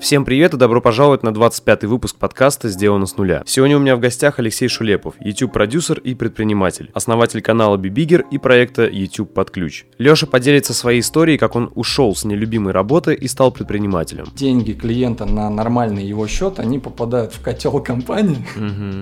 Всем 0.00 0.24
привет 0.24 0.54
и 0.54 0.56
добро 0.56 0.80
пожаловать 0.80 1.22
на 1.22 1.28
25-й 1.28 1.86
выпуск 1.86 2.16
подкаста 2.16 2.70
«Сделано 2.70 3.04
с 3.04 3.18
нуля». 3.18 3.42
Сегодня 3.44 3.76
у 3.76 3.80
меня 3.80 3.96
в 3.96 4.00
гостях 4.00 4.38
Алексей 4.38 4.66
Шулепов, 4.66 5.14
YouTube-продюсер 5.20 5.98
и 5.98 6.14
предприниматель, 6.14 6.90
основатель 6.94 7.42
канала 7.42 7.76
Бибигер 7.76 8.24
и 8.30 8.38
проекта 8.38 8.88
YouTube 8.88 9.34
под 9.34 9.50
ключ. 9.50 9.84
Леша 9.98 10.26
поделится 10.26 10.72
своей 10.72 11.00
историей, 11.00 11.36
как 11.36 11.54
он 11.54 11.70
ушел 11.74 12.16
с 12.16 12.24
нелюбимой 12.24 12.72
работы 12.72 13.12
и 13.12 13.28
стал 13.28 13.52
предпринимателем. 13.52 14.24
Деньги 14.34 14.72
клиента 14.72 15.26
на 15.26 15.50
нормальный 15.50 16.06
его 16.06 16.26
счет, 16.26 16.60
они 16.60 16.78
попадают 16.78 17.34
в 17.34 17.42
котел 17.42 17.78
компании, 17.80 18.38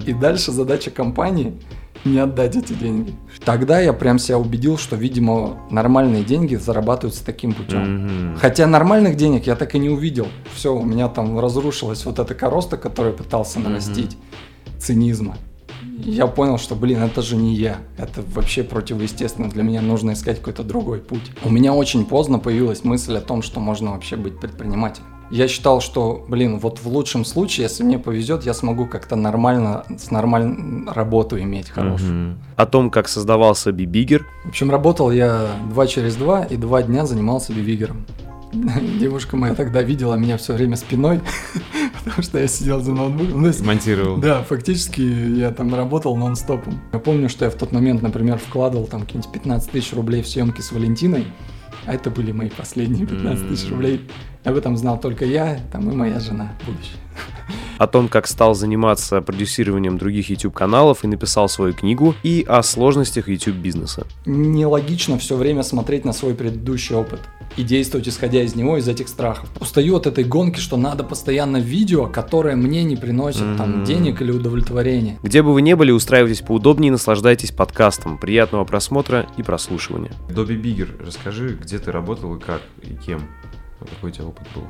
и 0.04 0.12
дальше 0.12 0.50
задача 0.50 0.90
компании 0.90 1.54
не 2.04 2.18
отдать 2.18 2.56
эти 2.56 2.72
деньги. 2.72 3.14
Тогда 3.44 3.80
я 3.80 3.92
прям 3.92 4.18
себя 4.18 4.38
убедил, 4.38 4.78
что, 4.78 4.96
видимо, 4.96 5.58
нормальные 5.70 6.24
деньги 6.24 6.54
зарабатываются 6.56 7.24
таким 7.24 7.52
путем. 7.52 8.04
Мгм. 8.04 8.36
Хотя 8.38 8.66
нормальных 8.66 9.16
денег 9.16 9.46
я 9.46 9.56
так 9.56 9.74
и 9.74 9.78
не 9.78 9.88
увидел. 9.88 10.28
Все, 10.54 10.74
у 10.74 10.84
меня 10.84 11.08
там 11.08 11.38
разрушилась 11.38 12.04
вот 12.04 12.18
эта 12.18 12.34
короста, 12.34 12.76
которую 12.76 13.14
пытался 13.14 13.60
нарастить, 13.60 14.16
цинизма. 14.78 15.36
И 16.04 16.12
Я 16.12 16.26
понял, 16.26 16.58
что, 16.58 16.74
блин, 16.74 17.02
это 17.02 17.22
же 17.22 17.36
не 17.36 17.54
я. 17.54 17.78
Это 17.96 18.22
вообще 18.34 18.62
противоестественно. 18.62 19.48
Для 19.48 19.62
меня 19.62 19.82
нужно 19.82 20.12
искать 20.12 20.38
какой-то 20.38 20.62
другой 20.62 21.00
путь. 21.00 21.32
У 21.44 21.50
меня 21.50 21.74
очень 21.74 22.04
поздно 22.04 22.38
появилась 22.38 22.84
мысль 22.84 23.16
о 23.16 23.20
том, 23.20 23.42
что 23.42 23.60
можно 23.60 23.90
вообще 23.92 24.16
быть 24.16 24.38
предпринимателем. 24.38 25.06
Я 25.30 25.46
считал, 25.46 25.80
что, 25.80 26.24
блин, 26.28 26.58
вот 26.58 26.78
в 26.78 26.88
лучшем 26.88 27.24
случае, 27.24 27.64
если 27.64 27.82
мне 27.82 27.98
повезет, 27.98 28.46
я 28.46 28.54
смогу 28.54 28.86
как-то 28.86 29.14
нормально, 29.14 29.84
с 29.98 30.10
нормальной 30.10 30.90
работу 30.90 31.38
иметь 31.38 31.68
хорошую. 31.68 32.12
Мгм. 32.12 32.38
О 32.56 32.66
том, 32.66 32.90
как 32.90 33.08
создавался 33.08 33.70
Бибигер, 33.72 34.24
В 34.44 34.48
общем, 34.48 34.70
работал 34.70 35.10
я 35.10 35.48
два 35.70 35.86
через 35.86 36.16
два 36.16 36.44
и 36.44 36.56
два 36.56 36.82
дня 36.82 37.04
занимался 37.04 37.52
бивигером. 37.52 38.06
Девушка 38.98 39.36
моя 39.36 39.54
тогда 39.54 39.82
видела 39.82 40.14
меня 40.14 40.38
все 40.38 40.54
время 40.54 40.76
спиной, 40.76 41.20
потому 41.98 42.22
что 42.22 42.38
я 42.38 42.48
сидел 42.48 42.80
за 42.80 42.92
ноутбуком. 42.92 43.42
Ну, 43.42 43.52
Монтировал. 43.64 44.16
Да, 44.16 44.42
фактически 44.42 45.00
я 45.00 45.50
там 45.50 45.74
работал 45.74 46.16
нон-стопом. 46.16 46.80
Я 46.92 46.98
помню, 46.98 47.28
что 47.28 47.44
я 47.44 47.50
в 47.50 47.54
тот 47.54 47.72
момент, 47.72 48.00
например, 48.00 48.38
вкладывал 48.38 48.86
там 48.86 49.02
какие-нибудь 49.02 49.32
15 49.32 49.70
тысяч 49.70 49.92
рублей 49.92 50.22
в 50.22 50.28
съемки 50.28 50.62
с 50.62 50.72
Валентиной, 50.72 51.26
а 51.84 51.94
это 51.94 52.10
были 52.10 52.32
мои 52.32 52.48
последние 52.48 53.06
15 53.06 53.48
тысяч 53.48 53.70
рублей. 53.70 54.08
Об 54.44 54.56
этом 54.56 54.76
знал 54.76 54.98
только 55.00 55.24
я, 55.24 55.60
там 55.72 55.90
и 55.90 55.94
моя 55.94 56.20
жена 56.20 56.52
будущая. 56.64 56.96
о 57.78 57.86
том, 57.86 58.08
как 58.08 58.26
стал 58.26 58.54
заниматься 58.54 59.20
продюсированием 59.20 59.98
других 59.98 60.30
YouTube-каналов 60.30 61.04
и 61.04 61.06
написал 61.06 61.48
свою 61.48 61.74
книгу, 61.74 62.14
и 62.22 62.44
о 62.48 62.62
сложностях 62.62 63.28
YouTube-бизнеса. 63.28 64.06
нелогично 64.26 65.18
все 65.18 65.36
время 65.36 65.62
смотреть 65.62 66.04
на 66.04 66.12
свой 66.12 66.34
предыдущий 66.34 66.94
опыт 66.94 67.20
и 67.56 67.62
действовать 67.62 68.08
исходя 68.08 68.42
из 68.42 68.54
него, 68.54 68.76
из 68.76 68.86
этих 68.88 69.08
страхов. 69.08 69.48
Устаю 69.60 69.96
от 69.96 70.06
этой 70.06 70.22
гонки, 70.24 70.60
что 70.60 70.76
надо 70.76 71.02
постоянно 71.02 71.56
видео, 71.58 72.06
которое 72.06 72.56
мне 72.56 72.84
не 72.84 72.96
приносит 72.96 73.56
там 73.56 73.78
Мгм. 73.78 73.84
денег 73.84 74.20
или 74.22 74.30
удовлетворения. 74.32 75.18
Где 75.22 75.42
бы 75.42 75.52
вы 75.52 75.62
ни 75.62 75.74
были, 75.74 75.90
устраивайтесь 75.90 76.42
поудобнее 76.42 76.88
и 76.88 76.92
наслаждайтесь 76.92 77.50
подкастом. 77.52 78.18
Приятного 78.18 78.64
просмотра 78.64 79.26
и 79.36 79.42
прослушивания. 79.42 80.12
Добби 80.30 80.56
Бигер, 80.56 80.88
расскажи, 81.04 81.58
где 81.60 81.78
ты 81.78 81.90
работал 81.90 82.34
и 82.36 82.40
как, 82.40 82.60
и 82.82 82.94
кем? 82.94 83.22
Какой 83.78 84.10
у 84.10 84.12
тебя 84.12 84.26
опыт 84.26 84.46
был? 84.54 84.64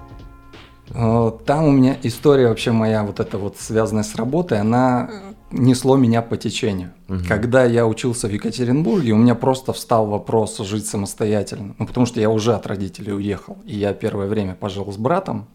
Э, 0.91 1.33
Там 1.45 1.65
у 1.65 1.71
меня 1.71 1.97
история 2.03 2.49
вообще 2.49 2.73
моя 2.73 3.03
вот 3.03 3.21
эта 3.21 3.39
вот 3.39 3.57
связанная 3.59 4.03
с 4.03 4.15
работой, 4.15 4.61
она 4.61 5.11
несло 5.51 5.97
меня 5.97 6.23
по 6.23 6.37
течению. 6.37 6.93
Мгм. 7.09 7.25
Когда 7.25 7.65
я 7.65 7.87
учился 7.87 8.29
в 8.29 8.33
Екатеринбурге, 8.33 9.13
у 9.13 9.17
меня 9.17 9.35
просто 9.35 9.73
встал 9.73 10.07
вопрос 10.07 10.59
жить 10.59 10.87
самостоятельно. 10.87 11.75
Ну, 11.79 11.87
потому 11.87 12.07
что 12.07 12.21
я 12.21 12.31
уже 12.31 12.55
от 12.55 12.67
родителей 12.67 13.15
уехал. 13.15 13.57
И 13.65 13.77
я 13.77 13.93
первое 13.95 14.27
время 14.27 14.55
пожил 14.55 14.91
с 14.93 14.97
братом, 14.97 15.47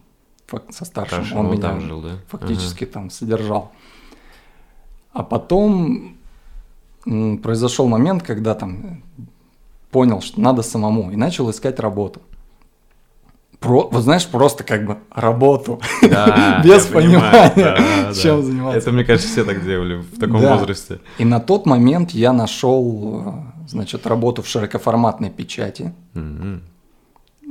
со 0.70 0.84
старшим. 0.84 1.24
Старшим, 1.24 1.38
он 1.38 1.46
он 1.46 1.52
меня 1.52 1.62
там 1.62 1.80
жил, 1.80 2.00
да? 2.00 2.10
фактически 2.28 2.86
там 2.86 3.10
содержал. 3.10 3.72
А 5.12 5.22
потом 5.22 6.16
произошел 7.42 7.86
момент, 7.86 8.22
когда 8.22 8.54
там 8.54 9.02
понял, 9.90 10.20
что 10.20 10.40
надо 10.40 10.62
самому, 10.62 11.12
и 11.12 11.16
начал 11.16 11.50
искать 11.50 11.78
работу. 11.78 12.20
Про, 13.64 13.88
вот 13.90 14.02
знаешь, 14.02 14.26
просто 14.28 14.62
как 14.62 14.84
бы 14.86 14.98
работу. 15.10 15.80
Да, 16.02 16.60
Без 16.64 16.86
я 16.86 16.92
понимаю, 16.92 17.50
понимания, 17.54 17.76
да, 17.78 18.08
да. 18.08 18.14
чем 18.14 18.42
заниматься. 18.42 18.78
Это, 18.78 18.92
мне 18.92 19.04
кажется, 19.04 19.28
все 19.32 19.44
так 19.44 19.64
делали 19.64 19.94
в 19.96 20.18
таком 20.20 20.40
Да. 20.42 20.56
возрасте. 20.56 21.00
И 21.18 21.24
на 21.24 21.40
тот 21.40 21.64
момент 21.66 22.10
я 22.10 22.32
нашел, 22.32 23.22
э, 23.26 23.66
значит, 23.68 24.06
работу 24.06 24.42
в 24.42 24.46
широкоформатной 24.48 25.30
печати. 25.30 25.92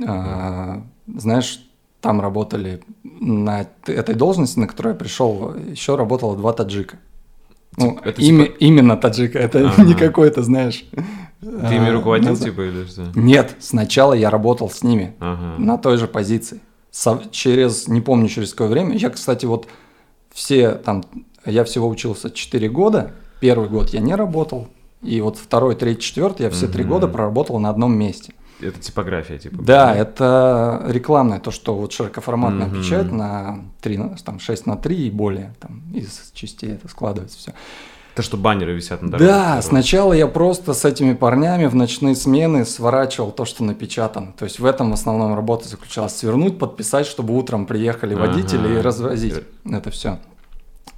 А, 0.06 0.82
Знаешь, 1.06 1.60
там 2.00 2.20
работали 2.20 2.82
на 3.02 3.66
этой 3.86 4.14
должности, 4.14 4.58
на 4.58 4.66
которую 4.66 4.94
я 4.94 4.98
пришел, 4.98 5.54
еще 5.54 5.96
работало 5.96 6.36
два 6.36 6.52
таджика. 6.52 6.96
Ну, 7.76 7.98
это 8.04 8.20
ими- 8.22 8.44
типа- 8.46 8.56
именно 8.60 8.96
таджика, 8.96 9.38
это 9.38 9.68
Ага. 9.68 9.82
не 9.84 9.94
какой-то, 9.94 10.42
знаешь. 10.42 10.84
Ты 11.40 11.46
ими 11.76 11.88
а, 11.88 11.92
руководил, 11.92 12.30
назад. 12.30 12.44
типа, 12.48 12.62
или 12.62 12.84
что? 12.86 13.06
Нет, 13.14 13.56
сначала 13.60 14.12
я 14.14 14.30
работал 14.30 14.70
с 14.70 14.82
ними 14.82 15.14
Ага. 15.20 15.62
на 15.62 15.76
той 15.78 15.96
же 15.98 16.06
позиции. 16.06 16.60
Со- 16.90 17.22
через, 17.30 17.88
не 17.88 18.00
помню 18.00 18.28
через 18.28 18.52
какое 18.52 18.68
время, 18.68 18.96
я, 18.96 19.10
кстати, 19.10 19.44
вот 19.46 19.66
все 20.32 20.72
там, 20.72 21.04
я 21.44 21.64
всего 21.64 21.88
учился 21.88 22.30
4 22.30 22.68
года, 22.68 23.12
первый 23.40 23.68
год 23.68 23.90
я 23.90 24.00
не 24.00 24.14
работал, 24.14 24.68
и 25.02 25.20
вот 25.20 25.36
второй, 25.36 25.74
третий, 25.74 26.00
четвертый 26.00 26.44
я 26.44 26.50
все 26.50 26.66
три 26.68 26.82
года 26.84 27.08
проработал 27.08 27.58
на 27.58 27.68
одном 27.70 27.94
месте. 27.96 28.32
Это 28.64 28.80
типография, 28.80 29.38
типа. 29.38 29.62
Да, 29.62 29.94
это 29.94 30.82
рекламное, 30.88 31.38
то, 31.40 31.50
что 31.50 31.74
вот 31.74 31.92
широкоформатная 31.92 32.66
Мгм. 32.66 32.80
печать 32.82 33.12
на 33.12 33.60
3, 33.80 33.98
на- 33.98 34.16
там, 34.24 34.40
6 34.40 34.66
на 34.66 34.76
3 34.76 35.06
и 35.06 35.10
более, 35.10 35.54
там, 35.60 35.82
из 35.92 36.30
частей 36.32 36.72
это 36.72 36.88
складывается 36.88 37.38
все. 37.38 37.52
Это 38.14 38.22
что 38.22 38.36
баннеры 38.36 38.72
висят 38.74 39.02
на 39.02 39.10
дороге. 39.10 39.28
Да, 39.28 39.60
сначала 39.60 40.12
я 40.12 40.28
просто 40.28 40.72
с 40.72 40.84
этими 40.84 41.14
парнями 41.14 41.66
в 41.66 41.74
ночные 41.74 42.14
смены 42.14 42.64
сворачивал 42.64 43.32
то, 43.32 43.44
что 43.44 43.64
напечатано. 43.64 44.32
То 44.38 44.44
есть 44.44 44.60
в 44.60 44.64
этом 44.64 44.90
в 44.90 44.94
основном 44.94 45.34
работа 45.34 45.68
заключалась. 45.68 46.14
Свернуть, 46.16 46.56
подписать, 46.58 47.06
чтобы 47.06 47.36
утром 47.36 47.66
приехали 47.66 48.14
водители 48.14 48.66
Ага. 48.66 48.78
и 48.78 48.82
развозить 48.82 49.34
это 49.68 49.90
все. 49.90 50.18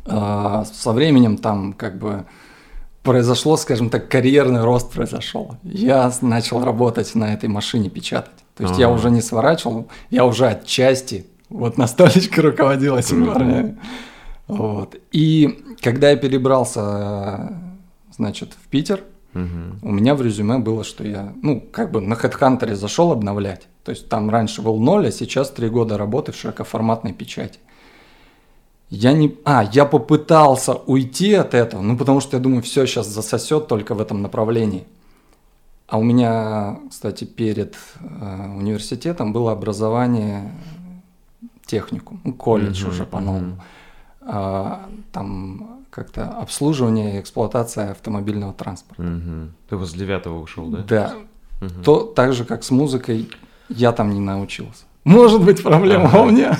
со 0.04 0.92
временем 0.92 1.36
там 1.38 1.72
как 1.72 1.98
бы 1.98 2.26
произошло, 3.06 3.56
скажем 3.56 3.88
так, 3.88 4.08
карьерный 4.08 4.62
рост 4.64 4.90
произошел. 4.92 5.56
Я 5.62 6.12
начал 6.20 6.62
работать 6.64 7.14
на 7.14 7.32
этой 7.32 7.48
машине 7.48 7.88
печатать. 7.88 8.34
То 8.56 8.64
есть 8.64 8.78
я 8.78 8.90
уже 8.90 9.10
не 9.10 9.22
сворачивал, 9.22 9.86
я 10.10 10.24
уже 10.24 10.46
отчасти 10.48 11.24
вот 11.48 11.78
на 11.78 11.86
столечке 11.86 12.40
руководил 12.48 12.96
этими 12.96 13.24
Круто. 13.24 13.38
парнями. 13.38 13.78
Вот. 14.48 14.96
И 15.12 15.58
когда 15.80 16.10
я 16.10 16.16
перебрался, 16.16 17.52
значит, 18.14 18.52
в 18.62 18.68
Питер, 18.68 19.00
Мгм. 19.34 19.78
у 19.82 19.92
меня 19.92 20.14
в 20.14 20.22
резюме 20.22 20.58
было, 20.58 20.82
что 20.82 21.04
я, 21.06 21.32
ну, 21.42 21.60
как 21.60 21.90
бы 21.92 22.00
на 22.00 22.14
HeadHunter 22.14 22.74
зашел 22.74 23.12
обновлять. 23.12 23.66
То 23.84 23.90
есть 23.90 24.08
там 24.08 24.30
раньше 24.30 24.62
был 24.62 24.78
ноль, 24.78 25.08
а 25.08 25.12
сейчас 25.12 25.50
три 25.50 25.68
года 25.68 25.98
работы 25.98 26.32
в 26.32 26.36
широкоформатной 26.36 27.12
печати. 27.12 27.58
Я 28.90 29.12
не... 29.12 29.36
А, 29.44 29.64
я 29.72 29.84
попытался 29.84 30.74
уйти 30.74 31.34
от 31.34 31.54
этого, 31.54 31.82
ну, 31.82 31.96
потому 31.96 32.20
что 32.20 32.36
я 32.36 32.42
думаю, 32.42 32.62
все 32.62 32.86
сейчас 32.86 33.08
засосет 33.08 33.66
только 33.66 33.94
в 33.94 34.00
этом 34.00 34.22
направлении. 34.22 34.86
А 35.88 35.98
у 35.98 36.02
меня, 36.02 36.78
кстати, 36.90 37.24
перед 37.24 37.76
э, 38.00 38.48
университетом 38.56 39.32
было 39.32 39.52
образование 39.52 40.52
техникум, 41.64 42.20
ну, 42.24 42.32
колледж 42.32 42.82
Мгм, 42.82 42.90
уже 42.90 43.04
по-новому. 43.04 43.62
А, 44.20 44.88
там 45.12 45.84
как-то 45.90 46.28
обслуживание 46.28 47.16
и 47.16 47.20
эксплуатация 47.20 47.92
автомобильного 47.92 48.52
транспорта. 48.52 49.02
Мгм. 49.02 49.54
Ты 49.68 49.76
возле 49.76 50.00
девятого 50.00 50.40
ушел, 50.40 50.66
да? 50.66 50.78
Да. 50.88 51.14
Мгм. 51.60 51.82
То 51.82 52.00
так 52.02 52.32
же, 52.34 52.44
как 52.44 52.64
с 52.64 52.70
музыкой, 52.70 53.28
я 53.68 53.92
там 53.92 54.10
не 54.12 54.20
научился. 54.20 54.84
Может 55.04 55.42
быть, 55.44 55.62
проблема 55.62 56.06
Ага. 56.06 56.22
у 56.22 56.30
меня. 56.30 56.58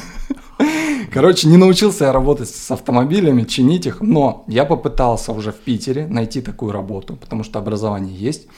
Короче, 1.13 1.49
не 1.49 1.57
научился 1.57 2.05
я 2.05 2.13
работать 2.13 2.49
с 2.49 2.71
автомобилями, 2.71 3.45
чинить 3.45 3.87
их, 3.87 4.01
но 4.01 4.45
я 4.49 4.65
попытался 4.65 5.33
уже 5.33 5.53
в 5.53 5.57
Питере 5.57 6.07
найти 6.07 6.41
такую 6.41 6.73
работу, 6.73 7.17
потому 7.17 7.45
что 7.45 7.59
образование 7.59 8.15
есть. 8.15 8.49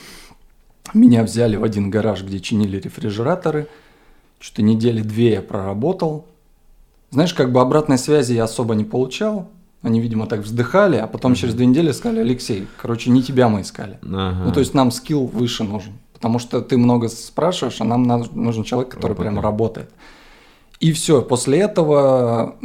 Меня 0.95 1.23
взяли 1.23 1.57
в 1.57 1.65
один 1.65 1.91
гараж, 1.91 2.23
где 2.23 2.41
чинили 2.41 2.81
рефрижераторы. 2.81 3.69
Что-то 4.41 4.63
недели 4.63 5.03
две 5.03 5.33
я 5.33 5.43
проработал. 5.43 6.27
Знаешь, 7.11 7.35
как 7.35 7.53
бы 7.53 7.61
обратной 7.61 7.99
связи 7.99 8.35
я 8.35 8.45
особо 8.45 8.75
не 8.75 8.85
получал. 8.85 9.49
Они, 9.83 10.01
видимо, 10.01 10.27
так 10.27 10.41
вздыхали, 10.41 10.97
а 10.97 11.07
потом 11.07 11.35
через 11.35 11.55
две 11.55 11.67
недели 11.67 11.93
сказали, 11.93 12.21
Алексей, 12.21 12.67
короче, 12.81 13.11
не 13.11 13.23
тебя 13.23 13.49
мы 13.49 13.61
искали. 13.61 13.99
Ага. 14.03 14.45
Ну, 14.47 14.53
то 14.53 14.61
есть 14.61 14.75
нам 14.75 14.91
скилл 14.91 15.27
выше 15.27 15.63
нужен. 15.65 15.93
Потому 16.15 16.41
что 16.41 16.61
ты 16.61 16.77
много 16.77 17.09
спрашиваешь, 17.09 17.81
а 17.81 17.85
нам 17.85 18.03
нужен 18.33 18.65
человек, 18.65 18.91
который 18.93 19.13
Опытный. 19.13 19.31
прям 19.31 19.41
работает. 19.41 19.91
И 20.81 20.93
все, 20.93 21.23
после 21.23 21.61
этого... 21.61 22.57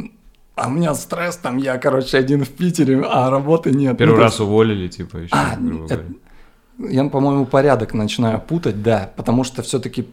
А 0.56 0.68
у 0.68 0.70
меня 0.70 0.94
стресс, 0.94 1.36
там 1.36 1.56
я, 1.56 1.78
короче, 1.78 2.16
один 2.16 2.44
в 2.44 2.50
Питере, 2.50 3.02
а 3.04 3.28
работы 3.28 3.72
нет. 3.72 3.98
Первый 3.98 4.14
Ну, 4.14 4.22
раз 4.22 4.38
уволили, 4.38 4.86
типа, 4.86 5.16
еще, 5.16 5.32
А, 5.32 5.56
это-. 5.90 6.04
Я, 6.78 7.04
по-моему, 7.04 7.46
порядок 7.46 7.94
начинаю 7.94 8.40
путать, 8.40 8.82
да, 8.82 9.10
потому 9.16 9.44
что 9.44 9.62
все-таки, 9.62 10.08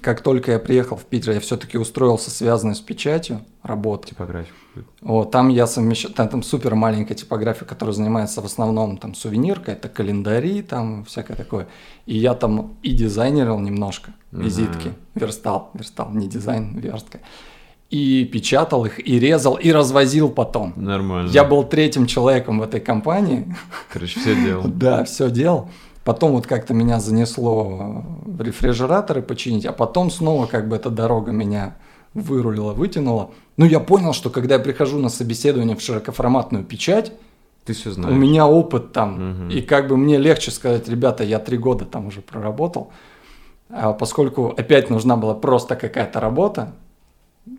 как 0.00 0.20
только 0.20 0.52
я 0.52 0.58
приехал 0.60 0.96
в 0.96 1.04
Питер, 1.04 1.32
я 1.32 1.40
все-таки 1.40 1.76
устроился 1.76 2.30
связанный 2.30 2.76
с 2.76 2.80
печатью 2.80 3.40
работы. 3.62 4.08
Типографику. 4.08 4.54
Вот, 5.00 5.32
там 5.32 5.48
я 5.48 5.66
совмещаю, 5.66 6.14
там, 6.14 6.28
там 6.28 6.42
супер 6.44 6.76
маленькая 6.76 7.14
типография, 7.14 7.64
которая 7.64 7.94
занимается 7.94 8.40
в 8.42 8.44
основном 8.44 8.96
там 8.96 9.14
сувениркой, 9.14 9.74
это 9.74 9.88
календари, 9.88 10.62
там 10.62 11.04
всякое 11.04 11.36
такое. 11.36 11.66
И 12.06 12.16
я 12.16 12.34
там 12.34 12.76
и 12.82 12.92
дизайнерил 12.92 13.58
немножко, 13.58 14.12
визитки, 14.30 14.92
верстал, 15.16 15.70
верстал, 15.74 16.10
не 16.12 16.28
дизайн, 16.28 16.78
верстка. 16.78 17.20
И 17.90 18.24
печатал 18.24 18.86
их, 18.86 19.06
и 19.06 19.18
резал, 19.18 19.54
и 19.54 19.70
развозил 19.70 20.30
потом. 20.30 20.72
Нормально. 20.76 21.30
Я 21.30 21.44
был 21.44 21.64
третьим 21.64 22.06
человеком 22.06 22.58
в 22.58 22.62
этой 22.62 22.80
компании. 22.80 23.54
Короче, 23.92 24.18
все 24.20 24.34
делал. 24.34 24.64
Да, 24.68 25.04
все 25.04 25.30
делал. 25.30 25.68
Потом 26.04 26.32
вот 26.32 26.46
как-то 26.46 26.74
меня 26.74 27.00
занесло 27.00 28.02
в 28.26 28.40
рефрижераторы 28.42 29.22
починить, 29.22 29.64
а 29.64 29.72
потом 29.72 30.10
снова 30.10 30.46
как 30.46 30.68
бы 30.68 30.76
эта 30.76 30.90
дорога 30.90 31.32
меня 31.32 31.76
вырулила, 32.12 32.72
вытянула. 32.74 33.30
Ну, 33.56 33.64
я 33.64 33.80
понял, 33.80 34.12
что 34.12 34.28
когда 34.30 34.56
я 34.56 34.60
прихожу 34.60 34.98
на 34.98 35.08
собеседование 35.08 35.76
в 35.76 35.80
широкоформатную 35.80 36.62
печать, 36.64 37.12
Ты 37.64 37.72
все 37.72 37.90
знаешь. 37.90 38.14
у 38.14 38.18
меня 38.18 38.46
опыт 38.46 38.92
там, 38.92 39.30
Мгм. 39.46 39.48
и 39.50 39.62
как 39.62 39.88
бы 39.88 39.96
мне 39.96 40.18
легче 40.18 40.50
сказать, 40.50 40.88
ребята, 40.88 41.24
я 41.24 41.38
три 41.38 41.56
года 41.56 41.86
там 41.86 42.06
уже 42.08 42.20
проработал, 42.20 42.90
а 43.70 43.94
поскольку 43.94 44.48
опять 44.56 44.90
нужна 44.90 45.16
была 45.16 45.34
просто 45.34 45.74
какая-то 45.74 46.20
работа, 46.20 46.72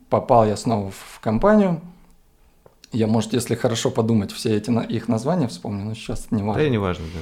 попал 0.10 0.46
я 0.46 0.56
снова 0.56 0.92
в 0.92 1.20
компанию, 1.20 1.82
я, 2.92 3.08
может, 3.08 3.34
если 3.34 3.56
хорошо 3.56 3.90
подумать, 3.90 4.32
все 4.32 4.56
эти 4.56 4.70
их 4.92 5.08
названия 5.08 5.48
вспомню, 5.48 5.84
но 5.86 5.96
сейчас 5.96 6.28
не 6.32 6.44
важно. 6.44 6.62
Да 6.62 6.68
и 6.68 6.70
не 6.70 6.78
важно, 6.78 7.06
да. 7.14 7.20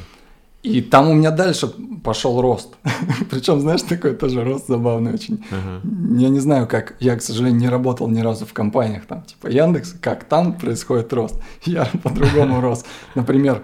И 0.64 0.82
там 0.82 1.10
у 1.10 1.14
меня 1.14 1.32
дальше 1.32 1.68
пошел 2.04 2.42
рост. 2.42 2.76
Причем, 3.30 3.60
знаешь, 3.60 3.82
такой 3.82 4.16
тоже 4.16 4.46
рост 4.46 4.68
забавный 4.68 5.14
очень. 5.14 5.44
Ага. 5.52 5.82
Я 6.18 6.30
не 6.30 6.40
знаю, 6.40 6.68
как, 6.68 6.96
я, 7.02 7.18
к 7.18 7.22
сожалению, 7.22 7.60
не 7.60 7.70
работал 7.70 8.08
ни 8.08 8.22
разу 8.22 8.46
в 8.46 8.54
компаниях, 8.54 9.06
там, 9.06 9.24
типа 9.24 9.48
Яндекс, 9.48 9.94
как 10.00 10.24
там 10.24 10.54
происходит 10.54 11.12
рост. 11.12 11.36
Я 11.66 11.90
по-другому 12.02 12.62
рос. 12.62 12.86
Например, 13.14 13.62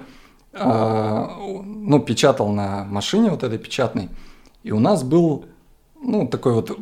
а, 0.53 1.31
ну, 1.63 1.99
печатал 1.99 2.49
на 2.49 2.83
машине 2.83 3.29
вот 3.29 3.43
этой 3.43 3.57
печатной, 3.57 4.09
и 4.63 4.71
у 4.71 4.79
нас 4.79 5.03
был, 5.03 5.45
ну, 6.01 6.27
такой 6.27 6.53
вот 6.53 6.77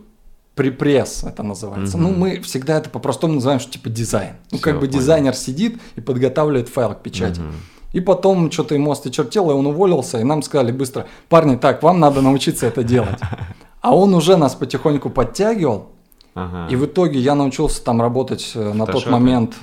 припресс 0.55 1.23
это 1.23 1.43
называется. 1.43 1.95
Мгм. 1.97 2.07
Ну, 2.07 2.17
мы 2.17 2.41
всегда 2.41 2.77
это 2.79 2.89
по-простому 2.89 3.33
называем, 3.35 3.59
что 3.59 3.71
типа 3.71 3.89
дизайн. 3.89 4.37
Ну, 4.51 4.57
Всё, 4.57 4.63
как 4.63 4.73
бы 4.79 4.87
понял. 4.87 4.93
дизайнер 4.93 5.35
сидит 5.35 5.79
и 5.95 6.01
подготавливает 6.01 6.69
файл 6.69 6.95
к 6.95 7.03
печати. 7.03 7.39
Мгм. 7.39 7.53
И 7.97 7.99
потом 7.99 8.51
что-то 8.51 8.75
ему 8.75 8.91
осточертело, 8.91 9.49
и 9.51 9.55
он 9.55 9.65
уволился, 9.65 10.19
и 10.19 10.23
нам 10.23 10.43
сказали 10.43 10.71
быстро, 10.71 11.07
парни, 11.29 11.55
так, 11.55 11.81
вам 11.81 11.99
надо 11.99 12.21
научиться 12.21 12.67
это 12.67 12.83
делать. 12.83 13.17
А 13.81 13.95
он 13.95 14.13
уже 14.13 14.37
нас 14.37 14.53
потихоньку 14.53 15.09
подтягивал, 15.09 15.87
Ага. 16.35 16.67
и 16.71 16.75
в 16.75 16.85
итоге 16.85 17.19
я 17.19 17.33
научился 17.35 17.83
там 17.83 17.99
работать 18.01 18.51
э, 18.53 18.73
на 18.73 18.85
тот 18.85 19.07
момент. 19.09 19.55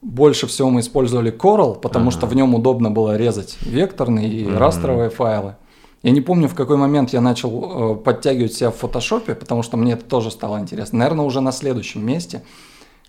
Больше 0.00 0.46
всего 0.46 0.70
мы 0.70 0.80
использовали 0.80 1.30
Coral, 1.30 1.78
потому 1.78 2.08
Ага. 2.08 2.16
что 2.18 2.26
в 2.26 2.34
нем 2.34 2.54
удобно 2.54 2.90
было 2.90 3.16
резать 3.16 3.58
векторные 3.60 4.28
и 4.28 4.44
Мгм. 4.46 4.56
растровые 4.58 5.10
файлы. 5.10 5.56
Я 6.02 6.12
не 6.12 6.20
помню, 6.22 6.48
в 6.48 6.54
какой 6.54 6.76
момент 6.78 7.12
я 7.12 7.20
начал 7.20 7.50
э, 7.52 7.96
подтягивать 7.96 8.54
себя 8.54 8.70
в 8.70 8.76
фотошопе, 8.76 9.34
потому 9.34 9.62
что 9.62 9.76
мне 9.76 9.92
это 9.92 10.04
тоже 10.04 10.30
стало 10.30 10.58
интересно. 10.58 10.98
Наверное, 11.00 11.26
уже 11.26 11.40
на 11.42 11.52
следующем 11.52 12.06
месте, 12.06 12.42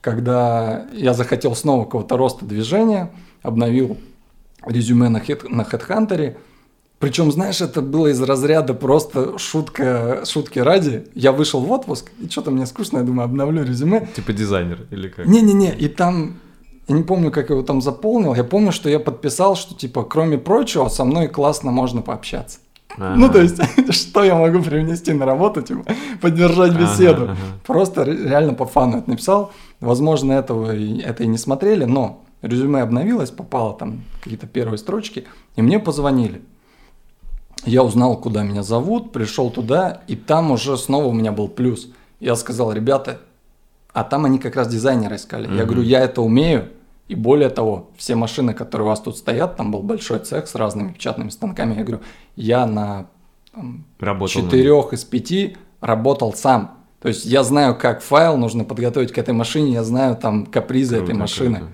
когда 0.01 0.85
я 0.93 1.13
захотел 1.13 1.55
снова 1.55 1.85
какого-то 1.85 2.17
роста 2.17 2.43
движения, 2.45 3.09
обновил 3.41 3.97
резюме 4.65 5.09
на, 5.09 5.19
хит, 5.19 5.49
на 5.49 5.61
HeadHunter. 5.63 6.35
Причем, 6.99 7.31
знаешь, 7.31 7.59
это 7.59 7.81
было 7.81 8.07
из 8.07 8.21
разряда 8.21 8.73
просто 8.73 9.37
шутка, 9.37 10.23
шутки 10.25 10.59
ради. 10.59 11.05
Я 11.15 11.33
вышел 11.33 11.59
в 11.59 11.69
отпуск, 11.71 12.11
и 12.19 12.29
что-то 12.29 12.49
мне 12.51 12.65
скучно, 12.65 12.99
я 12.99 13.03
думаю, 13.03 13.25
обновлю 13.25 13.63
резюме. 13.63 14.07
Типа 14.15 14.31
дизайнер 14.31 14.87
или 14.89 15.09
как? 15.09 15.25
Не-не-не, 15.25 15.75
и 15.75 15.89
там, 15.89 16.35
я 16.87 16.95
не 16.95 17.03
помню, 17.03 17.29
как 17.29 17.49
я 17.49 17.55
его 17.55 17.65
там 17.65 17.81
заполнил, 17.81 18.33
я 18.35 18.45
помню, 18.45 18.71
что 18.71 18.89
я 18.89 18.99
подписал, 18.99 19.55
что 19.57 19.75
типа, 19.75 20.03
кроме 20.03 20.37
прочего, 20.37 20.87
со 20.87 21.03
мной 21.03 21.27
классно 21.27 21.71
можно 21.71 22.01
пообщаться. 22.01 22.59
Ага. 22.95 23.15
Ну, 23.17 23.27
то 23.29 23.41
есть, 23.41 23.59
что 23.93 24.23
я 24.23 24.35
могу 24.35 24.61
привнести 24.61 25.11
на 25.13 25.25
работу, 25.25 25.61
типа, 25.61 25.83
поддержать 26.21 26.73
беседу. 26.79 27.23
ага. 27.23 27.35
Просто 27.65 28.05
ре- 28.05 28.29
реально 28.29 28.53
по 28.53 28.65
фану 28.65 28.99
это 28.99 29.09
написал. 29.09 29.51
Возможно, 29.81 30.31
этого 30.31 30.73
и, 30.73 30.99
это 30.99 31.23
и 31.23 31.27
не 31.27 31.37
смотрели, 31.37 31.83
но 31.85 32.22
резюме 32.47 32.81
обновилось, 32.81 33.31
попало 33.31 33.73
там 33.73 34.03
какие-то 34.21 34.47
первые 34.47 34.77
строчки, 34.77 35.25
и 35.55 35.61
мне 35.61 35.79
позвонили. 35.79 36.41
Я 37.65 37.83
узнал, 37.83 38.17
куда 38.17 38.43
меня 38.43 38.63
зовут, 38.63 39.11
пришел 39.13 39.49
туда, 39.49 40.01
и 40.07 40.15
там 40.15 40.51
уже 40.51 40.77
снова 40.77 41.05
у 41.05 41.13
меня 41.13 41.31
был 41.31 41.47
плюс. 41.47 41.89
Я 42.19 42.35
сказал, 42.35 42.73
ребята, 42.73 43.19
а 43.93 44.03
там 44.03 44.25
они 44.25 44.37
как 44.39 44.55
раз 44.55 44.67
дизайнера 44.67 45.15
искали. 45.15 45.43
Я 45.47 45.53
Мгм. 45.53 45.65
говорю, 45.65 45.81
я 45.83 46.01
это 46.01 46.21
умею, 46.21 46.69
и 47.07 47.15
более 47.15 47.49
того, 47.49 47.89
все 47.95 48.15
машины, 48.15 48.53
которые 48.53 48.85
у 48.85 48.89
вас 48.89 48.99
тут 48.99 49.17
стоят, 49.17 49.55
там 49.55 49.71
был 49.71 49.81
большой 49.81 50.19
цех 50.19 50.47
с 50.47 50.55
разными 50.55 50.91
печатными 50.91 51.29
станками, 51.29 51.75
я 51.75 51.83
говорю, 51.83 52.01
я 52.35 52.65
на 52.65 53.07
там, 53.53 53.85
Работал 53.99 54.41
на- 54.41 54.49
четырех 54.49 54.93
из 54.93 55.03
пяти 55.05 55.55
работал 55.79 56.33
сам. 56.33 56.79
То 57.01 57.09
есть 57.09 57.25
я 57.25 57.43
знаю, 57.43 57.77
как 57.77 58.01
файл 58.01 58.35
нужно 58.37 58.63
подготовить 58.63 59.11
к 59.11 59.17
этой 59.17 59.33
машине, 59.33 59.73
я 59.73 59.83
знаю 59.83 60.15
там 60.15 60.45
капризы 60.47 60.95
Круто, 60.97 61.11
этой 61.11 61.19
машины. 61.19 61.57
круто. 61.57 61.73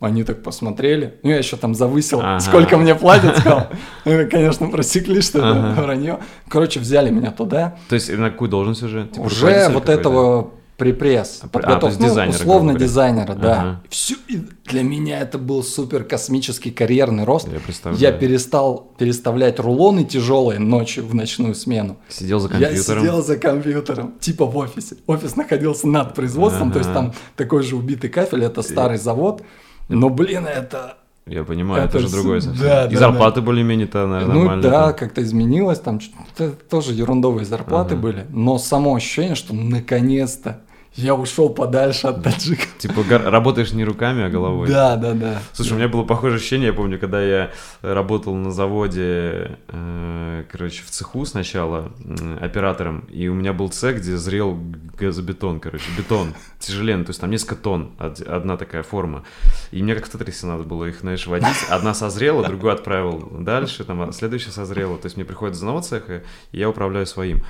Они 0.00 0.22
так 0.22 0.44
посмотрели. 0.44 1.14
Ну, 1.24 1.30
я 1.30 1.38
еще 1.38 1.56
там 1.56 1.74
завысил, 1.74 2.20
Ага. 2.20 2.38
сколько 2.38 2.76
мне 2.76 2.94
платят, 2.94 3.36
сказал. 3.38 3.66
Ну, 4.04 4.28
конечно, 4.30 4.68
просекли, 4.68 5.20
что 5.20 5.38
это 5.38 5.50
Ага. 5.72 5.82
вранье. 5.82 6.18
Короче, 6.48 6.78
взяли 6.78 7.10
меня 7.10 7.32
туда. 7.32 7.76
То 7.88 7.96
есть 7.96 8.08
на 8.16 8.30
какую 8.30 8.48
должность 8.48 8.82
уже? 8.84 9.06
Типа 9.08 9.24
Уже 9.24 9.68
вот 9.70 9.88
этого 9.88 10.50
припресс, 10.76 11.40
А, 11.42 11.48
подготовка, 11.48 11.80
то 11.80 11.86
есть 11.88 11.98
ну, 12.00 12.06
дизайнера, 12.06 12.36
условно 12.36 12.74
дизайнера, 12.78 13.34
да. 13.34 13.52
Ага. 13.60 13.80
Всё, 13.88 14.14
и 14.28 14.38
для 14.66 14.84
меня 14.84 15.18
это 15.18 15.36
был 15.36 15.64
супер 15.64 16.04
космический 16.04 16.70
карьерный 16.70 17.24
рост. 17.24 17.48
Я 17.52 17.58
представляю. 17.58 18.00
Я 18.00 18.12
перестал 18.12 18.92
переставлять 18.96 19.58
рулоны 19.58 20.04
тяжелые 20.04 20.60
ночью 20.60 21.04
в 21.04 21.16
ночную 21.16 21.56
смену. 21.56 21.96
Сидел 22.08 22.38
за 22.38 22.54
Я 22.54 22.66
компьютером. 22.68 23.00
сидел 23.02 23.22
за 23.24 23.36
компьютером, 23.36 24.14
типа 24.20 24.46
в 24.46 24.56
офисе. 24.56 24.94
Офис 25.08 25.34
находился 25.34 25.88
над 25.88 26.14
производством, 26.14 26.70
то 26.70 26.78
есть 26.78 26.90
Ага. 26.90 27.00
там 27.00 27.14
такой 27.34 27.64
же 27.64 27.74
убитый 27.74 28.08
кафель, 28.08 28.44
это 28.44 28.62
старый 28.62 28.98
завод. 28.98 29.42
Но, 29.88 30.08
блин, 30.10 30.46
это... 30.46 30.96
Я 31.26 31.44
понимаю, 31.44 31.84
это, 31.84 31.98
Это 31.98 32.00
же 32.00 32.08
с- 32.08 32.12
другое 32.12 32.40
совсем. 32.40 32.62
да, 32.62 32.86
И 32.86 32.94
да, 32.94 32.98
зарплаты 33.00 33.42
более-менее-то, 33.42 34.06
наверное, 34.06 34.34
ну 34.56 34.62
да, 34.62 34.86
там. 34.86 34.94
как-то 34.94 35.22
изменилось, 35.22 35.78
там 35.78 36.00
что-то 36.00 36.52
тоже 36.52 36.94
ерундовые 36.94 37.44
зарплаты 37.44 37.94
Ага. 37.94 38.02
были. 38.02 38.26
Но 38.30 38.56
само 38.58 38.94
ощущение, 38.94 39.34
что 39.34 39.54
наконец-то 39.54 40.60
я 40.98 41.14
ушел 41.14 41.48
подальше 41.48 42.08
от 42.08 42.22
таджиков. 42.22 42.68
Типа 42.78 43.02
работаешь 43.18 43.72
не 43.72 43.84
руками, 43.84 44.24
а 44.24 44.28
головой. 44.28 44.68
Да, 44.68 44.96
да, 44.96 45.14
да. 45.14 45.38
Слушай, 45.52 45.74
у 45.74 45.76
меня 45.76 45.88
было 45.88 46.04
похожее 46.04 46.36
ощущение, 46.36 46.68
я 46.68 46.72
помню, 46.72 46.98
когда 46.98 47.22
я 47.22 47.50
работал 47.82 48.34
на 48.34 48.50
заводе, 48.50 49.58
э, 49.68 50.44
короче, 50.50 50.82
в 50.82 50.90
цеху 50.90 51.24
сначала 51.24 51.92
оператором, 52.40 53.00
и 53.10 53.28
у 53.28 53.34
меня 53.34 53.52
был 53.52 53.68
цех, 53.68 53.98
где 53.98 54.16
зрел 54.16 54.58
газобетон, 54.98 55.60
короче, 55.60 55.84
бетон, 55.96 56.34
тяжеленный, 56.58 57.04
то 57.04 57.10
есть 57.10 57.20
там 57.20 57.30
несколько 57.30 57.54
тонн, 57.56 57.92
од- 57.98 58.20
одна 58.20 58.56
такая 58.56 58.82
форма. 58.82 59.24
И 59.70 59.82
мне 59.82 59.94
как 59.94 60.06
в 60.06 60.10
Тетрисе 60.10 60.46
надо 60.46 60.64
было 60.64 60.86
их, 60.86 61.00
знаешь, 61.00 61.26
водить. 61.26 61.64
Одна 61.70 61.94
созрела, 61.94 62.44
другую 62.44 62.72
отправил 62.72 63.28
дальше, 63.40 63.84
там 63.84 64.02
а 64.02 64.12
следующая 64.12 64.50
созрела. 64.50 64.96
То 64.96 65.06
есть 65.06 65.16
мне 65.16 65.24
приходит 65.24 65.54
из 65.56 65.60
одного 65.60 65.80
цеха, 65.80 66.22
и 66.52 66.58
я 66.58 66.68
управляю 66.68 67.06
своим. 67.06 67.44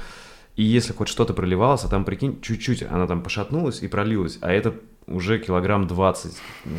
И 0.59 0.62
если 0.65 0.93
хоть 0.93 1.07
что-то 1.09 1.35
проливалось, 1.35 1.85
а 1.85 1.88
там, 1.88 2.05
прикинь, 2.05 2.41
чуть-чуть 2.43 2.83
она 2.83 3.07
там 3.07 3.23
пошатнулась 3.23 3.81
и 3.83 3.88
пролилась, 3.88 4.38
а 4.41 4.50
этот 4.53 4.75
уже 5.07 5.38
килограмм 5.38 5.87
20 5.87 6.33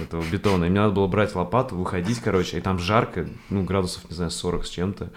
этого 0.04 0.22
бетона. 0.32 0.66
И 0.66 0.70
мне 0.70 0.82
надо 0.82 0.94
было 0.94 1.08
брать 1.08 1.34
лопату, 1.34 1.76
выходить, 1.78 2.20
короче, 2.20 2.58
и 2.58 2.62
там 2.62 2.78
жарко, 2.78 3.28
ну, 3.50 3.64
градусов, 3.64 4.04
не 4.10 4.16
знаю, 4.16 4.32
40 4.32 4.66
с 4.66 4.70
чем-то. 4.70 5.10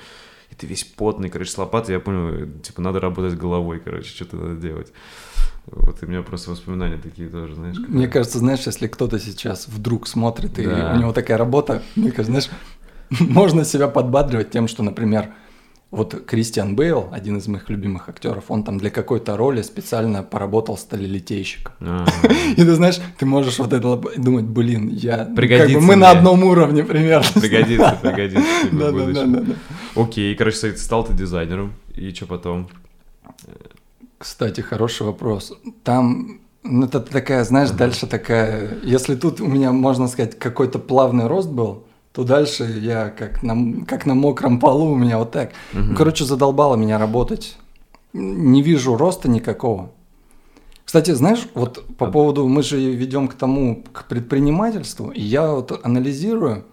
И 0.51 0.55
ты 0.55 0.67
весь 0.69 0.85
потный, 0.85 1.29
короче, 1.29 1.51
с 1.51 1.59
лопатой, 1.59 1.95
я 1.95 2.01
понял, 2.01 2.49
типа, 2.63 2.81
надо 2.83 3.01
работать 3.01 3.37
головой, 3.37 3.81
короче, 3.85 4.09
что-то 4.09 4.37
надо 4.37 4.61
делать. 4.61 4.93
Вот, 5.67 6.01
и 6.03 6.07
у 6.07 6.09
меня 6.09 6.23
просто 6.23 6.51
воспоминания 6.53 6.99
такие 6.99 7.29
тоже, 7.29 7.55
знаешь. 7.57 7.77
как- 7.77 7.89
Мне 7.89 8.07
кажется, 8.07 8.39
знаешь, 8.39 8.61
если 8.67 8.87
кто-то 8.87 9.19
сейчас 9.19 9.67
вдруг 9.67 10.07
смотрит, 10.07 10.59
и 10.61 10.65
Да. 10.67 10.93
у 10.95 10.99
него 11.01 11.13
такая 11.13 11.37
работа, 11.37 11.83
мне 11.97 12.13
кажется, 12.13 12.31
знаешь, 12.33 12.49
можно 13.21 13.65
себя 13.65 13.89
подбадривать 13.89 14.51
тем, 14.51 14.69
что, 14.69 14.83
например, 14.85 15.31
вот 15.93 16.25
Кристиан 16.27 16.75
Бейл, 16.75 17.11
один 17.13 17.37
из 17.37 17.47
моих 17.47 17.69
любимых 17.69 18.09
актеров, 18.09 18.45
он 18.49 18.65
там 18.65 18.79
для 18.79 18.89
какой-то 18.89 19.37
роли 19.37 19.61
специально 19.61 20.23
поработал 20.23 20.79
сталелитейщиком. 20.79 21.75
А, 21.81 22.07
И 22.57 22.65
ты 22.65 22.75
знаешь, 22.75 22.99
ты 23.19 23.27
можешь 23.27 23.59
вот 23.59 23.75
это 23.75 24.01
думать, 24.17 24.47
блин, 24.47 24.89
я... 24.89 25.27
ну, 25.29 25.37
Пригодится 25.37 25.81
мы 25.81 25.97
на 25.97 26.11
одном 26.11 26.45
уровне 26.45 26.83
примерно. 26.83 27.29
Пригодится, 27.39 27.99
пригодится 28.03 28.43
Да, 28.73 28.91
да, 28.91 29.25
да. 29.27 29.55
Окей, 29.95 30.35
короче, 30.35 30.75
стал 30.77 31.05
ты 31.05 31.13
дизайнером, 31.13 31.75
и 31.95 32.11
что 32.15 32.25
потом? 32.25 32.69
Кстати, 34.17 34.63
хороший 34.63 35.07
вопрос. 35.07 35.53
Там, 35.85 36.41
ну, 36.63 36.87
это 36.87 37.01
такая, 37.01 37.45
знаешь, 37.45 37.71
дальше 37.71 38.07
такая... 38.07 38.79
Если 38.83 39.15
тут 39.15 39.43
у 39.43 39.47
меня, 39.47 39.73
можно 39.73 40.09
сказать, 40.09 40.39
какой-то 40.39 40.79
плавный 40.79 41.27
рост 41.27 41.51
был, 41.51 41.85
то 42.13 42.25
дальше 42.25 42.65
я 42.65 43.11
как 43.11 43.43
на, 43.43 43.85
как 43.87 44.07
на 44.07 44.15
мокром 44.15 44.61
полу 44.61 44.93
у 44.93 44.97
меня 44.97 45.19
вот 45.19 45.31
так. 45.31 45.53
Ну, 45.73 45.95
короче, 45.97 46.25
задолбало 46.25 46.77
меня 46.77 46.99
работать. 46.99 47.57
Не 48.13 48.63
вижу 48.63 48.97
роста 48.97 49.29
никакого. 49.29 49.91
Кстати, 50.85 51.13
знаешь, 51.13 51.49
вот 51.55 51.97
по 51.97 52.11
поводу, 52.11 52.47
мы 52.47 52.63
же 52.63 52.79
ведем 52.79 53.29
к 53.29 53.35
тому, 53.35 53.83
к 53.93 54.05
предпринимательству, 54.05 55.11
и 55.11 55.23
я 55.23 55.51
вот 55.51 55.81
анализирую, 55.85 56.67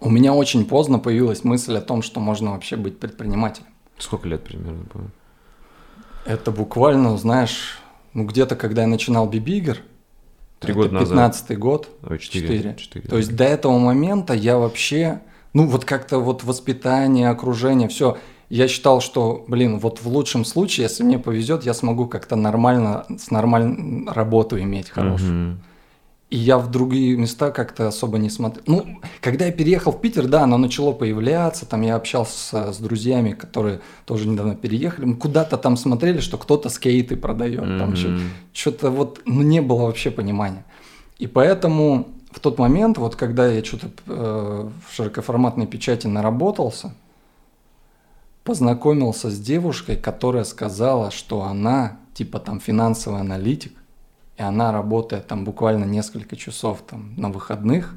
у 0.00 0.10
меня 0.10 0.34
очень 0.34 0.66
поздно 0.66 0.98
появилась 0.98 1.42
мысль 1.44 1.76
о 1.76 1.80
том, 1.80 2.02
что 2.02 2.20
можно 2.20 2.50
вообще 2.50 2.76
быть 2.76 2.98
предпринимателем. 2.98 3.68
Сколько 3.96 4.28
лет 4.28 4.44
примерно 4.44 4.84
было? 4.92 5.10
Это 6.26 6.50
буквально, 6.50 7.16
знаешь, 7.16 7.78
ну 8.12 8.24
где-то, 8.24 8.56
когда 8.56 8.82
я 8.82 8.88
начинал 8.88 9.26
Бибигер, 9.26 9.80
Три 10.64 10.74
года 10.74 10.94
назад. 10.94 11.08
15 11.10 11.58
год, 11.58 11.88
Ой, 12.08 12.18
четыре. 12.18 12.76
То 13.08 13.16
есть 13.16 13.34
до 13.34 13.44
этого 13.44 13.78
момента 13.78 14.34
я 14.34 14.58
вообще, 14.58 15.20
ну 15.52 15.66
вот 15.66 15.84
как-то 15.84 16.18
вот 16.18 16.44
воспитание, 16.44 17.28
окружение, 17.28 17.88
все. 17.88 18.18
Я 18.50 18.68
считал, 18.68 19.00
что, 19.00 19.44
блин, 19.48 19.78
вот 19.78 20.00
в 20.00 20.08
лучшем 20.08 20.44
случае, 20.44 20.84
если 20.84 21.02
мне 21.02 21.18
повезет, 21.18 21.64
я 21.64 21.74
смогу 21.74 22.06
как-то 22.06 22.36
нормально, 22.36 23.06
с 23.18 23.30
нормальной 23.30 24.10
работу 24.12 24.60
иметь 24.60 24.90
хорошую. 24.90 25.32
Мгм. 25.32 25.60
И 26.34 26.36
я 26.36 26.58
в 26.58 26.68
другие 26.68 27.16
места 27.16 27.52
как-то 27.52 27.86
особо 27.86 28.18
не 28.18 28.28
смотрел. 28.28 28.64
Ну, 28.66 29.00
когда 29.20 29.46
я 29.46 29.52
переехал 29.52 29.92
в 29.92 30.00
Питер, 30.00 30.26
да, 30.26 30.42
оно 30.42 30.56
начало 30.58 30.92
появляться, 30.92 31.64
там 31.64 31.82
я 31.82 31.94
общался 31.94 32.32
с, 32.36 32.72
с 32.72 32.78
друзьями, 32.78 33.30
которые 33.32 33.78
тоже 34.04 34.26
недавно 34.26 34.56
переехали, 34.56 35.04
мы 35.04 35.14
куда-то 35.14 35.56
там 35.56 35.76
смотрели, 35.76 36.18
что 36.18 36.36
кто-то 36.36 36.70
скейты 36.70 37.16
продает, 37.16 37.60
там 37.78 37.90
Мгм. 37.90 37.96
что- 37.96 38.18
что-то 38.52 38.90
вот, 38.90 39.20
ну, 39.26 39.42
не 39.42 39.60
было 39.62 39.82
вообще 39.86 40.10
понимания. 40.10 40.64
И 41.20 41.28
поэтому 41.28 42.08
в 42.32 42.40
тот 42.40 42.58
момент, 42.58 42.98
вот 42.98 43.14
когда 43.14 43.46
я 43.46 43.62
что-то 43.62 43.86
э, 44.08 44.68
в 44.88 44.92
широкоформатной 44.96 45.66
печати 45.68 46.08
наработался, 46.08 46.94
познакомился 48.42 49.30
с 49.30 49.38
девушкой, 49.38 49.96
которая 49.96 50.42
сказала, 50.44 51.12
что 51.12 51.42
она 51.42 51.98
типа 52.14 52.40
там 52.40 52.58
финансовый 52.58 53.20
аналитик, 53.20 53.72
и 54.36 54.42
она 54.42 54.72
работает 54.72 55.26
там 55.26 55.44
буквально 55.44 55.84
несколько 55.84 56.36
часов 56.36 56.82
там 56.88 57.14
на 57.16 57.30
выходных, 57.30 57.94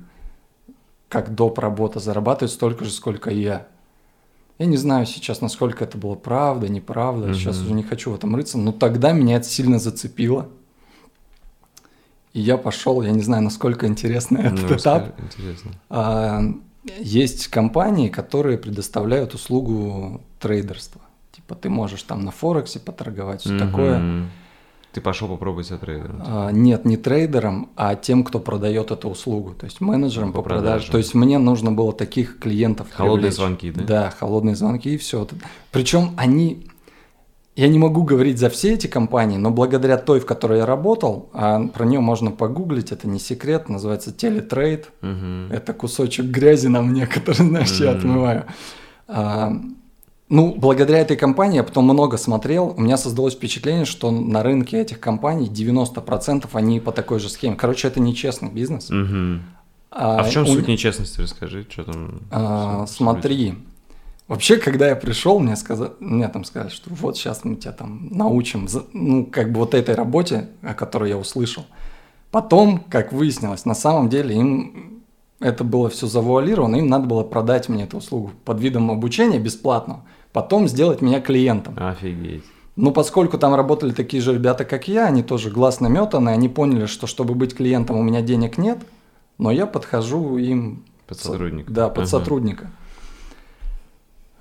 как 1.09 1.33
доп. 1.35 1.59
работа, 1.59 1.99
зарабатывает 1.99 2.51
столько 2.51 2.85
же, 2.85 2.91
сколько 2.91 3.29
и 3.29 3.39
я. 3.41 3.67
Я 4.59 4.65
не 4.65 4.77
знаю 4.77 5.05
сейчас, 5.05 5.41
насколько 5.41 5.83
это 5.83 5.97
было 5.97 6.15
правда, 6.15 6.67
неправда, 6.67 7.33
сейчас 7.33 7.57
Мгм. 7.57 7.65
уже 7.65 7.73
не 7.75 7.83
хочу 7.83 8.11
в 8.11 8.15
этом 8.15 8.35
рыться, 8.35 8.57
но 8.57 8.71
тогда 8.71 9.11
меня 9.11 9.37
это 9.37 9.47
сильно 9.47 9.77
зацепило. 9.79 10.49
И 12.33 12.41
я 12.41 12.57
пошел, 12.57 13.01
я 13.01 13.11
не 13.11 13.21
знаю, 13.21 13.43
насколько 13.43 13.87
интересный 13.87 14.43
Ну, 14.43 14.49
этот 14.49 14.79
этап. 14.81 15.03
расскажи, 15.03 15.13
Интересно. 15.19 15.71
А, 15.89 16.41
Есть 16.99 17.47
компании, 17.49 18.07
которые 18.09 18.57
предоставляют 18.57 19.33
услугу 19.33 20.21
трейдерства. 20.39 21.01
Типа 21.33 21.53
ты 21.55 21.69
можешь 21.69 22.01
там 22.03 22.23
на 22.23 22.31
Форексе 22.31 22.79
поторговать, 22.79 23.41
все 23.41 23.57
такое. 23.57 24.29
Ты 24.97 25.01
пошел 25.01 25.27
попробовать 25.27 25.67
себя 25.67 25.77
трейдером. 25.77 26.23
А, 26.25 26.49
Нет, 26.51 26.83
не 26.85 26.97
трейдером, 26.97 27.69
а 27.75 27.93
тем, 27.93 28.23
кто 28.23 28.39
продает 28.39 28.89
эту 28.89 29.09
услугу, 29.09 29.53
то 29.53 29.65
есть 29.65 29.79
менеджером 29.79 30.31
По 30.31 30.37
по, 30.39 30.49
продаже. 30.49 30.63
продаже. 30.65 30.91
То 30.91 30.97
есть 30.97 31.13
мне 31.13 31.37
нужно 31.37 31.71
было 31.71 31.93
таких 31.93 32.39
клиентов 32.39 32.87
Холодные 32.91 33.17
привлечь. 33.25 33.35
звонки, 33.35 33.69
да? 33.71 33.83
Да, 33.83 34.09
холодные 34.09 34.55
звонки 34.55 34.95
и 34.95 34.97
все. 34.97 35.27
Причем 35.71 36.13
они, 36.17 36.65
я 37.55 37.67
не 37.67 37.77
могу 37.77 38.01
говорить 38.01 38.39
за 38.39 38.49
все 38.49 38.73
эти 38.73 38.87
компании, 38.87 39.37
но 39.37 39.51
благодаря 39.51 39.97
той, 39.97 40.19
в 40.19 40.25
которой 40.25 40.57
я 40.57 40.65
работал, 40.65 41.29
а 41.31 41.67
про 41.67 41.85
нее 41.85 41.99
можно 41.99 42.31
погуглить, 42.31 42.91
это 42.91 43.07
не 43.07 43.19
секрет, 43.19 43.69
называется 43.69 44.11
телетрейд. 44.11 44.89
Мгм. 45.01 45.51
Это 45.51 45.73
кусочек 45.73 46.25
грязи 46.25 46.69
на 46.69 46.81
мне, 46.81 47.05
который, 47.15 47.45
знаешь, 47.45 47.79
я 47.79 47.91
Мгм. 47.91 47.97
отмываю. 47.99 48.45
А, 50.29 50.33
ну, 50.33 50.53
благодаря 50.55 50.99
этой 50.99 51.17
компании 51.17 51.57
я 51.57 51.63
потом 51.63 51.85
много 51.85 52.17
смотрел. 52.17 52.73
У 52.77 52.81
меня 52.81 52.97
создалось 52.97 53.33
впечатление, 53.35 53.85
что 53.85 54.11
на 54.11 54.43
рынке 54.43 54.81
этих 54.81 54.99
компаний 54.99 55.47
90% 55.47 56.47
они 56.53 56.79
по 56.79 56.91
такой 56.91 57.19
же 57.19 57.29
схеме. 57.29 57.55
Короче, 57.55 57.87
это 57.87 57.99
нечестный 57.99 58.49
бизнес. 58.49 58.89
Мгм. 58.89 59.43
А 59.91 60.23
в 60.23 60.29
чем 60.29 60.43
у- 60.43 60.47
суть 60.47 60.67
нечестности, 60.67 61.21
расскажи, 61.21 61.65
что 61.69 61.83
там? 61.85 62.21
а, 62.29 62.85
смотри, 62.87 63.55
вообще, 64.27 64.57
когда 64.57 64.89
я 64.89 64.95
пришел, 64.95 65.39
мне, 65.39 65.55
сказали, 65.55 65.91
мне 65.99 66.27
там 66.27 66.43
сказали, 66.43 66.69
что 66.69 66.89
вот 66.93 67.17
сейчас 67.17 67.43
мы 67.45 67.55
тебя 67.55 67.71
там 67.71 68.09
научим, 68.11 68.67
ну, 68.93 69.25
как 69.25 69.51
бы 69.51 69.61
вот 69.61 69.73
этой 69.73 69.95
работе, 69.95 70.49
о 70.61 70.73
которой 70.73 71.09
я 71.09 71.17
услышал. 71.17 71.65
Потом, 72.31 72.83
как 72.89 73.13
выяснилось, 73.13 73.65
на 73.65 73.73
самом 73.73 74.09
деле 74.09 74.35
им 74.35 75.01
это 75.39 75.63
было 75.63 75.89
все 75.89 76.07
завуалировано, 76.07 76.75
им 76.75 76.87
надо 76.87 77.07
было 77.07 77.23
продать 77.23 77.69
мне 77.69 77.83
эту 77.83 77.97
услугу 77.97 78.31
под 78.43 78.59
видом 78.59 78.91
обучения 78.91 79.39
бесплатно, 79.39 80.01
потом 80.37 80.67
сделать 80.67 81.01
меня 81.01 81.19
клиентом. 81.19 81.73
Офигеть. 81.79 82.43
Ну, 82.75 82.91
поскольку 82.91 83.39
там 83.39 83.55
работали 83.55 83.91
такие 83.91 84.21
же 84.21 84.35
ребята, 84.35 84.65
как 84.65 84.87
я, 84.87 85.07
они 85.07 85.23
тоже 85.23 85.49
глаз 85.49 85.79
наметаны, 85.79 86.29
они 86.29 86.47
поняли, 86.47 86.85
что 86.85 87.07
чтобы 87.07 87.33
быть 87.33 87.55
клиентом 87.55 87.97
у 87.97 88.03
меня 88.03 88.21
денег 88.21 88.59
нет, 88.59 88.77
но 89.39 89.49
я 89.49 89.65
подхожу 89.65 90.37
им 90.37 90.83
Под 91.07 91.17
сотрудника. 91.19 91.71
да, 91.71 91.89
под 91.89 91.97
Ага. 92.03 92.07
сотрудника. 92.07 92.69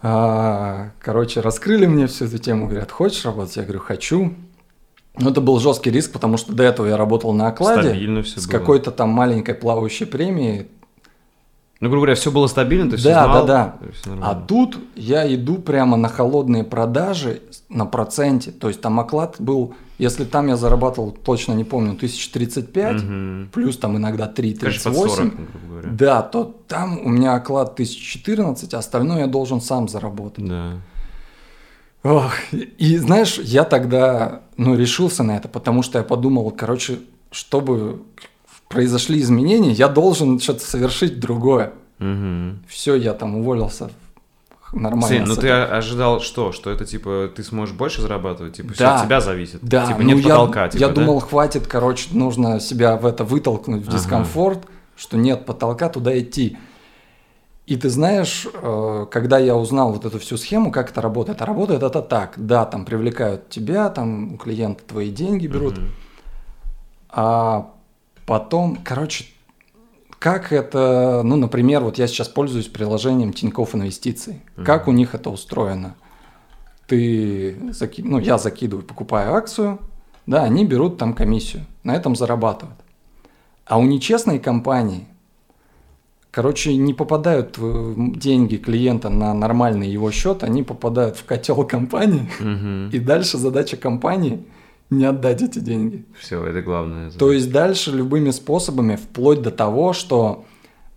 А, 0.03 0.91
короче, 1.01 1.41
раскрыли 1.41 1.87
мне 1.87 2.09
всю 2.09 2.27
эту 2.27 2.37
тему, 2.37 2.67
говорят, 2.69 2.93
хочешь 2.93 3.25
работать? 3.25 3.57
Я 3.57 3.63
говорю, 3.63 3.81
хочу. 3.81 4.35
Ну, 5.19 5.31
это 5.31 5.41
был 5.41 5.59
жесткий 5.61 5.91
риск, 5.91 6.13
потому 6.13 6.37
что 6.37 6.53
до 6.53 6.63
этого 6.63 6.87
я 6.89 6.99
работал 6.99 7.33
на 7.33 7.49
окладе 7.49 7.89
Стабильно 7.89 8.23
все 8.23 8.39
с 8.39 8.47
какой-то 8.47 8.91
там 8.91 9.09
маленькой 9.09 9.55
плавающей 9.55 10.05
премией. 10.05 10.67
Ну, 11.79 11.89
грубо 11.91 12.07
говоря, 12.07 12.15
все 12.15 12.31
было 12.31 12.47
стабильно, 12.47 12.91
ты 12.91 12.97
все 12.97 13.11
Да, 13.11 13.25
знал. 13.25 13.47
да, 13.47 13.77
всё 13.93 14.13
А 14.13 14.17
нормально. 14.17 14.45
тут 14.49 14.79
я 14.95 15.35
иду 15.35 15.57
прямо 15.57 15.99
на 15.99 16.09
холодные 16.09 16.65
продажи 16.65 17.43
на 17.69 17.85
проценте. 17.85 18.51
То 18.51 18.69
есть 18.69 18.81
там 18.81 18.99
оклад 18.99 19.37
был, 19.39 19.75
если 19.99 20.25
там 20.25 20.47
я 20.49 20.57
зарабатывал, 20.57 21.11
точно 21.13 21.53
не 21.53 21.65
помню, 21.65 21.95
1035, 21.95 23.03
Мгм. 23.03 23.51
плюс 23.53 23.77
там 23.77 23.97
иногда 23.99 24.27
Конечно, 24.27 24.91
под 24.91 24.95
3,38. 24.95 25.09
40, 25.09 25.35
грубо 25.35 25.69
говоря. 25.69 25.89
Да, 25.91 26.23
то 26.23 26.45
там 26.67 26.99
у 27.05 27.11
меня 27.11 27.35
оклад 27.35 27.75
1014, 27.75 28.73
а 28.73 28.79
остальное 28.79 29.21
я 29.21 29.27
должен 29.27 29.61
сам 29.61 29.87
заработать. 29.89 30.49
Да. 30.49 30.73
Ох, 32.05 32.33
и 32.53 32.97
знаешь, 32.99 33.39
я 33.39 33.65
тогда, 33.65 34.43
ну, 34.57 34.77
решился 34.77 35.23
на 35.25 35.37
это, 35.37 35.49
потому 35.49 35.83
что 35.83 35.99
я 35.99 36.05
подумал, 36.05 36.51
короче, 36.53 37.01
чтобы 37.33 38.01
произошли 38.69 39.21
изменения, 39.21 39.73
я 39.73 39.89
должен 39.89 40.39
что-то 40.41 40.61
совершить 40.61 41.21
другое. 41.21 41.73
Мгм. 41.99 42.61
Все, 42.69 42.95
я 42.95 43.15
там 43.15 43.37
уволился 43.37 43.91
нормально. 44.73 45.07
Сын, 45.09 45.25
ну 45.25 45.37
ты 45.37 45.49
ожидал 45.51 46.21
что? 46.21 46.53
Что 46.53 46.71
это 46.71 46.85
типа 46.85 47.31
ты 47.35 47.43
сможешь 47.43 47.75
больше 47.75 48.03
зарабатывать? 48.03 48.57
Типа 48.57 48.73
все 48.75 48.83
Да. 48.85 48.97
от 49.01 49.05
тебя 49.07 49.21
зависит? 49.21 49.61
Да, 49.63 49.87
Типа 49.87 50.01
ну, 50.01 50.09
нет 50.09 50.19
я, 50.19 50.25
потолка, 50.35 50.69
типа, 50.69 50.81
я 50.83 50.89
да? 50.89 50.95
думал, 50.95 51.21
хватит, 51.21 51.67
короче, 51.67 52.09
нужно 52.13 52.61
себя 52.61 52.97
в 52.97 53.07
это 53.07 53.25
вытолкнуть, 53.25 53.85
в 53.85 53.89
Ага. 53.89 53.97
дискомфорт, 53.99 54.67
что 54.97 55.17
нет 55.17 55.47
потолка, 55.47 55.89
туда 55.89 56.19
идти. 56.19 56.59
И 57.67 57.77
ты 57.77 57.89
знаешь, 57.91 58.47
э, 58.53 59.07
когда 59.11 59.39
я 59.39 59.57
узнал 59.57 59.93
вот 59.93 60.05
эту 60.05 60.19
всю 60.21 60.37
схему, 60.37 60.71
как 60.71 60.91
это 60.91 61.01
работает, 61.01 61.43
а 61.43 61.47
работает 61.47 61.83
это 61.83 62.01
так, 62.03 62.35
да, 62.37 62.65
там 62.65 62.85
привлекают 62.85 63.49
тебя, 63.49 63.89
там 63.89 64.35
у 64.35 64.37
клиента 64.37 64.85
твои 64.87 65.11
деньги 65.11 65.47
берут, 65.49 65.79
Мгм. 65.79 65.89
а 67.11 67.71
потом, 68.27 68.79
короче, 68.85 69.25
как 70.19 70.53
это, 70.53 71.23
ну, 71.25 71.37
например, 71.37 71.83
вот 71.85 71.99
я 71.99 72.07
сейчас 72.07 72.29
пользуюсь 72.29 72.67
приложением 72.67 73.33
Тинькофф 73.33 73.75
Инвестиции. 73.75 74.43
Как 74.65 74.89
у 74.89 74.93
них 74.93 75.15
это 75.15 75.31
устроено? 75.31 75.95
Ты, 76.87 77.57
заки- 77.73 78.03
ну, 78.03 78.19
я 78.19 78.39
закидываю, 78.39 78.85
покупаю 78.85 79.35
акцию, 79.35 79.79
да, 80.27 80.43
они 80.45 80.65
берут 80.65 80.99
там 80.99 81.15
комиссию, 81.15 81.65
на 81.85 81.95
этом 81.95 82.15
зарабатывают. 82.17 82.79
А 83.65 83.79
у 83.79 83.83
нечестной 83.85 84.39
компании, 84.39 85.07
короче, 86.31 86.77
не 86.77 86.95
попадают 86.95 87.59
деньги 88.19 88.57
клиента 88.57 89.09
на 89.09 89.35
нормальный 89.35 89.89
его 89.91 90.11
счет, 90.13 90.45
они 90.45 90.63
попадают 90.63 91.17
в 91.17 91.25
котел 91.25 91.65
компании, 91.65 92.31
Мгм. 92.39 92.91
и 92.91 92.99
дальше 93.01 93.37
задача 93.39 93.77
компании 93.77 94.45
не 94.91 95.05
отдать 95.05 95.43
эти 95.43 95.59
деньги. 95.59 96.05
Все, 96.19 96.45
это 96.45 96.63
главное. 96.63 97.11
То 97.11 97.33
есть 97.33 97.51
дальше 97.51 97.91
любыми 97.93 98.31
способами, 98.31 98.97
вплоть 98.97 99.43
до 99.43 99.51
того, 99.51 99.93
что 99.93 100.45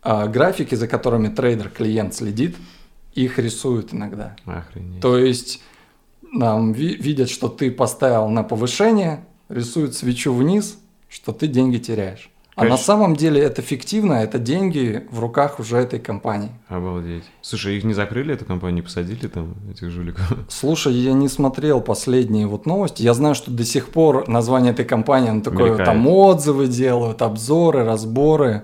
а, 0.01 0.27
графики, 0.27 0.75
за 0.75 0.87
которыми 0.87 1.27
трейдер-клиент 1.29 2.13
следит, 2.13 2.55
их 3.13 3.39
рисуют 3.39 3.93
иногда. 3.93 4.35
Охренеть. 4.45 5.01
То 5.01 5.17
есть 5.17 5.61
нам 6.31 6.73
ви- 6.73 6.95
видят, 6.95 7.29
что 7.29 7.47
ты 7.47 7.71
поставил 7.71 8.27
на 8.29 8.43
повышение, 8.43 9.25
рисуют 9.49 9.95
свечу 9.95 10.33
вниз, 10.33 10.77
что 11.09 11.31
ты 11.31 11.47
деньги 11.47 11.77
теряешь. 11.77 12.29
А 12.59 12.65
на 12.65 12.77
самом 12.77 13.15
деле 13.15 13.41
это 13.41 13.61
фиктивно, 13.61 14.13
это 14.13 14.39
деньги 14.39 15.07
в 15.11 15.19
руках 15.19 15.59
уже 15.59 15.77
этой 15.77 15.99
компании. 15.99 16.51
Обалдеть. 16.67 17.23
Слушай, 17.41 17.77
их 17.77 17.83
не 17.83 17.93
закрыли, 17.93 18.33
эту 18.33 18.45
компанию, 18.45 18.75
не 18.75 18.81
посадили 18.81 19.27
там, 19.27 19.55
этих 19.71 19.89
жуликов? 19.89 20.31
Слушай, 20.49 20.93
я 20.93 21.13
не 21.13 21.29
смотрел 21.29 21.81
последние 21.81 22.47
вот 22.47 22.65
новости. 22.65 23.01
Я 23.01 23.13
знаю, 23.13 23.35
что 23.35 23.51
до 23.51 23.63
сих 23.63 23.89
пор 23.89 24.27
название 24.27 24.73
этой 24.73 24.85
компании, 24.85 25.29
оно 25.29 25.41
такое, 25.41 25.69
Мелькает. 25.69 25.85
там 25.85 26.07
отзывы 26.07 26.67
делают, 26.67 27.21
обзоры, 27.21 27.85
разборы. 27.85 28.63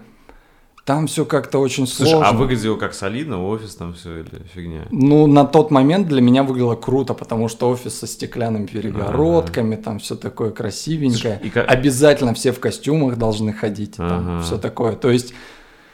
Там 0.86 1.08
все 1.08 1.26
как-то 1.26 1.58
очень 1.58 1.88
Слушай, 1.88 2.12
сложно. 2.12 2.30
а 2.30 2.32
выглядело 2.34 2.76
как 2.78 2.94
солидно, 2.94 3.44
офис 3.44 3.74
там 3.76 3.96
все 3.96 4.20
или 4.20 4.30
фигня? 4.54 4.84
Ну, 4.92 5.26
на 5.26 5.44
тот 5.44 5.72
момент 5.72 6.08
для 6.08 6.22
меня 6.22 6.44
выглядело 6.44 6.76
круто, 6.76 7.16
потому 7.16 7.48
что 7.50 7.70
офис 7.70 7.98
со 7.98 8.06
стеклянными 8.06 8.68
перегородками, 8.68 9.78
там 9.78 9.98
все 9.98 10.16
такое 10.16 10.52
красивенькое. 10.52 11.40
Слушай, 11.42 11.48
и 11.48 11.50
ка- 11.50 11.64
Обязательно 11.64 12.36
все 12.36 12.52
в 12.52 12.60
костюмах 12.60 13.18
должны 13.18 13.52
ходить, 13.52 13.96
там 13.98 14.44
все 14.44 14.60
такое. 14.60 14.94
То 14.96 15.10
есть, 15.10 15.34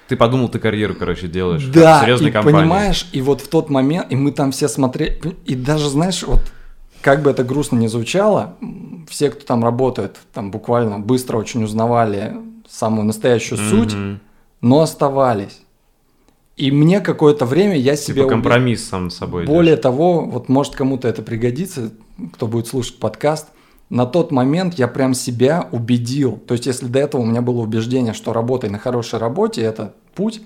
Ты 0.09 0.17
подумал, 0.17 0.49
ты 0.49 0.59
карьеру, 0.59 0.93
короче, 0.99 1.29
делаешь 1.29 1.63
как 1.63 1.71
да, 1.73 2.01
серьезной 2.01 2.29
и 2.29 2.33
компании. 2.33 2.57
понимаешь, 2.59 3.07
и 3.13 3.21
вот 3.21 3.39
в 3.39 3.47
тот 3.47 3.69
момент, 3.69 4.07
и 4.11 4.17
мы 4.17 4.33
там 4.33 4.51
все 4.51 4.67
смотрели, 4.67 5.21
и 5.45 5.55
даже, 5.55 5.87
знаешь, 5.89 6.21
вот 6.23 6.41
как 7.01 7.21
бы 7.23 7.29
это 7.31 7.45
грустно 7.45 7.77
не 7.77 7.87
звучало, 7.87 8.57
все, 9.09 9.29
кто 9.31 9.45
там 9.45 9.63
работает, 9.63 10.17
там 10.33 10.51
буквально 10.51 10.99
быстро 10.99 11.37
очень 11.37 11.63
узнавали 11.63 12.33
самую 12.69 13.05
настоящую 13.05 13.57
суть, 13.57 13.93
Мгм. 13.93 14.19
Но 14.61 14.81
оставались. 14.81 15.61
И 16.57 16.71
мне 16.71 16.99
какое-то 16.99 17.45
время 17.45 17.75
я 17.77 17.95
себе 17.95 18.21
Типа 18.21 18.29
компромисс 18.29 18.87
сам 18.87 19.09
с 19.09 19.15
собой. 19.15 19.45
Более 19.45 19.77
того, 19.77 20.21
вот 20.21 20.47
может 20.47 20.75
кому-то 20.75 21.07
это 21.07 21.23
пригодится, 21.23 21.91
кто 22.33 22.47
будет 22.47 22.67
слушать 22.67 22.99
подкаст. 22.99 23.47
На 23.89 24.05
тот 24.05 24.31
момент 24.31 24.75
я 24.75 24.87
прям 24.87 25.13
себя 25.13 25.67
убедил. 25.71 26.37
То 26.47 26.53
есть, 26.53 26.65
если 26.65 26.85
до 26.85 26.99
этого 26.99 27.21
у 27.21 27.25
меня 27.25 27.41
было 27.41 27.61
убеждение, 27.61 28.13
что 28.13 28.31
работай 28.31 28.69
на 28.69 28.77
хорошей 28.77 29.19
работе, 29.19 29.61
это 29.61 29.95
путь, 30.15 30.41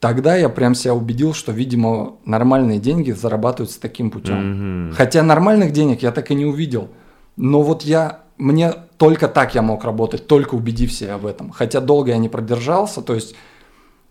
тогда 0.00 0.36
я 0.36 0.48
прям 0.48 0.74
себя 0.74 0.94
убедил, 0.94 1.34
что, 1.34 1.52
видимо, 1.52 2.16
нормальные 2.24 2.78
деньги 2.78 3.10
зарабатываются 3.10 3.80
таким 3.80 4.10
путем. 4.10 4.86
Мгм. 4.86 4.94
Хотя 4.94 5.22
нормальных 5.22 5.72
денег 5.72 6.02
я 6.02 6.10
так 6.10 6.30
и 6.30 6.34
не 6.34 6.46
увидел. 6.46 6.88
Но 7.36 7.62
вот 7.62 7.82
я, 7.82 8.21
мне 8.42 8.72
только 8.98 9.28
так 9.28 9.54
я 9.54 9.62
мог 9.62 9.84
работать, 9.84 10.26
только 10.26 10.54
убедив 10.54 10.92
себя 10.92 11.16
в 11.16 11.26
этом. 11.26 11.50
Хотя 11.50 11.80
долго 11.80 12.10
я 12.10 12.18
не 12.18 12.28
продержался, 12.28 13.00
то 13.00 13.14
есть 13.14 13.34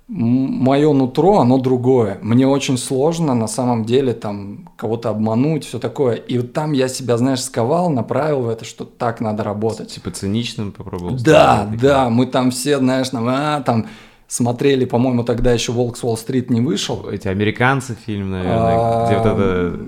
мое 0.08 0.92
нутро, 0.94 1.40
оно 1.40 1.58
другое. 1.58 2.18
Мне 2.22 2.48
очень 2.48 2.78
сложно 2.78 3.34
на 3.34 3.48
самом 3.48 3.86
деле 3.86 4.14
там 4.14 4.70
кого-то 4.76 5.10
обмануть, 5.10 5.66
все 5.66 5.80
такое. 5.80 6.16
И 6.16 6.38
вот 6.38 6.54
там 6.54 6.74
я 6.74 6.88
себя, 6.88 7.18
знаешь, 7.18 7.42
сковал, 7.42 7.90
направил 7.90 8.42
в 8.42 8.50
это, 8.50 8.66
что 8.66 8.86
так 8.86 9.22
надо 9.22 9.44
работать. 9.44 9.90
Типа 9.90 10.12
циничным 10.12 10.72
попробовал. 10.72 11.16
Да, 11.16 11.66
стать, 11.68 11.80
да, 11.80 12.10
мы 12.10 12.26
там 12.26 12.52
все, 12.52 12.78
знаешь, 12.80 13.10
там, 13.10 13.26
а, 13.28 13.62
там 13.62 13.88
смотрели, 14.28 14.86
по-моему, 14.86 15.24
тогда 15.24 15.54
еще 15.54 15.72
Волк 15.72 15.98
с 15.98 16.04
Уолл-стрит 16.04 16.50
не 16.50 16.62
вышел. 16.62 17.08
Эти 17.10 17.28
американцы 17.28 17.96
фильм, 18.06 18.32
наверное, 18.32 19.06
где 19.06 19.18
вот 19.18 19.26
это... 19.26 19.80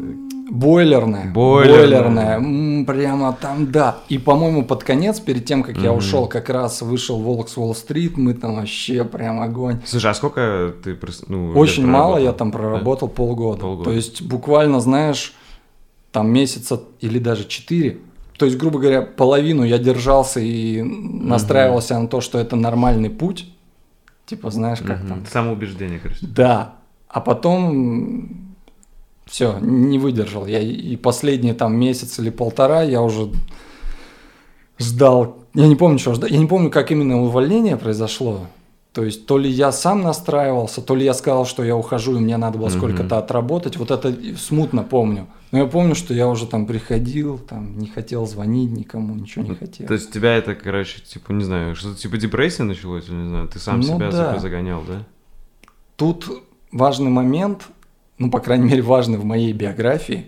Бойлерная. 0.50 1.32
Бойлерная. 1.32 2.38
М, 2.38 2.86
прямо 2.86 3.36
там, 3.40 3.72
да. 3.72 3.98
И, 4.10 4.18
по-моему, 4.18 4.64
под 4.66 4.84
конец, 4.84 5.20
перед 5.20 5.46
тем, 5.46 5.64
как 5.64 5.78
я 5.78 5.90
Мгм. 5.92 6.00
ушел, 6.00 6.28
как 6.28 6.50
раз 6.50 6.82
вышел 6.82 7.20
Волк 7.20 7.50
с 7.50 7.58
Уолл-стрит, 7.58 8.18
мы 8.18 8.34
там 8.34 8.56
вообще 8.56 9.04
прям 9.06 9.42
огонь. 9.42 9.80
Слушай, 9.86 10.12
а 10.12 10.14
сколько 10.14 10.74
ты... 10.84 10.98
Ну, 11.28 11.52
Очень 11.54 11.86
мало, 11.88 12.18
я 12.18 12.34
там 12.34 12.52
проработал 12.52 13.08
полгода. 13.08 13.62
Полгода. 13.62 13.90
То 13.90 13.96
есть 13.96 14.22
буквально, 14.22 14.80
знаешь, 14.82 15.34
там 16.12 16.30
месяца 16.32 16.82
или 17.00 17.20
даже 17.20 17.48
четыре. 17.48 18.00
То 18.38 18.46
есть, 18.46 18.58
грубо 18.58 18.80
говоря, 18.80 19.02
половину 19.02 19.64
я 19.64 19.78
держался 19.78 20.40
и 20.42 20.82
настраивался 20.82 21.98
на 22.00 22.08
то, 22.08 22.20
что 22.20 22.38
это 22.38 22.56
нормальный 22.56 23.10
путь. 23.10 23.50
Типа, 24.26 24.52
знаешь, 24.52 24.80
как 24.80 25.00
Мгм. 25.00 25.08
там. 25.08 25.26
Самоубеждение, 25.32 26.00
короче. 26.00 26.20
Да. 26.26 26.76
А 27.08 27.22
потом 27.22 28.43
все, 29.26 29.58
не 29.60 30.00
выдержал. 30.00 30.46
Я 30.48 30.60
и 30.60 30.96
последние 30.96 31.54
там 31.54 31.76
месяц 31.76 32.20
или 32.20 32.30
полтора 32.30 32.82
я 32.84 33.02
уже 33.02 33.30
ждал. 34.80 35.38
Я 35.54 35.68
не 35.68 35.76
помню, 35.76 36.00
что 36.00 36.14
ждал. 36.14 36.30
Я 36.30 36.38
не 36.38 36.48
помню, 36.48 36.70
как 36.70 36.92
именно 36.92 37.22
увольнение 37.22 37.78
произошло. 37.78 38.48
То 38.92 39.04
есть, 39.04 39.26
то 39.26 39.40
ли 39.40 39.50
я 39.50 39.72
сам 39.72 40.04
настраивался, 40.04 40.80
то 40.82 40.96
ли 40.96 41.04
я 41.04 41.16
сказал, 41.16 41.48
что 41.48 41.64
я 41.64 41.76
ухожу, 41.76 42.16
и 42.16 42.20
мне 42.20 42.38
надо 42.38 42.60
было 42.60 42.68
Мгм. 42.70 42.78
сколько-то 42.78 43.18
отработать. 43.18 43.76
Вот 43.78 43.90
это 43.90 44.16
смутно 44.38 44.84
помню. 44.84 45.26
Но 45.52 45.58
я 45.60 45.66
помню, 45.66 45.96
что 45.96 46.14
я 46.14 46.28
уже 46.28 46.46
там 46.46 46.68
приходил, 46.68 47.40
там 47.40 47.80
не 47.80 47.88
хотел 47.88 48.28
звонить 48.28 48.70
никому, 48.72 49.16
ничего 49.16 49.46
не 49.46 49.56
хотел. 49.56 49.88
То 49.88 49.96
есть 49.96 50.10
у 50.10 50.14
тебя 50.14 50.36
это, 50.38 50.54
короче, 50.54 51.02
типа, 51.02 51.32
не 51.32 51.44
знаю, 51.44 51.76
что-то 51.76 52.00
типа 52.00 52.18
депрессия 52.18 52.64
началось, 52.64 53.08
или 53.08 53.16
не 53.16 53.30
знаю, 53.30 53.48
ты 53.48 53.58
сам 53.58 53.80
Ну 53.80 53.84
себя 53.96 54.12
да. 54.12 54.38
загонял, 54.38 54.84
да? 54.88 55.04
Тут 55.96 56.28
важный 56.72 57.10
момент, 57.10 57.64
ну, 58.18 58.30
по 58.30 58.40
крайней 58.40 58.70
мере, 58.70 58.82
важный 58.82 59.18
в 59.18 59.26
моей 59.26 59.54
биографии. 59.54 60.28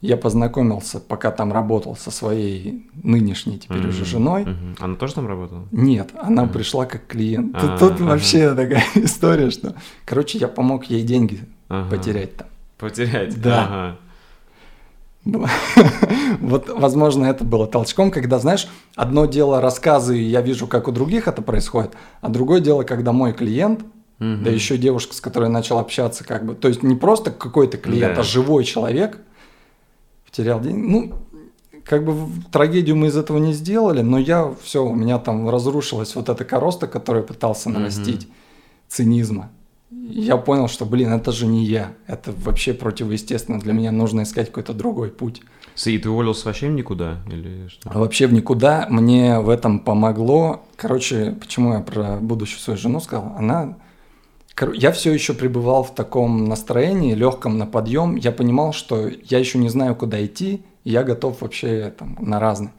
Я 0.00 0.16
познакомился, 0.16 1.00
пока 1.00 1.32
там 1.32 1.52
работал 1.52 1.96
со 1.96 2.12
своей 2.12 2.88
нынешней 3.02 3.58
теперь 3.58 3.88
уже 3.88 4.02
Мгм. 4.02 4.06
женой. 4.06 4.44
Мгм. 4.44 4.76
Она 4.78 4.94
тоже 4.94 5.14
там 5.14 5.26
работала? 5.26 5.64
Нет, 5.72 6.10
она 6.22 6.42
Ага. 6.42 6.52
пришла 6.52 6.86
как 6.86 7.06
клиент. 7.08 7.56
А, 7.56 7.60
Тут, 7.60 7.78
тут 7.80 8.00
вообще 8.00 8.54
такая 8.54 8.84
история, 8.94 9.50
что... 9.50 9.74
Короче, 10.04 10.38
я 10.38 10.46
помог 10.46 10.84
ей 10.84 11.02
деньги 11.02 11.40
Ага. 11.68 11.90
потерять 11.96 12.36
там. 12.36 12.46
Потерять? 12.78 13.40
Да. 13.42 13.64
Ага. 13.64 13.96
Вот, 16.40 16.68
возможно, 16.68 17.26
это 17.26 17.44
было 17.44 17.66
толчком, 17.66 18.10
когда, 18.10 18.38
знаешь, 18.38 18.68
одно 18.94 19.26
дело 19.26 19.60
рассказы, 19.60 20.18
и 20.18 20.22
я 20.22 20.40
вижу, 20.40 20.66
как 20.66 20.86
у 20.88 20.92
других 20.92 21.26
это 21.28 21.42
происходит, 21.42 21.92
а 22.20 22.28
другое 22.28 22.60
дело, 22.60 22.84
когда 22.84 23.12
мой 23.12 23.32
клиент, 23.32 23.80
Мгм. 24.18 24.44
да 24.44 24.50
еще 24.50 24.76
девушка, 24.78 25.14
с 25.14 25.20
которой 25.20 25.48
начал 25.48 25.78
общаться, 25.78 26.24
как 26.24 26.44
бы, 26.44 26.54
то 26.54 26.68
есть 26.68 26.82
не 26.82 26.96
просто 26.96 27.30
какой-то 27.30 27.76
клиент, 27.78 28.14
Да. 28.16 28.20
а 28.20 28.24
живой 28.24 28.64
человек, 28.64 29.18
потерял 30.24 30.60
деньги. 30.60 30.86
Ну, 30.86 31.12
как 31.84 32.04
бы 32.04 32.14
трагедию 32.52 32.96
мы 32.96 33.06
из 33.06 33.16
этого 33.16 33.38
не 33.38 33.52
сделали, 33.52 34.02
но 34.02 34.18
я 34.18 34.52
все, 34.62 34.84
у 34.84 34.94
меня 34.94 35.18
там 35.18 35.48
разрушилась 35.48 36.14
вот 36.16 36.28
эта 36.28 36.44
короста, 36.44 36.86
которую 36.86 37.24
пытался 37.24 37.70
нарастить, 37.70 38.28
цинизма. 38.88 39.50
И 39.90 40.20
Я 40.20 40.36
понял, 40.36 40.68
что, 40.68 40.84
блин, 40.84 41.12
это 41.12 41.32
же 41.32 41.46
не 41.46 41.64
я, 41.64 41.92
это 42.06 42.32
вообще 42.44 42.74
противоестественно, 42.74 43.58
для 43.58 43.72
меня 43.72 43.90
нужно 43.90 44.22
искать 44.24 44.48
какой-то 44.48 44.74
другой 44.74 45.10
путь. 45.10 45.40
И 45.86 45.96
ты 45.96 46.10
уволился 46.10 46.46
вообще 46.46 46.68
в 46.68 46.72
никуда? 46.72 47.18
Или 47.30 47.68
что? 47.68 47.88
А 47.90 47.98
вообще 48.00 48.26
в 48.26 48.32
никуда 48.32 48.86
мне 48.90 49.38
в 49.38 49.48
этом 49.48 49.78
помогло. 49.78 50.64
Короче, 50.76 51.36
почему 51.40 51.72
я 51.74 51.80
про 51.80 52.16
будущую 52.16 52.58
свою 52.58 52.78
жену 52.78 53.00
сказал? 53.00 53.34
Она... 53.38 53.76
Я 54.74 54.92
все 54.92 55.12
еще 55.12 55.34
пребывал 55.34 55.82
в 55.84 55.94
таком 55.94 56.46
настроении, 56.46 57.14
легком 57.14 57.58
на 57.58 57.66
подъем. 57.66 58.16
Я 58.16 58.32
понимал, 58.32 58.72
что 58.72 59.08
я 59.08 59.38
еще 59.38 59.58
не 59.58 59.68
знаю, 59.68 59.94
куда 59.94 60.24
идти, 60.24 60.62
и 60.84 60.90
я 60.90 61.02
готов 61.02 61.40
вообще 61.40 61.92
там, 61.96 62.16
на 62.20 62.40
разные. 62.40 62.72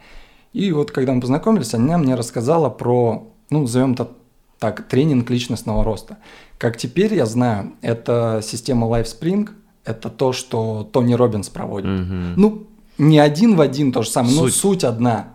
И 0.53 0.71
вот 0.71 0.91
когда 0.91 1.13
мы 1.13 1.21
познакомились, 1.21 1.73
она 1.73 1.97
мне 1.97 2.15
рассказала 2.15 2.69
про, 2.69 3.27
ну, 3.49 3.61
назовем 3.61 3.93
это 3.93 4.09
так, 4.57 4.87
тренинг 4.87 5.29
личностного 5.29 5.83
роста. 5.83 6.17
Как 6.57 6.77
теперь 6.77 7.13
я 7.13 7.25
знаю, 7.25 7.73
это 7.81 8.41
система 8.43 8.87
LifeSpring, 8.87 9.49
это 9.85 10.09
то, 10.09 10.33
что 10.33 10.87
Тони 10.91 11.13
Робинс 11.13 11.49
проводит. 11.49 11.89
Мгм. 11.89 12.33
Ну, 12.35 12.67
не 12.97 13.19
один 13.19 13.55
в 13.55 13.61
один 13.61 13.91
то 13.91 14.01
же 14.01 14.09
самое, 14.09 14.35
но 14.35 14.41
Суть. 14.43 14.55
суть 14.55 14.83
одна. 14.83 15.29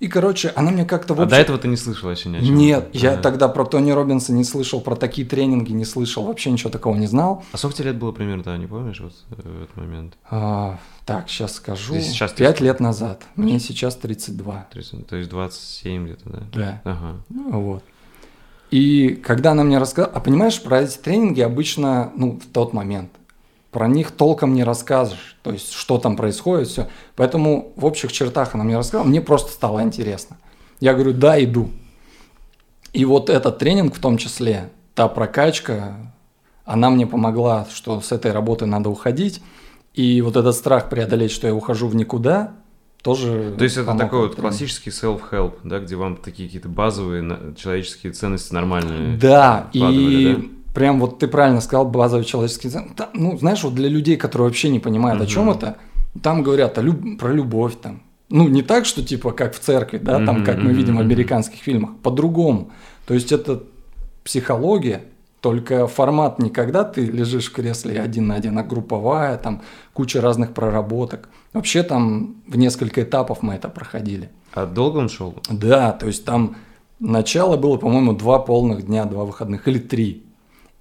И, 0.00 0.06
короче, 0.06 0.52
она 0.54 0.70
мне 0.70 0.84
как-то 0.84 1.14
в 1.14 1.20
А 1.20 1.24
общем- 1.24 1.30
до 1.36 1.40
этого 1.40 1.58
ты 1.58 1.66
не 1.66 1.76
слышал 1.76 2.08
вообще 2.08 2.28
ни 2.28 2.36
о 2.36 2.40
чем? 2.40 2.54
Нет, 2.54 2.88
я 2.92 3.16
тогда 3.16 3.48
про 3.48 3.64
Тони 3.64 3.90
Робинса 3.90 4.32
не 4.32 4.44
слышал, 4.44 4.80
про 4.80 4.94
такие 4.94 5.26
тренинги 5.26 5.72
не 5.72 5.84
слышал, 5.84 6.24
вообще 6.24 6.52
ничего 6.52 6.70
такого 6.70 6.94
не 6.94 7.08
знал. 7.08 7.44
А 7.50 7.56
сколько 7.56 7.76
тебе 7.76 7.86
лет 7.90 7.98
было 7.98 8.12
примерно, 8.12 8.44
да, 8.44 8.56
не 8.56 8.66
помнишь 8.68 9.00
вот 9.00 9.12
э, 9.32 9.34
в 9.48 9.62
этот 9.64 9.76
момент? 9.76 10.14
А, 10.30 10.78
так, 11.04 11.28
сейчас 11.28 11.54
скажу. 11.56 11.94
Ты 11.94 12.00
сейчас 12.02 12.30
Пять 12.32 12.58
30? 12.58 12.60
лет 12.60 12.80
назад. 12.80 13.24
Мне 13.34 13.58
сейчас 13.58 13.96
32. 13.96 14.68
То 14.70 14.78
есть, 14.78 15.06
то 15.08 15.16
есть 15.16 15.30
27 15.30 16.04
где-то, 16.04 16.30
да? 16.30 16.42
Да. 16.54 16.80
Ага. 16.84 17.16
Вот. 17.50 17.82
И 18.70 19.20
когда 19.24 19.52
она 19.52 19.64
мне 19.64 19.78
рассказала, 19.78 20.12
а 20.14 20.20
понимаешь, 20.20 20.62
про 20.62 20.82
эти 20.82 20.96
тренинги 20.98 21.40
обычно, 21.40 22.12
ну, 22.14 22.38
в 22.38 22.46
тот 22.52 22.72
момент, 22.72 23.10
про 23.78 23.86
них 23.86 24.10
толком 24.10 24.54
не 24.54 24.64
расскажешь, 24.64 25.36
то 25.42 25.52
есть 25.52 25.72
что 25.72 25.98
там 25.98 26.16
происходит, 26.16 26.66
все. 26.66 26.88
Поэтому 27.14 27.72
в 27.76 27.84
общих 27.84 28.10
чертах 28.10 28.56
она 28.56 28.64
мне 28.64 28.76
рассказала, 28.76 29.06
мне 29.06 29.20
просто 29.20 29.52
стало 29.52 29.84
интересно. 29.84 30.36
Я 30.80 30.94
говорю, 30.94 31.12
да, 31.12 31.40
иду. 31.40 31.70
И 32.92 33.04
вот 33.04 33.30
этот 33.30 33.58
тренинг 33.58 33.94
в 33.94 34.00
том 34.00 34.18
числе, 34.18 34.70
та 34.96 35.06
прокачка, 35.06 36.12
она 36.64 36.90
мне 36.90 37.06
помогла, 37.06 37.68
что 37.72 38.00
с 38.00 38.10
этой 38.10 38.32
работы 38.32 38.66
надо 38.66 38.90
уходить. 38.90 39.40
И 39.94 40.22
вот 40.22 40.36
этот 40.36 40.56
страх 40.56 40.90
преодолеть, 40.90 41.30
что 41.30 41.46
я 41.46 41.54
ухожу 41.54 41.86
в 41.86 41.94
никуда, 41.94 42.54
тоже 43.04 43.54
То 43.56 43.62
есть 43.62 43.76
это 43.76 43.96
такой 43.96 44.26
вот 44.26 44.34
классический 44.34 44.90
self-help, 44.90 45.58
да, 45.62 45.78
где 45.78 45.94
вам 45.94 46.16
такие 46.16 46.48
какие-то 46.48 46.68
базовые 46.68 47.54
человеческие 47.56 48.12
ценности 48.12 48.52
нормальные 48.52 49.16
Да, 49.18 49.70
и 49.72 50.34
да? 50.36 50.57
Прям 50.78 51.00
вот 51.00 51.18
ты 51.18 51.26
правильно 51.28 51.60
сказал, 51.60 51.84
базовый 51.90 52.24
человеческий 52.24 52.70
цен- 52.70 52.92
Да, 52.96 53.08
ну, 53.14 53.36
знаешь, 53.38 53.64
вот 53.64 53.74
для 53.74 53.88
людей, 53.88 54.16
которые 54.16 54.46
вообще 54.48 54.68
не 54.70 54.78
понимают, 54.80 55.20
о 55.20 55.26
чем 55.26 55.50
это, 55.50 55.76
там 56.22 56.42
говорят 56.42 56.78
о 56.78 56.82
люб- 56.82 57.18
про 57.18 57.32
любовь 57.32 57.74
там. 57.82 58.00
Ну, 58.30 58.48
не 58.48 58.62
так, 58.62 58.86
что 58.86 59.02
типа 59.02 59.32
как 59.32 59.54
в 59.54 59.58
церкви, 59.58 59.98
да, 59.98 60.24
там, 60.26 60.44
как 60.44 60.58
мы 60.58 60.72
видим 60.72 60.96
в 60.96 61.00
американских 61.00 61.60
фильмах, 61.62 61.90
по-другому. 62.02 62.70
То 63.06 63.14
есть 63.14 63.32
это 63.32 63.62
психология, 64.24 65.00
только 65.40 65.86
формат 65.86 66.38
не 66.38 66.50
когда 66.50 66.84
ты 66.84 67.06
лежишь 67.06 67.46
в 67.50 67.52
кресле 67.52 68.00
один 68.00 68.26
на 68.26 68.34
один, 68.34 68.58
а 68.58 68.62
групповая, 68.62 69.36
там 69.36 69.60
куча 69.94 70.20
разных 70.20 70.52
проработок. 70.52 71.28
Вообще 71.52 71.82
там 71.82 72.34
в 72.46 72.56
несколько 72.56 73.02
этапов 73.02 73.42
мы 73.42 73.54
это 73.54 73.68
проходили. 73.68 74.28
А 74.54 74.66
долго 74.66 74.98
он 74.98 75.08
шел? 75.08 75.34
Да, 75.50 75.92
то 75.92 76.06
есть 76.06 76.24
там 76.24 76.54
Начало 77.00 77.56
было, 77.56 77.76
по-моему, 77.76 78.12
два 78.12 78.40
полных 78.40 78.84
дня, 78.86 79.04
два 79.04 79.24
выходных 79.24 79.68
или 79.68 79.78
три. 79.78 80.24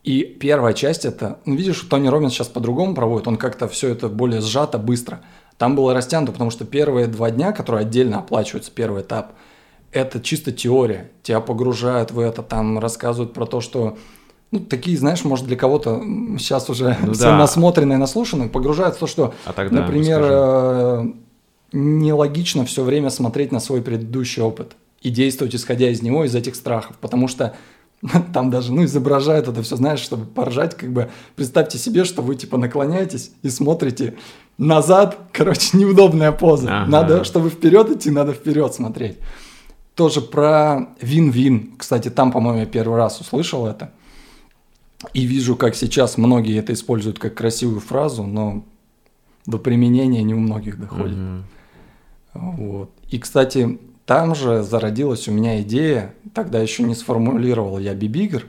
И 0.07 0.23
первая 0.23 0.73
часть 0.73 1.03
это, 1.03 1.39
ну, 1.43 1.55
видишь, 1.55 1.81
Тони 1.81 2.07
Робинс 2.07 2.31
сейчас 2.31 2.47
по-другому 2.47 2.95
проводит, 2.95 3.27
он 3.27 3.35
как-то 3.35 3.67
все 3.67 3.89
это 3.89 4.07
более 4.07 4.39
сжато, 4.39 4.77
быстро. 4.77 5.19
Там 5.57 5.75
было 5.75 5.93
растянуто, 5.93 6.31
потому 6.31 6.49
что 6.49 6.63
первые 6.63 7.07
два 7.07 7.29
дня, 7.29 7.51
которые 7.51 7.81
отдельно 7.81 8.19
оплачиваются, 8.19 8.71
первый 8.71 9.01
этап, 9.01 9.33
это 9.91 10.21
чисто 10.21 10.53
теория. 10.53 11.11
Тебя 11.23 11.41
погружают 11.41 12.11
в 12.11 12.19
это, 12.19 12.41
там 12.41 12.79
рассказывают 12.79 13.33
про 13.33 13.45
то, 13.45 13.59
что 13.59 13.97
ну, 14.51 14.61
такие, 14.61 14.97
знаешь, 14.97 15.25
может, 15.25 15.45
для 15.45 15.57
кого-то 15.57 16.01
сейчас 16.39 16.69
уже 16.69 16.95
ну, 17.03 17.11
все 17.11 17.23
да. 17.23 17.37
насмотренные, 17.37 17.97
наслушанные, 17.97 18.47
погружают 18.47 18.95
в 18.95 18.99
то, 18.99 19.07
что, 19.07 19.33
а 19.43 19.51
тогда 19.51 19.81
например, 19.81 20.21
э, 20.23 21.05
нелогично 21.73 22.63
все 22.63 22.85
время 22.85 23.09
смотреть 23.09 23.51
на 23.51 23.59
свой 23.59 23.81
предыдущий 23.81 24.41
опыт 24.41 24.77
и 25.01 25.09
действовать 25.09 25.53
исходя 25.53 25.89
из 25.89 26.01
него, 26.01 26.23
из 26.23 26.33
этих 26.33 26.55
страхов, 26.55 26.95
потому 27.01 27.27
что 27.27 27.57
там 28.33 28.49
даже, 28.49 28.71
ну, 28.73 28.83
изображают 28.83 29.47
это 29.47 29.63
все, 29.63 29.75
знаешь, 29.75 29.99
чтобы 29.99 30.25
поржать, 30.25 30.75
как 30.75 30.91
бы, 30.91 31.09
представьте 31.35 31.77
себе, 31.77 32.05
что 32.05 32.21
вы, 32.21 32.35
типа, 32.35 32.57
наклоняетесь 32.57 33.31
и 33.41 33.49
смотрите 33.49 34.15
назад, 34.57 35.17
короче, 35.31 35.77
неудобная 35.77 36.31
поза. 36.31 36.81
Ага. 36.81 36.91
Надо, 36.91 37.23
чтобы 37.23 37.49
вперед 37.49 37.89
идти, 37.89 38.11
надо 38.11 38.33
вперед 38.33 38.73
смотреть. 38.73 39.17
Тоже 39.95 40.21
про 40.21 40.89
вин-вин. 41.01 41.75
Кстати, 41.77 42.09
там, 42.09 42.31
по-моему, 42.31 42.59
я 42.59 42.65
первый 42.67 42.97
раз 42.97 43.19
услышал 43.19 43.65
это. 43.65 43.91
И 45.13 45.25
вижу, 45.25 45.55
как 45.55 45.75
сейчас 45.75 46.17
многие 46.17 46.57
это 46.57 46.73
используют 46.73 47.19
как 47.19 47.35
красивую 47.35 47.79
фразу, 47.79 48.23
но 48.23 48.63
до 49.45 49.57
применения 49.57 50.23
не 50.23 50.33
у 50.33 50.39
многих 50.39 50.79
доходит. 50.79 51.17
Угу. 51.17 51.43
Вот. 52.33 52.91
И, 53.09 53.17
кстати, 53.17 53.79
там 54.07 54.35
же 54.35 54.63
зародилась 54.63 55.27
у 55.27 55.33
меня 55.33 55.61
идея, 55.61 56.13
тогда 56.33 56.61
еще 56.61 56.83
не 56.83 56.95
сформулировал 56.95 57.77
я 57.77 57.93
бибигер, 57.93 58.47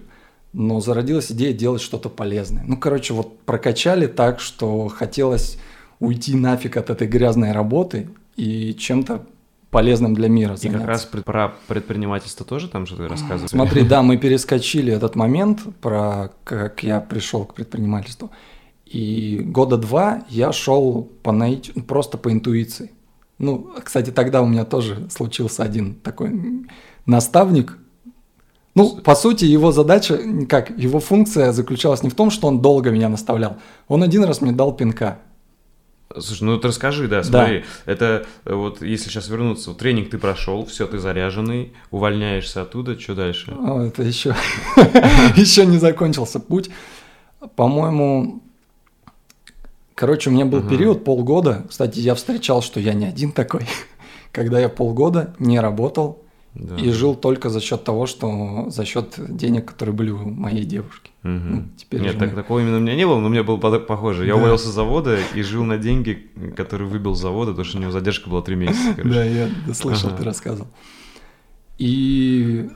но 0.52 0.80
зародилась 0.80 1.32
идея 1.32 1.52
делать 1.52 1.82
что-то 1.82 2.08
полезное. 2.08 2.62
Ну, 2.64 2.76
короче, 2.76 3.12
вот 3.12 3.40
прокачали 3.40 4.06
так, 4.06 4.38
что 4.38 4.86
хотелось 4.86 5.58
уйти 5.98 6.36
нафиг 6.36 6.76
от 6.76 6.90
этой 6.90 7.08
грязной 7.08 7.50
работы 7.50 8.08
и 8.36 8.72
чем-то 8.72 9.26
полезным 9.70 10.14
для 10.14 10.28
мира 10.28 10.54
заняться. 10.54 10.68
И 10.68 10.80
как 10.80 10.86
раз 10.86 11.04
про 11.04 11.54
предпринимательство 11.66 12.46
тоже 12.46 12.68
там 12.68 12.86
же 12.86 12.96
ты 12.96 13.08
рассказывал? 13.08 13.48
Смотри, 13.48 13.82
да, 13.88 14.02
мы 14.02 14.16
перескочили 14.16 14.92
этот 14.92 15.16
момент 15.16 15.60
про 15.80 16.30
как 16.44 16.84
я 16.84 17.00
пришел 17.00 17.44
к 17.44 17.54
предпринимательству. 17.54 18.30
И 18.86 19.42
года 19.44 19.76
два 19.76 20.22
я 20.28 20.52
шел 20.52 21.10
по 21.24 21.32
наитию, 21.32 21.82
просто 21.82 22.16
по 22.16 22.32
интуиции. 22.32 22.92
Ну, 23.38 23.70
кстати, 23.82 24.10
тогда 24.10 24.42
у 24.42 24.46
меня 24.46 24.64
тоже 24.64 25.08
случился 25.10 25.62
один 25.62 25.94
такой 25.94 26.66
наставник. 27.06 27.78
Ну, 28.74 28.96
по 28.96 29.14
сути, 29.14 29.44
его 29.44 29.72
задача, 29.72 30.18
как, 30.48 30.70
его 30.70 31.00
функция 31.00 31.52
заключалась 31.52 32.02
не 32.02 32.10
в 32.10 32.14
том, 32.14 32.30
что 32.30 32.48
он 32.48 32.60
долго 32.60 32.90
меня 32.90 33.08
наставлял. 33.08 33.58
Он 33.88 34.02
один 34.02 34.24
раз 34.24 34.40
мне 34.40 34.52
дал 34.52 34.72
пинка. 34.72 35.18
Слушай, 36.16 36.44
ну 36.44 36.58
ты 36.58 36.68
расскажи, 36.68 37.06
да, 37.06 37.22
смотри, 37.22 37.64
да. 37.84 37.92
это 37.92 38.26
вот 38.46 38.80
если 38.80 39.10
сейчас 39.10 39.28
вернуться, 39.28 39.70
вот, 39.70 39.78
тренинг 39.78 40.08
ты 40.08 40.18
прошел, 40.18 40.64
все, 40.64 40.86
ты 40.86 40.98
заряженный, 40.98 41.74
увольняешься 41.90 42.62
оттуда, 42.62 42.98
что 42.98 43.14
дальше? 43.14 43.52
О, 43.52 43.82
это 43.82 44.02
еще, 44.02 44.34
еще 45.36 45.66
не 45.66 45.76
закончился 45.76 46.40
путь. 46.40 46.70
По-моему, 47.56 48.42
Короче, 49.98 50.30
у 50.30 50.32
меня 50.32 50.44
был 50.44 50.60
угу. 50.60 50.68
период 50.68 51.02
полгода. 51.02 51.64
Кстати, 51.68 51.98
я 51.98 52.14
встречал, 52.14 52.62
что 52.62 52.78
я 52.78 52.94
не 52.94 53.04
один 53.04 53.32
такой. 53.32 53.66
Когда 54.32 54.60
я 54.60 54.68
полгода 54.68 55.34
не 55.40 55.58
работал 55.58 56.22
да. 56.54 56.76
и 56.76 56.90
жил 56.90 57.16
только 57.16 57.50
за 57.50 57.60
счет 57.60 57.82
того, 57.82 58.06
что 58.06 58.66
за 58.70 58.84
счет 58.84 59.14
денег, 59.18 59.64
которые 59.64 59.96
были 59.96 60.10
у 60.10 60.18
моей 60.18 60.64
девушки. 60.64 61.10
Угу. 61.24 61.30
Ну, 61.32 61.64
теперь 61.76 62.00
Нет, 62.02 62.16
так, 62.16 62.32
такого 62.36 62.60
именно 62.60 62.76
у 62.76 62.80
меня 62.80 62.94
не 62.94 63.08
было, 63.08 63.18
но 63.18 63.26
у 63.26 63.28
меня 63.28 63.42
было 63.42 63.56
похоже. 63.56 64.24
Я 64.24 64.34
да. 64.34 64.38
уволился 64.38 64.68
с 64.68 64.72
завода 64.72 65.18
и 65.34 65.42
жил 65.42 65.64
на 65.64 65.78
деньги, 65.78 66.28
которые 66.54 66.86
выбил 66.86 67.16
с 67.16 67.20
завода, 67.20 67.50
потому 67.50 67.64
что 67.64 67.78
у 67.78 67.80
него 67.80 67.90
задержка 67.90 68.30
была 68.30 68.42
три 68.42 68.54
месяца. 68.54 68.92
Короче. 68.96 69.12
Да, 69.12 69.24
я 69.24 69.48
слышал, 69.74 70.10
ага. 70.10 70.18
ты 70.18 70.22
рассказывал. 70.22 70.68
И 71.78 72.70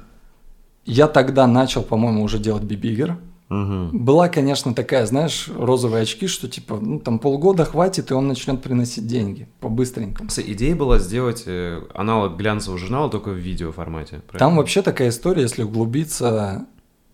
я 0.87 1.07
тогда 1.07 1.47
начал, 1.47 1.85
по-моему, 1.85 2.25
уже 2.25 2.41
делать 2.41 2.65
бибигер. 2.65 3.17
Угу. 3.53 3.99
Была, 3.99 4.29
конечно, 4.31 4.75
такая, 4.75 5.05
знаешь, 5.05 5.51
розовые 5.55 6.03
очки, 6.03 6.27
что 6.27 6.49
типа, 6.49 6.79
ну 6.81 6.99
там 6.99 7.19
полгода 7.19 7.67
хватит, 7.67 8.11
и 8.11 8.15
он 8.15 8.27
начнет 8.27 8.63
приносить 8.63 9.07
деньги 9.07 9.47
по-быстренькому. 9.61 10.31
Идея 10.35 10.75
была 10.75 10.99
сделать 10.99 11.43
э, 11.47 11.83
аналог 11.95 12.39
глянцевого 12.39 12.79
журнала 12.79 13.11
только 13.11 13.29
в 13.29 13.37
видео 13.37 13.71
формате. 13.71 14.23
Правильно? 14.27 14.39
Там 14.39 14.57
вообще 14.57 14.81
такая 14.81 15.11
история, 15.11 15.43
если 15.43 15.65
углубиться, 15.65 16.67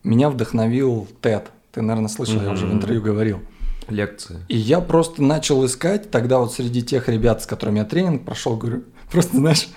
меня 0.04 0.30
вдохновил 0.30 1.08
Тед. 1.20 1.50
Ты, 1.72 1.82
наверное, 1.82 2.08
слышал, 2.08 2.36
угу. 2.36 2.44
я 2.44 2.52
уже 2.52 2.66
в 2.66 2.72
интервью 2.72 3.02
говорил. 3.02 3.40
Лекции. 3.88 4.44
И 4.48 4.56
я 4.56 4.80
просто 4.80 5.22
начал 5.22 5.64
искать, 5.66 6.10
тогда 6.10 6.38
вот 6.38 6.52
среди 6.52 6.82
тех 6.82 7.08
ребят, 7.08 7.42
с 7.42 7.46
которыми 7.46 7.78
я 7.78 7.84
тренинг 7.84 8.24
прошел, 8.24 8.56
говорю, 8.56 8.84
просто, 9.10 9.38
знаешь, 9.38 9.68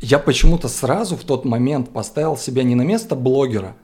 я 0.00 0.18
почему-то 0.18 0.68
сразу 0.68 1.16
в 1.16 1.24
тот 1.24 1.44
момент 1.44 1.90
поставил 1.90 2.38
себя 2.38 2.62
не 2.62 2.74
на 2.74 2.82
место 2.82 3.16
блогера, 3.16 3.76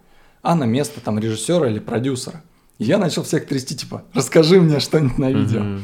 а 0.42 0.54
на 0.54 0.64
место 0.64 1.00
там 1.00 1.18
режиссера 1.18 1.68
или 1.68 1.78
продюсера. 1.78 2.42
И 2.78 2.84
я 2.84 2.98
начал 2.98 3.22
всех 3.22 3.46
трясти, 3.46 3.76
типа, 3.76 4.04
расскажи 4.14 4.60
мне 4.60 4.80
что-нибудь 4.80 5.18
на 5.18 5.30
видео. 5.30 5.60
Mm-hmm. 5.60 5.80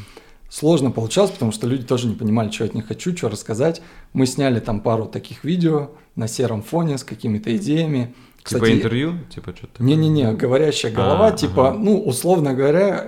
Сложно 0.49 0.91
получалось, 0.91 1.33
потому 1.33 1.53
что 1.53 1.67
люди 1.67 1.85
тоже 1.85 2.07
не 2.07 2.15
понимали, 2.15 2.51
что 2.51 2.65
я 2.65 2.71
от 2.71 2.75
них 2.75 2.87
хочу, 2.87 3.15
что 3.17 3.29
рассказать. 3.29 3.83
Мы 4.13 4.27
сняли 4.27 4.61
там 4.61 4.81
пару 4.81 5.07
таких 5.07 5.45
видео 5.45 5.91
на 6.15 6.29
сером 6.29 6.63
фоне 6.63 6.99
с 6.99 7.05
какими-то 7.05 7.55
идеями. 7.57 8.15
Типа 8.39 8.61
Кстати, 8.61 8.65
типа 8.65 8.77
интервью? 8.77 9.15
Типа 9.29 9.55
что-то 9.57 9.83
Не-не-не, 9.83 10.33
говорящая 10.33 10.93
голова, 10.93 11.29
а, 11.29 11.33
типа, 11.33 11.71
ага. 11.71 11.79
ну, 11.79 12.01
условно 12.01 12.55
говоря, 12.55 13.05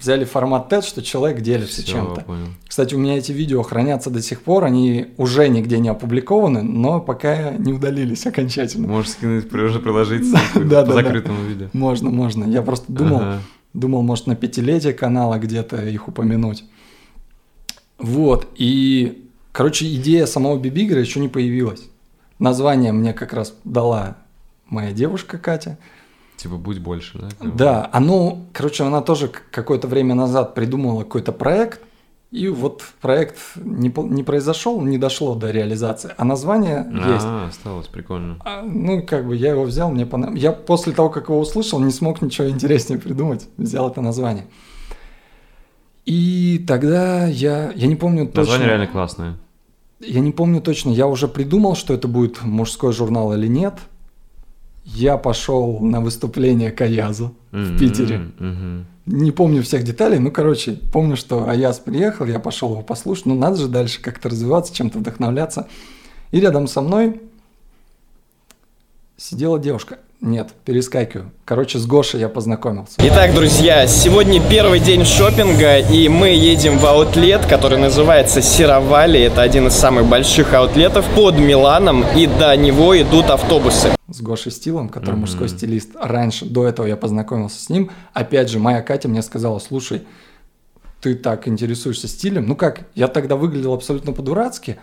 взяли 0.00 0.24
формат 0.24 0.72
TED, 0.72 0.82
что 0.82 1.02
человек 1.02 1.40
делится 1.40 1.84
чем-то. 1.84 2.24
Кстати, 2.66 2.94
у 2.94 2.98
меня 2.98 3.18
эти 3.18 3.32
видео 3.32 3.62
хранятся 3.62 4.10
до 4.10 4.22
сих 4.22 4.42
пор, 4.42 4.64
они 4.64 5.08
уже 5.16 5.48
нигде 5.48 5.78
не 5.78 5.88
опубликованы, 5.88 6.62
но 6.62 7.00
пока 7.00 7.52
не 7.52 7.72
удалились 7.72 8.26
окончательно. 8.26 8.88
Можешь 8.88 9.12
скинуть, 9.12 9.52
уже 9.52 9.78
приложить 9.78 10.32
по 10.54 10.92
закрытому 10.92 11.42
видео. 11.44 11.68
Можно, 11.72 12.10
можно. 12.10 12.44
Я 12.44 12.62
просто 12.62 12.92
думал, 12.92 13.40
думал, 13.74 14.02
может, 14.02 14.26
на 14.26 14.36
пятилетие 14.36 14.92
канала 14.92 15.38
где-то 15.38 15.84
их 15.86 16.08
упомянуть. 16.08 16.64
Вот, 17.98 18.48
и, 18.56 19.28
короче, 19.52 19.94
идея 19.94 20.24
самого 20.24 20.58
Бибигера 20.58 21.00
еще 21.00 21.20
не 21.20 21.28
появилась. 21.28 21.82
Название 22.38 22.92
мне 22.92 23.12
как 23.12 23.34
раз 23.34 23.54
дала 23.64 24.16
моя 24.68 24.92
девушка 24.92 25.36
Катя– 25.38 25.78
Типа 26.40 26.56
будь 26.56 26.78
больше, 26.78 27.18
да? 27.18 27.28
Да, 27.40 27.90
оно, 27.92 28.38
короче, 28.54 28.84
она 28.84 29.02
тоже 29.02 29.28
какое-то 29.28 29.88
время 29.88 30.14
назад 30.14 30.54
придумала 30.54 31.02
какой-то 31.02 31.32
проект, 31.32 31.82
и 32.30 32.48
вот 32.48 32.82
проект 33.02 33.36
не, 33.56 33.92
не 33.94 34.22
произошел, 34.22 34.80
не 34.80 34.96
дошло 34.96 35.34
до 35.34 35.50
реализации, 35.50 36.12
а 36.16 36.24
название 36.24 36.78
а, 36.78 37.12
есть. 37.12 37.26
А, 37.26 37.46
осталось, 37.48 37.88
прикольно. 37.88 38.38
А, 38.42 38.62
ну, 38.62 39.02
как 39.02 39.26
бы 39.26 39.36
я 39.36 39.50
его 39.50 39.64
взял, 39.64 39.90
мне 39.90 40.06
понравилось. 40.06 40.42
Я 40.42 40.52
после 40.52 40.94
того, 40.94 41.10
как 41.10 41.28
его 41.28 41.38
услышал, 41.38 41.78
не 41.78 41.92
смог 41.92 42.22
ничего 42.22 42.48
интереснее 42.48 42.98
придумать, 42.98 43.46
взял 43.58 43.90
это 43.90 44.00
название. 44.00 44.46
И 46.06 46.64
тогда 46.66 47.26
я, 47.26 47.70
я 47.72 47.86
не 47.86 47.96
помню 47.96 48.26
точно. 48.26 48.40
Название 48.40 48.68
реально 48.68 48.86
классное. 48.86 49.36
Я 50.00 50.20
не 50.20 50.32
помню 50.32 50.62
точно, 50.62 50.88
я 50.88 51.06
уже 51.06 51.28
придумал, 51.28 51.76
что 51.76 51.92
это 51.92 52.08
будет 52.08 52.42
мужской 52.42 52.94
журнал 52.94 53.34
или 53.34 53.46
нет 53.46 53.74
я 54.94 55.16
пошел 55.16 55.78
на 55.80 56.00
выступление 56.00 56.70
к 56.70 56.80
Аязу 56.80 57.34
mm-hmm, 57.52 57.64
в 57.64 57.78
Питере. 57.78 58.20
Mm-hmm. 58.38 58.84
Не 59.06 59.32
помню 59.32 59.62
всех 59.62 59.82
деталей, 59.82 60.18
ну, 60.18 60.30
короче, 60.30 60.72
помню, 60.92 61.16
что 61.16 61.48
Аяз 61.48 61.78
приехал, 61.78 62.26
я 62.26 62.38
пошел 62.38 62.72
его 62.72 62.82
послушать, 62.82 63.26
ну, 63.26 63.34
надо 63.34 63.56
же 63.56 63.68
дальше 63.68 64.00
как-то 64.00 64.28
развиваться, 64.28 64.74
чем-то 64.74 64.98
вдохновляться. 64.98 65.68
И 66.30 66.40
рядом 66.40 66.68
со 66.68 66.80
мной 66.80 67.20
сидела 69.16 69.58
девушка. 69.58 69.98
Нет, 70.20 70.50
перескакиваю. 70.66 71.32
Короче, 71.46 71.78
с 71.78 71.86
Гошей 71.86 72.20
я 72.20 72.28
познакомился. 72.28 72.96
Итак, 72.98 73.32
друзья, 73.34 73.86
сегодня 73.86 74.38
первый 74.50 74.78
день 74.78 75.06
шопинга, 75.06 75.78
и 75.78 76.08
мы 76.10 76.28
едем 76.28 76.76
в 76.76 76.84
аутлет, 76.84 77.46
который 77.46 77.78
называется 77.78 78.42
Сировали. 78.42 79.18
Это 79.18 79.40
один 79.40 79.68
из 79.68 79.72
самых 79.72 80.04
больших 80.04 80.52
аутлетов 80.52 81.06
под 81.14 81.38
Миланом, 81.38 82.04
и 82.14 82.26
до 82.26 82.54
него 82.54 83.00
идут 83.00 83.30
автобусы. 83.30 83.88
С 84.08 84.20
Гошей 84.20 84.52
Стилом, 84.52 84.90
который 84.90 85.14
mm-hmm. 85.14 85.20
мужской 85.20 85.48
стилист. 85.48 85.92
Раньше, 85.98 86.44
до 86.44 86.66
этого 86.66 86.86
я 86.86 86.98
познакомился 86.98 87.58
с 87.58 87.70
ним. 87.70 87.90
Опять 88.12 88.50
же, 88.50 88.58
моя 88.58 88.82
Катя 88.82 89.08
мне 89.08 89.22
сказала, 89.22 89.58
слушай, 89.58 90.02
ты 91.00 91.14
так 91.14 91.48
интересуешься 91.48 92.08
стилем. 92.08 92.46
Ну 92.46 92.56
как, 92.56 92.88
я 92.94 93.08
тогда 93.08 93.36
выглядел 93.36 93.72
абсолютно 93.72 94.12
по-дурацки, 94.12 94.76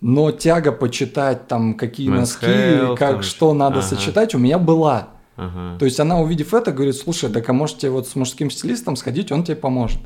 но 0.00 0.30
тяга 0.30 0.72
почитать 0.72 1.48
там 1.48 1.74
какие 1.74 2.08
Men's 2.08 2.20
носки, 2.20 2.46
health, 2.46 2.96
как 2.96 3.10
там 3.10 3.22
что 3.22 3.54
надо 3.54 3.78
ага. 3.78 3.86
сочетать 3.86 4.34
у 4.34 4.38
меня 4.38 4.58
была. 4.58 5.08
Ага. 5.36 5.78
То 5.78 5.84
есть 5.84 5.98
она, 6.00 6.20
увидев 6.20 6.54
это, 6.54 6.72
говорит, 6.72 6.96
слушай, 6.96 7.30
так 7.30 7.48
а 7.48 7.52
можете 7.52 7.90
вот 7.90 8.08
с 8.08 8.16
мужским 8.16 8.50
стилистом 8.50 8.96
сходить, 8.96 9.32
он 9.32 9.44
тебе 9.44 9.56
поможет. 9.56 10.00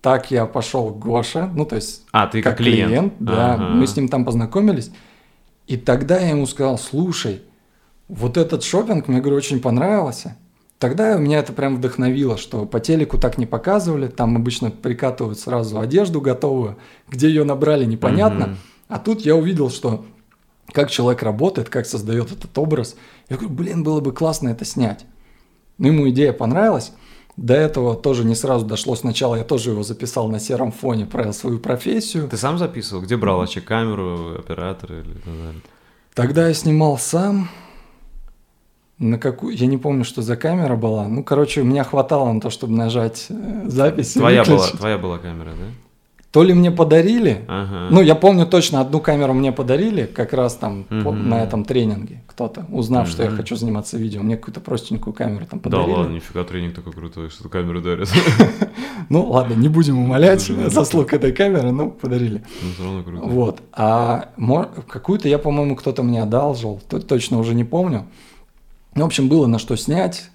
Так 0.00 0.30
я 0.30 0.46
пошел 0.46 0.90
к 0.90 0.98
Гоше, 0.98 1.48
ну 1.54 1.64
то 1.64 1.76
есть 1.76 2.04
а, 2.10 2.26
ты 2.26 2.42
как, 2.42 2.52
как 2.52 2.58
клиент, 2.58 2.88
клиент 2.88 3.14
да, 3.20 3.54
ага. 3.54 3.68
мы 3.68 3.86
с 3.86 3.96
ним 3.96 4.08
там 4.08 4.24
познакомились. 4.24 4.90
И 5.68 5.76
тогда 5.76 6.18
я 6.18 6.30
ему 6.30 6.46
сказал, 6.46 6.76
слушай, 6.76 7.42
вот 8.08 8.36
этот 8.36 8.64
шопинг 8.64 9.08
мне, 9.08 9.20
говорю, 9.20 9.36
очень 9.36 9.60
понравился. 9.60 10.36
Тогда 10.78 11.16
меня 11.16 11.38
это 11.38 11.52
прям 11.52 11.76
вдохновило, 11.76 12.36
что 12.36 12.66
по 12.66 12.80
телеку 12.80 13.16
так 13.16 13.38
не 13.38 13.46
показывали, 13.46 14.08
там 14.08 14.36
обычно 14.36 14.72
прикатывают 14.72 15.38
сразу 15.38 15.78
одежду 15.78 16.20
готовую, 16.20 16.76
где 17.08 17.28
ее 17.28 17.44
набрали 17.44 17.84
непонятно, 17.84 18.46
Мгм. 18.46 18.56
А 18.92 18.98
тут 18.98 19.22
я 19.22 19.34
увидел, 19.34 19.70
что 19.70 20.04
как 20.70 20.90
человек 20.90 21.22
работает, 21.22 21.70
как 21.70 21.86
создает 21.86 22.30
этот 22.30 22.56
образ. 22.58 22.94
Я 23.30 23.36
говорю, 23.36 23.54
блин, 23.54 23.82
было 23.82 24.00
бы 24.00 24.12
классно 24.12 24.50
это 24.50 24.66
снять. 24.66 25.06
Ну, 25.78 25.88
ему 25.88 26.10
идея 26.10 26.34
понравилась. 26.34 26.92
До 27.38 27.54
этого 27.54 27.94
тоже 27.94 28.24
не 28.24 28.34
сразу 28.34 28.66
дошло. 28.66 28.94
Сначала 28.94 29.36
я 29.36 29.44
тоже 29.44 29.70
его 29.70 29.82
записал 29.82 30.28
на 30.28 30.38
сером 30.38 30.72
фоне 30.72 31.06
про 31.06 31.32
свою 31.32 31.58
профессию. 31.58 32.28
Ты 32.28 32.36
сам 32.36 32.58
записывал? 32.58 33.02
Где 33.02 33.16
брал 33.16 33.38
вообще 33.38 33.62
камеру, 33.62 34.36
оператора 34.38 35.00
или 35.00 35.14
так 35.14 35.24
далее? 35.24 35.62
Тогда 36.12 36.48
я 36.48 36.54
снимал 36.54 36.98
сам. 36.98 37.48
На 38.98 39.18
какую... 39.18 39.56
Я 39.56 39.66
не 39.68 39.78
помню, 39.78 40.04
что 40.04 40.20
за 40.20 40.36
камера 40.36 40.76
была. 40.76 41.08
Ну, 41.08 41.24
короче, 41.24 41.62
у 41.62 41.64
меня 41.64 41.82
хватало 41.82 42.30
на 42.30 42.42
то, 42.42 42.50
чтобы 42.50 42.74
нажать 42.74 43.26
э, 43.30 43.64
запись. 43.68 44.12
Твоя 44.12 44.44
была, 44.44 44.68
твоя 44.68 44.98
была 44.98 45.18
камера, 45.18 45.52
да? 45.58 45.66
То 46.32 46.42
ли 46.42 46.54
мне 46.54 46.70
подарили. 46.70 47.44
Ага. 47.46 47.88
Ну, 47.90 48.00
я 48.00 48.14
помню 48.14 48.46
точно, 48.46 48.80
одну 48.80 49.00
камеру 49.00 49.34
мне 49.34 49.52
подарили, 49.52 50.06
как 50.06 50.32
раз 50.32 50.54
там 50.56 50.84
по- 50.84 51.12
Мгм. 51.12 51.28
на 51.28 51.42
этом 51.44 51.64
тренинге. 51.66 52.22
Кто-то, 52.26 52.64
узнав, 52.70 53.06
что 53.08 53.22
я 53.22 53.30
хочу 53.30 53.54
заниматься 53.54 53.98
видео, 53.98 54.22
мне 54.22 54.36
какую-то 54.38 54.60
простенькую 54.60 55.12
камеру 55.12 55.44
там 55.44 55.60
да 55.60 55.64
подарили. 55.70 55.90
ладно, 55.94 56.14
нифига 56.14 56.42
тренинг 56.44 56.74
такой 56.74 56.94
крутой, 56.94 57.28
что 57.28 57.48
камеру 57.48 57.80
дарят. 57.82 58.08
Ну, 59.08 59.28
ладно, 59.30 59.54
не 59.54 59.68
будем 59.68 59.98
умолять 59.98 60.40
заслуг 60.68 61.12
этой 61.12 61.32
камеры, 61.32 61.70
ну, 61.72 61.90
подарили. 61.90 62.42
Ну, 62.62 62.70
все 62.72 62.84
равно 62.84 63.02
круто. 63.02 63.26
Вот. 63.26 63.60
А 63.72 64.28
какую-то 64.88 65.28
я, 65.28 65.38
по-моему, 65.38 65.76
кто-то 65.76 66.02
мне 66.02 66.22
одалжил, 66.22 66.80
то- 66.88 67.00
точно 67.00 67.38
уже 67.38 67.54
не 67.54 67.64
помню. 67.64 68.06
Ну, 68.94 69.02
в 69.02 69.06
общем, 69.06 69.28
было 69.28 69.46
на 69.46 69.58
что 69.58 69.76
снять. 69.76 70.30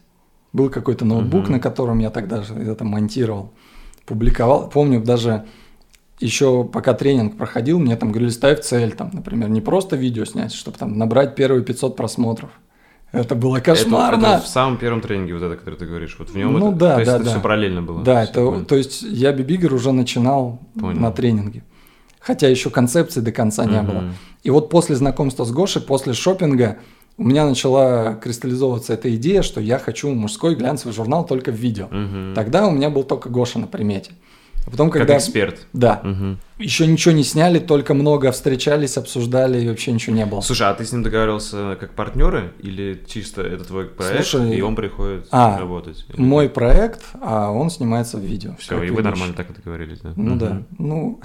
Был 0.53 0.69
какой-то 0.69 1.05
ноутбук, 1.05 1.49
на 1.49 1.59
котором 1.59 1.99
я 1.99 2.09
тогда 2.09 2.43
же 2.43 2.53
это 2.55 2.83
монтировал, 2.83 3.51
публиковал. 4.05 4.69
Помню, 4.69 5.01
даже 5.01 5.45
еще 6.19 6.63
пока 6.63 6.93
тренинг 6.93 7.37
проходил, 7.37 7.79
мне 7.79 7.95
там 7.95 8.09
говорили, 8.11 8.29
ставь 8.31 8.61
цель, 8.61 8.91
там, 8.93 9.11
например, 9.13 9.49
не 9.49 9.61
просто 9.61 9.95
видео 9.95 10.25
снять, 10.25 10.53
чтобы 10.53 10.77
там 10.77 10.97
набрать 10.97 11.35
первые 11.35 11.63
500 11.63 11.95
просмотров. 11.95 12.49
Это 13.11 13.35
было 13.35 13.57
Это- 13.57 13.65
кошмарно. 13.67 14.25
это 14.25 14.41
в 14.41 14.47
самом 14.47 14.77
первом 14.77 15.01
тренинге, 15.01 15.33
вот 15.35 15.43
это, 15.43 15.55
который 15.55 15.75
ты 15.75 15.85
говоришь, 15.85 16.15
вот 16.19 16.29
в 16.29 16.35
нем 16.35 16.53
Ну 16.53 16.69
это, 16.71 16.77
да, 16.77 16.93
то 16.95 16.99
есть 16.99 17.11
да, 17.11 17.15
это 17.17 17.25
да. 17.25 17.31
все 17.31 17.39
параллельно 17.39 17.81
было. 17.81 18.03
Да, 18.03 18.23
это, 18.23 18.45
понял. 18.45 18.65
то 18.65 18.75
есть 18.75 19.01
я 19.03 19.31
Бибигер 19.31 19.73
уже 19.73 19.91
начинал 19.91 20.59
Понял. 20.79 20.99
на 20.99 21.11
тренинге. 21.11 21.63
Хотя 22.19 22.49
еще 22.49 22.69
концепции 22.69 23.21
до 23.21 23.31
конца 23.31 23.63
не 23.65 23.77
Мгм. 23.81 23.85
было. 23.87 24.03
И 24.43 24.49
вот 24.49 24.69
после 24.69 24.95
знакомства 24.97 25.45
с 25.45 25.51
Гошей, 25.51 25.81
после 25.81 26.11
шопинга, 26.13 26.77
у 27.17 27.23
меня 27.23 27.45
начала 27.45 28.15
кристаллизовываться 28.15 28.93
эта 28.93 29.15
идея, 29.15 29.41
что 29.41 29.61
я 29.61 29.79
хочу 29.79 30.13
мужской 30.13 30.55
глянцевый 30.55 30.93
журнал 30.93 31.25
только 31.25 31.51
в 31.51 31.55
видео. 31.55 31.87
Мгм. 31.89 32.33
Тогда 32.35 32.67
у 32.67 32.71
меня 32.71 32.89
был 32.89 33.03
только 33.03 33.29
Гоша 33.29 33.57
на 33.59 33.67
примете. 33.67 34.11
А 34.67 34.69
потом, 34.69 34.89
Как 34.89 35.03
когда... 35.03 35.17
эксперт. 35.17 35.65
Да. 35.71 36.01
Мгм. 36.03 36.39
Еще 36.59 36.87
ничего 36.87 37.13
не 37.13 37.23
сняли, 37.23 37.59
только 37.59 37.93
много 37.93 38.31
встречались, 38.33 38.97
обсуждали, 38.97 39.61
и 39.63 39.69
вообще 39.69 39.93
ничего 39.93 40.13
не 40.13 40.25
было. 40.25 40.41
Слушай, 40.41 40.67
а 40.67 40.73
ты 40.73 40.83
с 40.83 40.91
ним 40.91 41.03
договаривался 41.03 41.77
как 41.79 41.93
партнеры 41.93 42.51
или 42.59 43.01
чисто 43.07 43.43
это 43.43 43.63
твой 43.63 43.85
проект, 43.85 44.25
Слушай, 44.27 44.57
и 44.57 44.61
он 44.61 44.75
приходит 44.75 45.27
а, 45.31 45.57
работать? 45.57 46.05
Или 46.09 46.19
Мой 46.19 46.49
проект, 46.49 47.01
а 47.21 47.51
он 47.51 47.69
снимается 47.69 48.17
в 48.17 48.21
видео. 48.21 48.55
Все, 48.59 48.75
как 48.75 48.83
и 48.85 48.89
вы 48.89 49.01
нормально 49.03 49.35
так 49.35 49.49
и 49.51 49.53
договорились, 49.53 49.99
да? 49.99 50.11
Ну 50.17 50.31
Мгм. 50.31 50.39
да. 50.39 50.63
Ну, 50.79 51.21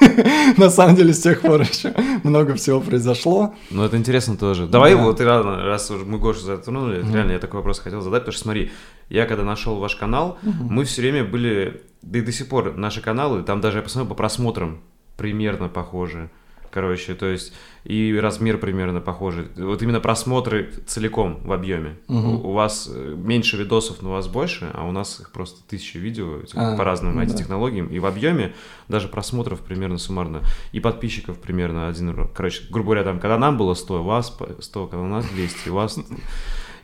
на 0.56 0.70
самом 0.70 0.96
деле 0.96 1.12
с 1.12 1.20
тех 1.20 1.42
пор 1.42 1.60
еще 1.62 1.92
много 2.24 2.54
всего 2.54 2.80
произошло. 2.80 3.54
Ну, 3.70 3.84
это 3.84 3.98
интересно 3.98 4.36
тоже. 4.38 4.66
Давай 4.66 4.94
Да. 4.94 5.02
вот, 5.02 5.20
и 5.20 5.24
ладно, 5.24 5.64
раз 5.64 5.90
мы 5.90 6.18
Гошу 6.18 6.40
затронули, 6.40 7.04
реально 7.12 7.32
я 7.32 7.38
такой 7.38 7.58
вопрос 7.58 7.80
хотел 7.80 8.00
задать, 8.00 8.22
потому 8.22 8.32
что 8.32 8.42
смотри, 8.44 8.70
я 9.08 9.26
когда 9.26 9.44
нашел 9.44 9.76
ваш 9.78 9.96
канал, 9.96 10.38
мы 10.42 10.84
все 10.84 11.02
время 11.02 11.24
были, 11.24 11.82
да 12.02 12.18
и 12.18 12.22
до 12.22 12.32
сих 12.32 12.48
пор 12.48 12.76
наши 12.76 13.00
каналы, 13.00 13.42
там 13.42 13.60
даже 13.60 13.78
я 13.78 13.82
посмотрел 13.82 14.08
по 14.08 14.14
просмотрам, 14.14 14.80
примерно 15.16 15.68
похожи. 15.68 16.28
Короче, 16.72 17.14
то 17.14 17.24
есть 17.24 17.54
и 17.84 18.14
размер 18.20 18.58
примерно 18.58 19.00
похожий. 19.00 19.46
Вот 19.56 19.80
именно 19.82 19.98
просмотры 19.98 20.70
целиком 20.86 21.40
в 21.42 21.52
объеме. 21.52 21.96
Мгм. 22.06 22.26
У, 22.44 22.48
у 22.48 22.52
вас 22.52 22.90
э, 22.92 23.14
меньше 23.16 23.56
видосов, 23.56 24.02
но 24.02 24.10
у 24.10 24.12
вас 24.12 24.28
больше, 24.28 24.68
а 24.74 24.84
у 24.86 24.92
нас 24.92 25.20
их 25.20 25.30
просто 25.32 25.66
тысячи 25.66 25.96
видео 25.96 26.40
А, 26.54 26.76
по 26.76 26.84
разным 26.84 27.14
ну 27.14 27.20
да. 27.20 27.26
IT-технологиям. 27.26 27.86
И 27.86 27.98
в 27.98 28.04
объеме 28.04 28.52
даже 28.88 29.08
просмотров 29.08 29.60
примерно 29.60 29.96
суммарно. 29.96 30.42
И 30.72 30.80
подписчиков 30.80 31.38
примерно 31.38 31.88
один. 31.88 32.10
ро- 32.10 32.30
Короче, 32.34 32.64
грубо 32.68 32.88
говоря, 32.88 33.04
там, 33.04 33.20
когда 33.20 33.38
нам 33.38 33.56
было 33.56 33.72
100, 33.72 34.00
у 34.00 34.04
вас 34.04 34.28
по- 34.30 34.60
100, 34.60 34.86
когда 34.88 35.02
у 35.02 35.08
нас 35.08 35.24
200, 35.30 35.70
у 35.70 35.74
вас... 35.74 35.98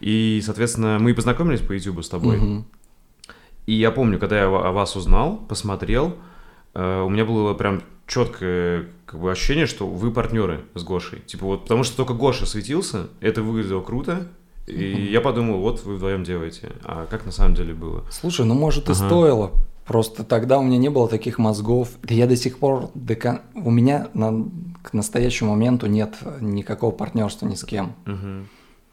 И, 0.02 0.42
соответственно, 0.44 0.98
мы 1.00 1.12
и 1.12 1.14
познакомились 1.14 1.60
по 1.60 1.72
YouTube 1.72 2.04
с 2.04 2.08
тобой. 2.08 2.36
Мгм. 2.36 2.64
И 3.66 3.72
я 3.74 3.90
помню, 3.92 4.18
когда 4.18 4.38
я 4.38 4.46
о 4.46 4.72
вас 4.72 4.96
узнал, 4.96 5.36
посмотрел, 5.48 6.16
э, 6.74 7.02
у 7.02 7.08
меня 7.08 7.24
было 7.24 7.54
прям 7.54 7.82
четкое 8.08 8.88
как 9.06 9.20
бы, 9.20 9.30
ощущение, 9.30 9.66
что 9.66 9.86
вы 9.86 10.10
партнеры 10.10 10.64
с 10.74 10.82
Гошей. 10.82 11.20
Типа 11.20 11.46
вот, 11.46 11.62
потому 11.62 11.84
что 11.84 11.96
только 11.96 12.14
Гоша 12.14 12.46
светился, 12.46 13.08
это 13.20 13.42
выглядело 13.42 13.80
круто, 13.80 14.26
и 14.66 15.08
я 15.10 15.20
подумал, 15.20 15.60
вот 15.60 15.84
вы 15.84 15.94
вдвоем 15.96 16.24
делаете. 16.24 16.72
А 16.84 17.06
как 17.06 17.24
на 17.24 17.32
самом 17.32 17.54
деле 17.54 17.74
было? 17.74 18.04
Слушай, 18.10 18.44
ну 18.46 18.54
может 18.54 18.88
и 18.88 18.92
Ага. 18.92 19.06
стоило. 19.06 19.52
Просто 19.86 20.24
тогда 20.24 20.58
у 20.58 20.62
меня 20.62 20.78
не 20.78 20.88
было 20.88 21.08
таких 21.08 21.38
мозгов. 21.38 21.90
Да 22.02 22.14
я 22.14 22.26
до 22.26 22.36
сих 22.36 22.58
пор... 22.58 22.90
до 22.94 23.16
кон- 23.16 23.40
У 23.54 23.70
меня 23.70 24.08
на... 24.14 24.48
к 24.82 24.92
настоящему 24.92 25.50
моменту 25.50 25.86
нет 25.86 26.14
никакого 26.40 26.92
партнерства 26.92 27.46
ни 27.46 27.54
с 27.56 27.64
кем. 27.64 27.94
Мгм. 28.06 28.48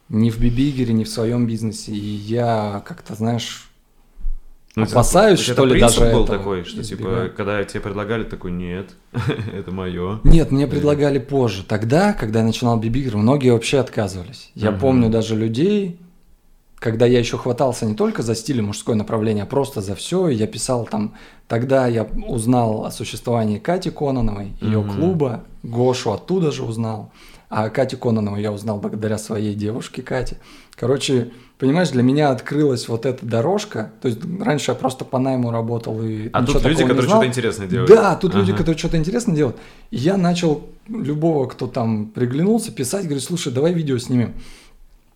Ни 0.10 0.30
в 0.32 0.40
Бибигере, 0.40 0.94
ни 0.94 1.04
в 1.04 1.10
своем 1.10 1.46
бизнесе. 1.48 1.92
И 1.92 1.98
я 2.00 2.84
как-то, 2.86 3.16
знаешь... 3.16 3.66
Ну, 4.76 4.84
это- 4.84 4.92
Опасаюсь, 4.94 5.44
тебя 5.44 5.54
что 5.54 5.66
ли, 5.66 5.72
принцип 5.80 6.00
даже 6.00 6.14
был 6.14 6.24
этого 6.24 6.38
такой, 6.38 6.64
что 6.64 6.84
типа, 6.84 7.32
когда 7.36 7.64
тебе 7.64 7.82
предлагали, 7.82 8.24
такой, 8.24 8.52
нет, 8.52 8.92
это 9.54 9.72
мое. 9.72 10.20
Нет, 10.24 10.52
мне 10.52 10.68
предлагали 10.68 11.20
позже. 11.20 11.64
Тогда, 11.64 12.14
когда 12.14 12.40
я 12.40 12.46
начинал 12.46 12.78
Бибигер, 12.80 13.18
многие 13.18 13.52
вообще 13.52 13.80
отказывались. 13.80 14.52
Я 14.56 14.72
помню 14.72 15.10
даже 15.10 15.36
людей, 15.36 16.00
когда 16.76 17.06
я 17.06 17.20
еще 17.20 17.38
хватался 17.38 17.86
не 17.86 17.96
только 17.96 18.22
за 18.24 18.36
стиль 18.36 18.62
мужское 18.62 18.96
направление, 18.96 19.44
а 19.44 19.48
просто 19.48 19.82
за 19.82 19.96
все. 19.96 20.28
И 20.30 20.36
я 20.36 20.48
писал 20.48 20.86
там... 20.86 21.16
Тогда 21.48 21.88
я 21.88 22.04
узнал 22.28 22.86
о 22.86 22.92
существовании 22.92 23.58
Кати 23.58 23.90
Кононовой, 23.90 24.54
ее 24.62 24.84
клуба, 24.84 25.44
Гошу 25.64 26.12
оттуда 26.14 26.52
же 26.52 26.64
узнал. 26.64 27.12
А 27.50 27.70
Кати 27.70 27.96
Кононовой 27.96 28.42
я 28.44 28.52
узнал 28.52 28.80
благодаря 28.80 29.18
своей 29.18 29.56
девушке 29.56 30.04
Кате. 30.04 30.38
Короче, 30.76 31.32
понимаешь, 31.58 31.90
для 31.90 32.04
меня 32.04 32.30
открылась 32.30 32.88
вот 32.88 33.08
эта 33.08 33.26
дорожка. 33.26 33.92
То 34.02 34.08
есть 34.08 34.20
раньше 34.40 34.72
я 34.72 34.76
просто 34.76 35.04
по 35.04 35.18
найму 35.18 35.50
работал 35.50 36.00
и 36.04 36.30
А 36.32 36.44
тут 36.46 36.64
люди, 36.64 36.84
которые 36.84 37.08
что-то 37.08 37.26
интересное 37.26 37.68
делают. 37.68 37.90
Да, 37.90 38.16
тут 38.16 38.36
люди, 38.36 38.52
Ага. 38.52 38.60
которые 38.60 38.78
что-то 38.78 38.98
интересно 38.98 39.36
делают. 39.36 39.58
И 39.90 39.98
я 39.98 40.16
начал 40.16 40.68
любого, 40.88 41.48
кто 41.48 41.66
там 41.66 42.08
приглянулся, 42.08 42.72
писать, 42.72 43.06
говорит, 43.06 43.24
слушай, 43.24 43.52
давай 43.52 43.74
видео 43.74 43.98
снимем. 43.98 44.36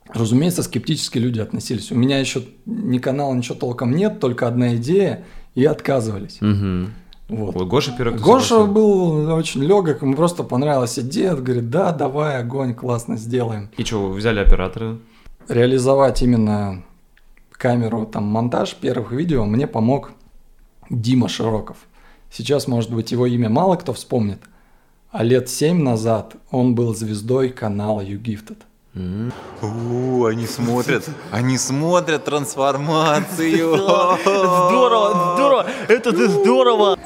Разумеется, 0.09 0.63
скептически 0.63 1.19
люди 1.19 1.39
относились. 1.39 1.91
У 1.91 1.95
меня 1.95 2.19
еще 2.19 2.43
ни 2.65 2.97
канала, 2.97 3.33
ничего 3.35 3.55
толком 3.55 3.95
нет, 3.95 4.19
только 4.19 4.47
одна 4.47 4.75
идея, 4.75 5.23
и 5.55 5.65
отказывались. 5.65 6.39
Мгм. 6.41 6.93
Вот. 7.29 7.55
Гоша 7.55 7.93
кто 7.93 8.11
Гоша 8.11 8.65
был 8.65 9.33
очень 9.33 9.63
легок, 9.63 10.01
ему 10.01 10.15
просто 10.15 10.43
понравилась 10.43 10.99
идея, 10.99 11.35
говорит, 11.35 11.69
да, 11.69 11.91
давай, 11.91 12.39
огонь, 12.39 12.73
классно 12.73 13.17
сделаем. 13.17 13.69
И 13.77 13.83
что, 13.83 14.09
вы 14.09 14.15
взяли 14.15 14.39
оператора? 14.39 14.99
Реализовать 15.47 16.21
именно 16.21 16.83
камеру, 17.51 18.05
там, 18.05 18.25
монтаж 18.25 18.75
первых 18.75 19.11
видео 19.11 19.45
мне 19.45 19.67
помог 19.67 20.11
Дима 20.89 21.29
Широков. 21.29 21.77
Сейчас, 22.29 22.67
может 22.67 22.93
быть, 22.93 23.11
его 23.11 23.25
имя 23.25 23.49
мало 23.49 23.75
кто 23.75 23.93
вспомнит, 23.93 24.39
а 25.11 25.23
лет 25.23 25.47
семь 25.49 25.81
назад 25.81 26.35
он 26.51 26.75
был 26.75 26.93
звездой 26.95 27.49
канала 27.49 28.01
YouGifted. 28.01 28.57
У, 28.95 30.25
они 30.25 30.45
смотрят, 30.45 31.09
они 31.31 31.57
смотрят 31.57 32.25
трансформацию. 32.25 33.75
Здорово, 33.75 35.33
здорово, 35.35 35.65
это 35.87 36.11
ты 36.11 36.27
здорово. 36.27 36.99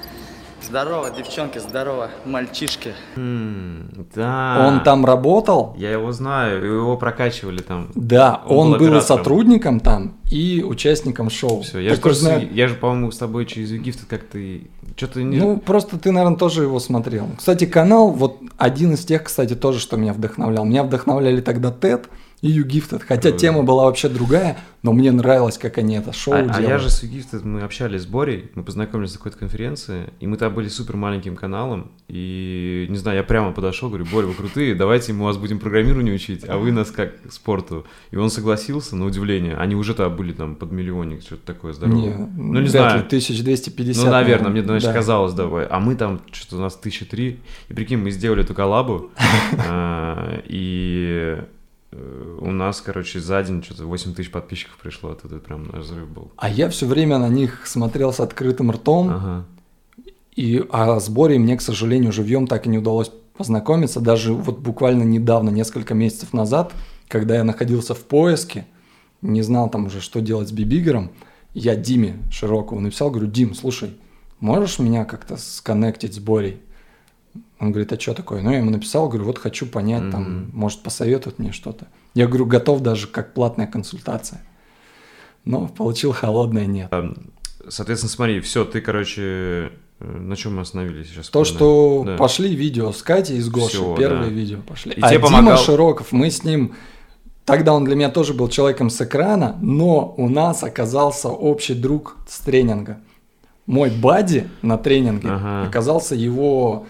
Здорово, 0.62 1.10
девчонки, 1.12 1.60
здорово, 1.60 2.10
мальчишки. 2.26 2.93
Да. 3.15 4.65
Он 4.67 4.84
там 4.84 5.06
работал, 5.06 5.76
Я 5.78 5.91
его 5.91 6.12
знаю, 6.12 6.62
его 6.65 6.97
прокачивали 6.97 7.62
там. 7.62 7.88
да, 7.95 8.41
Он 8.47 8.73
он, 8.73 8.80
был 8.80 9.00
сотрудником 9.00 9.80
там 9.80 10.17
и 10.30 10.62
участником 10.67 11.30
шоу. 11.30 11.62
Все, 11.62 11.80
я 11.80 11.95
же, 11.95 12.02
просто- 12.02 12.26
знаю- 12.26 12.54
я 12.54 12.67
же, 12.67 12.76
по-моему, 12.76 13.12
с 13.12 13.17
тобой 13.17 13.45
через 13.45 13.71
Гифт 13.71 14.10
как-то 14.10 14.38
что-то 14.97 15.23
не. 15.23 15.38
Ну, 15.38 15.57
просто 15.57 15.97
ты, 15.97 16.12
наверное, 16.12 16.38
тоже 16.38 16.63
его 16.63 16.79
смотрел. 16.79 17.27
Кстати, 17.38 17.65
канал, 17.65 18.10
вот 18.10 18.39
один 18.57 18.93
из 18.93 19.05
тех, 19.05 19.23
кстати, 19.23 19.55
тоже, 19.55 19.79
что 19.79 19.95
меня 19.95 20.13
вдохновлял. 20.13 20.65
Меня 20.65 20.83
вдохновляли 20.83 21.39
тогда 21.39 21.71
Тед, 21.71 22.10
и 22.41 22.60
You 22.60 22.65
Gifted. 22.65 23.04
Хотя 23.08 23.30
Круто. 23.30 23.38
тема 23.38 23.63
была 23.63 23.86
вообще 23.86 24.10
другая, 24.10 24.58
но 24.84 24.93
мне 24.93 25.12
нравилось, 25.12 25.58
как 25.58 25.80
они 25.80 25.95
это 25.95 26.13
шоу 26.13 26.36
А, 26.36 26.38
а 26.38 26.41
делают. 26.43 26.67
я 26.67 26.78
же 26.78 26.89
с 26.89 27.02
Югифтед, 27.02 27.43
мы 27.43 27.62
общались 27.62 28.04
с 28.04 28.06
Борей, 28.06 28.52
мы 28.54 28.63
познакомились 28.63 29.12
на 29.13 29.17
какой-то 29.17 29.38
конференции, 29.38 30.13
и 30.19 30.28
мы 30.28 30.38
там 30.38 30.54
были 30.54 30.67
супер 30.67 30.95
маленьким 30.97 31.36
каналом, 31.36 31.91
и, 32.08 32.86
не 32.89 32.97
знаю, 32.97 33.17
я 33.17 33.23
прямо 33.23 33.54
подошел, 33.54 33.89
говорю, 33.89 34.06
Боря, 34.06 34.28
вы 34.28 34.36
крутые, 34.36 34.76
давайте 34.76 35.13
мы 35.13 35.26
вас 35.26 35.38
будем 35.38 35.60
программированию 35.60 36.13
учить, 36.15 36.47
а 36.47 36.58
вы 36.58 36.71
нас 36.71 36.91
как 36.91 37.21
к 37.23 37.32
спорту. 37.32 37.86
И 38.12 38.17
он 38.17 38.30
согласился, 38.30 38.95
на 38.95 39.06
удивление, 39.06 39.56
они 39.56 39.76
уже 39.76 39.95
тогда 39.95 40.15
были 40.15 40.32
там 40.32 40.56
под 40.56 40.71
миллионник, 40.71 41.23
что-то 41.23 41.45
такое 41.45 41.73
здоровое. 41.73 42.02
Не, 42.02 42.15
ну, 42.38 42.62
не 42.62 42.67
знаю. 42.67 43.00
ли, 43.00 43.06
1250. 43.06 44.06
Ну, 44.06 44.12
наверное, 44.12 44.52
мне, 44.52 44.62
значит, 44.62 44.89
да. 44.89 44.93
казалось, 44.93 45.34
давай. 45.34 45.65
А 45.65 45.80
мы 45.80 45.95
там, 45.95 46.21
что-то 46.32 46.58
у 46.58 46.60
нас 46.60 46.76
тысячи 46.76 47.04
три. 47.04 47.39
И 47.69 47.73
прикинь, 47.73 47.97
мы 47.97 48.12
сделали 48.12 48.43
эту 48.43 48.54
коллабу. 48.54 49.10
а, 49.67 50.41
И 50.45 51.38
у 51.91 52.52
нас, 52.52 52.82
короче, 52.82 53.19
за 53.19 53.41
день 53.43 53.63
что-то 53.63 53.86
8 53.86 54.13
тысяч 54.13 54.32
подписчиков 54.32 54.78
пришло. 54.78 55.12
Это 55.13 55.28
прям 55.39 55.67
наш 55.71 55.86
взрыв 55.86 56.10
был. 56.10 56.32
А 56.38 56.50
я 56.50 56.69
все 56.69 56.86
время 56.86 57.17
на 57.17 57.30
них 57.30 57.65
смотрел 57.65 58.12
с 58.12 58.19
открытым 58.19 58.71
ртом, 58.71 59.10
Ага. 59.10 59.45
и 60.36 60.63
а 60.69 61.00
с 61.00 61.10
Борей 61.10 61.38
мне, 61.39 61.56
к 61.56 61.62
сожалению, 61.62 62.12
живьем 62.12 62.45
так 62.47 62.65
и 62.65 62.69
не 62.69 62.78
удалось 62.80 63.12
познакомиться. 63.38 64.02
Даже 64.02 64.34
вот 64.34 64.60
буквально 64.60 65.04
недавно, 65.04 65.50
несколько 65.50 65.93
месяцев 65.93 66.34
назад, 66.34 66.73
когда 67.08 67.36
я 67.36 67.43
находился 67.43 67.93
в 67.93 68.04
поиске, 68.04 68.65
не 69.21 69.41
знал 69.41 69.69
там 69.69 69.86
уже, 69.86 70.02
что 70.02 70.19
делать 70.19 70.50
с 70.50 70.52
Бибигером, 70.52 71.12
я 71.54 71.76
Диме 71.76 72.17
Широкову 72.30 72.82
написал, 72.82 73.10
говорю, 73.10 73.28
Дим, 73.28 73.54
слушай, 73.56 73.97
можешь 74.39 74.80
меня 74.80 75.06
как-то 75.06 75.38
сконнектить 75.38 76.13
с 76.15 76.19
Борей? 76.19 76.60
Он 77.60 77.71
говорит, 77.71 77.91
а 77.93 78.00
что 78.00 78.13
такое? 78.13 78.41
Ну, 78.41 78.52
я 78.52 78.58
ему 78.60 78.69
написал, 78.71 79.08
говорю, 79.10 79.26
вот 79.26 79.38
хочу 79.39 79.65
понять, 79.65 80.12
там, 80.12 80.21
Мгм. 80.23 80.52
может, 80.54 80.84
посоветует 80.84 81.39
мне 81.39 81.52
что-то. 81.52 81.88
Я 82.13 82.28
говорю, 82.28 82.45
готов 82.45 82.82
даже 82.82 83.08
как 83.08 83.34
платная 83.34 83.67
консультация. 83.67 84.41
Но 85.45 85.67
получил 85.67 86.12
холодное 86.13 86.65
нет. 86.65 86.88
А, 86.91 87.13
Соответственно, 87.69 88.10
смотри, 88.12 88.39
все, 88.39 88.63
ты, 88.63 88.80
короче, 88.80 89.21
э, 89.21 89.69
на 90.00 90.36
чем 90.38 90.56
мы 90.56 90.62
остановились 90.62 91.10
сейчас? 91.10 91.28
То, 91.30 91.43
что 91.43 92.04
Да. 92.06 92.15
пошли 92.15 92.56
видео 92.56 92.93
с 92.93 93.02
Катей 93.04 93.38
и 93.38 93.41
с 93.41 93.50
Гошей, 93.50 93.80
Всё, 93.82 93.95
первые 93.97 94.30
да. 94.30 94.36
видео 94.36 94.60
пошли. 94.65 94.93
И 94.93 95.02
а 95.02 95.10
тебе 95.10 95.17
Дима 95.17 95.30
помогал- 95.30 95.58
Широков, 95.58 96.12
мы 96.13 96.30
с 96.32 96.43
ним... 96.43 96.73
Тогда 97.43 97.73
он 97.73 97.84
для 97.86 97.95
меня 97.95 98.10
тоже 98.10 98.34
был 98.34 98.47
человеком 98.50 98.89
с 98.89 99.02
экрана, 99.02 99.58
но 99.62 100.13
у 100.17 100.30
нас 100.30 100.63
оказался 100.63 101.30
общий 101.30 101.73
друг 101.73 102.17
с 102.28 102.39
тренинга. 102.39 103.00
Мой 103.65 103.89
бади 103.89 104.47
на 104.62 104.78
тренинге 104.78 105.28
Ага. 105.30 105.67
оказался 105.67 106.15
его 106.15 106.86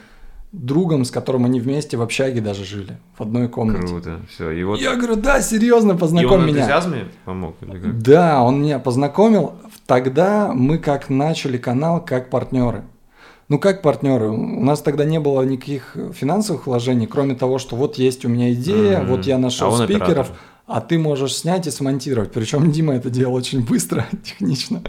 другом, 0.66 1.06
с 1.06 1.12
которым 1.12 1.46
они 1.46 1.60
вместе 1.60 1.98
в 1.98 2.02
общаге 2.02 2.42
даже 2.42 2.66
жили, 2.66 2.98
в 3.18 3.22
одной 3.22 3.48
комнате. 3.48 3.88
Круто, 3.88 4.20
все. 4.30 4.52
И 4.52 4.64
вот 4.64 4.80
Я 4.80 4.96
говорю, 4.96 5.16
да, 5.16 5.42
серьезно, 5.42 5.92
и 5.92 5.94
он 5.94 6.00
познакомь 6.00 6.42
меня. 6.46 6.58
энтузиазме 6.60 7.06
помог? 7.26 7.56
или 7.62 7.78
как? 7.80 8.02
Да, 8.02 8.44
он 8.44 8.62
меня 8.62 8.80
познакомил. 8.80 9.54
Тогда 9.86 10.52
мы 10.54 10.78
как 10.80 11.10
начали 11.10 11.58
канал 11.58 12.04
как 12.04 12.30
партнеры. 12.30 12.84
Ну 13.50 13.60
как 13.60 13.82
партнеры? 13.82 14.30
У 14.30 14.64
нас 14.64 14.82
тогда 14.82 15.06
не 15.06 15.20
было 15.22 15.42
никаких 15.44 15.96
финансовых 16.14 16.68
вложений, 16.68 17.08
кроме 17.08 17.34
того, 17.36 17.60
что 17.60 17.78
вот 17.78 17.96
есть 17.98 18.26
у 18.26 18.28
меня 18.30 18.52
идея, 18.54 19.00
Мгм. 19.00 19.08
вот 19.08 19.26
я 19.26 19.38
нашел 19.38 19.68
А 19.70 19.72
он 19.72 19.84
спикеров, 19.86 20.04
оператор. 20.10 20.36
а 20.66 20.82
ты 20.82 21.00
можешь 21.00 21.34
снять 21.34 21.66
и 21.66 21.72
смонтировать. 21.72 22.34
Причем 22.34 22.70
Дима 22.72 22.96
это 22.96 23.10
делал 23.10 23.36
очень 23.36 23.66
быстро, 23.66 24.06
технично. 24.24 24.82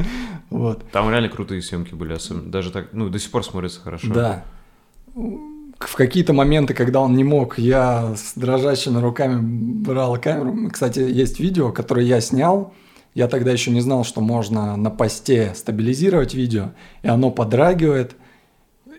Вот. 0.50 0.82
Там 0.90 1.08
реально 1.08 1.28
крутые 1.28 1.62
съемки 1.62 1.94
были, 1.94 2.14
особенно. 2.14 2.50
Даже 2.50 2.72
так, 2.72 2.88
ну, 2.92 3.08
до 3.08 3.20
сих 3.20 3.30
пор 3.30 3.44
смотрится 3.44 3.80
хорошо. 3.80 4.12
Да. 4.12 4.44
В 5.78 5.94
какие-то 5.94 6.32
моменты, 6.32 6.74
когда 6.74 7.00
он 7.00 7.16
не 7.16 7.24
мог, 7.24 7.58
я 7.58 8.14
с 8.16 8.34
дрожащими 8.34 9.00
руками 9.00 9.40
брал 9.40 10.18
камеру. 10.20 10.70
Кстати, 10.72 10.98
есть 10.98 11.38
видео, 11.38 11.70
которое 11.70 12.04
я 12.04 12.20
снял. 12.20 12.72
Я 13.14 13.28
тогда 13.28 13.52
еще 13.52 13.70
не 13.70 13.80
знал, 13.80 14.04
что 14.04 14.20
можно 14.20 14.76
на 14.76 14.90
посте 14.90 15.52
стабилизировать 15.54 16.34
видео, 16.34 16.70
и 17.02 17.08
оно 17.08 17.30
подрагивает. 17.30 18.16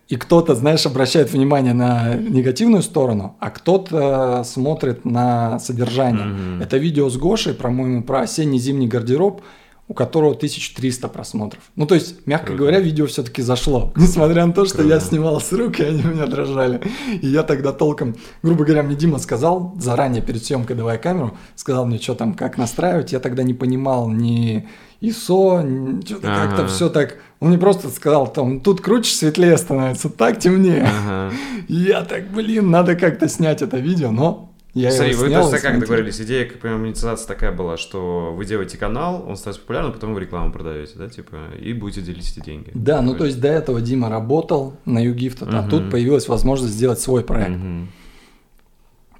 И 0.07 0.15
кто-то, 0.15 0.55
знаешь, 0.55 0.85
обращает 0.85 1.31
внимание 1.31 1.73
на 1.73 2.15
негативную 2.15 2.81
сторону, 2.81 3.35
а 3.39 3.51
кто-то 3.51 4.43
смотрит 4.43 5.05
на 5.05 5.59
содержание. 5.59 6.25
Мгм. 6.25 6.61
Это 6.61 6.77
видео 6.77 7.09
с 7.09 7.17
Гошей, 7.17 7.53
по-моему, 7.53 8.03
про 8.03 8.21
осенне-зимний 8.21 8.87
гардероб, 8.87 9.41
у 9.89 9.93
которого 9.95 10.33
1300 10.35 11.07
просмотров. 11.09 11.63
Ну, 11.75 11.85
то 11.87 11.95
есть, 11.95 12.25
мягко 12.27 12.45
Круто. 12.47 12.59
говоря, 12.59 12.79
видео 12.79 13.07
все-таки 13.07 13.41
зашло. 13.41 13.91
Несмотря 13.97 14.45
на 14.45 14.53
то, 14.53 14.63
что 14.65 14.83
я 14.83 14.89
Круто. 14.97 15.05
снимал 15.05 15.41
с 15.41 15.51
рук, 15.51 15.79
и 15.79 15.83
они 15.83 16.03
у 16.03 16.09
меня 16.09 16.27
дрожали. 16.27 16.79
И 17.21 17.27
я 17.27 17.41
тогда 17.43 17.73
толком, 17.73 18.15
грубо 18.43 18.63
говоря, 18.63 18.83
мне 18.83 18.95
Дима 18.95 19.17
сказал, 19.17 19.73
заранее 19.79 20.21
перед 20.21 20.45
съемкой 20.45 20.75
давай 20.75 20.99
камеру, 20.99 21.35
сказал 21.55 21.85
мне, 21.87 21.97
что 21.97 22.13
там, 22.15 22.35
как 22.35 22.57
настраивать. 22.57 23.11
Я 23.11 23.19
тогда 23.19 23.41
не 23.41 23.55
понимал 23.55 24.07
ни 24.09 24.67
ISO, 25.01 25.63
ни 25.63 26.05
что-то 26.05 26.31
Ага. 26.33 26.47
как-то 26.47 26.67
все 26.67 26.89
так. 26.89 27.17
Он 27.39 27.49
мне 27.49 27.57
просто 27.57 27.89
сказал, 27.89 28.27
там, 28.31 28.59
тут 28.59 28.81
круче, 28.81 29.11
светлее 29.11 29.57
становится, 29.57 30.09
так 30.09 30.39
темнее. 30.39 30.87
Ага. 30.87 31.33
Я 31.67 32.03
так, 32.03 32.29
блин, 32.31 32.69
надо 32.69 32.95
как-то 32.95 33.27
снять 33.27 33.61
это 33.63 33.77
видео, 33.77 34.11
но 34.11 34.48
я 34.73 34.91
Смотри, 34.91 35.13
вы 35.15 35.27
снял. 35.27 35.47
то 35.49 35.53
есть 35.55 35.63
и 35.63 35.67
как 35.67 35.79
договорились? 35.79 36.21
Идея, 36.21 36.45
как 36.45 36.59
понимаю, 36.59 36.81
монетизации 36.81 37.25
такая 37.27 37.51
была, 37.51 37.77
что 37.77 38.33
вы 38.35 38.45
делаете 38.45 38.77
канал, 38.77 39.25
он 39.27 39.35
становится 39.35 39.61
популярным, 39.61 39.93
потом 39.93 40.13
вы 40.13 40.19
рекламу 40.21 40.51
продаете, 40.51 40.93
да, 40.95 41.09
типа, 41.09 41.53
и 41.59 41.73
будете 41.73 42.01
делить 42.01 42.31
эти 42.31 42.45
деньги. 42.45 42.71
Да, 42.73 43.01
ну 43.01 43.15
то 43.15 43.25
есть 43.25 43.39
до 43.41 43.47
этого 43.47 43.81
Дима 43.81 44.09
работал 44.09 44.77
на 44.85 45.03
YouGift, 45.05 45.47
а 45.51 45.67
тут 45.67 45.89
появилась 45.89 46.27
возможность 46.27 46.73
сделать 46.73 46.99
свой 46.99 47.23
проект. 47.23 47.51
Мгм. 47.57 47.89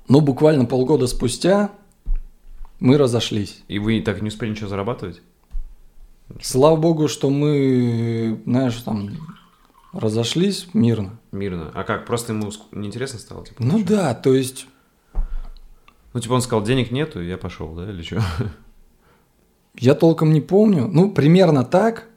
Ну, 0.07 0.21
буквально 0.21 0.65
полгода 0.65 1.05
спустя 1.05 1.69
мы 2.79 2.97
разошлись. 2.97 3.62
И 3.67 3.77
вы 3.77 4.01
так 4.01 4.17
и 4.19 4.21
не 4.21 4.29
успели 4.29 4.49
ничего 4.51 4.67
зарабатывать? 4.67 5.21
Слава 6.41 6.75
богу, 6.77 7.07
что 7.07 7.29
мы, 7.29 8.41
знаешь, 8.45 8.75
там 8.81 9.12
разошлись 9.93 10.67
мирно. 10.73 11.19
Мирно. 11.31 11.71
А 11.73 11.83
как, 11.83 12.05
просто 12.05 12.33
ему 12.33 12.51
неинтересно 12.71 13.19
стало? 13.19 13.45
Типа, 13.45 13.63
Ну 13.63 13.79
что? 13.79 13.88
да, 13.88 14.13
то 14.15 14.33
есть 14.33 14.67
Ну, 16.13 16.19
типа 16.19 16.34
он 16.34 16.41
сказал, 16.41 16.63
денег 16.63 16.91
нету, 16.91 17.22
я 17.22 17.38
пошел, 17.38 17.74
да, 17.76 17.89
или 17.89 18.02
что? 18.02 18.22
я 19.78 19.93
толком 19.93 20.34
не 20.34 20.41
помню. 20.41 20.88
Ну, 20.88 21.12
примерно 21.12 21.63
так. 21.63 22.08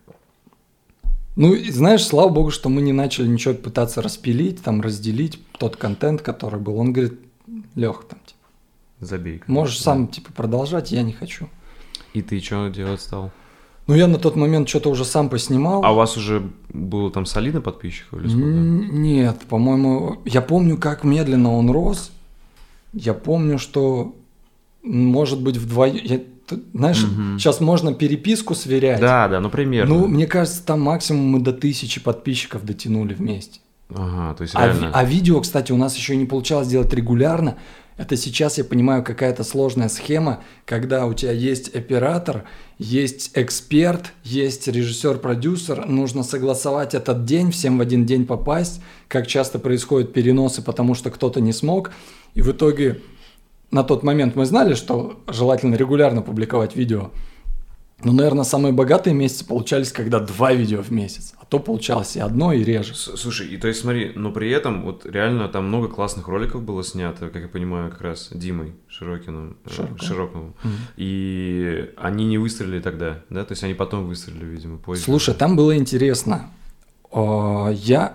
Ну, 1.37 1.55
и 1.55 1.71
знаешь, 1.71 2.05
слава 2.05 2.29
богу, 2.29 2.51
что 2.51 2.69
мы 2.69 2.83
не 2.83 2.93
начали 2.93 3.27
ничего 3.27 3.55
пытаться 3.55 4.03
распилить, 4.03 4.63
там, 4.63 4.81
разделить 4.83 5.41
тот 5.59 5.77
контент, 5.77 6.21
который 6.21 6.61
был. 6.61 6.79
Он 6.79 6.93
говорит, 6.93 7.19
Лех, 7.75 8.05
там, 8.09 8.19
типа, 8.27 8.41
Забей. 9.01 9.39
короче, 9.39 9.53
можешь 9.53 9.79
да. 9.79 9.85
сам, 9.85 10.09
типа, 10.09 10.33
продолжать, 10.33 10.93
я 10.93 11.03
не 11.03 11.13
хочу. 11.13 11.49
И 12.13 12.21
ты 12.21 12.41
что 12.41 12.69
делать 12.69 13.01
стал? 13.01 13.31
Ну, 13.87 13.95
я 13.95 14.07
на 14.07 14.19
тот 14.19 14.37
момент 14.37 14.69
что-то 14.69 14.91
уже 14.91 15.05
сам 15.05 15.29
поснимал. 15.29 15.85
А 15.85 15.93
у 15.93 15.97
вас 15.97 16.17
уже 16.17 16.51
было 16.69 17.11
там 17.11 17.27
солидно 17.27 17.61
подписчиков 17.61 18.21
или 18.21 18.29
сколько? 18.29 18.47
Нет, 18.47 19.41
по-моему, 19.49 20.21
я 20.25 20.41
помню, 20.41 20.77
как 20.77 21.03
медленно 21.03 21.53
он 21.53 21.71
рос. 21.71 22.13
Я 22.93 23.15
помню, 23.15 23.59
что, 23.59 24.15
может 24.83 25.41
быть, 25.43 25.57
вдвоем... 25.57 26.23
Знаешь, 26.75 27.03
Мгм. 27.03 27.39
сейчас 27.39 27.61
можно 27.61 27.95
переписку 27.95 28.55
сверять. 28.55 29.01
Да, 29.01 29.27
да, 29.29 29.41
ну 29.41 29.49
примерно. 29.49 29.95
Ну, 29.95 30.07
мне 30.07 30.27
кажется, 30.27 30.63
там 30.67 30.83
максимум 30.83 31.25
мы 31.29 31.41
до 31.41 31.53
тысячи 31.53 31.99
подписчиков 32.01 32.65
дотянули 32.65 33.15
вместе. 33.15 33.61
Ага, 33.95 34.35
то 34.35 34.43
есть 34.43 34.55
А, 34.55 34.67
реально. 34.67 34.91
а 34.93 35.05
видео, 35.05 35.41
кстати, 35.41 35.73
у 35.73 35.77
нас 35.77 35.97
еще 35.97 36.15
и 36.15 36.17
не 36.17 36.27
получалось 36.27 36.69
делать 36.69 36.93
регулярно. 36.93 37.57
Это 37.97 38.17
сейчас, 38.17 38.59
я 38.59 38.65
понимаю, 38.65 39.05
какая-то 39.05 39.45
сложная 39.45 39.89
схема, 39.89 40.43
когда 40.65 41.07
у 41.07 41.13
тебя 41.13 41.33
есть 41.33 41.75
оператор, 41.75 42.45
есть 42.79 43.31
эксперт, 43.35 44.13
есть 44.25 44.67
режиссер-продюсер, 44.67 45.87
нужно 45.87 46.23
согласовать 46.23 46.95
этот 46.95 47.25
день, 47.25 47.51
всем 47.51 47.79
в 47.79 47.81
один 47.81 48.07
день 48.07 48.27
попасть, 48.27 48.81
как 49.09 49.27
часто 49.27 49.59
происходят 49.59 50.13
переносы, 50.13 50.63
потому 50.63 50.95
что 50.95 51.11
кто-то 51.11 51.41
не 51.41 51.53
смог. 51.53 51.93
И 52.35 52.41
в 52.41 52.51
итоге 52.51 53.01
на 53.71 53.85
тот 53.85 54.03
момент 54.03 54.37
мы 54.37 54.47
знали, 54.47 54.75
что 54.75 55.21
желательно 55.29 55.75
регулярно 55.75 56.23
публиковать 56.23 56.75
видео. 56.77 57.11
Но, 58.05 58.13
наверное, 58.13 58.45
самые 58.45 58.73
богатые 58.73 59.15
месяцы 59.15 59.45
получались, 59.47 59.93
когда 59.93 60.19
два 60.19 60.53
видео 60.53 60.83
в 60.83 60.91
месяц. 60.91 61.35
А 61.41 61.45
то 61.45 61.59
получалось 61.61 62.17
и 62.17 62.21
одно, 62.21 62.53
и 62.53 62.65
реже. 62.65 62.95
С- 62.95 63.17
Слушай, 63.17 63.47
и 63.49 63.57
то 63.57 63.69
есть 63.69 63.81
смотри, 63.81 64.13
но 64.17 64.33
при 64.33 64.51
этом 64.51 64.83
вот 64.83 65.07
реально 65.07 65.49
там 65.49 65.69
много 65.69 65.89
классных 65.89 66.27
роликов 66.27 66.63
было 66.63 66.83
снято, 66.83 67.29
как 67.29 67.43
я 67.43 67.49
понимаю, 67.49 67.91
как 67.91 68.01
раз 68.01 68.31
Димой 68.33 68.73
Широкиным, 68.89 69.57
э, 69.67 69.71
Широковым. 69.71 69.99
Широковым. 70.01 70.55
И 70.97 71.91
они 71.97 72.25
не 72.27 72.39
выстрелили 72.39 72.81
тогда, 72.81 73.19
да? 73.31 73.45
То 73.45 73.53
есть 73.53 73.63
они 73.65 73.75
потом 73.75 74.07
выстрелили, 74.07 74.45
видимо, 74.47 74.79
позже. 74.79 75.03
Слушай, 75.03 75.35
там 75.35 75.55
было 75.57 75.77
интересно. 75.77 76.51
А, 77.13 77.71
Я, 77.71 78.15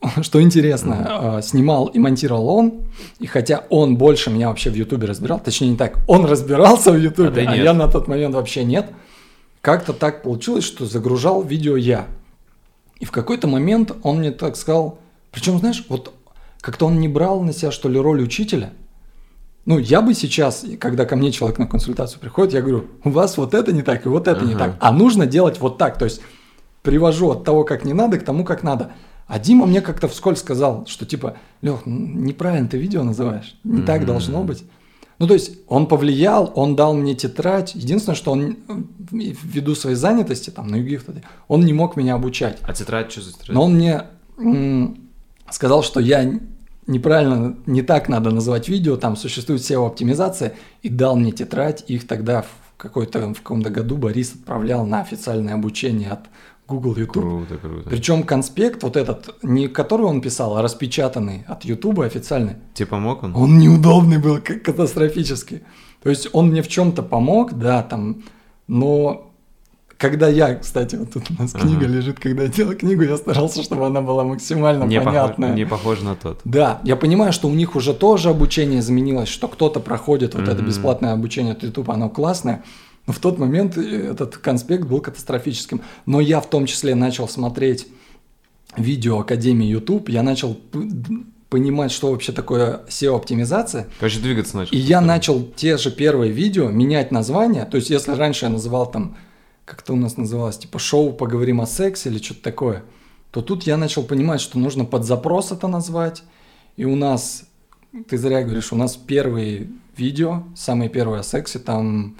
что 0.22 0.40
интересно, 0.40 1.06
а, 1.38 1.42
снимал 1.42 1.86
и 1.86 1.98
монтировал 1.98 2.48
он, 2.48 2.82
и 3.18 3.26
хотя 3.26 3.64
он 3.68 3.96
больше 3.96 4.30
меня 4.30 4.48
вообще 4.48 4.70
в 4.70 4.74
Ютубе 4.74 5.06
разбирал, 5.06 5.40
точнее 5.40 5.70
не 5.70 5.76
так, 5.76 5.98
он 6.06 6.24
разбирался 6.24 6.92
в 6.92 6.94
А 6.94 6.98
Ютубе, 6.98 7.42
а, 7.48 7.54
нет. 7.56 7.64
я 7.64 7.74
на 7.74 7.88
тот 7.88 8.06
момент 8.08 8.34
вообще 8.34 8.62
нет, 8.64 8.90
как-то 9.60 9.92
так 9.92 10.22
получилось, 10.22 10.64
что 10.64 10.86
загружал 10.86 11.42
видео 11.42 11.76
я. 11.76 12.06
И 13.00 13.04
в 13.04 13.12
какой-то 13.12 13.46
момент 13.46 13.92
он 14.02 14.18
мне 14.18 14.30
так 14.30 14.56
сказал, 14.56 14.98
причем, 15.30 15.58
знаешь, 15.58 15.84
вот 15.88 16.14
как-то 16.60 16.86
он 16.86 16.98
не 17.00 17.08
брал 17.08 17.42
на 17.42 17.52
себя, 17.52 17.70
что 17.70 17.88
ли, 17.88 17.98
роль 17.98 18.22
учителя, 18.22 18.72
Ну, 19.64 19.78
я 19.78 20.00
бы 20.00 20.14
сейчас, 20.14 20.64
когда 20.80 21.04
ко 21.04 21.14
мне 21.14 21.30
человек 21.30 21.58
на 21.58 21.66
консультацию 21.66 22.20
приходит, 22.20 22.54
я 22.54 22.62
говорю, 22.62 22.86
у 23.04 23.10
вас 23.10 23.36
вот 23.36 23.52
это 23.52 23.70
не 23.70 23.82
так 23.82 24.06
и 24.06 24.08
вот 24.08 24.26
это 24.26 24.42
не 24.44 24.54
Ага. 24.54 24.64
так, 24.64 24.76
а 24.80 24.92
нужно 24.92 25.26
делать 25.26 25.60
вот 25.60 25.76
так. 25.76 25.98
То 25.98 26.06
есть 26.06 26.22
привожу 26.82 27.30
от 27.30 27.44
того, 27.44 27.64
как 27.64 27.84
не 27.84 27.92
надо, 27.92 28.18
к 28.18 28.24
тому, 28.24 28.44
как 28.44 28.62
надо. 28.62 28.92
А 29.26 29.38
Дима 29.38 29.66
мне 29.66 29.82
как-то 29.82 30.08
вскользь 30.08 30.38
сказал, 30.38 30.86
что 30.86 31.04
типа, 31.04 31.36
Лех, 31.60 31.82
неправильно 31.84 32.66
ты 32.66 32.78
видео 32.78 33.02
называешь, 33.02 33.58
не 33.62 33.82
так 33.82 34.06
должно 34.06 34.42
быть. 34.42 34.64
Ну, 35.18 35.26
то 35.26 35.34
есть 35.34 35.58
он 35.66 35.86
повлиял, 35.86 36.52
он 36.54 36.76
дал 36.76 36.94
мне 36.94 37.14
тетрадь. 37.14 37.74
Единственное, 37.74 38.16
что 38.16 38.32
он 38.32 38.56
ввиду 39.10 39.74
своей 39.74 39.96
занятости, 39.96 40.50
там, 40.50 40.68
на 40.68 40.76
ЮГИ, 40.76 41.00
он 41.48 41.64
не 41.64 41.72
мог 41.72 41.96
меня 41.96 42.14
обучать. 42.14 42.58
А 42.62 42.72
тетрадь 42.72 43.10
что 43.10 43.22
за 43.22 43.32
тетрадь? 43.32 43.48
Но 43.54 43.64
он 43.64 43.74
мне 43.74 44.04
м, 44.38 45.08
сказал, 45.50 45.82
что 45.82 45.98
я 45.98 46.38
неправильно, 46.86 47.56
не 47.66 47.82
так 47.82 48.08
надо 48.08 48.30
называть 48.30 48.68
видео, 48.68 48.96
там 48.96 49.16
существует 49.16 49.60
SEO-оптимизация, 49.60 50.54
и 50.82 50.88
дал 50.88 51.16
мне 51.16 51.32
тетрадь, 51.32 51.84
их 51.88 52.06
тогда 52.06 52.42
в 52.42 52.48
какой-то 52.76 53.34
в 53.34 53.38
каком-то 53.38 53.70
году 53.70 53.96
Борис 53.96 54.34
отправлял 54.34 54.86
на 54.86 55.00
официальное 55.00 55.54
обучение 55.54 56.10
от 56.10 56.20
Google, 56.68 56.94
YouTube. 56.96 57.22
Круто, 57.22 57.56
круто. 57.56 57.88
Причем 57.90 58.22
конспект 58.24 58.82
вот 58.82 58.96
этот, 58.96 59.34
не 59.42 59.68
который 59.68 60.06
он 60.06 60.20
писал, 60.20 60.56
а 60.56 60.62
распечатанный 60.62 61.44
от 61.48 61.64
YouTube 61.64 62.00
официальный, 62.00 62.56
Тебе 62.74 62.86
помог 62.86 63.22
он? 63.22 63.34
он 63.34 63.58
неудобный 63.58 64.18
был, 64.18 64.38
как 64.44 64.62
катастрофически. 64.62 65.62
То 66.02 66.10
есть 66.10 66.28
он 66.32 66.48
мне 66.50 66.62
в 66.62 66.68
чем-то 66.68 67.02
помог, 67.02 67.54
да, 67.54 67.82
там, 67.82 68.22
но 68.66 69.24
когда 69.96 70.28
я, 70.28 70.54
кстати, 70.54 70.94
вот 70.94 71.12
тут 71.12 71.24
у 71.30 71.42
нас 71.42 71.54
Ага. 71.54 71.64
книга 71.66 71.86
лежит, 71.86 72.20
когда 72.20 72.42
я 72.44 72.48
делал 72.48 72.74
книгу, 72.74 73.02
я 73.02 73.16
старался, 73.16 73.62
чтобы 73.64 73.86
она 73.86 74.00
была 74.00 74.22
максимально 74.22 74.84
не, 74.84 74.98
похож, 75.00 75.14
понятная. 75.14 75.54
не 75.54 75.64
похоже 75.66 76.04
на 76.04 76.14
тот. 76.14 76.40
Да, 76.44 76.80
я 76.84 76.94
понимаю, 76.96 77.32
что 77.32 77.48
у 77.48 77.52
них 77.52 77.74
уже 77.74 77.94
тоже 77.94 78.28
обучение 78.28 78.78
изменилось, 78.78 79.28
что 79.28 79.48
кто-то 79.48 79.80
проходит 79.80 80.34
вот 80.34 80.44
это 80.44 80.56
Мгм. 80.58 80.66
бесплатное 80.66 81.12
обучение 81.14 81.52
от 81.54 81.62
YouTube, 81.64 81.90
оно 81.90 82.10
классное. 82.10 82.62
Но 83.08 83.14
в 83.14 83.18
тот 83.20 83.38
момент 83.38 83.78
э, 83.78 84.10
этот 84.12 84.36
конспект 84.36 84.84
был 84.84 85.00
катастрофическим. 85.00 85.80
Но 86.04 86.20
я 86.20 86.40
в 86.40 86.48
том 86.48 86.66
числе 86.66 86.94
начал 86.94 87.26
смотреть 87.26 87.88
видео 88.76 89.20
Академии 89.20 89.66
YouTube, 89.66 90.10
я 90.10 90.22
начал 90.22 90.60
понимать, 91.48 91.90
что 91.90 92.10
вообще 92.10 92.32
такое 92.32 92.82
SEO-оптимизация. 92.86 93.88
Короче, 93.98 94.20
двигаться 94.20 94.58
начал. 94.58 94.76
И 94.76 94.78
я 94.78 95.00
начал 95.00 95.42
те 95.42 95.78
же 95.78 95.90
первые 95.90 96.30
видео 96.30 96.68
менять 96.68 97.10
название. 97.10 97.64
То 97.64 97.78
есть, 97.78 97.88
если 97.88 98.12
раньше 98.12 98.44
я 98.44 98.50
называл 98.50 98.90
там, 98.90 99.16
как 99.64 99.80
это 99.80 99.94
у 99.94 99.96
нас 99.96 100.18
называлось, 100.18 100.58
типа 100.58 100.78
шоу 100.78 101.14
«Поговорим 101.14 101.62
о 101.62 101.66
сексе» 101.66 102.10
или 102.10 102.18
что-то 102.18 102.42
такое, 102.42 102.84
то 103.30 103.40
тут 103.40 103.62
я 103.62 103.78
начал 103.78 104.02
понимать, 104.02 104.42
что 104.42 104.58
нужно 104.58 104.84
под 104.84 105.06
запрос 105.06 105.50
это 105.50 105.66
назвать. 105.66 106.24
И 106.76 106.84
у 106.84 106.94
нас, 106.94 107.44
ты 108.06 108.18
зря 108.18 108.42
говоришь, 108.42 108.70
у 108.70 108.76
нас 108.76 108.98
первые 108.98 109.70
видео, 109.96 110.42
самые 110.54 110.90
первые 110.90 111.20
о 111.20 111.24
сексе, 111.24 111.58
там, 111.58 112.18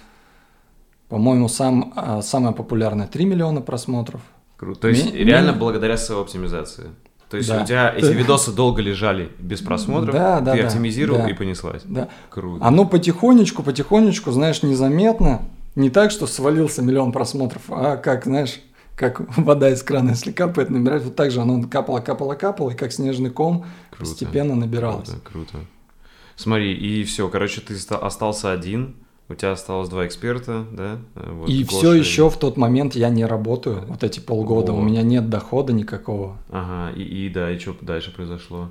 по-моему, 1.09 1.49
сам, 1.49 1.93
а, 1.97 2.23
самое 2.23 2.55
популярное 2.55 3.07
3 3.07 3.25
миллиона 3.25 3.61
просмотров. 3.61 4.21
Круто. 4.57 4.81
То 4.81 4.89
есть 4.89 5.13
Ми- 5.15 5.25
реально 5.25 5.53
ми- 5.53 5.59
благодаря 5.59 5.97
своей 5.97 6.21
оптимизации. 6.21 6.91
То 7.31 7.37
есть 7.37 7.49
Да. 7.49 7.63
у 7.63 7.67
тебя 7.67 7.93
эти 7.95 8.07
видосы 8.13 8.53
долго 8.53 8.81
лежали 8.83 9.31
без 9.39 9.61
просмотров, 9.61 10.15
Да, 10.15 10.41
да, 10.41 10.53
ты 10.55 10.63
да, 10.63 10.67
оптимизировал 10.69 11.23
да. 11.23 11.29
и 11.31 11.35
понеслась. 11.35 11.83
Да. 11.85 12.09
Круто. 12.31 12.65
Оно 12.65 12.87
потихонечку, 12.87 13.63
потихонечку, 13.63 14.31
знаешь, 14.33 14.63
незаметно. 14.63 15.43
Не 15.75 15.91
так, 15.91 16.11
что 16.11 16.27
свалился 16.27 16.83
миллион 16.83 17.13
просмотров, 17.13 17.63
а 17.69 17.97
как, 17.97 18.25
знаешь, 18.25 18.61
как 18.97 19.21
вода 19.39 19.71
из 19.71 19.83
крана, 19.83 20.11
если 20.11 20.33
капает, 20.33 20.71
набирает, 20.71 21.05
вот 21.05 21.15
так 21.17 21.31
же 21.31 21.41
оно 21.43 21.63
капало, 21.69 22.01
капало, 22.01 22.35
капало, 22.35 22.71
и 22.71 22.75
как 22.75 22.93
снежный 22.93 23.31
ком 23.31 23.65
Круто. 23.91 24.11
постепенно 24.11 24.55
набиралось. 24.57 25.09
Круто, 25.11 25.23
круто. 25.53 25.59
Смотри, 26.35 26.73
и 26.73 27.05
все, 27.05 27.29
короче, 27.29 27.61
ты 27.61 27.77
ста- 27.77 27.99
остался 27.99 28.53
один, 28.53 28.97
у 29.29 29.35
тебя 29.35 29.53
осталось 29.53 29.89
два 29.89 30.07
эксперта, 30.07 30.64
да? 30.72 30.99
Э, 31.14 31.31
вот 31.33 31.49
и 31.49 31.62
Гоша 31.64 31.76
все 31.76 31.93
еще 31.95 32.31
в 32.31 32.37
тот 32.39 32.57
момент 32.57 32.95
я 32.95 33.09
не 33.11 33.24
работаю, 33.26 33.85
вот 33.87 34.03
эти 34.03 34.20
полгода, 34.20 34.72
Во. 34.72 34.79
у 34.79 34.83
меня 34.83 35.03
нет 35.03 35.29
дохода 35.29 35.72
никакого. 35.72 36.37
Ага, 36.51 36.93
и, 36.97 37.03
и 37.03 37.29
да, 37.29 37.51
и 37.51 37.59
что 37.59 37.74
дальше 37.81 38.12
произошло? 38.14 38.68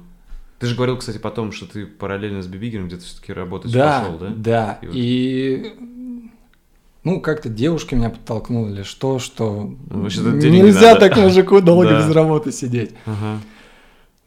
Ты 0.59 0.65
же 0.67 0.75
говорил, 0.75 0.97
кстати, 0.97 1.19
потом, 1.19 1.51
что 1.51 1.67
ты 1.67 1.85
параллельно 1.85 2.41
с 2.41 2.47
Бибигером 2.47 2.87
где-то 2.87 3.03
все-таки 3.03 3.31
работать 3.33 3.71
Да, 3.71 3.99
пошел, 4.01 4.17
да? 4.17 4.33
да, 4.35 4.79
И 4.81 4.85
вот- 4.87 4.95
и 4.95 5.73
ну 7.03 7.21
как-то 7.21 7.47
девушки 7.49 7.93
меня 7.95 8.09
подтолкнули 8.09 8.81
что, 8.83 9.19
что 9.19 9.71
Ну, 9.89 10.07
не 10.07 10.49
нельзя 10.61 10.95
надо. 10.95 11.01
так 11.01 11.17
мужику 11.17 11.61
долго 11.61 11.89
без 11.99 12.09
работы 12.11 12.51
сидеть. 12.51 12.91
Ага. 13.05 13.39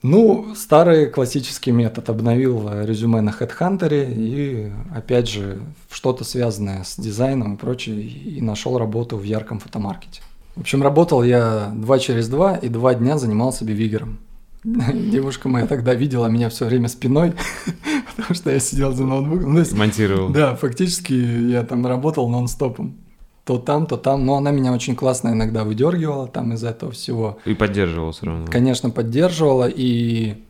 Ну, 0.03 0.55
старый 0.55 1.07
классический 1.07 1.73
метод. 1.73 2.09
Обновил 2.09 2.69
э, 2.69 2.87
резюме 2.87 3.21
на 3.21 3.31
HeadHunter 3.31 4.13
и, 4.15 4.73
опять 4.95 5.29
же, 5.29 5.61
что-то 5.91 6.25
связанное 6.25 6.85
с 6.85 6.97
дизайном 6.97 7.55
и 7.55 7.59
прочее, 7.59 8.01
и 8.01 8.41
нашел 8.41 8.79
работу 8.79 9.19
в 9.19 9.23
ярком 9.23 9.61
фотомаркете. 9.61 10.23
В 10.57 10.61
общем, 10.61 10.83
работал 10.83 11.23
я 11.23 11.71
два 11.75 11.99
через 11.99 12.29
два, 12.29 12.57
и 12.57 12.69
два 12.69 12.95
дня 12.95 13.19
занимался 13.19 13.65
бивигером. 13.65 14.19
Девушка 14.65 15.49
моя 15.49 15.67
тогда 15.67 15.95
видела 15.95 16.27
меня 16.27 16.49
все 16.49 16.67
время 16.67 16.89
спиной, 16.89 17.35
потому 18.17 18.35
что 18.35 18.51
я 18.51 18.59
сидел 18.59 18.93
за 18.93 19.05
ноутбуком. 19.05 19.55
Ну, 19.55 19.59
есть, 19.59 19.73
Монтировал. 19.73 20.31
да, 20.31 20.55
фактически 20.55 21.13
я 21.13 21.63
там 21.63 21.87
работал 21.87 22.29
нон-стопом. 22.29 22.97
То 23.45 23.59
там, 23.59 23.87
то 23.87 23.97
там. 23.97 24.25
Но 24.27 24.37
она 24.37 24.51
меня 24.51 24.73
очень 24.73 24.95
классно 24.95 25.31
иногда 25.31 25.65
выдергивала 25.65 26.29
там 26.29 26.53
из 26.53 26.65
этого 26.65 26.93
всего. 26.93 27.39
И 27.45 27.55
поддерживал 27.55 28.13
все 28.13 28.27
равно. 28.27 28.47
Конечно, 28.47 28.91
поддерживала, 28.91 29.69
и 29.69 30.43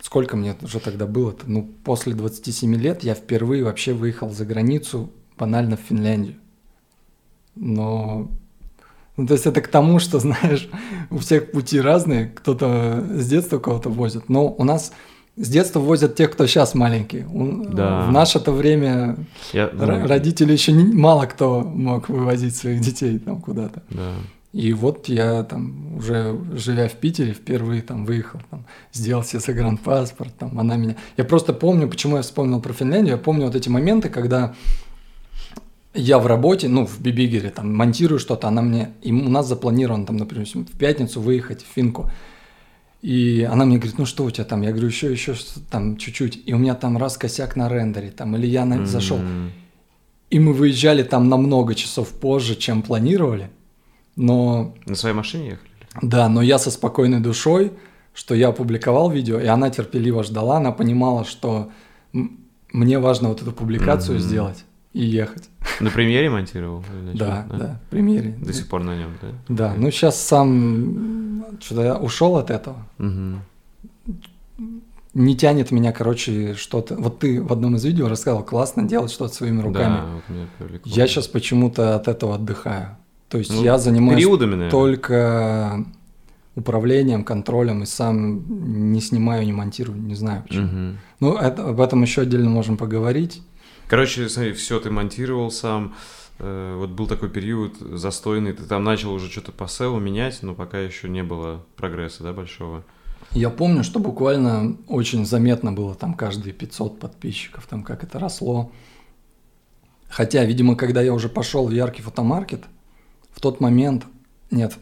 сколько 0.00 0.36
мне 0.36 0.56
уже 0.62 0.80
тогда 0.80 1.06
было-то? 1.06 1.44
Ну, 1.46 1.68
после 1.84 2.14
27 2.14 2.74
лет 2.76 3.02
я 3.02 3.14
впервые 3.14 3.64
вообще 3.64 3.92
выехал 3.92 4.30
за 4.30 4.44
границу, 4.44 5.10
банально 5.38 5.76
в 5.76 5.80
Финляндию. 5.80 6.36
Но... 7.54 8.28
Ну, 9.16 9.26
то 9.26 9.34
есть 9.34 9.46
это 9.46 9.60
к 9.60 9.68
тому, 9.68 9.98
что, 9.98 10.18
знаешь, 10.20 10.68
у 11.10 11.18
всех 11.18 11.50
пути 11.50 11.80
разные, 11.80 12.26
кто-то 12.28 13.04
с 13.10 13.26
детства 13.28 13.58
кого-то 13.58 13.90
возит, 13.90 14.28
но 14.28 14.48
у 14.48 14.64
нас 14.64 14.92
с 15.38 15.48
детства 15.48 15.80
возят 15.80 16.16
тех, 16.16 16.32
кто 16.32 16.46
сейчас 16.46 16.74
маленький. 16.74 17.24
Да. 17.72 18.06
В 18.06 18.12
наше-то 18.12 18.52
время 18.52 19.16
Я, 19.52 19.70
ну, 19.72 20.06
родители 20.06 20.52
еще 20.52 20.72
не, 20.72 20.84
мало 20.84 21.26
кто 21.26 21.60
мог 21.60 22.08
вывозить 22.08 22.56
своих 22.56 22.80
детей 22.80 23.18
там 23.18 23.40
куда-то. 23.40 23.82
Да. 23.90 24.12
И 24.52 24.72
вот 24.72 25.08
я 25.08 25.44
там 25.44 25.96
уже 25.98 26.36
живя 26.54 26.88
в 26.88 26.94
Питере 26.94 27.32
впервые 27.32 27.82
там 27.82 28.06
выехал, 28.06 28.40
там, 28.50 28.64
сделал 28.92 29.22
себе 29.22 29.40
загранпаспорт, 29.40 30.34
там 30.38 30.58
она 30.58 30.76
меня... 30.76 30.96
Я 31.18 31.24
просто 31.24 31.52
помню, 31.52 31.86
почему 31.88 32.16
я 32.16 32.22
вспомнил 32.22 32.60
про 32.60 32.72
Финляндию, 32.72 33.16
я 33.16 33.22
помню 33.22 33.44
вот 33.44 33.54
эти 33.54 33.68
моменты, 33.68 34.08
когда 34.08 34.54
я 35.94 36.18
в 36.18 36.26
работе, 36.26 36.68
ну, 36.68 36.86
в 36.86 37.00
Бибигере, 37.00 37.50
там, 37.50 37.74
монтирую 37.74 38.18
что-то, 38.18 38.48
она 38.48 38.62
мне... 38.62 38.92
И 39.02 39.12
у 39.12 39.28
нас 39.28 39.46
запланировано, 39.46 40.06
там, 40.06 40.16
например, 40.16 40.46
в 40.46 40.78
пятницу 40.78 41.20
выехать 41.20 41.62
в 41.62 41.66
Финку. 41.74 42.10
И 43.02 43.46
она 43.50 43.64
мне 43.64 43.76
говорит, 43.78 43.98
ну 43.98 44.06
что 44.06 44.24
у 44.24 44.30
тебя 44.30 44.44
там? 44.44 44.62
Я 44.62 44.70
говорю, 44.70 44.88
еще, 44.88 45.10
еще 45.12 45.34
там 45.70 45.96
чуть-чуть. 45.96 46.42
И 46.46 46.52
у 46.54 46.58
меня 46.58 46.74
там 46.74 46.98
раз 46.98 47.16
косяк 47.16 47.54
на 47.56 47.68
рендере, 47.68 48.10
там, 48.10 48.34
или 48.36 48.46
я 48.46 48.64
на... 48.64 48.86
зашел. 48.86 49.18
М, 49.18 49.52
И 50.30 50.38
мы 50.40 50.52
выезжали 50.52 51.02
там 51.04 51.28
на 51.28 51.36
много 51.36 51.74
часов 51.74 52.08
позже, 52.08 52.54
чем 52.56 52.82
планировали. 52.82 53.50
Но 54.16 54.74
На 54.86 54.96
своей 54.96 55.14
машине 55.14 55.44
ехали? 55.50 55.68
да, 56.02 56.28
но 56.28 56.42
я 56.42 56.58
со 56.58 56.70
спокойной 56.70 57.20
душой, 57.20 57.72
что 58.14 58.34
я 58.34 58.48
опубликовал 58.48 59.10
видео, 59.10 59.38
и 59.40 59.46
она 59.46 59.70
терпеливо 59.70 60.24
ждала, 60.24 60.56
она 60.56 60.72
понимала, 60.72 61.24
что 61.24 61.70
мне 62.72 62.98
важно 62.98 63.28
вот 63.28 63.42
эту 63.42 63.52
публикацию 63.52 64.18
Мгм. 64.18 64.26
сделать 64.26 64.64
и 64.92 65.04
ехать. 65.04 65.48
На 65.80 65.90
премьере 65.90 66.30
монтировал? 66.30 66.84
Да, 67.14 67.46
да, 67.50 67.80
в 67.86 67.90
примере. 67.90 68.34
До 68.40 68.52
сих 68.52 68.68
пор 68.68 68.82
на 68.82 68.96
нем, 68.96 69.10
да? 69.22 69.28
Да, 69.48 69.74
ну 69.76 69.90
сейчас 69.90 70.20
сам 70.20 71.44
что-то 71.60 71.82
я 71.82 71.96
ушел 71.96 72.36
от 72.36 72.50
этого. 72.50 72.76
Мгм. 72.98 73.40
Не 75.14 75.36
тянет 75.36 75.70
меня, 75.72 75.92
короче, 75.92 76.54
что-то. 76.54 76.94
Вот 76.96 77.18
ты 77.18 77.42
в 77.42 77.52
одном 77.52 77.76
из 77.76 77.84
видео 77.84 78.08
рассказал, 78.08 78.44
классно 78.44 78.84
делать 78.84 79.10
что-то 79.10 79.34
своими 79.34 79.60
руками. 79.62 79.96
Да, 79.96 80.06
вот 80.14 80.22
меня 80.28 80.46
привлекло. 80.58 80.92
Я 80.92 81.06
сейчас 81.08 81.26
почему-то 81.26 81.96
от 81.96 82.08
этого 82.08 82.34
отдыхаю. 82.36 82.96
То 83.28 83.38
есть 83.38 83.52
Ну, 83.52 83.62
я 83.62 83.78
занимаюсь 83.78 84.16
периодами, 84.22 84.50
наверное. 84.50 84.70
только 84.70 85.84
управлением, 86.54 87.24
контролем 87.24 87.82
и 87.82 87.86
сам 87.86 88.92
не 88.92 89.00
снимаю, 89.00 89.44
не 89.44 89.52
монтирую, 89.52 90.00
не 90.00 90.14
знаю 90.14 90.42
почему. 90.42 90.66
Мгм. 90.66 90.98
Ну, 91.20 91.36
это, 91.36 91.68
об 91.68 91.80
этом 91.80 92.02
еще 92.02 92.22
отдельно 92.22 92.50
можем 92.50 92.76
поговорить. 92.76 93.42
Короче, 93.88 94.28
смотри, 94.28 94.52
все 94.52 94.78
ты 94.80 94.90
монтировал 94.90 95.50
сам. 95.50 95.94
Э, 96.38 96.76
Вот 96.78 96.90
был 96.90 97.06
такой 97.06 97.30
период 97.30 97.76
застойный, 97.78 98.52
ты 98.52 98.62
там 98.64 98.84
начал 98.84 99.12
уже 99.12 99.30
что-то 99.30 99.50
по 99.50 99.64
SEO 99.64 99.98
менять, 100.00 100.42
но 100.42 100.54
пока 100.54 100.78
еще 100.78 101.08
не 101.08 101.22
было 101.22 101.64
прогресса, 101.76 102.22
да, 102.22 102.32
большого. 102.32 102.84
Я 103.32 103.50
помню, 103.50 103.84
что 103.84 103.98
буквально 103.98 104.76
очень 104.86 105.26
заметно 105.26 105.72
было 105.72 105.94
там 105.94 106.14
каждые 106.14 106.52
500 106.52 107.00
подписчиков, 107.00 107.66
там 107.66 107.82
как 107.82 108.04
это 108.04 108.18
росло. 108.18 108.70
Хотя, 110.08 110.44
видимо, 110.44 110.76
когда 110.76 111.02
я 111.02 111.12
уже 111.12 111.28
пошел 111.28 111.66
в 111.66 111.70
яркий 111.70 112.02
фотомаркет, 112.02 112.64
в 113.30 113.40
тот 113.40 113.60
момент, 113.60 114.06
нет, 114.50 114.76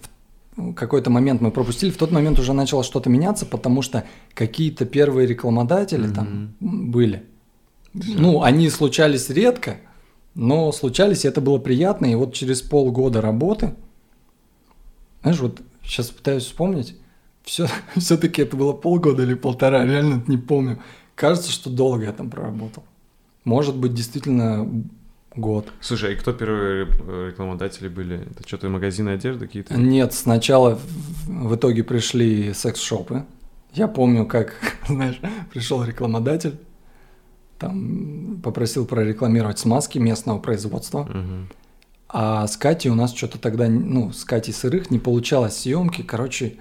в 0.56 0.74
какой-то 0.74 1.10
момент 1.10 1.40
мы 1.40 1.50
пропустили, 1.50 1.90
в 1.90 1.96
тот 1.96 2.12
момент 2.12 2.38
уже 2.38 2.52
начало 2.52 2.84
что-то 2.84 3.10
меняться, 3.10 3.46
потому 3.46 3.82
что 3.82 4.04
какие-то 4.34 4.84
первые 4.84 5.26
рекламодатели 5.26 6.08
там 6.08 6.54
были. 6.60 7.24
Ну, 8.04 8.42
они 8.42 8.68
случались 8.68 9.30
редко, 9.30 9.78
но 10.34 10.70
случались, 10.72 11.24
и 11.24 11.28
это 11.28 11.40
было 11.40 11.58
приятно. 11.58 12.06
И 12.06 12.14
вот 12.14 12.34
через 12.34 12.62
полгода 12.62 13.20
работы, 13.20 13.74
знаешь, 15.22 15.40
вот 15.40 15.60
сейчас 15.82 16.10
пытаюсь 16.10 16.44
вспомнить, 16.44 16.96
все, 17.42 17.68
все-таки 17.96 18.42
это 18.42 18.56
было 18.56 18.72
полгода 18.72 19.22
или 19.22 19.34
полтора, 19.34 19.84
реально 19.84 20.22
не 20.26 20.36
помню. 20.36 20.78
Кажется, 21.14 21.50
что 21.50 21.70
долго 21.70 22.04
я 22.04 22.12
там 22.12 22.28
проработал. 22.28 22.84
Может 23.44 23.76
быть, 23.76 23.94
действительно 23.94 24.68
год. 25.34 25.72
Слушай, 25.80 26.14
а 26.14 26.16
кто 26.16 26.32
первые 26.32 26.88
э, 26.88 27.28
рекламодатели 27.30 27.88
были? 27.88 28.28
Это 28.30 28.46
что-то 28.46 28.68
магазины 28.68 29.10
одежды 29.10 29.46
какие-то? 29.46 29.74
Нет, 29.74 30.12
сначала 30.12 30.76
в, 30.76 31.48
в 31.48 31.54
итоге 31.56 31.84
пришли 31.84 32.52
секс-шопы. 32.52 33.24
Я 33.72 33.88
помню, 33.88 34.26
как, 34.26 34.56
знаешь, 34.88 35.20
пришел 35.52 35.84
рекламодатель, 35.84 36.58
там 37.58 38.40
попросил 38.42 38.84
прорекламировать 38.86 39.58
смазки 39.58 39.98
местного 39.98 40.38
производства. 40.38 41.04
Мгм. 41.04 41.48
А 42.08 42.46
с 42.46 42.56
Катей 42.56 42.90
у 42.90 42.94
нас 42.94 43.12
что-то 43.14 43.38
тогда, 43.38 43.68
ну, 43.68 44.12
с 44.12 44.24
Катей 44.24 44.54
сырых 44.54 44.90
не 44.90 44.98
получалось 44.98 45.56
съемки, 45.58 46.02
короче, 46.02 46.56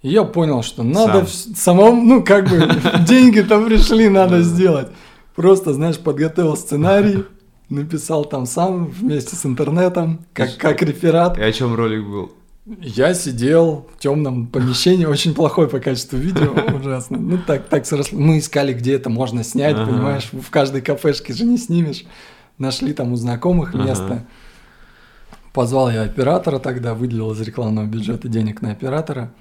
я 0.00 0.24
понял, 0.24 0.62
что 0.62 0.82
надо 0.82 1.24
Сам. 1.24 1.26
в- 1.26 1.58
самому, 1.58 2.02
ну, 2.02 2.22
как 2.24 2.48
бы, 2.48 2.58
деньги 3.06 3.40
там 3.40 3.66
пришли, 3.66 4.08
надо 4.08 4.42
сделать. 4.42 4.88
Просто, 5.36 5.72
знаешь, 5.74 5.98
подготовил 5.98 6.56
сценарий, 6.56 7.24
написал 7.68 8.24
там 8.24 8.46
сам 8.46 8.86
вместе 8.86 9.36
с 9.36 9.46
интернетом, 9.46 10.20
как, 10.32 10.56
как 10.56 10.82
реферат. 10.82 11.38
И 11.38 11.42
о 11.42 11.52
чем 11.52 11.74
ролик 11.74 12.04
был? 12.06 12.32
Я 12.66 13.12
сидел 13.14 13.88
в 13.96 13.98
темном 14.00 14.46
помещении, 14.46 15.04
очень 15.04 15.34
плохой 15.34 15.68
по 15.68 15.80
качеству 15.80 16.16
видео, 16.16 16.52
ужасно. 16.76 17.18
Ну 17.18 17.38
так, 17.44 17.68
так 17.68 17.86
сросло. 17.86 18.16
Мы 18.18 18.38
искали, 18.38 18.72
где 18.72 18.94
это 18.94 19.10
можно 19.10 19.42
снять, 19.42 19.74
Ага. 19.74 19.86
понимаешь, 19.86 20.28
в 20.32 20.48
каждой 20.50 20.80
кафешке 20.80 21.32
же 21.32 21.44
не 21.44 21.58
снимешь. 21.58 22.04
Нашли 22.58 22.92
там 22.92 23.12
у 23.12 23.16
знакомых 23.16 23.74
Ага. 23.74 23.82
место. 23.84 24.26
Позвал 25.52 25.90
я 25.90 26.02
оператора 26.02 26.60
тогда, 26.60 26.94
выделил 26.94 27.32
из 27.32 27.40
рекламного 27.40 27.86
бюджета 27.86 28.28
денег 28.28 28.62
на 28.62 28.70
оператора. 28.70 29.34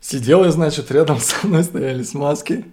Сидел 0.00 0.44
я, 0.44 0.50
значит, 0.50 0.90
рядом 0.90 1.18
со 1.20 1.46
мной 1.46 1.62
стояли 1.62 2.02
смазки. 2.02 2.64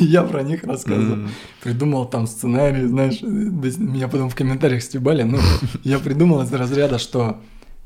И 0.00 0.04
я 0.04 0.24
про 0.24 0.42
них 0.42 0.64
рассказывал. 0.64 1.28
Придумал 1.62 2.06
там 2.06 2.26
сценарий, 2.26 2.86
знаешь, 2.86 3.22
меня 3.22 4.08
потом 4.08 4.28
в 4.30 4.34
комментариях 4.34 4.82
стебали. 4.82 5.22
Ну, 5.22 5.38
я 5.84 6.00
придумал 6.00 6.42
из 6.42 6.52
разряда, 6.52 6.98
что 6.98 7.40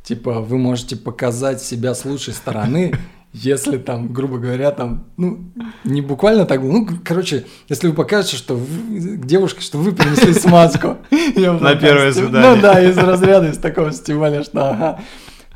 типа 0.05 0.41
вы 0.41 0.59
можете 0.59 0.97
показать 0.97 1.61
себя 1.61 1.95
с 1.95 2.05
лучшей 2.05 2.35
стороны, 2.35 2.93
если 3.33 3.79
там, 3.79 4.13
грубо 4.13 4.39
говоря, 4.39 4.71
там, 4.71 5.07
ну, 5.17 5.41
не 5.83 6.03
буквально 6.03 6.45
так 6.45 6.63
ну, 6.63 6.87
короче, 7.05 7.47
если 7.69 7.89
вы 7.89 7.95
покажете, 7.95 8.37
что 8.37 8.55
вы, 8.55 9.17
к 9.17 9.25
девушке, 9.25 9.61
что 9.61 9.79
вы 9.79 9.91
принесли 9.93 10.33
смазку. 10.35 10.99
На 11.11 11.75
первое 11.75 12.13
свидание. 12.13 12.55
Ну 12.55 12.63
да, 12.63 12.81
из 12.81 12.97
разряда, 12.97 13.49
из 13.49 13.59
такого 13.59 13.91
стебали, 13.93 14.45
что 14.45 14.71
ага. 14.71 15.01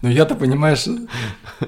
Но 0.01 0.09
я-то, 0.09 0.37
понимаешь, 0.37 0.87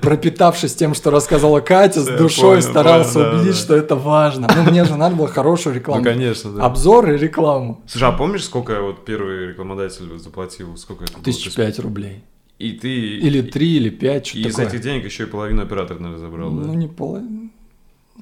пропитавшись 0.01 0.74
тем, 0.74 0.95
что 0.95 1.11
рассказала 1.11 1.61
Катя, 1.61 2.01
с 2.01 2.07
душой 2.07 2.59
понял, 2.59 2.62
старался 2.62 3.14
понял, 3.14 3.31
да, 3.31 3.37
убедить, 3.37 3.57
да. 3.57 3.59
что 3.59 3.76
это 3.76 3.97
важно. 3.97 4.49
Ну, 4.55 4.70
мне 4.70 4.85
же 4.85 4.97
надо 4.97 5.16
было 5.16 5.26
хорошую 5.26 5.74
рекламу. 5.74 6.03
Ну, 6.03 6.11
конечно, 6.11 6.53
да. 6.53 6.64
Обзор 6.64 7.11
и 7.11 7.18
рекламу. 7.18 7.83
Слушай, 7.89 8.09
а 8.09 8.12
помнишь, 8.12 8.45
сколько 8.45 8.81
вот 8.83 9.05
первый 9.05 9.49
рекламодатель 9.49 10.16
заплатил? 10.18 10.76
Сколько 10.76 11.05
это 11.05 11.14
было? 11.14 11.24
Тысяч 11.24 11.53
пять 11.55 11.81
рублей. 11.81 12.22
И 12.61 12.72
ты... 12.72 12.88
Или 13.18 13.40
три, 13.42 13.76
или 13.76 13.88
пять, 13.88 14.26
И 14.34 14.40
что 14.40 14.48
из 14.50 14.54
такое. 14.54 14.68
этих 14.68 14.80
денег 14.82 15.04
еще 15.06 15.22
и 15.24 15.26
половину 15.26 15.62
оператор, 15.62 15.98
наверное, 15.98 16.20
забрал, 16.20 16.50
да? 16.50 16.66
Ну, 16.66 16.74
не 16.74 16.88
половину. 16.88 17.50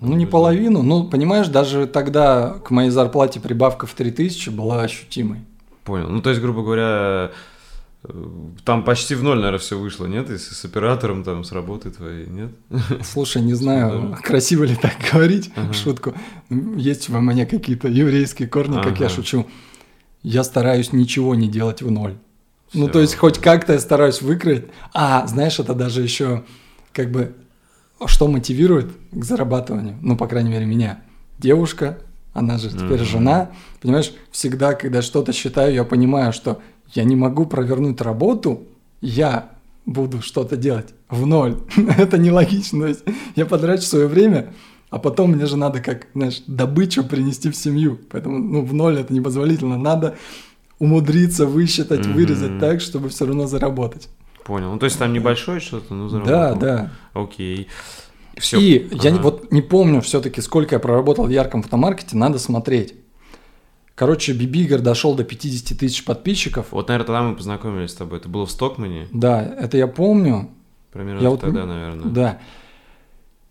Ну, 0.01 0.15
не 0.15 0.27
половину. 0.27 0.83
Ну, 0.83 1.09
понимаешь, 1.09 1.49
даже 1.49 1.87
тогда 1.89 2.51
к 2.65 2.71
моей 2.71 2.91
зарплате 2.91 3.41
прибавка 3.41 3.87
в 3.87 3.95
3000 3.95 4.51
была 4.51 4.83
ощутимой. 4.83 5.41
Понял. 5.83 6.09
Ну, 6.09 6.23
то 6.23 6.31
есть, 6.31 6.41
грубо 6.41 6.63
говоря, 6.63 7.33
э, 8.05 8.09
там 8.65 8.85
почти 8.85 9.17
в 9.17 9.25
ноль, 9.25 9.39
наверное, 9.39 9.59
все 9.59 9.77
вышло, 9.77 10.07
нет? 10.07 10.31
Если 10.31 10.55
с 10.55 10.65
оператором, 10.65 11.25
там, 11.25 11.43
с 11.43 11.51
работой 11.51 11.91
твоей, 11.91 12.29
нет? 12.29 12.51
Слушай, 13.03 13.43
не 13.43 13.55
знаю, 13.55 14.17
красиво 14.23 14.63
ли 14.63 14.77
так 14.77 14.95
говорить, 15.13 15.51
шутку. 15.73 16.15
Есть 16.77 17.09
во 17.09 17.21
мне 17.21 17.45
какие-то 17.45 17.89
еврейские 17.89 18.47
корни, 18.47 18.77
как 18.81 19.01
я 19.01 19.07
Ага. 19.07 19.15
шучу. 19.17 19.47
Я 20.23 20.45
стараюсь 20.45 20.93
ничего 20.93 21.35
не 21.35 21.49
делать 21.49 21.83
в 21.83 21.91
ноль. 21.91 22.15
Ну, 22.75 22.89
то 22.89 23.01
есть, 23.01 23.15
хоть 23.17 23.39
как-то 23.39 23.73
я 23.73 23.79
стараюсь 23.79 24.21
выкроить. 24.23 24.67
А, 24.93 25.27
знаешь, 25.27 25.59
это 25.59 25.75
даже 25.75 26.03
еще 26.03 26.45
как 26.93 27.11
бы 27.11 27.35
что 28.07 28.29
мотивирует 28.29 28.93
к 29.11 29.25
зарабатыванию? 29.25 29.97
Ну, 30.03 30.17
по 30.17 30.27
крайней 30.27 30.51
мере, 30.51 30.67
меня. 30.67 31.01
Девушка, 31.39 31.99
она 32.33 32.59
же 32.59 32.71
теперь 32.71 33.01
Мгм. 33.01 33.05
жена. 33.05 33.51
Понимаешь, 33.81 34.13
всегда, 34.31 34.75
когда 34.75 35.03
что-то 35.03 35.33
считаю, 35.33 35.75
я 35.75 35.85
понимаю, 35.85 36.33
что 36.33 36.61
я 36.95 37.05
не 37.05 37.17
могу 37.17 37.47
провернуть 37.47 38.01
работу, 38.01 38.67
я 39.01 39.51
буду 39.87 40.23
что-то 40.23 40.57
делать 40.57 40.89
в 41.09 41.27
ноль. 41.27 41.59
это 41.99 42.19
нелогично. 42.19 42.83
То 42.83 42.87
есть 42.89 43.05
я 43.35 43.47
потрачу 43.47 43.83
свое 43.83 44.07
время, 44.07 44.53
а 44.91 44.99
потом 44.99 45.33
мне 45.33 45.47
же 45.47 45.57
надо, 45.57 45.81
как, 45.81 46.07
знаешь, 46.15 46.43
добычу 46.47 47.05
принести 47.05 47.51
в 47.51 47.57
семью. 47.57 47.99
Поэтому, 48.11 48.39
ну, 48.39 48.65
в 48.65 48.73
ноль 48.75 48.99
это 48.99 49.13
непозволительно. 49.13 49.77
Надо 49.77 50.17
умудриться 50.79 51.47
высчитать, 51.47 52.01
Мгм. 52.07 52.13
вырезать 52.15 52.59
так, 52.59 52.81
чтобы 52.81 53.09
все 53.09 53.27
равно 53.27 53.47
заработать. 53.47 54.09
Понял. 54.45 54.73
Ну, 54.73 54.79
то 54.79 54.85
есть, 54.87 54.99
там 54.99 55.13
небольшое 55.13 55.61
что-то, 55.61 55.95
Да, 55.95 56.09
заработал. 56.09 56.59
да. 56.61 56.91
Окей. 57.15 57.69
Все. 58.37 58.59
И 58.61 58.89
я 59.03 59.11
не- 59.11 59.19
вот 59.19 59.51
не 59.53 59.61
помню 59.63 60.01
все-таки, 60.01 60.41
сколько 60.41 60.75
я 60.77 60.79
проработал 60.79 61.27
в 61.27 61.31
ярком 61.31 61.63
фотомаркете, 61.63 62.17
надо 62.17 62.39
смотреть. 62.39 62.95
Короче, 63.97 64.33
Бибигер 64.33 64.81
дошел 64.81 65.17
до 65.17 65.25
50 65.25 65.75
тысяч 65.75 66.05
подписчиков. 66.05 66.67
Вот, 66.71 66.87
наверное, 66.89 67.07
тогда 67.07 67.23
мы 67.23 67.35
познакомились 67.35 67.91
с 67.91 67.95
тобой. 67.95 68.19
Это 68.21 68.29
было 68.29 68.47
в 68.47 68.51
Стокмане? 68.53 69.09
Да, 69.13 69.43
это 69.43 69.77
я 69.77 69.89
помню. 69.89 70.51
Примерно 70.93 71.21
Я 71.21 71.31
вот- 71.31 71.41
тогда, 71.41 71.67
наверное. 71.67 72.05
Да. 72.07 72.39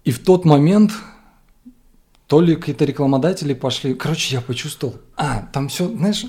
И 0.06 0.12
в 0.12 0.20
тот 0.24 0.46
момент 0.46 0.94
то 2.28 2.40
ли 2.42 2.56
какие-то 2.56 2.86
рекламодатели 2.86 3.54
пошли. 3.54 3.94
Короче, 3.94 4.36
я 4.36 4.42
почувствовал. 4.42 4.96
А, 5.18 5.48
там 5.52 5.68
все, 5.68 5.88
знаешь, 5.90 6.26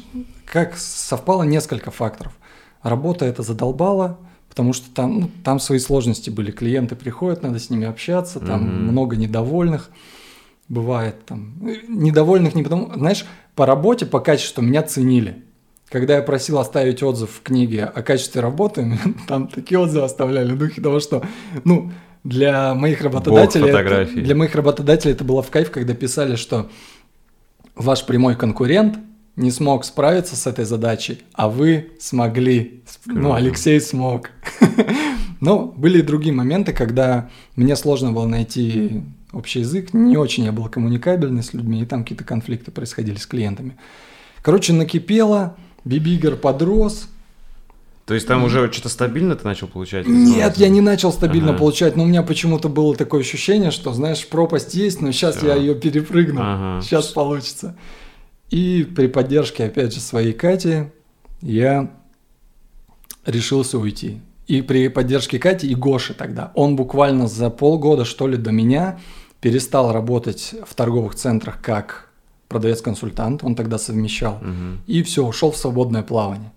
как 0.52 0.76
совпало 0.76 1.42
несколько 1.42 1.90
факторов. 1.90 2.32
Работа 2.82 3.24
это 3.24 3.42
задолбала, 3.42 4.18
потому 4.48 4.72
что 4.72 4.90
там, 4.94 5.20
ну, 5.20 5.30
там 5.44 5.60
свои 5.60 5.78
сложности 5.78 6.30
были. 6.30 6.50
Клиенты 6.50 6.96
приходят, 6.96 7.42
надо 7.42 7.58
с 7.58 7.70
ними 7.70 7.86
общаться, 7.86 8.40
там 8.40 8.62
Мгм. 8.62 8.82
много 8.88 9.16
недовольных 9.16 9.90
бывает. 10.68 11.24
Там. 11.26 11.54
Э, 11.66 11.76
Недовольных 11.88 12.54
не 12.54 12.62
потому... 12.62 12.92
Знаешь, 12.94 13.24
по 13.54 13.66
работе, 13.66 14.06
по 14.06 14.20
качеству 14.20 14.62
меня 14.62 14.82
ценили. 14.82 15.42
Когда 15.88 16.16
я 16.16 16.22
просил 16.22 16.58
оставить 16.58 17.02
отзыв 17.02 17.30
в 17.30 17.42
книге 17.42 17.84
о 17.84 18.02
качестве 18.02 18.40
работы, 18.40 18.98
там 19.28 19.48
такие 19.48 19.78
отзывы 19.78 20.04
оставляли 20.04 20.52
в 20.52 20.58
духе 20.58 20.80
того, 20.80 21.00
что, 21.00 21.22
ну, 21.64 21.90
для 22.24 22.74
моих 22.74 23.00
работодателей, 23.00 23.70
это, 23.70 24.04
для 24.12 24.34
моих 24.34 24.54
работодателей 24.54 25.12
это 25.14 25.24
было 25.24 25.42
в 25.42 25.50
кайф, 25.50 25.70
когда 25.70 25.94
писали, 25.94 26.36
что 26.36 26.68
ваш 27.74 28.04
прямой 28.04 28.34
конкурент 28.36 28.98
не 29.38 29.50
смог 29.52 29.84
справиться 29.84 30.36
с 30.36 30.46
этой 30.46 30.64
задачей, 30.64 31.22
а 31.32 31.48
вы 31.48 31.92
смогли. 32.00 32.82
Ну. 33.06 33.32
Алексей 33.32 33.80
смог. 33.80 34.30
Но 35.40 35.66
были 35.66 36.00
и 36.00 36.02
другие 36.02 36.34
моменты, 36.34 36.72
когда 36.72 37.30
мне 37.54 37.76
сложно 37.76 38.10
было 38.12 38.26
найти 38.26 39.02
общий 39.32 39.60
язык, 39.60 39.94
не 39.94 40.16
очень 40.16 40.44
я 40.44 40.52
был 40.52 40.68
коммуникабельный 40.68 41.44
с 41.44 41.54
людьми, 41.54 41.80
и 41.82 41.86
там 41.86 42.02
какие-то 42.02 42.24
конфликты 42.24 42.72
происходили 42.72 43.16
с 43.16 43.26
клиентами. 43.26 43.76
Короче, 44.42 44.72
накипело, 44.72 45.56
Бибигер 45.84 46.36
подрос. 46.36 47.08
То 48.06 48.14
есть, 48.14 48.26
там 48.26 48.42
уже 48.42 48.72
что-то 48.72 48.88
стабильно 48.88 49.36
ты 49.36 49.44
начал 49.44 49.68
получать? 49.68 50.06
Нет, 50.08 50.56
я 50.56 50.68
не 50.70 50.80
начал 50.80 51.12
стабильно 51.12 51.50
Ага. 51.50 51.58
получать, 51.58 51.94
но 51.94 52.04
у 52.04 52.06
меня 52.06 52.22
почему-то 52.22 52.68
было 52.68 52.96
такое 52.96 53.20
ощущение, 53.20 53.70
что, 53.70 53.92
знаешь, 53.92 54.26
пропасть 54.26 54.74
есть, 54.74 55.02
но 55.02 55.12
сейчас 55.12 55.42
я 55.42 55.52
Всё. 55.52 55.60
ее 55.60 55.74
перепрыгну, 55.74 56.40
Ага. 56.42 56.82
сейчас 56.82 57.08
получится. 57.08 57.76
И 58.50 58.84
при 58.96 59.08
поддержке, 59.08 59.64
опять 59.64 59.94
же, 59.94 60.00
своей 60.00 60.32
Кати, 60.32 60.84
я 61.42 61.90
решился 63.26 63.78
уйти. 63.78 64.20
И 64.46 64.62
при 64.62 64.88
поддержке 64.88 65.38
Кати 65.38 65.66
и 65.68 65.74
Гоши 65.74 66.14
тогда. 66.14 66.52
Он 66.54 66.76
буквально 66.76 67.28
за 67.28 67.50
полгода, 67.50 68.04
что 68.04 68.26
ли, 68.26 68.36
до 68.36 68.50
меня 68.50 68.98
перестал 69.40 69.92
работать 69.92 70.54
в 70.66 70.74
торговых 70.74 71.14
центрах 71.14 71.60
как 71.60 72.08
продавец-консультант, 72.48 73.44
он 73.44 73.54
тогда 73.54 73.78
совмещал. 73.78 74.38
Мгм. 74.40 74.80
И 74.86 75.02
все, 75.02 75.24
ушел 75.24 75.50
в 75.50 75.56
свободное 75.56 76.02
плавание. 76.02 76.50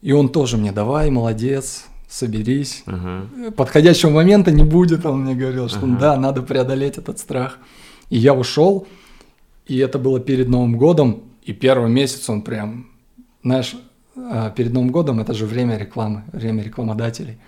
И 0.00 0.12
он 0.12 0.30
тоже 0.30 0.56
мне, 0.56 0.72
давай, 0.72 1.10
молодец, 1.10 1.84
соберись. 2.08 2.84
Ага. 2.86 3.26
Подходящего 3.56 4.10
момента 4.10 4.50
не 4.50 4.64
будет, 4.64 5.04
он 5.04 5.24
мне 5.24 5.34
говорил, 5.34 5.68
что 5.68 5.80
Ага. 5.80 5.98
да, 6.00 6.16
надо 6.16 6.42
преодолеть 6.42 6.96
этот 6.96 7.18
страх. 7.18 7.58
И 8.08 8.16
я 8.16 8.32
ушел, 8.32 8.86
и 9.68 9.78
это 9.78 9.98
было 9.98 10.18
перед 10.20 10.48
Новым 10.48 10.76
годом, 10.76 11.22
и 11.42 11.52
первый 11.52 11.90
месяц 11.90 12.28
он 12.28 12.42
прям, 12.42 12.88
знаешь, 13.44 13.76
а, 14.16 14.50
перед 14.50 14.72
Новым 14.72 14.90
годом 14.90 15.20
это 15.20 15.34
же 15.34 15.46
время 15.46 15.78
рекламы, 15.78 16.24
время 16.32 16.62
рекламодателей. 16.62 17.38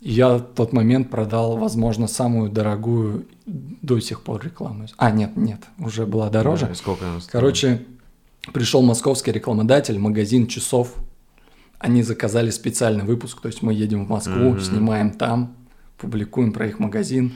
И 0.00 0.12
я 0.12 0.36
в 0.36 0.40
тот 0.54 0.72
момент 0.72 1.10
продал, 1.10 1.56
возможно, 1.56 2.06
самую 2.06 2.50
дорогую 2.50 3.26
до 3.46 4.00
сих 4.00 4.22
пор 4.22 4.44
рекламу. 4.44 4.86
А, 4.96 5.10
нет, 5.10 5.36
нет, 5.36 5.60
уже 5.78 6.06
была 6.06 6.30
дороже. 6.30 6.66
Да, 6.66 6.74
сколько 6.74 7.08
она 7.08 7.20
стоила? 7.20 7.32
Короче, 7.40 7.82
Пришел 8.52 8.82
московский 8.82 9.32
рекламодатель, 9.32 9.98
магазин 9.98 10.46
часов. 10.46 10.94
Они 11.78 12.02
заказали 12.02 12.50
специальный 12.50 13.04
выпуск, 13.04 13.40
то 13.40 13.48
есть 13.48 13.62
мы 13.62 13.74
едем 13.74 14.06
в 14.06 14.08
Москву, 14.08 14.50
Мгм. 14.52 14.60
снимаем 14.60 15.10
там, 15.10 15.54
публикуем 15.98 16.52
про 16.52 16.66
их 16.66 16.78
магазин. 16.78 17.32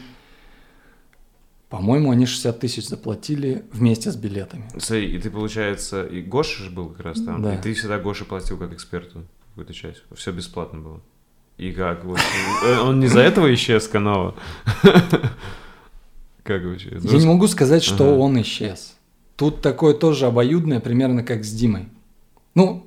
По-моему, 1.71 2.11
они 2.11 2.27
60 2.27 2.59
тысяч 2.59 2.89
заплатили 2.89 3.64
вместе 3.73 4.11
с 4.11 4.16
билетами. 4.16 4.64
Смотри, 4.77 5.14
и 5.14 5.18
ты, 5.21 5.31
получается, 5.31 6.05
и 6.05 6.21
Гоша 6.21 6.64
же 6.64 6.71
был 6.71 6.89
как 6.89 7.07
раз 7.07 7.21
там, 7.23 7.41
Да. 7.43 7.55
и 7.55 7.62
ты 7.62 7.73
всегда 7.75 7.99
Гоше 7.99 8.25
платил 8.25 8.59
как 8.59 8.73
эксперту 8.73 9.23
какую-то 9.51 9.73
часть. 9.73 10.03
Все 10.16 10.33
бесплатно 10.33 10.81
было. 10.81 11.01
И 11.59 11.71
как 11.73 12.05
вот... 12.05 12.18
э, 12.66 12.79
Он 12.81 12.99
не 13.01 13.07
за 13.07 13.21
этого 13.21 13.53
исчез, 13.55 13.87
Канова? 13.87 14.35
Как 16.43 16.64
вообще? 16.64 16.99
Я 17.03 17.18
не 17.18 17.27
могу 17.27 17.47
сказать, 17.47 17.83
что 17.85 18.18
он 18.18 18.41
исчез. 18.43 18.97
Тут 19.37 19.61
такое 19.61 19.95
тоже 19.95 20.27
обоюдное, 20.27 20.81
примерно 20.81 21.23
как 21.23 21.45
с 21.45 21.53
Димой. 21.53 21.87
Ну, 22.55 22.87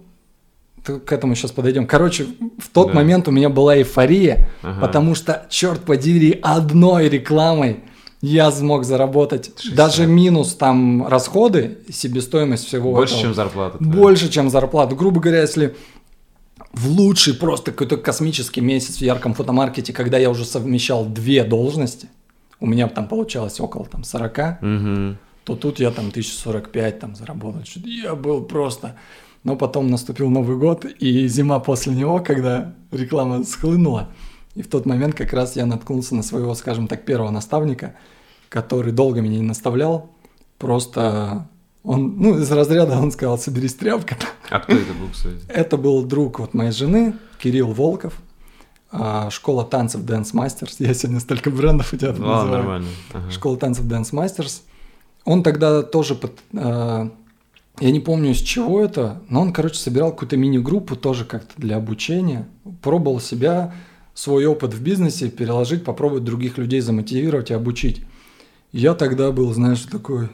к 0.84 1.12
этому 1.12 1.36
сейчас 1.36 1.52
подойдем. 1.52 1.88
Короче, 1.88 2.26
в 2.58 2.68
тот 2.74 2.88
Да. 2.88 2.94
момент 2.96 3.28
у 3.28 3.32
меня 3.32 3.50
была 3.50 3.78
эйфория, 3.78 4.50
Ага. 4.62 4.82
потому 4.82 5.16
что, 5.16 5.46
черт 5.50 5.82
подери, 5.86 6.38
одной 6.42 7.08
рекламой 7.10 7.84
я 8.26 8.52
смог 8.52 8.86
заработать 8.86 9.52
60. 9.58 9.76
даже 9.76 10.06
минус 10.08 10.56
там 10.56 11.06
расходы, 11.08 11.80
себестоимость 11.92 12.66
всего 12.66 12.94
Больше, 12.94 13.16
этого. 13.16 13.22
чем 13.28 13.34
зарплата. 13.36 13.78
твоя. 13.78 13.92
Больше, 13.94 14.30
чем 14.30 14.50
зарплату. 14.50 14.96
Грубо 14.96 15.20
говоря, 15.20 15.42
если 15.42 15.76
в 16.72 16.90
лучший 16.90 17.34
просто 17.34 17.72
какой-то 17.72 17.98
космический 17.98 18.62
месяц 18.62 18.98
в 18.98 19.02
ярком 19.02 19.34
фотомаркете, 19.34 19.92
когда 19.92 20.18
я 20.18 20.30
уже 20.30 20.46
совмещал 20.46 21.06
две 21.06 21.44
должности, 21.44 22.08
у 22.62 22.66
меня 22.66 22.88
там 22.88 23.08
получалось 23.10 23.60
около 23.60 23.86
там 23.86 24.06
40, 24.06 24.62
Мгм. 24.62 25.18
то 25.44 25.56
тут 25.58 25.80
я 25.82 25.92
там 25.92 26.08
1045 26.10 27.00
там 27.00 27.16
заработал. 27.16 27.62
Я 27.84 28.16
был 28.16 28.42
просто... 28.44 28.96
Но 29.44 29.58
потом 29.58 29.90
наступил 29.90 30.30
Новый 30.30 30.56
год 30.56 30.86
и 30.86 31.28
зима 31.28 31.60
после 31.60 31.94
него, 31.94 32.22
когда 32.22 32.74
реклама 32.94 33.44
схлынула. 33.44 34.08
И 34.56 34.62
в 34.62 34.68
тот 34.68 34.86
момент 34.86 35.16
как 35.16 35.34
раз 35.34 35.56
я 35.56 35.66
наткнулся 35.66 36.16
на 36.16 36.24
своего, 36.24 36.54
скажем 36.56 36.88
так, 36.88 37.06
первого 37.06 37.32
наставника, 37.32 37.96
который 38.50 38.92
долго 38.92 39.22
меня 39.22 39.38
не 39.38 39.44
наставлял. 39.48 40.12
Просто 40.60 41.48
он, 41.84 42.16
ну, 42.20 42.38
из 42.40 42.52
разряда 42.52 42.98
он 43.00 43.12
сказал, 43.12 43.38
соберись 43.38 43.74
тряпка. 43.76 44.16
А 44.50 44.60
кто 44.60 44.74
это 44.74 44.94
был, 44.94 45.10
кстати? 45.12 45.38
Это 45.50 45.78
был 45.78 46.04
друг 46.04 46.40
вот 46.40 46.54
моей 46.54 46.72
жены, 46.72 47.16
Кирилл 47.40 47.74
Волков, 47.74 48.14
а, 48.92 49.30
школа 49.32 49.66
танцев 49.66 50.02
Dance 50.02 50.34
Masters. 50.34 50.76
Я 50.80 50.94
сегодня 50.94 51.20
столько 51.20 51.50
брендов 51.50 51.92
у 51.94 51.98
тебя 51.98 52.14
Ну, 52.14 52.20
называю. 52.28 52.52
нормально. 52.52 52.88
Ага. 53.12 53.32
Школа 53.32 53.58
танцев 53.58 53.86
Dance 53.86 54.12
Masters. 54.14 54.62
Он 55.26 55.42
тогда 55.42 55.82
тоже, 55.82 56.16
под- 56.16 56.40
а, 56.56 57.10
я 57.80 57.92
не 57.92 58.00
помню 58.00 58.32
из 58.32 58.38
чего 58.38 58.82
это, 58.82 59.22
но 59.30 59.42
он, 59.42 59.52
короче, 59.52 59.76
собирал 59.80 60.12
какую-то 60.12 60.38
мини-группу 60.38 60.96
тоже 60.96 61.26
как-то 61.26 61.54
для 61.58 61.78
обучения. 61.78 62.48
Пробовал 62.84 63.20
себя, 63.20 63.74
свой 64.14 64.46
опыт 64.46 64.74
в 64.74 64.82
бизнесе 64.82 65.30
переложить, 65.30 65.84
попробовать 65.84 66.24
других 66.24 66.58
людей 66.58 66.82
замотивировать 66.82 67.52
и 67.52 67.54
обучить. 67.54 68.02
Я 68.72 68.94
тогда 68.94 69.32
был, 69.32 69.54
знаешь, 69.54 69.82
такой, 69.82 70.30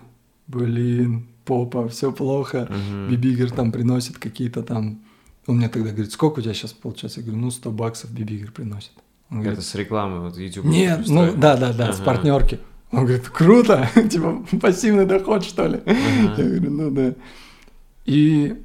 блин, 0.48 1.28
попа, 1.46 1.88
все 1.90 2.12
плохо. 2.12 2.68
Мгм. 2.70 3.10
Бибигер 3.10 3.52
там 3.52 3.72
приносит 3.72 4.18
какие-то 4.18 4.64
там... 4.64 5.00
Он 5.48 5.58
мне 5.58 5.70
тогда 5.70 5.90
говорит, 5.92 6.12
сколько 6.12 6.40
у 6.40 6.42
тебя 6.42 6.54
сейчас 6.54 6.74
получается? 6.74 7.22
Я 7.22 7.26
говорю, 7.26 7.42
ну, 7.42 7.52
100 7.52 7.72
баксов 7.72 8.12
Бибигер 8.12 8.52
приносит. 8.52 8.92
Он 9.32 9.38
говорит, 9.42 9.60
Это 9.60 9.68
с 9.68 9.76
рекламы, 9.76 10.22
вот 10.22 10.38
YouTube. 10.38 10.66
нет, 10.66 11.02
ну 11.08 11.34
да, 11.36 11.56
да, 11.56 11.72
да, 11.74 11.92
с 11.94 11.98
Ага. 11.98 12.06
партнерки. 12.06 12.60
Он 12.92 13.06
говорит, 13.06 13.28
круто, 13.30 13.90
типа 14.10 14.44
пассивный 14.60 15.06
доход, 15.06 15.44
что 15.44 15.68
ли? 15.68 15.80
Я 15.86 16.44
говорю, 16.44 16.72
ну 16.72 16.92
да. 16.92 17.14
И 18.06 18.56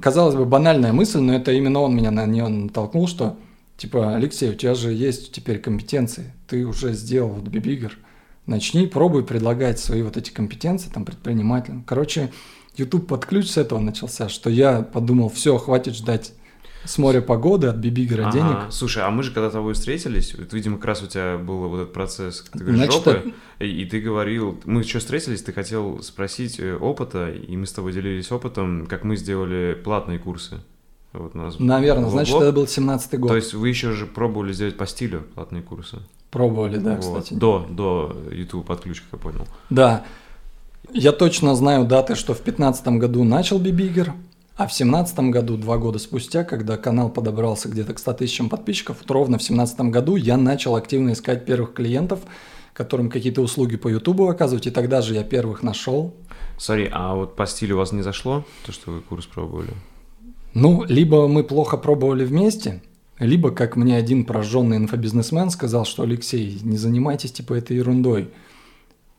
казалось 0.00 0.34
бы, 0.36 0.44
банальная 0.44 0.92
мысль, 0.92 1.18
но 1.18 1.34
это 1.34 1.52
именно 1.52 1.80
он 1.80 1.94
меня 1.96 2.10
на 2.10 2.26
нее 2.26 2.46
натолкнул, 2.48 3.08
что 3.08 3.36
типа, 3.76 4.16
Алексей, 4.16 4.50
у 4.50 4.54
тебя 4.54 4.74
же 4.74 4.92
есть 4.92 5.32
теперь 5.32 5.58
компетенции, 5.58 6.32
ты 6.48 6.64
уже 6.66 6.92
сделал 6.92 7.30
вот 7.30 7.48
Бибигер, 7.48 7.98
начни, 8.46 8.86
пробуй 8.86 9.24
предлагать 9.24 9.78
свои 9.78 10.02
вот 10.02 10.16
эти 10.16 10.30
компетенции 10.30 10.90
там 10.92 11.04
предпринимателям. 11.04 11.84
Короче, 11.84 12.32
YouTube 12.76 13.06
под 13.06 13.26
ключ 13.26 13.48
с 13.48 13.56
этого 13.56 13.78
начался, 13.78 14.28
что 14.28 14.50
я 14.50 14.82
подумал, 14.82 15.28
все, 15.28 15.58
хватит 15.58 15.94
ждать 15.94 16.32
с 16.84 16.98
моря 16.98 17.20
погоды 17.20 17.66
от 17.66 17.76
Бибигера 17.76 18.28
Ага. 18.28 18.32
денег. 18.32 18.56
Слушай, 18.72 19.02
а 19.02 19.10
мы 19.10 19.22
же 19.22 19.32
когда 19.32 19.50
с 19.50 19.52
тобой 19.52 19.74
встретились, 19.74 20.34
вот, 20.36 20.52
видимо, 20.52 20.76
как 20.76 20.86
раз 20.86 21.02
у 21.02 21.06
тебя 21.06 21.36
был 21.36 21.68
вот 21.68 21.80
этот 21.80 21.92
процесс, 21.92 22.44
ты 22.52 22.58
говоришь, 22.58 22.76
Значит, 22.76 22.94
жопы, 22.94 23.34
и, 23.58 23.82
и 23.82 23.84
ты 23.86 24.00
говорил, 24.00 24.60
мы 24.64 24.84
что 24.84 25.00
встретились, 25.00 25.42
ты 25.42 25.52
хотел 25.52 26.02
спросить 26.02 26.60
э, 26.60 26.76
опыта, 26.76 27.30
и 27.30 27.56
мы 27.56 27.66
с 27.66 27.72
тобой 27.72 27.92
делились 27.92 28.30
опытом, 28.30 28.86
как 28.86 29.02
мы 29.02 29.16
сделали 29.16 29.74
платные 29.74 30.18
курсы. 30.20 30.60
Вот 31.18 31.34
у 31.34 31.38
нас 31.38 31.58
Наверное, 31.58 32.04
был 32.04 32.10
значит, 32.10 32.32
блог. 32.32 32.42
это 32.42 32.52
был 32.52 32.64
17-й 32.64 33.18
год. 33.18 33.28
То 33.30 33.36
есть 33.36 33.54
вы 33.54 33.68
еще 33.68 33.92
же 33.92 34.06
пробовали 34.06 34.52
сделать 34.52 34.76
по 34.76 34.86
стилю 34.86 35.24
платные 35.34 35.62
курсы? 35.62 35.98
Пробовали, 36.30 36.78
да, 36.78 36.96
Вот. 36.96 37.00
кстати. 37.00 37.34
До, 37.34 37.66
до 37.68 38.16
YouTube 38.30 38.66
под 38.66 38.80
ключ, 38.80 39.00
как 39.02 39.20
я 39.20 39.30
понял. 39.30 39.46
Да. 39.70 40.04
Я 40.92 41.12
точно 41.12 41.54
знаю 41.54 41.84
даты, 41.84 42.14
что 42.14 42.32
в 42.32 42.42
2015 42.42 42.86
году 42.88 43.24
начал 43.24 43.58
Бибигер, 43.58 44.12
а 44.56 44.64
в 44.66 44.70
2017 44.70 45.18
году, 45.30 45.56
два 45.56 45.76
года 45.76 45.98
спустя, 45.98 46.44
когда 46.44 46.76
канал 46.76 47.10
подобрался 47.10 47.68
где-то 47.68 47.94
к 47.94 47.98
100 47.98 48.12
тысячам 48.14 48.48
подписчиков, 48.48 48.98
вот 49.00 49.10
ровно 49.10 49.38
в 49.38 49.42
2017 49.42 49.80
году 49.92 50.16
я 50.16 50.36
начал 50.36 50.76
активно 50.76 51.12
искать 51.12 51.44
первых 51.44 51.74
клиентов, 51.74 52.20
которым 52.72 53.10
какие-то 53.10 53.42
услуги 53.42 53.76
по 53.76 53.88
Ютубу 53.88 54.28
оказывать, 54.28 54.66
и 54.66 54.70
тогда 54.70 55.02
же 55.02 55.14
я 55.14 55.24
первых 55.24 55.62
нашел. 55.62 56.14
Смотри, 56.58 56.88
а 56.90 57.14
вот 57.14 57.36
по 57.36 57.46
стилю 57.46 57.74
у 57.74 57.78
вас 57.78 57.92
не 57.92 58.02
зашло, 58.02 58.44
то, 58.64 58.72
что 58.72 58.92
вы 58.92 59.00
курс 59.02 59.26
пробовали? 59.26 59.74
Ну, 60.56 60.84
либо 60.88 61.28
мы 61.28 61.44
плохо 61.44 61.76
пробовали 61.76 62.24
вместе, 62.24 62.80
либо, 63.18 63.50
как 63.50 63.76
мне 63.76 63.94
один 63.94 64.24
прожженный 64.24 64.78
инфобизнесмен 64.78 65.50
сказал, 65.50 65.84
что 65.84 66.02
Алексей, 66.02 66.58
не 66.62 66.78
занимайтесь 66.78 67.30
типа 67.30 67.52
этой 67.52 67.76
ерундой. 67.76 68.30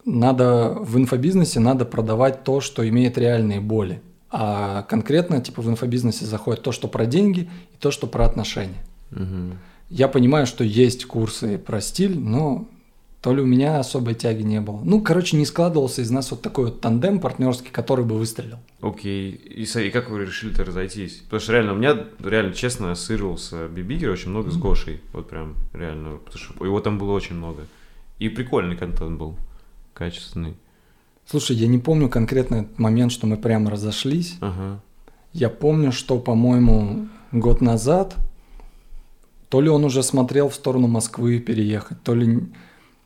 Надо 0.03 0.75
в 0.79 0.97
инфобизнесе 0.97 1.59
надо 1.59 1.85
продавать 1.85 2.43
то, 2.43 2.59
что 2.59 2.89
имеет 2.89 3.19
реальные 3.19 3.61
боли. 3.61 4.01
А 4.31 4.81
конкретно 4.89 5.39
типа 5.39 5.61
в 5.61 5.69
инфобизнесе 5.69 6.25
заходит 6.25 6.63
то, 6.63 6.71
что 6.71 6.87
про 6.87 7.05
деньги, 7.05 7.41
и 7.41 7.77
то, 7.79 7.91
что 7.91 8.07
про 8.07 8.25
отношения. 8.25 8.83
Мгм. 9.11 9.59
Я 9.91 10.07
понимаю, 10.07 10.47
что 10.47 10.63
есть 10.63 11.05
курсы 11.05 11.59
про 11.59 11.81
стиль, 11.81 12.17
но 12.17 12.67
то 13.21 13.33
ли 13.33 13.41
у 13.41 13.45
меня 13.45 13.79
особой 13.79 14.13
тяги 14.13 14.43
не 14.43 14.61
было. 14.61 14.79
Ну, 14.83 15.01
короче, 15.01 15.37
не 15.37 15.45
складывался 15.45 16.01
из 16.01 16.11
нас 16.11 16.29
вот 16.31 16.41
такой 16.41 16.65
вот 16.65 16.81
тандем 16.81 17.19
партнерский, 17.19 17.69
который 17.71 18.05
бы 18.05 18.17
выстрелил. 18.17 18.59
Окей. 18.81 19.31
И, 19.31 19.65
смотри, 19.65 19.89
как 19.89 20.09
вы 20.09 20.23
решили-то 20.23 20.63
разойтись? 20.63 21.21
Потому 21.23 21.39
что 21.39 21.53
реально, 21.53 21.73
у 21.73 21.75
меня, 21.75 21.97
реально, 22.23 22.53
честно, 22.53 22.91
ассоциировался 22.91 23.67
Бибигер 23.67 24.11
очень 24.11 24.29
много 24.29 24.51
с 24.51 24.57
Гошей. 24.57 25.01
Вот 25.13 25.29
прям, 25.29 25.55
реально. 25.73 26.17
Потому 26.17 26.43
что 26.43 26.65
его 26.65 26.79
там 26.79 26.99
было 26.99 27.11
очень 27.11 27.35
много. 27.35 27.65
И 28.19 28.29
прикольный 28.29 28.77
контент 28.77 29.17
был. 29.17 29.35
Качественный. 29.93 30.55
Слушай, 31.25 31.55
я 31.55 31.67
не 31.67 31.79
помню 31.79 32.09
конкретно 32.09 32.55
этот 32.57 32.77
момент, 32.77 33.11
что 33.11 33.25
мы 33.25 33.35
прямо 33.37 33.71
разошлись. 33.71 34.37
Ага. 34.41 34.79
Я 35.33 35.49
помню, 35.49 35.91
что, 35.91 36.19
по-моему, 36.19 37.07
год 37.31 37.61
назад 37.61 38.15
то 39.49 39.59
ли 39.59 39.69
он 39.69 39.83
уже 39.85 40.03
смотрел 40.03 40.49
в 40.49 40.55
сторону 40.55 40.87
Москвы 40.87 41.39
переехать, 41.39 42.01
то 42.03 42.13
ли... 42.13 42.43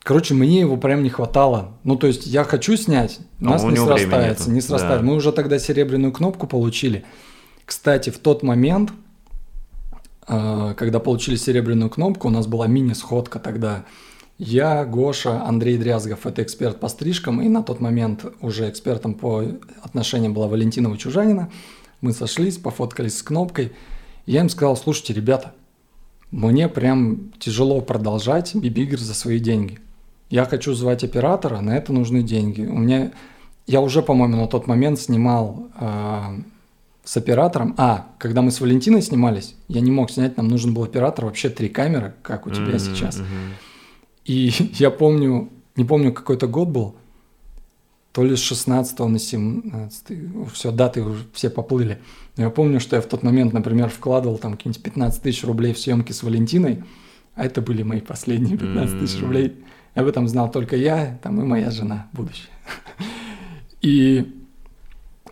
Короче, 0.04 0.34
мне 0.34 0.60
его 0.60 0.78
прям 0.78 1.04
не 1.04 1.10
хватало. 1.10 1.74
Ну, 1.84 1.96
то 1.96 2.08
есть 2.08 2.26
я 2.26 2.44
хочу 2.44 2.76
снять, 2.76 3.20
у 3.40 3.46
А 3.46 3.52
нас 3.52 3.64
у 3.64 3.70
не 3.70 3.76
него 3.76 3.86
времени 3.86 4.10
срастается, 4.10 4.52
не 4.52 4.62
срастается. 4.62 5.00
Да. 5.00 5.06
Мы 5.06 5.16
уже 5.16 5.32
тогда 5.32 5.60
серебряную 5.60 6.12
кнопку 6.12 6.48
получили. 6.48 7.06
Кстати, 7.66 8.10
в 8.10 8.18
тот 8.18 8.42
момент, 8.42 8.92
э, 10.28 10.74
когда 10.76 11.00
получили 11.00 11.36
серебряную 11.36 11.92
кнопку, 11.92 12.30
у 12.30 12.32
нас 12.32 12.48
была 12.48 12.66
мини-сходка 12.66 13.38
тогда. 13.40 13.86
Я, 14.40 14.86
Гоша, 14.86 15.44
Андрей 15.44 15.78
Дрязгов, 15.78 16.26
это 16.26 16.42
эксперт 16.42 16.80
по 16.80 16.88
стрижкам, 16.88 17.44
и 17.44 17.48
на 17.48 17.62
тот 17.62 17.80
момент 17.80 18.26
уже 18.42 18.68
экспертом 18.68 19.14
по 19.14 19.44
отношениям 19.84 20.34
была 20.34 20.48
Валентина 20.48 20.90
Вычужанина. 20.90 21.52
Мы 22.02 22.12
сошлись, 22.14 22.58
пофоткались 22.58 23.20
с 23.20 23.22
кнопкой. 23.22 23.72
Я 24.26 24.40
им 24.42 24.50
сказал, 24.50 24.76
слушайте, 24.76 25.14
ребята, 25.14 25.54
мне 26.32 26.68
прям 26.68 27.32
тяжело 27.38 27.82
продолжать 27.82 28.56
Бибигер 28.56 29.00
за 29.00 29.14
свои 29.14 29.38
деньги. 29.38 29.80
Я 30.32 30.46
хочу 30.46 30.74
звать 30.74 31.04
оператора, 31.04 31.60
на 31.60 31.78
это 31.78 31.92
нужны 31.92 32.24
деньги. 32.24 32.62
У 32.62 32.78
меня, 32.78 33.12
я 33.68 33.82
уже, 33.82 34.02
по-моему, 34.02 34.38
на 34.38 34.48
тот 34.48 34.66
момент 34.66 34.98
снимал 34.98 35.68
э, 35.80 36.22
с 37.04 37.18
оператором. 37.18 37.76
А, 37.78 38.08
когда 38.18 38.42
мы 38.42 38.52
с 38.52 38.62
Валентиной 38.62 39.02
снимались, 39.02 39.56
я 39.68 39.82
не 39.82 39.92
мог 39.92 40.10
снять, 40.10 40.38
нам 40.38 40.48
нужен 40.48 40.74
был 40.74 40.86
оператор, 40.86 41.26
вообще 41.26 41.50
три 41.50 41.68
камеры, 41.68 42.14
как 42.22 42.48
у 42.48 42.50
тебя 42.50 42.76
Мгм, 42.76 42.80
сейчас. 42.80 43.18
мгм. 43.18 43.28
И 44.24 44.52
я 44.76 44.90
помню, 44.90 45.50
не 45.76 45.84
помню, 45.84 46.14
какой-то 46.14 46.48
год 46.48 46.70
был, 46.70 46.96
то 48.14 48.24
ли 48.24 48.38
с 48.38 48.40
16 48.40 49.00
на 49.00 49.20
17, 49.20 50.06
все, 50.54 50.72
даты 50.72 51.02
уже 51.02 51.26
все 51.34 51.50
поплыли. 51.50 52.00
Но 52.38 52.44
я 52.44 52.50
помню, 52.50 52.80
что 52.80 52.96
я 52.96 53.02
в 53.02 53.06
тот 53.06 53.22
момент, 53.22 53.52
например, 53.52 53.90
вкладывал 53.90 54.38
там 54.38 54.54
какие-нибудь 54.54 54.82
15 54.82 55.22
тысяч 55.22 55.44
рублей 55.44 55.74
в 55.74 55.80
съемки 55.80 56.14
с 56.14 56.24
Валентиной, 56.24 56.86
а 57.36 57.46
это 57.46 57.62
были 57.62 57.84
мои 57.84 58.00
последние 58.00 58.58
15 58.58 58.98
тысяч 59.00 59.18
М. 59.18 59.24
рублей. 59.24 59.56
Об 59.94 60.08
этом 60.08 60.28
знал 60.28 60.50
только 60.50 60.76
я, 60.76 61.20
там 61.22 61.42
и 61.42 61.44
моя 61.44 61.70
жена 61.72 62.08
будущая. 62.14 62.50
И 63.82 64.32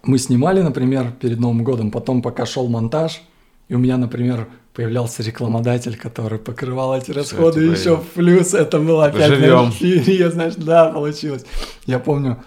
мы 0.04 0.18
снимали, 0.18 0.62
например, 0.62 1.12
перед 1.12 1.40
Новым 1.40 1.64
годом, 1.64 1.92
потом 1.92 2.22
пока 2.22 2.46
шел 2.46 2.68
монтаж, 2.68 3.22
и 3.68 3.76
у 3.76 3.78
меня, 3.78 3.98
например, 3.98 4.48
появлялся 4.74 5.22
рекламодатель, 5.22 5.96
который 5.96 6.40
покрывал 6.40 6.98
эти 6.98 7.12
расходы 7.12 7.62
типа, 7.62 7.72
еще 7.72 7.98
в 7.98 8.08
плюс. 8.08 8.54
Это 8.56 8.80
было 8.80 9.06
опять 9.06 9.28
Живем. 9.28 9.66
на 9.66 9.70
эфире, 9.70 10.32
знаешь, 10.32 10.56
да, 10.56 10.90
получилось. 10.90 11.46
Я 11.86 12.00
помню, 12.00 12.44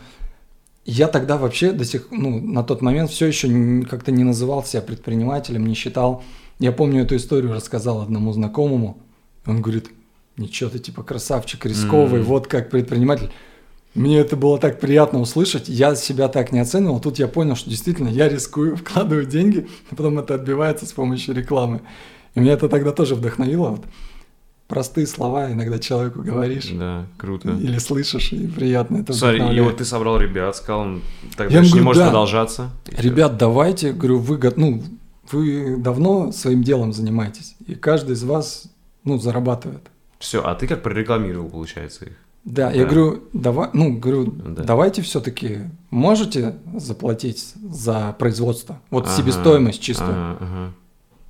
я 0.85 1.07
тогда 1.07 1.37
вообще 1.37 1.71
до 1.71 1.85
сих, 1.85 2.09
ну, 2.11 2.41
на 2.41 2.65
тот 2.65 2.83
момент 2.83 3.11
все 3.11 3.27
еще 3.27 3.83
как-то 3.89 4.11
не 4.11 4.25
называл 4.25 4.65
себя 4.65 4.83
предпринимателем, 4.83 5.67
не 5.67 5.75
считал. 5.75 6.25
Я 6.59 6.73
помню 6.73 7.03
эту 7.03 7.15
историю, 7.17 7.55
рассказал 7.55 8.01
одному 8.01 8.33
знакомому. 8.33 8.99
Он 9.47 9.63
говорит, 9.63 9.91
ничего 10.37 10.71
ты 10.71 10.79
типа 10.79 11.03
красавчик, 11.03 11.65
рисковый, 11.67 12.21
М. 12.21 12.27
вот 12.27 12.47
как 12.47 12.71
предприниматель. 12.71 13.31
Мне 13.95 14.19
это 14.19 14.37
было 14.37 14.59
так 14.59 14.81
приятно 14.81 15.21
услышать. 15.21 15.69
Я 15.69 15.95
себя 15.97 16.29
так 16.29 16.51
не 16.51 16.61
оценивал. 16.61 16.99
Тут 17.01 17.19
я 17.19 17.29
понял, 17.29 17.57
что 17.57 17.69
действительно 17.69 18.09
я 18.09 18.29
рискую, 18.29 18.77
вкладываю 18.83 19.27
деньги, 19.27 19.69
а 19.91 19.95
потом 19.95 20.19
это 20.19 20.35
отбивается 20.35 20.87
с 20.87 20.93
помощью 20.93 21.35
рекламы. 21.35 21.83
И 22.35 22.41
меня 22.41 22.53
это 22.55 22.69
тогда 22.71 22.93
тоже 22.93 23.15
вдохновило. 23.15 23.69
Вот 23.71 23.85
простые 24.69 25.07
слова 25.07 25.53
иногда 25.53 25.79
человеку 25.79 26.23
говоришь 26.23 26.71
Да, 26.73 27.05
круто. 27.19 27.51
или 27.51 27.77
слышишь, 27.77 28.33
и 28.33 28.47
приятно 28.47 28.97
это 28.99 29.13
Смотри, 29.13 29.55
и 29.55 29.61
вот 29.61 29.77
ты 29.77 29.85
собрал 29.85 30.19
ребят, 30.19 30.57
сказал, 30.57 30.85
им 30.85 31.03
дальше 31.37 31.57
не 31.59 31.69
говорю, 31.69 31.85
может 31.85 32.03
да. 32.03 32.09
продолжаться. 32.09 32.71
Ребят, 32.97 33.37
давайте, 33.37 33.93
говорю, 33.93 34.21
вы, 34.21 34.41
ну, 34.57 34.83
вы 35.31 35.77
давно 35.77 36.33
своим 36.33 36.63
делом 36.63 36.95
занимаетесь, 36.95 37.55
и 37.67 37.75
каждый 37.75 38.13
из 38.13 38.23
вас, 38.25 38.65
ну, 39.05 39.19
зарабатывает. 39.19 39.83
Все, 40.23 40.41
а 40.45 40.55
ты 40.55 40.69
как 40.69 40.83
прорекламировал, 40.85 41.49
получается, 41.51 42.05
их? 42.05 42.13
Да, 42.45 42.71
я 42.71 42.85
Да. 42.85 42.91
говорю, 42.91 43.23
давай, 43.33 43.69
ну, 43.73 43.99
говорю, 43.99 44.27
Да. 44.27 44.63
давайте 44.63 45.03
все-таки 45.03 45.59
можете 45.91 46.55
заплатить 46.77 47.55
за 47.69 48.15
производство, 48.19 48.81
вот 48.91 49.07
Ага, 49.07 49.17
себестоимость 49.17 49.81
чистую. 49.83 50.11
ага, 50.13 50.37
ага. 50.41 50.73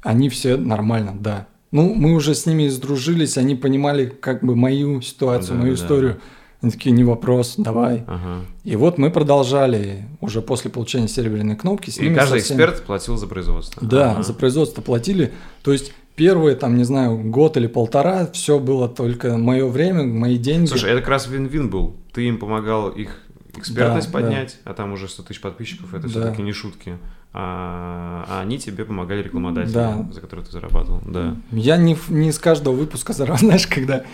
Они 0.03 0.29
все 0.29 0.57
нормально, 0.59 1.17
да. 1.19 1.47
Ну, 1.71 1.95
мы 1.95 2.13
уже 2.15 2.35
с 2.35 2.45
ними 2.45 2.69
сдружились, 2.69 3.39
они 3.39 3.55
понимали 3.55 4.07
как 4.07 4.45
бы 4.45 4.55
мою 4.57 5.01
ситуацию, 5.01 5.55
Да, 5.57 5.63
мою 5.63 5.75
да. 5.77 5.83
историю. 5.83 6.21
Они 6.61 6.71
такие, 6.71 6.91
не 6.93 7.03
вопрос, 7.03 7.55
давай. 7.57 8.05
ага. 8.07 8.45
И 8.63 8.77
вот 8.77 8.99
мы 8.99 9.11
продолжали 9.11 10.05
уже 10.21 10.43
после 10.43 10.71
получения 10.71 11.09
серебряной 11.09 11.57
кнопки. 11.57 11.91
С 11.91 11.99
И 11.99 12.03
ними 12.03 12.15
каждый 12.15 12.41
со 12.41 12.45
всеми- 12.45 12.59
эксперт 12.59 12.85
платил 12.85 13.17
за 13.17 13.27
производство. 13.27 13.85
Да, 13.87 14.13
Ага. 14.13 14.23
за 14.23 14.35
производство 14.35 14.83
платили. 14.83 15.33
То 15.63 15.73
есть 15.73 15.93
первые, 16.17 16.57
там, 16.57 16.77
не 16.77 16.85
знаю, 16.85 17.19
год 17.19 17.57
или 17.57 17.67
полтора, 17.67 18.27
все 18.33 18.59
было 18.59 18.89
только 18.89 19.37
мое 19.39 19.67
время, 19.67 20.05
мои 20.05 20.39
деньги. 20.39 20.67
Слушай, 20.67 20.91
это 20.93 21.01
как 21.01 21.09
раз 21.11 21.27
вин-вин 21.29 21.71
был. 21.71 21.97
Ты 22.13 22.29
им 22.29 22.39
помогал 22.39 22.89
их 22.91 23.19
экспертность 23.57 24.11
Да, 24.11 24.19
да. 24.19 24.25
поднять, 24.27 24.59
а 24.65 24.75
там 24.75 24.93
уже 24.93 25.09
100 25.09 25.23
тысяч 25.25 25.41
подписчиков, 25.41 25.93
это 25.95 26.03
Да. 26.05 26.09
все-таки 26.09 26.43
не 26.43 26.53
шутки. 26.53 26.99
А, 27.35 28.25
а 28.29 28.41
они 28.43 28.59
тебе 28.59 28.85
помогали 28.85 29.23
рекламодателям, 29.23 30.07
Да. 30.09 30.13
за 30.13 30.21
которые 30.21 30.45
ты 30.45 30.53
зарабатывал. 30.53 31.01
Да. 31.07 31.35
Я 31.51 31.79
не, 31.79 31.97
не 32.11 32.29
из 32.29 32.39
каждого 32.39 32.75
выпуска 32.75 33.15
зарабатываю, 33.15 33.49
знаешь, 33.59 33.67
когда, 33.67 34.05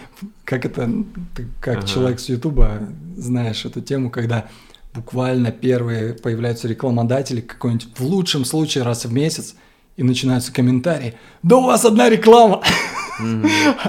как 0.44 0.64
это, 0.64 0.88
ты 1.34 1.48
как 1.60 1.78
Ага. 1.78 1.86
человек 1.86 2.20
с 2.20 2.28
Ютуба 2.28 2.78
знаешь 3.16 3.64
эту 3.64 3.80
тему, 3.80 4.10
когда 4.10 4.46
буквально 4.94 5.50
первые 5.50 6.14
появляются 6.14 6.68
рекламодатели 6.68 7.40
какой-нибудь, 7.40 7.88
в 7.96 8.00
лучшем 8.04 8.44
случае 8.44 8.84
раз 8.84 9.04
в 9.04 9.12
месяц, 9.12 9.56
и 9.98 10.04
начинаются 10.04 10.52
комментарии, 10.52 11.14
да 11.42 11.56
у 11.56 11.64
вас 11.64 11.84
одна 11.84 12.08
реклама, 12.08 12.62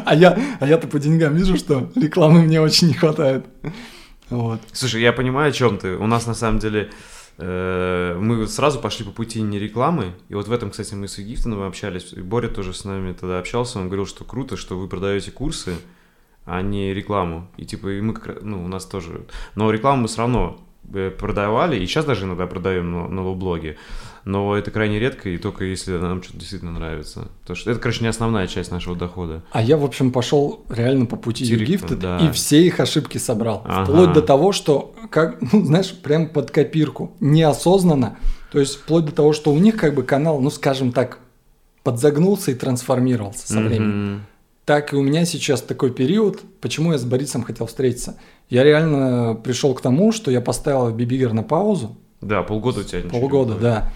а 0.05 0.15
я, 0.15 0.37
а 0.59 0.67
я-то 0.67 0.87
по 0.87 0.99
деньгам 0.99 1.35
вижу, 1.35 1.55
что 1.55 1.91
рекламы 1.95 2.41
мне 2.41 2.59
очень 2.59 2.87
не 2.87 2.95
хватает. 2.95 3.45
Вот. 4.29 4.59
Слушай, 4.73 5.01
я 5.01 5.13
понимаю, 5.13 5.49
о 5.49 5.51
чем 5.51 5.77
ты. 5.77 5.95
У 5.95 6.07
нас 6.07 6.25
на 6.25 6.33
самом 6.33 6.59
деле 6.59 6.89
э, 7.37 8.17
мы 8.19 8.47
сразу 8.47 8.79
пошли 8.79 9.05
по 9.05 9.11
пути 9.11 9.41
не 9.41 9.59
рекламы. 9.59 10.13
И 10.29 10.35
вот 10.35 10.47
в 10.47 10.51
этом, 10.51 10.71
кстати, 10.71 10.93
мы 10.95 11.07
с 11.07 11.17
Египтоном 11.17 11.63
общались. 11.63 12.13
И 12.13 12.21
Боря 12.21 12.47
тоже 12.47 12.73
с 12.73 12.85
нами 12.85 13.13
тогда 13.13 13.39
общался. 13.39 13.79
Он 13.79 13.85
говорил, 13.85 14.05
что 14.05 14.25
круто, 14.25 14.57
что 14.57 14.77
вы 14.77 14.87
продаете 14.87 15.31
курсы, 15.31 15.75
а 16.45 16.61
не 16.61 16.93
рекламу. 16.93 17.49
И 17.57 17.65
типа, 17.65 17.87
и 17.87 18.01
мы 18.01 18.13
как 18.13 18.27
раз, 18.27 18.37
ну, 18.41 18.63
у 18.63 18.67
нас 18.67 18.85
тоже. 18.85 19.25
Но 19.55 19.71
рекламу 19.71 20.03
мы 20.03 20.07
все 20.07 20.19
равно 20.19 20.59
э, 20.93 21.09
продавали, 21.09 21.79
и 21.79 21.85
сейчас 21.87 22.05
даже 22.05 22.25
иногда 22.25 22.45
продаем 22.45 22.91
на, 22.91 23.07
на 23.07 23.23
блоге. 23.33 23.77
Но 24.25 24.55
это 24.55 24.71
крайне 24.71 24.99
редко, 24.99 25.29
и 25.29 25.37
только 25.37 25.65
если 25.65 25.97
нам 25.97 26.21
что-то 26.21 26.39
действительно 26.39 26.71
нравится. 26.71 27.27
Потому 27.41 27.57
что 27.57 27.71
это, 27.71 27.79
короче, 27.79 28.01
не 28.01 28.07
основная 28.07 28.47
часть 28.47 28.71
нашего 28.71 28.95
дохода. 28.95 29.43
А 29.51 29.61
я, 29.61 29.77
в 29.77 29.83
общем, 29.83 30.11
пошел 30.11 30.63
реально 30.69 31.05
по 31.05 31.15
пути 31.15 31.45
Директно, 31.45 31.95
да. 31.95 32.17
и 32.19 32.31
все 32.31 32.61
их 32.61 32.79
ошибки 32.79 33.17
собрал. 33.17 33.63
Ага. 33.65 33.91
Вплоть 33.91 34.13
до 34.13 34.21
того, 34.21 34.51
что, 34.51 34.93
как, 35.09 35.41
ну, 35.53 35.65
знаешь, 35.65 35.93
прям 35.93 36.29
под 36.29 36.51
копирку, 36.51 37.15
неосознанно. 37.19 38.17
То 38.51 38.59
есть, 38.59 38.75
вплоть 38.75 39.05
до 39.05 39.11
того, 39.11 39.33
что 39.33 39.51
у 39.51 39.57
них 39.57 39.77
как 39.77 39.93
бы 39.95 40.03
канал, 40.03 40.39
ну, 40.39 40.49
скажем 40.49 40.91
так, 40.91 41.19
подзагнулся 41.83 42.51
и 42.51 42.55
трансформировался 42.55 43.47
со 43.47 43.59
временем. 43.59 44.13
Мгм. 44.13 44.21
Так 44.65 44.93
и 44.93 44.95
у 44.95 45.01
меня 45.01 45.25
сейчас 45.25 45.63
такой 45.63 45.91
период, 45.91 46.41
почему 46.61 46.91
я 46.91 46.99
с 46.99 47.03
Борисом 47.03 47.41
хотел 47.41 47.65
встретиться. 47.65 48.17
Я 48.49 48.63
реально 48.63 49.33
пришел 49.33 49.73
к 49.73 49.81
тому, 49.81 50.11
что 50.11 50.29
я 50.29 50.41
поставил 50.41 50.91
Бибигер 50.91 51.33
на 51.33 51.41
паузу, 51.41 51.97
Да, 52.21 52.43
полгода 52.43 52.81
у 52.81 52.83
тебя 52.83 53.01
ничего 53.01 53.19
полгода, 53.19 53.55
да. 53.55 53.91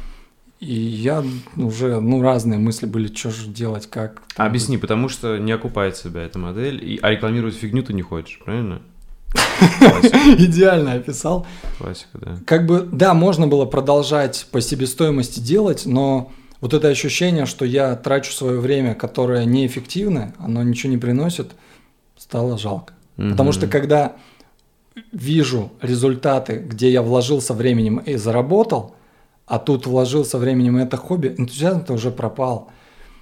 И 0.63 0.73
я 0.75 1.23
уже, 1.57 1.99
ну, 1.99 2.21
разные 2.21 2.57
мысли 2.57 2.85
были, 2.85 3.13
что 3.13 3.31
же 3.31 3.47
делать, 3.47 3.87
как. 3.89 4.21
А 4.37 4.45
Объясни, 4.45 4.77
потому 4.77 5.09
что 5.09 5.37
не 5.37 5.51
окупает 5.51 5.97
себя 5.97 6.21
эта 6.21 6.39
модель, 6.39 6.81
и, 6.81 6.99
а 7.01 7.11
рекламировать 7.11 7.55
фигню 7.55 7.83
ты 7.83 7.93
не 7.93 8.01
хочешь, 8.01 8.39
правильно? 8.43 8.81
Идеально 10.37 10.93
описал. 10.93 11.45
классика, 11.77 12.17
да. 12.17 12.37
Как 12.45 12.65
бы, 12.65 12.87
да, 12.89 13.13
можно 13.13 13.47
было 13.47 13.65
продолжать 13.65 14.47
по 14.51 14.61
себестоимости 14.61 15.41
делать, 15.41 15.85
но 15.85 16.31
вот 16.61 16.73
это 16.73 16.87
ощущение, 16.87 17.45
что 17.45 17.65
я 17.65 17.95
трачу 17.97 18.31
свое 18.31 18.59
время, 18.59 18.95
которое 18.95 19.43
неэффективно, 19.43 20.33
оно 20.37 20.63
ничего 20.63 20.91
не 20.91 20.97
приносит, 20.97 21.51
стало 22.17 22.57
жалко. 22.57 22.93
Потому 23.17 23.51
что 23.51 23.67
когда 23.67 24.15
вижу 25.11 25.71
результаты, 25.81 26.55
где 26.55 26.89
я 26.89 27.01
вложился 27.01 27.53
временем 27.53 27.97
и 27.97 28.15
заработал, 28.15 28.95
а 29.45 29.59
тут 29.59 29.85
вложился 29.85 30.37
временем 30.37 30.77
это 30.77 30.97
хобби, 30.97 31.35
энтузиазм-то 31.37 31.93
уже 31.93 32.11
пропал. 32.11 32.71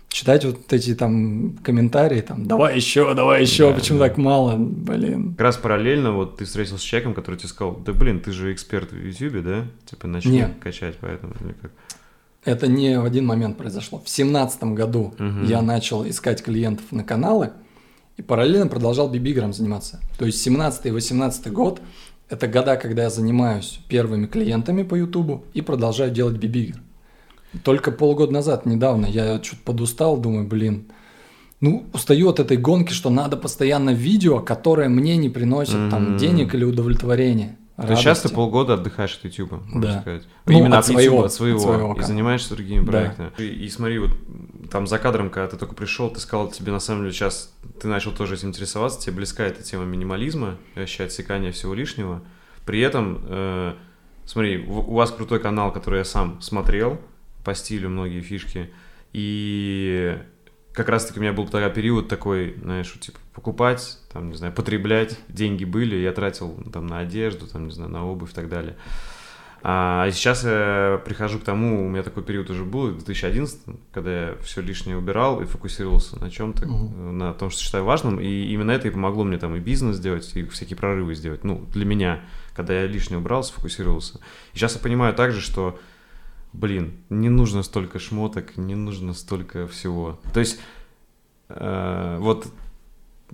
Читать 0.10 0.44
вот 0.44 0.74
эти 0.74 0.94
там 0.94 1.58
комментарии, 1.64 2.20
там, 2.20 2.46
давай 2.46 2.76
еще, 2.76 3.14
давай 3.14 3.42
еще, 3.44 3.70
Да, 3.70 3.76
почему 3.76 4.00
да. 4.00 4.10
так 4.10 4.18
мало, 4.18 4.58
блин. 4.58 5.32
Как 5.36 5.42
раз 5.42 5.56
параллельно 5.58 6.12
вот 6.12 6.36
ты 6.38 6.44
встретился 6.44 6.82
с 6.82 6.86
человеком, 6.86 7.14
который 7.14 7.38
тебе 7.38 7.48
сказал, 7.48 7.78
да 7.78 7.94
блин, 7.94 8.20
ты 8.20 8.34
же 8.34 8.52
эксперт 8.52 8.92
в 8.92 8.96
Ютубе, 8.98 9.40
да? 9.42 9.68
Типа 9.90 10.08
начни 10.08 10.40
Нет. 10.40 10.52
качать 10.62 10.98
поэтому 11.00 11.34
или 11.40 11.54
как? 11.62 11.72
Это 12.44 12.68
не 12.68 13.00
в 13.00 13.06
один 13.06 13.26
момент 13.26 13.58
произошло. 13.58 14.02
В 14.04 14.10
семнадцатом 14.10 14.76
году 14.76 15.14
Мгм. 15.18 15.46
я 15.46 15.62
начал 15.62 16.06
искать 16.06 16.44
клиентов 16.44 16.86
на 16.92 17.06
каналы 17.06 17.52
и 18.18 18.22
параллельно 18.22 18.68
продолжал 18.68 19.10
бибигером 19.10 19.54
заниматься. 19.54 20.02
То 20.20 20.26
есть 20.26 20.42
17 20.42 20.88
и 20.88 20.92
18 20.92 21.48
год– 21.54 21.82
это 22.32 22.48
года, 22.48 22.78
когда 22.78 23.04
я 23.04 23.10
занимаюсь 23.10 23.80
первыми 23.90 24.26
клиентами 24.26 24.84
по 24.84 24.96
Ютубу 24.96 25.44
и 25.54 25.62
продолжаю 25.62 26.12
делать 26.12 26.38
бибигер. 26.38 26.82
Только 27.64 27.92
полгода 27.92 28.32
назад, 28.32 28.66
недавно, 28.66 29.06
я 29.06 29.44
что-то 29.44 29.62
подустал, 29.66 30.18
думаю, 30.18 30.48
блин, 30.48 30.86
ну, 31.60 31.86
устаю 31.94 32.30
от 32.30 32.40
этой 32.40 32.56
гонки, 32.56 32.94
что 32.94 33.10
надо 33.10 33.36
постоянно 33.36 33.90
видео, 33.92 34.40
которое 34.40 34.88
мне 34.88 35.18
не 35.18 35.30
приносит 35.30 35.90
там 35.90 36.12
Мгм. 36.12 36.18
денег 36.18 36.56
или 36.56 36.64
удовлетворения. 36.64 37.58
То 37.78 37.88
есть 37.90 38.02
сейчас 38.02 38.20
ты 38.20 38.24
радости. 38.28 38.36
полгода 38.36 38.74
отдыхаешь 38.76 39.16
от 39.18 39.24
Ютуба, 39.26 39.58
можно 39.68 39.82
Да. 39.94 40.02
сказать. 40.02 40.24
Ну, 40.46 40.54
Именно 40.60 40.78
от 40.78 40.86
от, 40.86 40.92
своего, 40.92 41.16
YouTube, 41.16 41.26
от 41.26 41.34
своего, 41.34 41.58
от 41.58 41.64
своего 41.64 41.94
и 42.00 42.04
занимаешься 42.04 42.54
другими 42.54 42.86
Да. 42.86 42.92
проектами. 42.92 43.32
И, 43.38 43.44
и 43.66 43.70
смотри, 43.70 43.98
вот 44.00 44.12
там 44.70 44.86
за 44.88 45.00
кадром, 45.00 45.30
когда 45.30 45.48
ты 45.48 45.58
только 45.58 45.74
пришел, 45.74 46.10
ты 46.10 46.20
сказал, 46.20 46.50
тебе 46.52 46.72
на 46.72 46.80
самом 46.80 47.02
деле 47.02 47.14
сейчас 47.14 47.54
ты 47.82 47.88
начал 47.88 48.12
тоже 48.12 48.36
этим 48.36 48.50
интересоваться, 48.50 49.02
тебе 49.02 49.16
близка 49.16 49.44
эта 49.46 49.64
тема 49.64 49.86
минимализма, 49.86 50.58
вообще 50.76 51.06
отсекания 51.06 51.52
всего 51.52 51.74
лишнего. 51.74 52.22
При 52.66 52.82
этом, 52.82 53.20
э, 53.24 53.74
смотри, 54.26 54.64
у 54.68 54.94
вас 54.94 55.10
крутой 55.12 55.40
канал, 55.40 55.72
который 55.74 56.00
я 56.00 56.06
сам 56.06 56.40
смотрел, 56.42 57.00
по 57.44 57.56
стилю 57.56 57.90
многие 57.90 58.22
фишки, 58.22 58.70
и 59.14 60.18
как 60.74 60.90
раз-таки 60.90 61.20
у 61.20 61.22
меня 61.24 61.34
был 61.34 61.48
тогда 61.48 61.70
период 61.70 62.08
такой, 62.08 62.56
знаешь, 62.62 62.94
типа 63.00 63.18
покупать, 63.34 63.98
там, 64.12 64.30
не 64.30 64.36
знаю, 64.36 64.54
потреблять, 64.54 65.18
деньги 65.30 65.64
были, 65.66 65.96
я 65.96 66.12
тратил 66.12 66.56
там 66.72 66.88
на 66.88 67.00
одежду, 67.00 67.48
там, 67.48 67.66
не 67.68 67.72
знаю, 67.72 67.90
на 67.92 68.06
обувь 68.06 68.32
и 68.32 68.36
так 68.36 68.50
далее. 68.50 68.76
А 69.64 70.10
сейчас 70.12 70.44
я 70.44 71.00
прихожу 71.06 71.38
к 71.38 71.44
тому, 71.44 71.86
у 71.86 71.88
меня 71.90 72.02
такой 72.02 72.24
период 72.24 72.50
уже 72.50 72.64
был, 72.66 72.88
в 72.88 72.96
2011, 73.04 73.60
когда 73.92 74.12
я 74.30 74.36
все 74.42 74.60
лишнее 74.62 74.98
убирал 74.98 75.40
и 75.40 75.46
фокусировался 75.46 76.20
на 76.20 76.32
чем-то, 76.32 76.66
Мгм. 76.68 77.18
на 77.20 77.34
том, 77.36 77.52
что 77.52 77.62
считаю 77.62 77.84
важным, 77.86 78.20
и 78.20 78.28
именно 78.28 78.72
это 78.72 78.88
и 78.88 78.92
помогло 78.92 79.24
мне 79.24 79.38
там 79.38 79.56
и 79.56 79.60
бизнес 79.60 79.98
сделать, 79.98 80.32
и 80.36 80.44
всякие 80.46 80.78
прорывы 80.78 81.14
сделать, 81.14 81.44
ну, 81.44 81.64
для 81.74 81.86
меня, 81.86 82.22
когда 82.56 82.74
я 82.74 82.88
лишнее 82.88 83.20
убрал, 83.20 83.44
сфокусировался. 83.44 84.20
И 84.54 84.58
сейчас 84.58 84.74
я 84.76 84.82
понимаю 84.82 85.14
также, 85.14 85.42
что, 85.42 85.80
блин, 86.54 86.94
не 87.12 87.30
нужно 87.30 87.62
столько 87.62 88.00
шмоток, 88.00 88.58
не 88.58 88.74
нужно 88.76 89.14
столько 89.14 89.68
всего. 89.68 90.20
То 90.34 90.40
есть, 90.40 90.60
э, 91.50 92.18
вот 92.20 92.48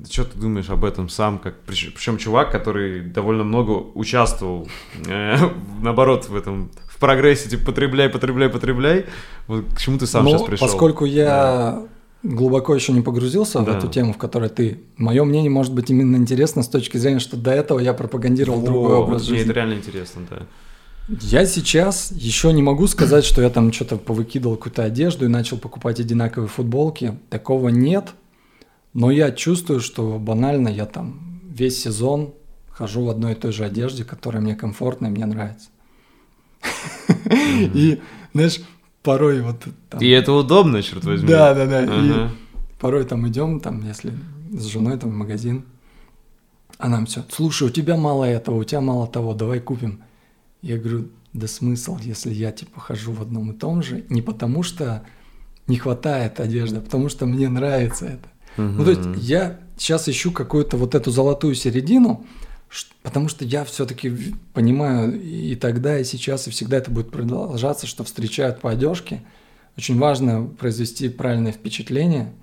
что 0.09 0.25
ты 0.25 0.37
думаешь 0.37 0.69
об 0.69 0.85
этом 0.85 1.09
сам, 1.09 1.39
как 1.39 1.55
причем 1.65 2.17
чувак, 2.17 2.51
который 2.51 3.01
довольно 3.01 3.43
много 3.43 3.71
участвовал, 3.95 4.67
э, 5.07 5.35
наоборот, 5.81 6.29
в 6.29 6.35
этом 6.35 6.71
в 6.87 6.97
прогрессе, 6.99 7.49
типа, 7.49 7.65
потребляй, 7.67 8.09
потребляй, 8.09 8.49
потребляй. 8.49 9.05
Вот 9.47 9.65
к 9.73 9.79
чему 9.79 9.97
ты 9.97 10.07
сам 10.07 10.23
Ну, 10.25 10.31
сейчас 10.31 10.41
пришел? 10.43 10.67
Поскольку 10.67 11.05
я 11.05 11.83
глубоко 12.23 12.73
еще 12.73 12.91
не 12.91 13.01
погрузился 13.01 13.61
в 13.61 13.65
Да. 13.65 13.77
эту 13.77 13.87
тему, 13.87 14.13
в 14.13 14.17
которой 14.17 14.49
ты, 14.49 14.79
мое 14.97 15.23
мнение 15.23 15.51
может 15.51 15.73
быть 15.73 15.89
именно 15.91 16.15
интересно 16.15 16.63
с 16.63 16.67
точки 16.67 16.97
зрения, 16.97 17.19
что 17.19 17.37
до 17.37 17.51
этого 17.51 17.79
я 17.79 17.93
пропагандировал 17.93 18.61
другой 18.61 18.95
Во, 18.95 19.01
образ 19.03 19.21
вот 19.21 19.29
Мне 19.29 19.37
жизни. 19.39 19.51
это 19.51 19.59
реально 19.59 19.73
интересно, 19.75 20.21
да. 20.29 20.37
Я 21.21 21.45
сейчас 21.45 22.11
еще 22.11 22.51
не 22.51 22.61
могу 22.61 22.85
сказать, 22.87 23.23
что 23.23 23.41
я 23.41 23.49
там 23.49 23.71
что-то 23.71 23.95
повыкидывал 23.95 24.57
какую-то 24.57 24.83
одежду 24.83 25.23
и 25.25 25.29
начал 25.29 25.57
покупать 25.57 25.99
одинаковые 26.01 26.49
футболки. 26.49 27.17
Такого 27.29 27.69
нет. 27.69 28.09
Но 28.97 29.11
я 29.11 29.31
чувствую, 29.31 29.79
что 29.79 30.17
банально 30.17 30.69
я 30.69 30.87
там 30.87 31.39
весь 31.47 31.79
сезон 31.79 32.33
хожу 32.71 33.05
в 33.05 33.09
одной 33.11 33.33
и 33.33 33.35
той 33.35 33.51
же 33.51 33.63
одежде, 33.63 34.03
которая 34.03 34.41
мне 34.41 34.55
комфортна 34.55 35.05
и 35.05 35.09
мне 35.11 35.27
нравится. 35.27 35.69
И, 37.29 38.01
знаешь, 38.33 38.59
порой 39.03 39.41
вот 39.41 39.67
там... 39.91 40.01
И 40.01 40.07
это 40.07 40.33
удобно, 40.33 40.81
черт 40.81 41.05
возьми. 41.05 41.27
Да, 41.27 41.53
да, 41.53 41.67
да. 41.67 41.83
И 41.85 42.29
порой 42.79 43.05
там 43.05 43.27
идем, 43.27 43.59
там, 43.59 43.85
если 43.85 44.13
с 44.51 44.65
женой 44.65 44.97
там 44.97 45.11
в 45.11 45.13
магазин, 45.13 45.65
а 46.79 46.89
нам 46.89 47.05
все, 47.05 47.23
слушай, 47.29 47.67
у 47.67 47.71
тебя 47.71 47.97
мало 47.97 48.23
этого, 48.23 48.55
у 48.55 48.63
тебя 48.63 48.81
мало 48.81 49.05
того, 49.05 49.35
давай 49.35 49.59
купим. 49.59 50.01
Я 50.63 50.79
говорю, 50.79 51.09
да 51.33 51.45
смысл, 51.45 51.99
если 52.01 52.33
я 52.33 52.51
типа 52.51 52.79
хожу 52.79 53.11
в 53.11 53.21
одном 53.21 53.51
и 53.51 53.53
том 53.53 53.83
же, 53.83 54.05
не 54.09 54.23
потому 54.23 54.63
что 54.63 55.03
не 55.67 55.77
хватает 55.77 56.39
одежды, 56.39 56.77
а 56.77 56.81
потому 56.81 57.09
что 57.09 57.27
мне 57.27 57.47
нравится 57.47 58.07
это. 58.07 58.29
Ну, 58.57 58.83
то 58.83 58.91
есть 58.91 59.07
я 59.17 59.59
сейчас 59.77 60.09
ищу 60.09 60.31
какую-то 60.31 60.77
вот 60.77 60.95
эту 60.95 61.11
золотую 61.11 61.55
середину, 61.55 62.25
потому 63.03 63.29
что 63.29 63.45
я 63.45 63.63
все-таки 63.63 64.35
понимаю 64.53 65.21
и 65.21 65.55
тогда, 65.55 65.99
и 65.99 66.03
сейчас, 66.03 66.47
и 66.47 66.51
всегда 66.51 66.77
это 66.77 66.91
будет 66.91 67.11
продолжаться, 67.11 67.87
что 67.87 68.03
встречают 68.03 68.59
по 68.59 68.71
одежке. 68.71 69.21
Очень 69.77 69.97
важно 69.99 70.45
произвести 70.45 71.07
правильное 71.07 71.51
впечатление. 71.51 72.33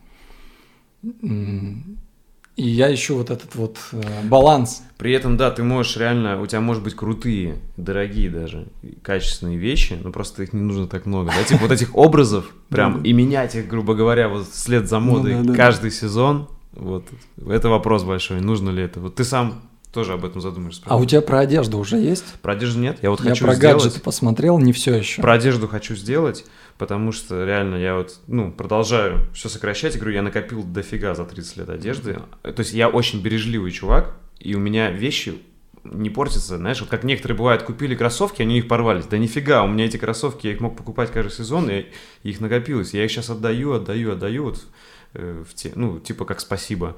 И 2.56 2.68
я 2.68 2.92
ищу 2.94 3.16
вот 3.16 3.30
этот 3.30 3.56
вот 3.56 3.78
э, 3.92 4.00
баланс. 4.24 4.84
При 4.96 5.12
этом, 5.12 5.36
да, 5.36 5.50
ты 5.50 5.64
можешь 5.64 5.96
реально, 5.96 6.40
у 6.40 6.46
тебя 6.46 6.60
может 6.60 6.84
быть 6.84 6.94
крутые, 6.94 7.56
дорогие 7.76 8.30
даже, 8.30 8.68
качественные 9.02 9.58
вещи, 9.58 9.98
но 10.00 10.12
просто 10.12 10.44
их 10.44 10.52
не 10.52 10.60
нужно 10.60 10.86
так 10.86 11.04
много, 11.04 11.32
да, 11.36 11.42
типа 11.42 11.62
вот 11.62 11.72
этих 11.72 11.96
образов, 11.96 12.54
прям, 12.68 13.02
и 13.02 13.12
менять 13.12 13.56
их, 13.56 13.66
грубо 13.66 13.94
говоря, 13.94 14.28
вот 14.28 14.48
вслед 14.48 14.88
за 14.88 15.00
модой 15.00 15.42
да. 15.42 15.52
каждый 15.52 15.90
сезон, 15.90 16.48
вот, 16.72 17.04
это 17.44 17.68
вопрос 17.68 18.04
большой, 18.04 18.40
нужно 18.40 18.70
ли 18.70 18.84
это, 18.84 19.00
вот 19.00 19.16
ты 19.16 19.24
сам 19.24 19.62
тоже 19.94 20.12
об 20.12 20.24
этом 20.24 20.40
задумаешься. 20.40 20.82
А 20.84 20.96
у 20.96 21.04
тебя 21.06 21.22
про 21.22 21.38
одежду 21.38 21.78
уже 21.78 21.96
есть? 21.96 22.34
Про 22.42 22.52
одежду 22.52 22.80
нет, 22.80 22.98
я 23.00 23.10
вот 23.10 23.20
Я 23.22 23.30
хочу 23.30 23.44
про 23.44 23.54
сделать, 23.54 23.82
гаджеты 23.82 24.00
посмотрел, 24.00 24.58
не 24.58 24.72
все 24.72 24.94
еще. 24.94 25.22
про 25.22 25.34
одежду 25.34 25.68
хочу 25.68 25.94
сделать, 25.94 26.44
потому 26.76 27.12
что 27.12 27.44
реально 27.44 27.76
я 27.76 27.94
вот, 27.96 28.18
ну, 28.26 28.52
продолжаю 28.52 29.26
все 29.32 29.48
сокращать. 29.48 29.94
Я 29.94 30.00
говорю, 30.00 30.16
я 30.16 30.22
накопил 30.22 30.62
дофига 30.64 31.14
за 31.14 31.24
30 31.24 31.56
лет 31.58 31.68
одежды. 31.70 32.18
То 32.42 32.60
есть 32.60 32.74
я 32.74 32.88
очень 32.88 33.22
бережливый 33.22 33.70
чувак, 33.70 34.16
и 34.38 34.54
у 34.54 34.58
меня 34.58 34.90
вещи 34.90 35.38
не 35.84 36.10
портятся, 36.10 36.56
знаешь, 36.56 36.80
вот 36.80 36.88
как 36.88 37.04
некоторые 37.04 37.36
бывают, 37.36 37.62
купили 37.62 37.94
кроссовки, 37.94 38.42
они 38.42 38.58
их 38.58 38.68
порвались. 38.68 39.04
Да 39.04 39.18
нифига, 39.18 39.62
у 39.62 39.68
меня 39.68 39.84
эти 39.84 39.96
кроссовки, 39.98 40.46
я 40.46 40.54
их 40.54 40.60
мог 40.60 40.76
покупать 40.76 41.10
каждый 41.12 41.30
сезон, 41.32 41.70
и 41.70 41.86
их 42.22 42.40
накопилось. 42.40 42.94
Я 42.94 43.04
их 43.04 43.10
сейчас 43.10 43.30
отдаю, 43.30 43.74
отдаю, 43.74 44.12
отдаю, 44.12 44.44
вот, 44.44 44.64
э, 45.12 45.44
в 45.48 45.54
те, 45.54 45.72
ну, 45.74 46.00
типа 46.00 46.24
как 46.24 46.40
спасибо. 46.40 46.96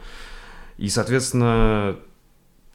И, 0.78 0.88
соответственно, 0.88 1.96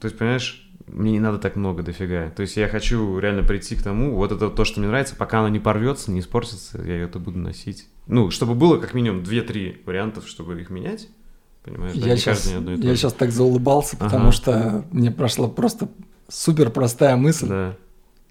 то 0.02 0.06
есть, 0.06 0.18
понимаешь, 0.18 0.68
мне 0.88 1.12
не 1.12 1.20
надо 1.20 1.38
так 1.38 1.54
много 1.54 1.84
дофига. 1.84 2.30
То 2.30 2.42
есть 2.42 2.56
я 2.56 2.66
хочу 2.68 3.18
реально 3.20 3.44
прийти 3.44 3.76
к 3.76 3.82
тому, 3.82 4.16
вот 4.16 4.32
это 4.32 4.50
то, 4.50 4.64
что 4.64 4.80
мне 4.80 4.88
нравится, 4.88 5.14
пока 5.14 5.38
она 5.38 5.48
не 5.48 5.60
порвется, 5.60 6.10
не 6.10 6.18
испортится, 6.18 6.82
я 6.82 7.04
это 7.04 7.20
буду 7.20 7.38
носить. 7.38 7.86
Ну, 8.08 8.32
чтобы 8.32 8.54
было 8.56 8.78
как 8.78 8.94
минимум 8.94 9.22
2-3 9.22 9.84
вариантов, 9.86 10.26
чтобы 10.26 10.60
их 10.60 10.70
менять. 10.70 11.08
Понимаешь, 11.62 11.94
да, 11.94 12.06
Я 12.08 12.14
не 12.14 12.18
сейчас, 12.18 12.38
каждый 12.38 12.48
день 12.48 12.58
одно 12.58 12.72
и 12.72 12.76
то 12.78 12.88
я 12.88 12.96
сейчас 12.96 13.12
так 13.12 13.30
заулыбался, 13.30 13.96
потому 13.96 14.24
Ага. 14.24 14.32
что 14.32 14.84
мне 14.90 15.12
прошла 15.12 15.46
просто 15.46 15.88
супер 16.28 16.70
простая 16.70 17.14
мысль. 17.14 17.46
Да, 17.46 17.76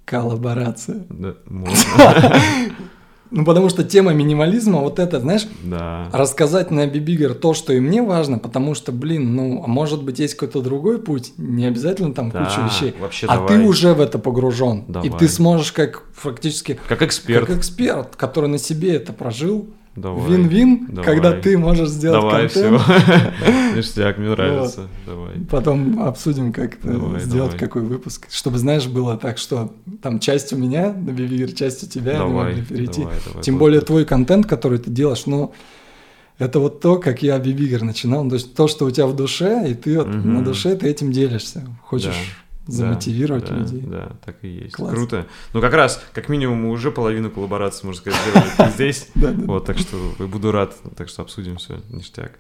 Коллаборация. 0.04 1.06
да, 1.10 1.36
можно. 1.46 2.36
Ну, 3.32 3.46
потому 3.46 3.70
что 3.70 3.84
тема 3.86 4.12
минимализма, 4.14 4.80
вот 4.82 5.00
это, 5.00 5.22
знаешь, 5.22 5.48
Да. 5.64 6.10
рассказать 6.12 6.70
на 6.70 6.86
Бибигер 6.86 7.34
то, 7.34 7.54
что 7.54 7.72
и 7.72 7.80
мне 7.80 8.02
важно, 8.04 8.40
потому 8.40 8.76
что, 8.76 8.92
блин, 8.92 9.36
ну, 9.36 9.64
а 9.64 9.68
может 9.68 10.04
быть, 10.04 10.20
есть 10.20 10.36
какой-то 10.36 10.62
другой 10.62 11.00
путь, 11.00 11.32
не 11.38 11.66
обязательно 11.66 12.14
там 12.14 12.30
Да, 12.30 12.44
куча 12.46 12.62
вещей. 12.66 12.94
вообще 13.00 13.28
а 13.28 13.36
давай. 13.36 13.48
ты 13.58 13.64
уже 13.66 13.94
в 13.94 14.02
это 14.02 14.20
погружен. 14.20 14.80
И 14.80 14.92
Давай. 14.92 15.10
ты 15.20 15.28
сможешь 15.30 15.72
как 15.72 16.04
фактически 16.14 16.78
Как 16.90 17.02
эксперт. 17.02 17.48
как 17.48 17.58
эксперт, 17.58 18.16
который 18.18 18.50
на 18.50 18.58
себе 18.58 18.96
это 18.96 19.14
прожил, 19.14 19.68
Давай. 19.96 20.32
вин-вин, 20.32 20.88
Давай. 20.90 21.04
когда 21.06 21.34
ты 21.34 21.58
можешь 21.58 21.90
сделать 21.90 22.22
Давай, 22.22 22.48
контент. 22.50 22.82
все. 22.82 23.76
Ништяк, 23.76 24.18
мне 24.18 24.30
нравится. 24.30 24.88
Давай. 25.06 25.34
Потом 25.50 26.02
обсудим, 26.02 26.54
как 26.54 26.78
Давай, 26.82 27.20
сделать, 27.20 27.52
давай. 27.52 27.60
какой 27.60 27.82
выпуск. 27.82 28.28
Чтобы, 28.32 28.58
знаешь, 28.58 28.88
было 28.88 29.18
так, 29.18 29.38
что 29.38 29.74
там 30.02 30.20
часть 30.20 30.54
у 30.54 30.58
меня 30.58 30.94
на 30.94 31.12
Бибигер, 31.12 31.52
часть 31.52 31.84
у 31.84 31.88
тебя, 31.88 32.18
Давай, 32.20 32.54
могли 32.54 32.62
перейти. 32.64 33.02
давай, 33.02 33.18
давай. 33.26 33.44
Тем 33.44 33.56
Вот 33.56 33.60
более 33.60 33.78
это. 33.80 33.88
твой 33.88 34.06
контент, 34.06 34.46
который 34.46 34.80
ты 34.80 34.90
делаешь, 34.90 35.24
ну, 35.26 35.52
это 36.40 36.60
вот 36.60 36.80
то, 36.80 36.96
как 36.98 37.22
я 37.22 37.38
Бибигер 37.38 37.84
начинал. 37.84 38.28
То 38.30 38.36
есть 38.36 38.56
то, 38.56 38.68
что 38.68 38.86
у 38.86 38.92
тебя 38.92 39.08
в 39.08 39.16
душе, 39.16 39.70
и 39.70 39.74
ты 39.74 39.98
вот 39.98 40.08
на 40.08 40.42
душе 40.44 40.76
ты 40.76 40.88
этим 40.88 41.12
делишься. 41.12 41.64
Хочешь 41.84 42.06
Да, 42.08 42.14
замотивировать 42.68 43.50
да, 43.50 43.56
людей. 43.56 43.82
Да, 43.82 44.18
так 44.24 44.38
и 44.44 44.48
есть. 44.48 44.76
Класс. 44.76 44.94
Круто. 44.94 45.28
Ну, 45.54 45.62
как 45.62 45.74
раз, 45.74 46.04
как 46.14 46.30
минимум, 46.30 46.64
мы 46.64 46.70
уже 46.70 46.92
половину 46.92 47.30
коллаборации, 47.30 47.86
можно 47.86 48.02
сказать, 48.02 48.20
сделали 48.22 48.72
здесь. 48.74 49.10
Вот, 49.16 49.66
так 49.66 49.78
что 49.78 49.98
буду 50.20 50.52
рад. 50.52 50.76
Так 50.96 51.10
что 51.10 51.22
обсудим 51.22 51.58
все, 51.58 51.82
ништяк. 51.90 52.40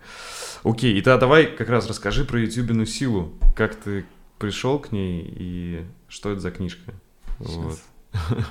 Окей, 0.64 0.94
и 0.98 1.02
тогда 1.02 1.20
давай 1.20 1.46
как 1.46 1.70
раз 1.70 1.88
расскажи 1.88 2.24
про 2.24 2.40
ютубину 2.40 2.86
силу. 2.86 3.34
Как 3.56 3.76
ты 3.76 4.06
пришел 4.38 4.80
к 4.80 4.92
ней 4.92 5.28
и 5.28 5.86
что 6.08 6.32
это 6.32 6.42
за 6.42 6.52
книжка? 6.52 6.94
Вот. 7.40 7.80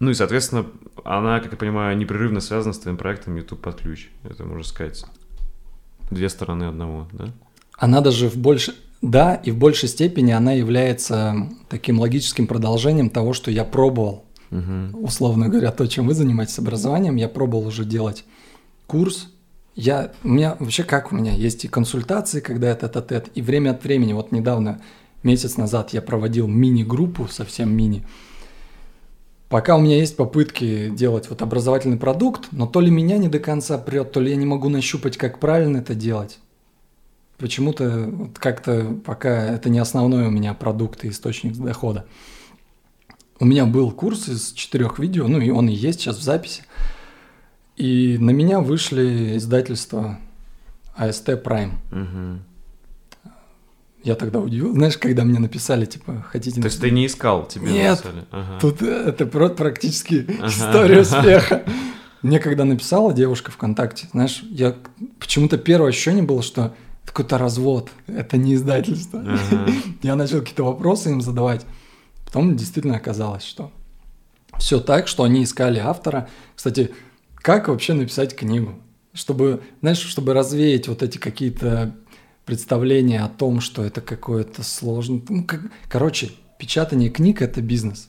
Ну 0.00 0.12
и, 0.12 0.14
соответственно, 0.14 0.64
она, 1.04 1.40
как 1.40 1.50
я 1.50 1.58
понимаю, 1.58 1.96
непрерывно 1.96 2.38
связана 2.38 2.72
с 2.72 2.78
твоим 2.78 2.96
проектом 2.96 3.34
YouTube 3.34 3.60
под 3.60 3.80
ключ. 3.80 4.10
Это 4.22 4.44
можно 4.44 4.62
сказать. 4.62 5.04
Две 6.10 6.28
стороны 6.28 6.64
одного, 6.64 7.08
да? 7.12 7.32
Она 7.76 8.00
даже 8.00 8.28
в 8.28 8.36
больше... 8.36 8.76
Да, 9.00 9.34
и 9.34 9.50
в 9.50 9.58
большей 9.58 9.88
степени 9.88 10.32
она 10.32 10.52
является 10.52 11.48
таким 11.68 12.00
логическим 12.00 12.46
продолжением 12.46 13.10
того, 13.10 13.32
что 13.32 13.50
я 13.50 13.64
пробовал. 13.64 14.24
Угу. 14.50 14.98
Условно 15.04 15.48
говоря, 15.48 15.70
то, 15.70 15.86
чем 15.86 16.06
вы 16.06 16.14
занимаетесь 16.14 16.58
образованием, 16.58 17.16
я 17.16 17.28
пробовал 17.28 17.66
уже 17.66 17.84
делать 17.84 18.24
курс. 18.86 19.28
Я, 19.76 20.12
у 20.24 20.28
меня 20.28 20.56
вообще 20.58 20.82
как 20.82 21.12
у 21.12 21.14
меня 21.14 21.32
есть 21.32 21.64
и 21.64 21.68
консультации, 21.68 22.40
когда 22.40 22.68
это 22.68 22.88
тет 23.00 23.28
и 23.34 23.42
время 23.42 23.70
от 23.70 23.84
времени, 23.84 24.12
вот 24.12 24.32
недавно, 24.32 24.80
месяц 25.22 25.56
назад 25.56 25.92
я 25.92 26.02
проводил 26.02 26.48
мини-группу, 26.48 27.28
совсем 27.28 27.70
мини. 27.76 28.04
Пока 29.48 29.76
у 29.76 29.80
меня 29.80 29.96
есть 29.96 30.16
попытки 30.16 30.90
делать 30.90 31.30
вот 31.30 31.40
образовательный 31.40 31.96
продукт, 31.96 32.48
но 32.50 32.66
то 32.66 32.80
ли 32.80 32.90
меня 32.90 33.18
не 33.18 33.28
до 33.28 33.38
конца 33.38 33.78
прет, 33.78 34.12
то 34.12 34.20
ли 34.20 34.30
я 34.30 34.36
не 34.36 34.46
могу 34.46 34.68
нащупать, 34.68 35.16
как 35.16 35.38
правильно 35.38 35.78
это 35.78 35.94
делать. 35.94 36.38
Почему-то 37.38 38.08
вот 38.10 38.38
как-то 38.38 38.98
пока 39.04 39.30
это 39.46 39.70
не 39.70 39.78
основной 39.78 40.26
у 40.26 40.30
меня 40.30 40.54
продукт 40.54 41.04
и 41.04 41.10
источник 41.10 41.56
дохода. 41.56 42.04
У 43.38 43.44
меня 43.44 43.64
был 43.64 43.92
курс 43.92 44.28
из 44.28 44.52
четырех 44.52 44.98
видео, 44.98 45.28
ну 45.28 45.40
и 45.40 45.50
он 45.50 45.68
и 45.68 45.74
есть 45.74 46.00
сейчас 46.00 46.16
в 46.16 46.22
записи. 46.22 46.64
И 47.76 48.18
на 48.18 48.30
меня 48.30 48.58
вышли 48.60 49.36
издательства 49.36 50.18
АСТ 50.96 51.28
Prime. 51.28 51.74
Угу. 51.92 53.30
Я 54.02 54.14
тогда 54.16 54.40
удивил, 54.40 54.72
знаешь, 54.72 54.96
когда 54.98 55.22
мне 55.24 55.38
написали, 55.38 55.84
типа, 55.84 56.24
хотите... 56.28 56.60
То 56.60 56.66
есть 56.66 56.80
ты 56.80 56.90
не 56.90 57.06
искал, 57.06 57.46
тебе 57.46 57.70
Нет. 57.70 58.04
написали? 58.04 58.24
Ага. 58.32 58.58
Тут 58.60 58.82
э, 58.82 58.86
это 58.86 59.26
практически 59.26 60.26
Ага. 60.38 60.48
история 60.48 61.00
успеха. 61.02 61.62
Мне 62.22 62.40
когда 62.40 62.64
написала 62.64 63.12
девушка 63.12 63.52
ВКонтакте, 63.52 64.08
знаешь, 64.12 64.42
я 64.50 64.74
почему-то 65.20 65.56
первое 65.56 65.90
ощущение 65.90 66.24
было, 66.24 66.42
что 66.42 66.74
какой-то 67.12 67.38
развод, 67.38 67.90
это 68.06 68.36
не 68.36 68.54
издательство. 68.54 69.24
Я 70.02 70.16
начал 70.16 70.40
какие-то 70.40 70.64
вопросы 70.64 71.10
им 71.10 71.20
задавать. 71.20 71.64
Потом 72.24 72.56
действительно 72.56 72.96
оказалось, 72.96 73.42
что 73.44 73.72
все 74.58 74.80
так, 74.80 75.08
что 75.08 75.22
они 75.22 75.44
искали 75.44 75.78
автора. 75.78 76.28
Кстати, 76.54 76.90
как 77.36 77.68
вообще 77.68 77.94
написать 77.94 78.34
книгу? 78.36 78.74
Чтобы, 79.14 79.62
знаешь, 79.80 79.98
чтобы 79.98 80.34
развеять 80.34 80.88
вот 80.88 81.02
эти 81.02 81.18
какие-то 81.18 81.94
представления 82.44 83.22
о 83.24 83.28
том, 83.28 83.60
что 83.60 83.82
это 83.84 84.00
какое-то 84.00 84.62
сложное... 84.62 85.22
Ну, 85.28 85.44
как- 85.44 85.70
Короче, 85.88 86.30
печатание 86.58 87.10
книг– 87.10 87.42
это 87.42 87.60
бизнес. 87.62 88.08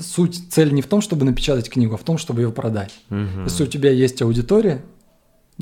Суть, 0.00 0.50
цель 0.50 0.72
не 0.72 0.82
в 0.82 0.86
том, 0.86 1.00
чтобы 1.00 1.24
напечатать 1.24 1.70
книгу, 1.70 1.94
а 1.94 1.96
в 1.96 2.02
том, 2.02 2.18
чтобы 2.18 2.42
ее 2.42 2.50
продать. 2.50 2.92
Мгм. 3.10 3.44
Если 3.44 3.62
у 3.62 3.66
тебя 3.66 3.90
есть 3.90 4.20
аудитория 4.20 4.82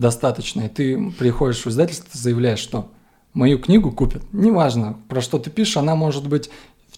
достаточная, 0.01 0.66
и 0.66 0.68
ты 0.68 1.11
приходишь 1.18 1.64
в 1.64 1.68
издательство, 1.68 2.09
заявляешь, 2.12 2.59
что 2.59 2.90
мою 3.34 3.59
книгу 3.59 3.92
купят. 3.92 4.22
Неважно, 4.32 4.98
про 5.09 5.20
что 5.20 5.38
ты 5.38 5.51
пишешь, 5.51 5.76
она 5.76 5.94
может 5.94 6.26
быть 6.26 6.51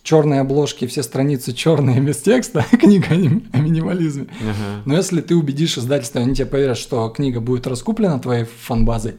черные 0.02 0.40
обложки, 0.40 0.86
все 0.86 1.02
страницы 1.02 1.52
черные 1.52 2.00
без 2.00 2.18
текста, 2.18 2.64
книга 2.70 3.08
о 3.10 3.58
минимализме. 3.58 4.28
Ага. 4.40 4.82
Но 4.84 4.96
если 4.96 5.20
ты 5.20 5.36
убедишь 5.36 5.78
издательство, 5.78 6.20
они 6.20 6.34
тебе 6.34 6.46
поверят, 6.46 6.78
что 6.78 7.08
книга 7.10 7.40
будет 7.40 7.66
раскуплена 7.66 8.18
твоей 8.18 8.44
фанбазой, 8.44 9.16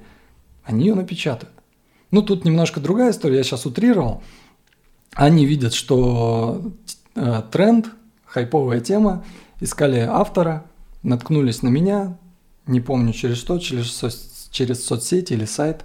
они 0.64 0.88
ее 0.88 0.96
напечатают. 0.96 1.54
Ну, 2.12 2.22
тут 2.22 2.46
немножко 2.46 2.80
другая 2.80 3.12
история, 3.12 3.38
я 3.38 3.44
сейчас 3.44 3.66
утрировал. 3.66 4.24
Они 5.14 5.46
видят, 5.46 5.74
что 5.74 6.72
э, 7.16 7.42
тренд, 7.52 7.88
хайповая 8.26 8.80
тема, 8.80 9.26
искали 9.60 10.00
автора, 10.00 10.66
наткнулись 11.02 11.62
на 11.64 11.70
меня, 11.70 12.18
не 12.68 12.82
помню 12.82 13.14
через 13.14 13.38
что, 13.38 13.60
через, 13.60 13.86
соц- 14.04 14.48
через 14.52 14.84
соцсети 14.86 15.34
или 15.34 15.46
сайт, 15.46 15.84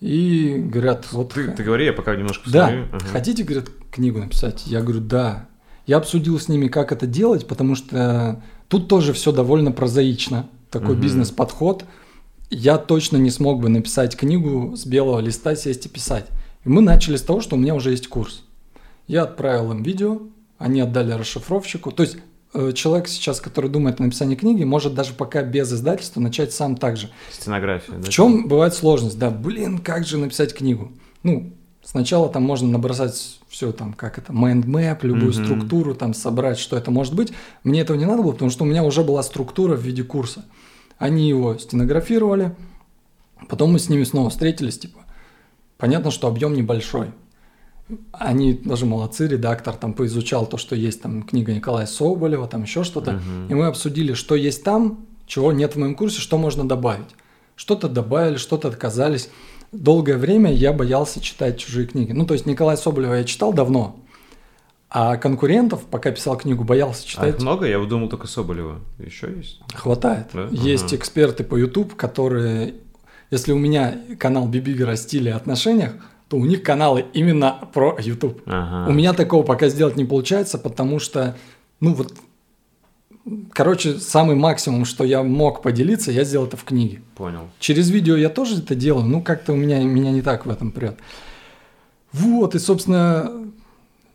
и 0.00 0.54
говорят, 0.56 1.08
вот... 1.12 1.34
Ты, 1.34 1.48
ты 1.48 1.62
говори, 1.62 1.84
я 1.86 1.92
пока 1.92 2.16
немножко 2.16 2.50
Да. 2.50 2.68
Ага. 2.90 3.04
хотите, 3.12 3.42
говорят, 3.44 3.68
книгу 3.90 4.18
написать? 4.18 4.66
Я 4.66 4.80
говорю, 4.80 5.00
да. 5.00 5.46
Я 5.86 5.98
обсудил 5.98 6.38
с 6.40 6.48
ними, 6.48 6.68
как 6.68 6.92
это 6.92 7.06
делать, 7.06 7.46
потому 7.46 7.74
что 7.74 8.42
тут 8.68 8.88
тоже 8.88 9.12
все 9.12 9.32
довольно 9.32 9.72
прозаично. 9.72 10.48
Такой 10.70 10.94
Мгм. 10.94 11.00
бизнес-подход. 11.02 11.84
Я 12.48 12.78
точно 12.78 13.16
не 13.16 13.30
смог 13.30 13.60
бы 13.60 13.68
написать 13.68 14.16
книгу 14.16 14.74
с 14.76 14.86
белого 14.86 15.20
листа, 15.20 15.54
сесть 15.56 15.86
и 15.86 15.88
писать. 15.88 16.26
И 16.64 16.68
мы 16.68 16.80
начали 16.80 17.16
с 17.16 17.22
того, 17.22 17.40
что 17.40 17.56
у 17.56 17.58
меня 17.58 17.74
уже 17.74 17.90
есть 17.90 18.06
курс. 18.08 18.44
Я 19.06 19.24
отправил 19.24 19.72
им 19.72 19.82
видео, 19.82 20.22
они 20.58 20.80
отдали 20.80 21.12
расшифровщику. 21.12 21.90
То 21.90 22.04
есть 22.04 22.16
э, 22.16 22.20
человек 22.74 23.08
сейчас, 23.08 23.40
который 23.40 23.70
думает 23.70 24.00
о 24.00 24.04
написании 24.04 24.34
книги, 24.34 24.64
может 24.64 24.94
даже 24.94 25.12
пока 25.12 25.42
без 25.42 25.72
издательства 25.72 26.20
начать 26.20 26.52
сам 26.52 26.76
так 26.76 26.96
же. 26.96 27.10
Стенография. 27.30 27.94
В 27.94 28.00
да? 28.04 28.10
чем 28.10 28.48
бывает 28.48 28.74
сложность? 28.74 29.18
Да, 29.18 29.30
блин, 29.30 29.78
как 29.78 30.04
же 30.06 30.18
написать 30.18 30.52
книгу? 30.54 30.90
Ну, 31.22 31.52
сначала 31.82 32.28
там 32.28 32.42
можно 32.42 32.68
набросать 32.68 33.38
все 33.48 33.72
там, 33.72 33.92
как 33.92 34.18
это, 34.18 34.32
mind 34.32 34.64
map, 34.64 34.98
любую 35.02 35.32
Мгм. 35.32 35.44
структуру, 35.44 35.94
там 35.94 36.14
собрать, 36.14 36.58
что 36.58 36.76
это 36.76 36.90
может 36.90 37.14
быть. 37.14 37.32
Мне 37.64 37.80
этого 37.80 37.96
не 37.96 38.04
надо 38.06 38.22
было, 38.22 38.32
потому 38.32 38.50
что 38.50 38.64
у 38.64 38.66
меня 38.66 38.82
уже 38.84 39.02
была 39.04 39.22
структура 39.22 39.76
в 39.76 39.80
виде 39.82 40.02
курса. 40.02 40.44
Они 40.98 41.28
его 41.28 41.56
стенографировали, 41.56 42.54
потом 43.48 43.72
мы 43.72 43.78
с 43.78 43.88
ними 43.88 44.04
снова 44.04 44.28
встретились, 44.30 44.78
типа, 44.78 45.00
понятно, 45.78 46.10
что 46.10 46.28
объем 46.28 46.54
небольшой. 46.54 47.12
Они 48.12 48.54
даже 48.54 48.86
молодцы, 48.86 49.26
редактор 49.26 49.74
там 49.74 49.92
поизучал 49.94 50.46
то, 50.46 50.56
что 50.56 50.74
есть 50.76 51.02
там 51.02 51.22
книга 51.22 51.52
Николая 51.54 51.86
Соболева, 51.86 52.46
там 52.46 52.62
еще 52.62 52.84
что-то. 52.84 53.12
Мгм. 53.12 53.48
И 53.48 53.54
мы 53.54 53.66
обсудили, 53.66 54.12
что 54.14 54.34
есть 54.34 54.62
там, 54.64 55.06
чего 55.26 55.52
нет 55.52 55.74
в 55.74 55.78
моем 55.78 55.94
курсе, 55.94 56.20
что 56.20 56.38
можно 56.38 56.66
добавить. 56.68 57.08
Что-то 57.56 57.88
добавили, 57.88 58.36
что-то 58.36 58.68
отказались. 58.68 59.28
Долгое 59.72 60.16
время 60.16 60.52
я 60.52 60.72
боялся 60.72 61.20
читать 61.20 61.58
чужие 61.58 61.86
книги. 61.86 62.12
Ну, 62.12 62.26
то 62.26 62.34
есть 62.34 62.46
Николая 62.46 62.76
Соболева 62.76 63.14
я 63.14 63.24
читал 63.24 63.52
давно, 63.52 64.00
а 64.88 65.16
конкурентов, 65.16 65.84
пока 65.84 66.10
писал 66.10 66.36
книгу, 66.36 66.64
боялся 66.64 67.04
А 67.04 67.06
читать. 67.08 67.34
их 67.36 67.40
много? 67.42 67.66
Я 67.66 67.78
думал 67.78 68.08
только 68.08 68.26
Соболева. 68.26 68.80
Еще 68.98 69.32
есть? 69.36 69.60
Хватает. 69.74 70.26
Да? 70.32 70.48
Есть 70.50 70.86
Ага. 70.86 70.96
эксперты 70.96 71.44
по 71.44 71.54
YouTube, 71.56 71.94
которые, 71.94 72.74
если 73.30 73.52
у 73.52 73.58
меня 73.58 73.96
канал 74.18 74.48
Бибигер 74.48 74.88
о 74.88 74.96
стиле 74.96 75.30
и 75.30 75.34
отношениях, 75.34 75.92
то 76.30 76.36
у 76.36 76.44
них 76.44 76.62
каналы 76.62 77.06
именно 77.12 77.58
про 77.74 77.98
YouTube. 78.00 78.40
Ага. 78.46 78.88
У 78.88 78.94
меня 78.94 79.12
такого 79.14 79.42
пока 79.42 79.68
сделать 79.68 79.96
не 79.96 80.04
получается, 80.04 80.58
потому 80.58 81.00
что, 81.00 81.36
ну 81.80 81.92
вот, 81.92 82.14
короче, 83.52 83.98
самый 83.98 84.36
максимум, 84.36 84.84
что 84.84 85.02
я 85.02 85.24
мог 85.24 85.60
поделиться, 85.60 86.12
я 86.12 86.22
сделал 86.22 86.46
это 86.46 86.56
в 86.56 86.62
книге. 86.62 87.02
Понял. 87.16 87.48
Через 87.58 87.90
видео 87.90 88.16
я 88.16 88.28
тоже 88.28 88.58
это 88.58 88.76
делаю, 88.76 89.06
ну 89.06 89.22
как-то 89.22 89.52
у 89.52 89.56
меня, 89.56 89.82
меня 89.82 90.12
не 90.12 90.22
так 90.22 90.46
в 90.46 90.50
этом 90.50 90.70
прет. 90.70 90.98
Вот, 92.12 92.54
и, 92.54 92.60
собственно, 92.60 93.32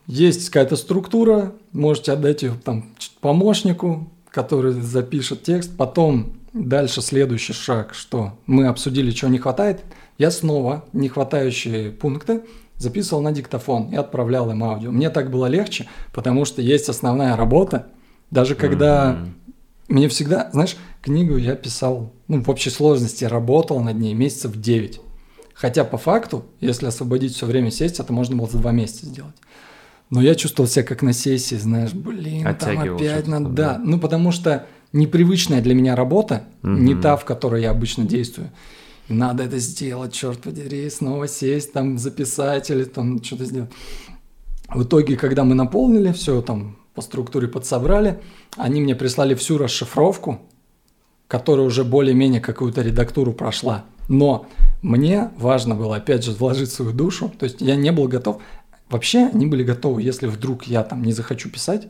есть 0.07 0.45
какая-то 0.45 0.77
структура, 0.77 1.51
можете 1.73 2.13
отдать 2.13 2.43
ее 2.43 2.53
там 2.63 2.85
помощнику, 3.19 4.09
который 4.31 4.71
запишет 4.71 5.43
текст. 5.43 5.75
Потом 5.75 6.33
дальше 6.53 7.01
следующий 7.01 7.51
шаг, 7.51 7.93
что 7.93 8.37
мы 8.45 8.67
обсудили, 8.67 9.11
чего 9.11 9.29
не 9.29 9.37
хватает. 9.37 9.81
Я 10.17 10.31
снова 10.31 10.85
не 10.93 11.09
хватающие 11.09 11.91
пункты 11.91 12.41
записывал 12.77 13.21
на 13.21 13.31
диктофон 13.31 13.89
и 13.89 13.95
отправлял 13.95 14.49
им 14.51 14.63
аудио. 14.63 14.91
Мне 14.91 15.09
так 15.09 15.31
было 15.31 15.45
легче, 15.45 15.87
потому 16.13 16.45
что 16.45 16.61
есть 16.61 16.89
основная 16.89 17.35
работа. 17.35 17.87
Даже 18.31 18.55
когда 18.55 19.13
Мгм. 19.13 19.35
мне 19.87 20.09
всегда, 20.09 20.49
знаешь, 20.51 20.75
книгу 21.01 21.37
я 21.37 21.55
писал, 21.55 22.11
ну, 22.27 22.41
в 22.41 22.49
общей 22.49 22.69
сложности 22.69 23.23
работал 23.25 23.79
над 23.81 23.97
ней 23.97 24.13
месяцев 24.13 24.59
9. 24.59 24.99
Хотя 25.53 25.85
по 25.85 25.97
факту, 25.97 26.45
если 26.59 26.87
освободить 26.87 27.33
все 27.33 27.45
время 27.45 27.71
сесть, 27.71 27.99
это 27.99 28.11
можно 28.11 28.35
было 28.35 28.47
за 28.47 28.57
два 28.57 28.71
месяца 28.71 29.05
сделать. 29.05 29.35
Но 30.09 30.21
я 30.21 30.35
чувствовал 30.35 30.69
себя 30.69 30.83
как 30.83 31.01
на 31.01 31.13
сессии, 31.13 31.55
знаешь, 31.55 31.93
блин, 31.93 32.43
там 32.55 32.77
опять 32.77 33.27
надо, 33.27 33.49
да. 33.49 33.73
да. 33.75 33.81
Ну, 33.83 33.99
потому 33.99 34.31
что 34.31 34.67
непривычная 34.91 35.61
для 35.61 35.73
меня 35.73 35.95
работа, 35.95 36.43
не 36.61 36.93
Мгм. 36.93 37.01
та, 37.01 37.15
в 37.15 37.25
которой 37.25 37.61
я 37.61 37.71
обычно 37.71 38.03
действую. 38.05 38.51
Надо 39.07 39.43
это 39.43 39.59
сделать, 39.59 40.13
черт 40.13 40.39
подери, 40.41 40.89
снова 40.89 41.27
сесть, 41.27 41.73
там 41.73 41.97
записать 41.99 42.69
или 42.71 42.83
там 42.85 43.23
что-то 43.23 43.45
сделать. 43.45 43.69
В 44.69 44.83
итоге, 44.83 45.15
когда 45.15 45.43
мы 45.43 45.53
наполнили 45.53 46.11
все 46.11 46.41
там 46.41 46.77
по 46.95 47.01
структуре 47.01 47.47
подсобрали, 47.47 48.19
они 48.57 48.81
мне 48.81 48.95
прислали 48.95 49.35
всю 49.35 49.57
расшифровку, 49.57 50.39
которая 51.27 51.65
уже 51.65 51.83
более-менее 51.83 52.41
какую-то 52.41 52.81
редактуру 52.81 53.33
прошла. 53.33 53.85
Но 54.07 54.47
мне 54.81 55.31
важно 55.37 55.75
было, 55.75 55.97
опять 55.97 56.23
же, 56.23 56.31
вложить 56.31 56.71
свою 56.71 56.91
душу. 56.93 57.31
То 57.37 57.45
есть 57.45 57.61
я 57.61 57.75
не 57.75 57.91
был 57.91 58.07
готов. 58.07 58.41
Вообще 58.89 59.27
они 59.33 59.45
были 59.45 59.63
готовы, 59.63 60.01
если 60.01 60.27
вдруг 60.27 60.65
я 60.65 60.83
там 60.83 61.03
не 61.03 61.11
захочу 61.13 61.49
писать, 61.49 61.87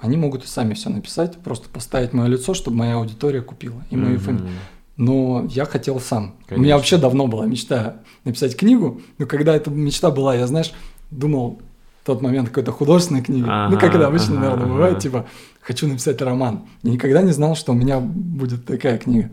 они 0.00 0.16
могут 0.16 0.44
и 0.44 0.46
сами 0.46 0.72
все 0.74 0.88
написать, 0.88 1.38
просто 1.38 1.68
поставить 1.68 2.12
мое 2.14 2.28
лицо, 2.28 2.54
чтобы 2.54 2.78
моя 2.78 2.94
аудитория 2.96 3.42
купила 3.42 3.82
и 3.90 3.96
мою 3.96 4.14
Мгм. 4.14 4.20
фамилию. 4.24 4.48
Но 4.96 5.46
я 5.50 5.64
хотел 5.64 5.98
сам. 5.98 6.22
У 6.22 6.26
меня 6.26 6.36
Конечно. 6.46 6.76
вообще 6.76 6.96
давно 6.98 7.26
была 7.26 7.46
мечта 7.46 7.96
написать 8.24 8.56
книгу, 8.56 9.00
но 9.18 9.26
когда 9.26 9.54
эта 9.54 9.70
мечта 9.70 10.10
была, 10.10 10.34
я, 10.34 10.46
знаешь, 10.46 10.72
думал 11.10 11.60
в 12.02 12.06
тот 12.06 12.22
момент 12.22 12.48
какой-то 12.48 12.70
художественной 12.70 13.22
книги. 13.22 13.42
ну, 13.42 13.50
Ага, 13.50 13.76
как 13.76 13.94
это 13.94 14.06
обычно, 14.06 14.34
ага, 14.34 14.40
наверное, 14.40 14.64
ага. 14.66 14.72
бывает, 14.74 14.98
типа, 15.00 15.26
хочу 15.60 15.88
написать 15.88 16.20
роман. 16.22 16.64
И 16.82 16.90
никогда 16.90 17.22
не 17.22 17.32
знал, 17.32 17.56
что 17.56 17.72
у 17.72 17.74
меня 17.74 17.98
будет 17.98 18.66
такая 18.66 18.98
книга 18.98 19.30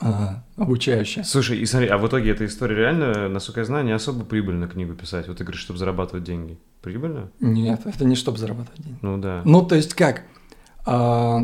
а, 0.00 0.42
обучающая. 0.56 1.22
Слушай, 1.22 1.58
и 1.58 1.66
смотри, 1.66 1.88
а 1.88 1.96
в 1.96 2.06
итоге 2.06 2.32
эта 2.32 2.44
история 2.44 2.76
реально, 2.76 3.28
насколько 3.28 3.60
я 3.60 3.66
знаю, 3.66 3.84
не 3.84 3.92
особо 3.92 4.24
прибыльно 4.24 4.66
книгу 4.66 4.94
писать. 4.94 5.28
Вот 5.28 5.38
ты 5.38 5.44
говоришь, 5.44 5.62
чтобы 5.62 5.78
зарабатывать 5.78 6.24
деньги. 6.24 6.58
Прибыльно? 6.82 7.30
Нет, 7.40 7.82
это 7.84 8.04
не 8.04 8.16
чтобы 8.16 8.38
зарабатывать 8.38 8.82
деньги. 8.82 8.98
Ну 9.00 9.18
да. 9.18 9.42
Ну, 9.44 9.62
то 9.62 9.76
есть 9.76 9.94
как? 9.94 10.24
А, 10.84 11.40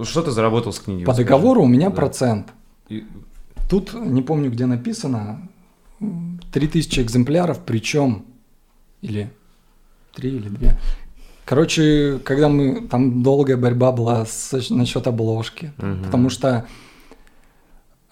Ну, 0.00 0.06
Что 0.06 0.22
ты 0.22 0.30
заработал 0.30 0.72
с 0.72 0.78
книги? 0.78 1.04
по 1.04 1.12
договору 1.12 1.62
у 1.62 1.66
меня 1.66 1.90
Да. 1.90 1.96
процент. 1.96 2.46
И- 2.88 3.04
Тут 3.68 3.92
не 3.94 4.22
помню, 4.22 4.50
где 4.50 4.64
написано, 4.66 5.48
м, 6.00 6.40
3000 6.52 7.00
экземпляров, 7.00 7.58
причем, 7.66 8.24
или 9.02 9.30
3 10.14 10.30
или 10.30 10.48
2. 10.48 10.70
Короче, 11.44 12.18
когда 12.24 12.48
мы, 12.48 12.88
там 12.88 13.22
долгая 13.22 13.56
борьба 13.58 13.92
была 13.92 14.24
с, 14.24 14.70
насчет 14.70 15.06
обложки, 15.06 15.72
Мгм. 15.76 16.04
потому 16.04 16.30
что 16.30 16.64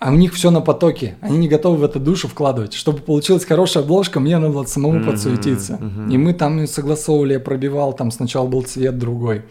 а 0.00 0.12
у 0.12 0.14
них 0.16 0.34
все 0.34 0.50
на 0.50 0.60
потоке, 0.60 1.16
они 1.22 1.38
не 1.38 1.48
готовы 1.48 1.78
в 1.78 1.82
эту 1.84 1.98
душу 2.00 2.28
вкладывать. 2.28 2.74
Чтобы 2.74 2.98
получилась 2.98 3.44
хорошая 3.46 3.82
обложка, 3.82 4.20
мне 4.20 4.38
надо 4.38 4.64
самому 4.64 4.98
Мгм, 4.98 5.06
подсуетиться. 5.10 5.78
мгм. 5.80 6.10
И 6.10 6.18
мы 6.18 6.34
там 6.34 6.66
согласовывали, 6.66 7.32
я 7.32 7.40
пробивал, 7.40 7.92
там 7.94 8.10
сначала 8.12 8.46
был 8.46 8.62
цвет 8.62 8.96
другой. 8.98 9.42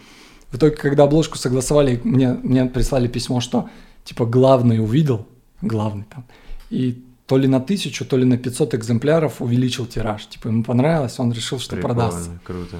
В 0.51 0.57
итоге, 0.57 0.75
когда 0.75 1.03
обложку 1.03 1.37
согласовали, 1.37 1.99
мне, 2.03 2.33
мне 2.33 2.65
прислали 2.65 3.07
письмо, 3.07 3.41
что 3.41 3.69
типа 4.03 4.25
главный 4.25 4.79
увидел, 4.79 5.27
главный 5.61 6.05
там, 6.09 6.25
и 6.69 7.03
то 7.25 7.37
ли 7.37 7.47
на 7.47 7.59
тысячу, 7.59 8.05
то 8.05 8.15
ли 8.15 8.23
на 8.23 8.37
500 8.37 8.75
экземпляров 8.75 9.41
увеличил 9.41 9.85
тираж. 9.85 10.27
Типа 10.27 10.47
ему 10.47 10.63
понравилось, 10.63 11.19
он 11.19 11.33
решил, 11.33 11.59
что 11.59 11.75
Прикольно, 11.75 11.95
продастся. 11.95 12.39
Круто. 12.45 12.77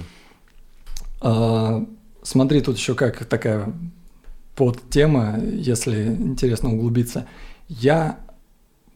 А, 1.19 1.85
смотри, 2.23 2.61
тут 2.61 2.77
еще 2.77 2.95
как 2.95 3.25
такая 3.25 3.73
подтема, 4.55 5.37
если 5.39 6.05
интересно 6.05 6.73
углубиться. 6.73 7.27
Я 7.67 8.19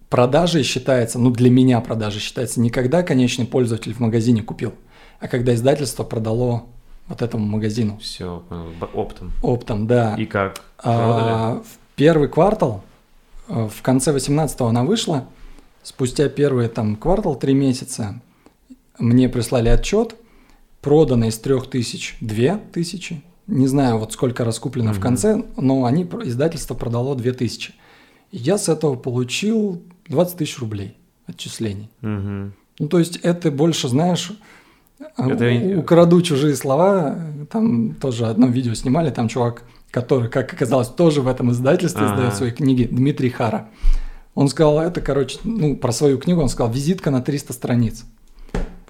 продажей 0.10 0.64
считается, 0.64 1.20
ну 1.20 1.32
для 1.32 1.50
меня 1.50 1.82
продажей 1.82 2.22
считается 2.22 2.62
не 2.62 2.70
когда 2.70 3.04
конечный 3.04 3.46
пользователь 3.46 3.94
в 3.94 4.00
магазине 4.00 4.42
купил, 4.42 4.74
а 5.20 5.28
когда 5.28 5.54
издательство 5.54 6.04
продало 6.04 6.66
вот 7.08 7.22
этому 7.22 7.46
магазину 7.46 7.98
Все, 8.02 8.44
оптом. 8.94 9.32
оптом, 9.42 9.88
да. 9.88 10.16
И 10.16 10.26
как? 10.26 10.62
А, 10.78 11.56
в 11.64 11.96
первый 11.96 12.30
квартал, 12.30 12.84
э, 13.48 13.68
в 13.68 13.82
конце 13.82 14.12
18-го 14.16 14.66
она 14.68 14.84
вышла, 14.84 15.26
спустя 15.84 16.30
первый 16.30 16.68
там 16.70 16.96
квартал, 16.96 17.36
три 17.36 17.54
месяца, 17.54 18.22
мне 18.98 19.28
прислали 19.30 19.70
отчет, 19.70 20.16
продано 20.82 21.26
из 21.28 21.38
трех 21.38 21.70
тысяч 21.70 22.18
две 22.22 22.58
тысячи, 22.72 23.22
не 23.48 23.68
знаю 23.68 23.98
вот 23.98 24.14
сколько 24.14 24.46
раскуплено 24.46 24.92
в 24.94 24.96
Мгм. 24.98 25.02
конце, 25.04 25.44
но 25.58 25.86
они, 25.86 26.04
издательство 26.04 26.74
продало 26.76 27.16
две 27.16 27.34
тысячи. 27.34 27.74
Я 28.32 28.58
с 28.58 28.70
этого 28.70 28.96
получил 28.96 29.82
20 30.08 30.38
тысяч 30.38 30.60
рублей 30.60 30.96
отчислений. 31.28 31.90
Мгм. 32.00 32.54
Ну, 32.80 32.88
то 32.88 32.98
есть 33.00 33.18
это 33.18 33.52
больше, 33.52 33.90
знаешь, 33.90 34.32
Это 35.18 35.48
и- 35.50 35.76
у- 35.76 35.80
украду 35.82 36.22
чужие 36.22 36.56
слова. 36.56 37.16
Там 37.52 37.94
тоже 37.96 38.26
одно 38.28 38.48
видео 38.48 38.74
снимали, 38.74 39.10
там 39.10 39.28
чувак, 39.28 39.64
который, 39.92 40.30
как 40.30 40.54
оказалось, 40.54 40.88
тоже 40.90 41.22
в 41.22 41.28
этом 41.28 41.52
издательстве 41.52 42.04
Ага. 42.06 42.14
издает 42.16 42.36
свои 42.36 42.52
книги, 42.52 42.88
Дмитрий 42.92 43.30
Хара. 43.30 43.68
Он 44.36 44.48
сказал, 44.48 44.80
это, 44.80 45.02
короче, 45.02 45.40
ну, 45.44 45.76
про 45.76 45.92
свою 45.92 46.18
книгу 46.18 46.42
он 46.42 46.50
сказал, 46.50 46.72
визитка 46.72 47.12
на 47.12 47.22
300 47.22 47.54
страниц. 47.54 48.06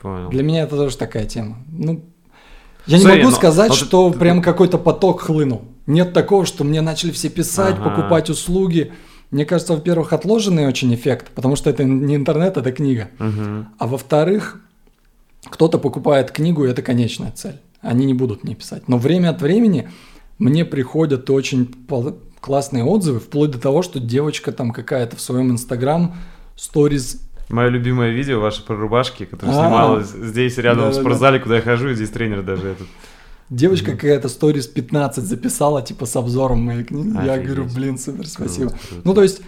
Понял. 0.01 0.29
Для 0.29 0.43
меня 0.43 0.63
это 0.63 0.75
тоже 0.75 0.97
такая 0.97 1.25
тема. 1.25 1.57
Ну, 1.71 2.03
я 2.85 2.97
не 2.97 3.03
Смотри, 3.03 3.19
могу 3.21 3.31
но- 3.31 3.35
сказать, 3.37 3.69
но 3.69 3.75
что 3.75 4.11
ты- 4.11 4.19
прям 4.19 4.41
какой-то 4.41 4.77
поток 4.77 5.21
хлынул. 5.21 5.63
Нет 5.87 6.13
такого, 6.13 6.45
что 6.45 6.63
мне 6.63 6.81
начали 6.81 7.11
все 7.11 7.29
писать, 7.29 7.75
Ага. 7.79 7.89
покупать 7.89 8.29
услуги. 8.29 8.91
Мне 9.31 9.45
кажется, 9.45 9.73
во-первых, 9.73 10.13
отложенный 10.13 10.67
очень 10.67 10.93
эффект, 10.93 11.31
потому 11.33 11.55
что 11.55 11.69
это 11.69 11.83
не 11.83 12.15
интернет, 12.15 12.57
это 12.57 12.71
книга. 12.71 13.09
Мгм. 13.19 13.69
А 13.77 13.87
во-вторых, 13.87 14.59
кто-то 15.49 15.77
покупает 15.77 16.31
книгу, 16.31 16.65
и 16.65 16.69
это 16.69 16.81
конечная 16.81 17.31
цель. 17.31 17.59
Они 17.81 18.05
не 18.05 18.13
будут 18.13 18.43
мне 18.43 18.55
писать. 18.55 18.87
Но 18.87 18.97
время 18.97 19.29
от 19.29 19.41
времени 19.41 19.89
мне 20.37 20.65
приходят 20.65 21.29
очень 21.29 21.73
классные 22.39 22.83
отзывы, 22.83 23.19
вплоть 23.19 23.51
до 23.51 23.59
того, 23.59 23.81
что 23.81 23.99
девочка 23.99 24.51
там 24.51 24.71
какая-то 24.71 25.15
в 25.15 25.21
своем 25.21 25.51
инстаграм 25.51 26.15
сториз 26.55 27.21
Мое 27.49 27.67
любимое 27.67 28.11
видео 28.11 28.39
ваше 28.39 28.65
про 28.65 28.75
рубашки, 28.75 29.25
которое 29.25 29.51
А. 29.51 29.53
снималось 29.55 30.07
здесь 30.07 30.57
рядом 30.57 30.89
в 30.89 30.93
спортзале, 30.93 31.39
куда 31.39 31.57
я 31.57 31.61
хожу, 31.61 31.89
и 31.89 31.95
здесь 31.95 32.09
тренер 32.09 32.43
даже 32.43 32.69
этот. 32.69 32.87
Девочка 33.49 33.91
какая-то 33.91 34.29
сторис 34.29 34.67
15 34.67 35.25
записала, 35.25 35.81
типа, 35.81 36.05
с 36.05 36.15
обзором 36.15 36.63
моей 36.63 36.85
книги. 36.85 37.13
Я 37.25 37.37
говорю, 37.37 37.65
блин, 37.65 37.97
супер, 37.97 38.25
спасибо. 38.25 38.69
круто. 38.69 39.01
Ну, 39.03 39.13
то 39.13 39.23
есть, 39.23 39.41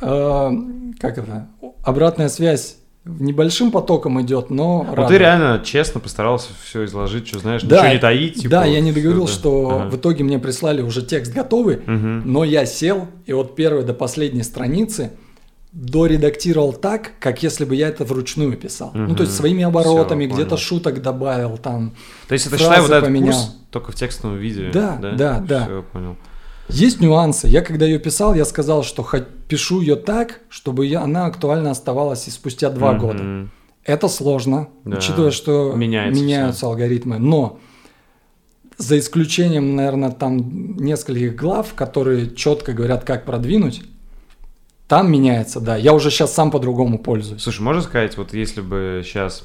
э, 0.00 0.50
как 0.98 1.18
это, 1.18 1.48
обратная 1.84 2.28
связь 2.28 2.77
небольшим 3.18 3.70
потоком 3.70 4.20
идет, 4.22 4.50
но 4.50 4.84
Ну 4.88 4.94
радует. 4.94 5.08
ты 5.08 5.18
реально 5.18 5.62
честно 5.64 6.00
постарался 6.00 6.48
все 6.64 6.84
изложить, 6.84 7.26
что 7.28 7.38
знаешь, 7.38 7.62
Да, 7.62 7.76
ничего 7.78 7.92
не 7.94 7.98
таить. 7.98 8.34
типа, 8.36 8.50
да, 8.50 8.64
я 8.64 8.80
не 8.80 8.92
договорил, 8.92 9.26
всё, 9.26 9.34
да. 9.34 9.38
что 9.40 9.70
Ага. 9.80 9.90
в 9.90 9.96
итоге 9.96 10.24
мне 10.24 10.38
прислали 10.38 10.82
уже 10.82 11.02
текст 11.02 11.32
готовый, 11.32 11.80
Мгм. 11.86 12.30
но 12.32 12.44
я 12.44 12.66
сел 12.66 13.08
и 13.26 13.32
от 13.32 13.54
первой 13.56 13.82
до 13.84 13.94
последней 13.94 14.42
страницы 14.42 15.10
доредактировал 15.72 16.72
так, 16.72 17.12
как 17.20 17.42
если 17.42 17.64
бы 17.64 17.74
я 17.76 17.88
это 17.88 18.04
вручную 18.04 18.56
писал. 18.56 18.90
Ну, 18.94 19.14
то 19.14 19.22
есть 19.22 19.34
своими 19.36 19.64
оборотами, 19.64 20.26
Всё, 20.26 20.34
где-то 20.34 20.56
шуток 20.56 21.02
добавил 21.02 21.58
там. 21.58 21.92
То 22.26 22.32
есть 22.34 22.46
это 22.46 22.58
считай 22.58 22.80
вот 22.80 22.90
этот 22.90 23.04
поменял. 23.04 23.32
курс 23.34 23.54
только 23.70 23.92
в 23.92 23.94
текстовом 23.94 24.36
виде. 24.38 24.70
Да, 24.72 24.98
да, 25.00 25.40
да. 25.40 25.64
Все, 25.64 25.84
понял. 25.92 26.16
Есть 26.68 27.00
нюансы. 27.00 27.48
Я 27.48 27.62
когда 27.62 27.86
ее 27.86 27.98
писал, 27.98 28.34
я 28.34 28.44
сказал, 28.44 28.82
что 28.82 29.06
пишу 29.48 29.80
ее 29.80 29.96
так, 29.96 30.40
чтобы 30.50 30.86
я, 30.86 31.02
она 31.02 31.26
актуально 31.26 31.70
оставалась 31.70 32.28
и 32.28 32.30
спустя 32.30 32.70
два 32.70 32.92
Мгм. 32.92 33.00
года. 33.00 33.50
Это 33.84 34.08
сложно, 34.08 34.68
Да. 34.84 34.98
учитывая, 34.98 35.30
что 35.30 35.72
Меняется 35.74 36.22
меняются 36.22 36.66
алгоритмы. 36.66 37.18
Но 37.18 37.58
за 38.76 38.98
исключением, 38.98 39.76
наверное, 39.76 40.10
там 40.10 40.76
нескольких 40.76 41.34
глав, 41.34 41.72
которые 41.74 42.34
четко 42.34 42.72
говорят, 42.74 43.04
как 43.04 43.24
продвинуть, 43.24 43.82
там 44.88 45.10
меняется, 45.10 45.60
да. 45.60 45.76
Я 45.76 45.94
уже 45.94 46.10
сейчас 46.10 46.34
сам 46.34 46.50
по-другому 46.50 46.98
пользуюсь. 46.98 47.42
Слушай, 47.42 47.62
можно 47.62 47.82
сказать, 47.82 48.16
вот 48.18 48.34
если 48.34 48.60
бы 48.60 49.02
сейчас 49.04 49.44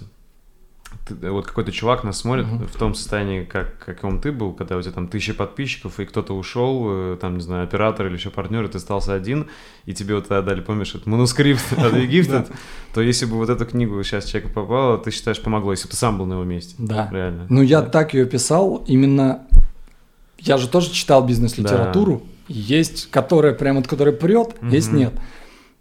вот 1.09 1.47
какой-то 1.47 1.71
чувак 1.71 2.03
нас 2.03 2.19
смотрит 2.19 2.45
Мгм. 2.45 2.67
в 2.67 2.75
том 2.75 2.95
состоянии, 2.95 3.43
как 3.43 3.77
каком 3.77 4.21
ты 4.21 4.31
был, 4.31 4.53
когда 4.53 4.77
у 4.77 4.81
тебя 4.81 4.91
там 4.93 5.07
тысяча 5.07 5.33
подписчиков, 5.33 5.99
и 5.99 6.05
кто-то 6.05 6.33
ушел, 6.33 6.85
э, 7.13 7.17
там, 7.19 7.35
не 7.35 7.41
знаю, 7.41 7.63
оператор 7.65 8.07
или 8.07 8.13
еще 8.15 8.29
партнер, 8.29 8.63
и 8.63 8.67
ты 8.67 8.77
остался 8.77 9.13
один, 9.13 9.47
и 9.85 9.93
тебе 9.93 10.15
вот 10.15 10.27
тогда 10.27 10.41
дали, 10.41 10.61
помнишь, 10.61 10.89
этот 10.95 11.05
манускрипт 11.05 11.61
от 11.77 11.93
Египта, 11.93 12.47
то 12.93 13.01
если 13.01 13.25
бы 13.25 13.35
вот 13.35 13.49
эту 13.49 13.65
книгу 13.65 14.01
сейчас 14.03 14.25
человеку 14.25 14.53
попала, 14.53 14.97
ты 14.97 15.11
считаешь, 15.11 15.41
помогло, 15.41 15.71
если 15.71 15.87
бы 15.87 15.91
ты 15.91 15.97
сам 15.97 16.17
был 16.17 16.25
на 16.25 16.33
его 16.33 16.43
месте? 16.43 16.75
Да. 16.77 17.09
Реально. 17.11 17.47
Ну, 17.49 17.61
я 17.61 17.81
так 17.81 18.13
ее 18.13 18.25
писал, 18.25 18.83
именно... 18.87 19.41
Я 20.39 20.57
же 20.57 20.67
тоже 20.67 20.91
читал 20.91 21.25
бизнес-литературу. 21.25 22.23
Есть, 22.47 23.09
которая 23.11 23.53
прям 23.53 23.77
от 23.77 23.87
которой 23.87 24.13
прет, 24.13 24.55
есть 24.61 24.91
нет. 24.91 25.13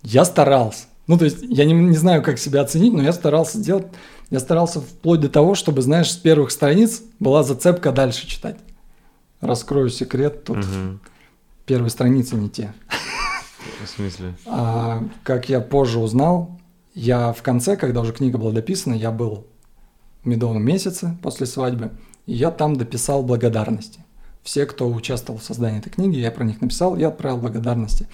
Я 0.03 0.25
старался. 0.25 0.87
Ну, 1.07 1.19
то 1.19 1.25
есть, 1.25 1.39
я 1.43 1.65
не, 1.65 1.73
не 1.73 1.97
знаю, 1.97 2.23
как 2.23 2.39
себя 2.39 2.61
оценить, 2.63 2.93
но 2.93 3.03
я 3.03 3.13
старался 3.13 3.59
сделать... 3.59 3.87
Я 4.31 4.41
старался 4.41 4.81
вплоть 4.81 5.21
до 5.21 5.29
того, 5.29 5.55
чтобы, 5.55 5.83
знаешь, 5.83 6.11
с 6.11 6.17
первых 6.17 6.53
страниц 6.53 7.03
была 7.21 7.43
зацепка 7.43 7.93
дальше 7.93 8.27
читать. 8.27 8.57
Раскрою 9.43 9.91
секрет, 9.91 10.45
тут 10.45 10.59
Мгм. 10.59 11.01
первые 11.67 11.91
страницы 11.91 12.37
не 12.37 12.49
те. 12.49 12.73
В 13.85 13.89
смысле? 13.89 14.35
А, 14.47 15.03
как 15.23 15.49
я 15.51 15.61
позже 15.61 15.99
узнал, 15.99 16.59
я 16.95 17.33
в 17.33 17.43
конце, 17.43 17.77
когда 17.77 18.01
уже 18.01 18.13
книга 18.13 18.39
была 18.39 18.53
дописана, 18.53 18.95
я 18.95 19.11
был 19.11 19.47
в 20.23 20.27
медовом 20.29 20.65
месяце 20.65 21.17
после 21.23 21.45
свадьбы, 21.47 21.91
и 22.27 22.33
я 22.33 22.51
там 22.51 22.77
дописал 22.77 23.23
благодарности. 23.23 24.01
Все, 24.43 24.65
кто 24.65 24.89
участвовал 24.89 25.41
в 25.41 25.45
создании 25.45 25.81
этой 25.81 25.91
книги, 25.91 26.17
я 26.17 26.31
про 26.31 26.45
них 26.45 26.61
написал, 26.61 26.97
я 26.97 27.09
отправил 27.09 27.37
благодарности. 27.39 28.09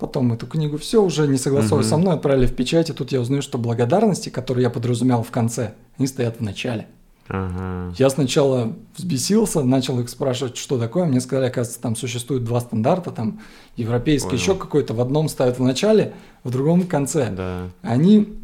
Потом 0.00 0.32
эту 0.32 0.46
книгу 0.46 0.78
все 0.78 1.02
уже 1.02 1.28
не 1.28 1.36
согласовываясь 1.36 1.86
Мгм. 1.86 1.90
со 1.90 1.96
мной, 1.98 2.14
отправили 2.14 2.46
в 2.46 2.54
печать, 2.56 2.88
и 2.88 2.92
тут 2.94 3.12
я 3.12 3.20
узнаю, 3.20 3.42
что 3.42 3.58
благодарности, 3.58 4.30
которые 4.30 4.62
я 4.64 4.70
подразумевал 4.70 5.22
в 5.22 5.30
конце, 5.30 5.74
они 5.98 6.06
стоят 6.08 6.38
в 6.38 6.42
начале. 6.42 6.86
Ага. 7.28 7.94
Я 7.96 8.10
сначала 8.10 8.72
взбесился, 8.96 9.62
начал 9.62 10.00
их 10.00 10.08
спрашивать, 10.08 10.56
что 10.56 10.78
такое. 10.78 11.04
Мне 11.04 11.20
сказали, 11.20 11.46
оказывается, 11.48 11.80
там 11.80 11.94
существует 11.94 12.42
два 12.44 12.60
стандарта, 12.60 13.10
там 13.12 13.40
европейский 13.76 14.30
Понял. 14.30 14.40
еще 14.42 14.54
какой-то. 14.56 14.94
В 14.94 15.00
одном 15.00 15.28
ставят 15.28 15.58
в 15.58 15.62
начале, 15.62 16.12
в 16.42 16.50
другом 16.50 16.80
в 16.80 16.88
конце. 16.88 17.30
Да. 17.30 17.68
Они, 17.82 18.36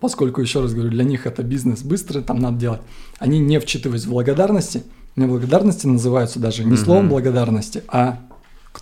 поскольку, 0.00 0.40
еще 0.40 0.60
раз 0.60 0.72
говорю, 0.74 0.90
для 0.90 1.02
них 1.04 1.26
это 1.26 1.42
бизнес 1.42 1.82
быстрый, 1.82 2.22
там 2.22 2.38
надо 2.38 2.58
делать, 2.58 2.80
они 3.18 3.40
не 3.40 3.58
вчитываясь 3.58 4.04
в 4.04 4.10
благодарности. 4.10 4.84
Мне 5.16 5.26
благодарности 5.26 5.86
называются 5.86 6.38
даже 6.38 6.62
не 6.64 6.72
Мгм. 6.74 6.76
словом 6.84 7.08
благодарности, 7.08 7.82
а 7.88 8.20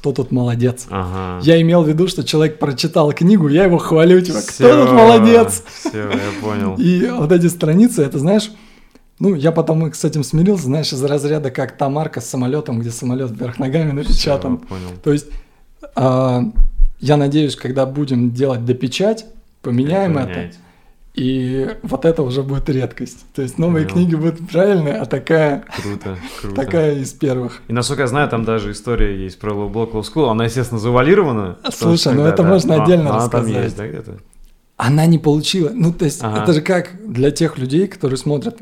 кто 0.01 0.13
тут 0.13 0.33
молодец. 0.33 0.87
Ага. 0.89 1.45
Я 1.45 1.61
имел 1.61 1.83
в 1.83 1.89
виду, 1.89 2.09
что 2.09 2.25
человек 2.25 2.59
прочитал 2.59 3.13
книгу, 3.13 3.49
я 3.49 3.65
его 3.65 3.77
хвалю, 3.77 4.23
типа, 4.23 4.39
кто 4.41 4.51
Всё, 4.51 4.87
тут 4.87 4.95
молодец? 4.95 5.63
Все, 5.79 6.09
я 6.09 6.41
понял. 6.41 6.75
И 6.77 7.07
вот 7.07 7.31
эти 7.31 7.49
страницы, 7.49 8.03
это 8.03 8.19
знаешь, 8.19 8.51
ну, 9.19 9.35
я 9.35 9.53
потом 9.53 9.93
с 9.93 10.03
этим 10.03 10.25
смирился, 10.25 10.65
знаешь, 10.65 10.91
из 10.91 11.05
разряда, 11.05 11.51
как 11.51 11.77
та 11.77 11.91
марка 11.91 12.23
с 12.23 12.31
самолетом, 12.31 12.81
где 12.81 12.91
самолет 12.91 13.31
вверх 13.31 13.59
ногами 13.59 13.91
напечатан. 13.91 14.57
Всё, 14.57 14.67
понял. 14.69 14.89
То 15.05 15.13
есть, 15.13 15.27
а, 15.95 16.45
я 16.99 17.19
надеюсь, 17.19 17.55
когда 17.55 17.85
будем 17.85 18.31
делать 18.31 18.65
допечать, 18.65 19.27
поменяем 19.61 20.17
это, 20.17 20.29
Поменяете. 20.29 20.57
И 21.15 21.69
вот 21.83 22.05
это 22.05 22.23
уже 22.23 22.43
будет 22.43 22.69
редкость. 22.69 23.25
То 23.35 23.43
есть, 23.43 23.59
новые 23.59 23.85
Понял. 23.87 23.95
книги 24.07 24.15
будут 24.15 24.49
правильные, 24.49 24.95
а 24.95 25.07
такая, 25.07 25.65
Круто, 25.83 26.17
круто. 26.41 26.55
такая 26.57 26.95
из 26.97 27.13
первых. 27.13 27.63
И 27.69 27.73
насколько 27.73 28.03
я 28.03 28.09
знаю, 28.09 28.29
там 28.29 28.45
даже 28.45 28.71
история 28.73 29.21
есть 29.23 29.39
про 29.41 29.53
Low 29.53 29.71
Block 29.73 29.93
Low 29.93 30.03
School. 30.03 30.31
Она, 30.31 30.45
естественно, 30.45 30.79
завуалирована. 30.81 31.59
Слушай, 31.73 32.15
ну 32.15 32.25
это 32.25 32.43
да, 32.43 32.49
можно 32.49 32.77
но- 32.77 32.83
отдельно 32.85 33.05
но 33.05 33.11
она 33.17 33.29
там 33.29 33.41
рассказать. 33.43 33.65
есть, 33.65 33.77
да, 33.77 33.89
где-то? 33.89 34.19
Она 34.77 35.05
не 35.07 35.19
получила. 35.19 35.71
Ну, 35.75 35.93
то 35.93 36.05
есть, 36.07 36.21
Ага. 36.23 36.43
это 36.45 36.53
же 36.55 36.63
как 36.63 36.91
для 37.07 37.31
тех 37.31 37.59
людей, 37.59 37.87
которые 37.87 38.17
смотрят. 38.17 38.57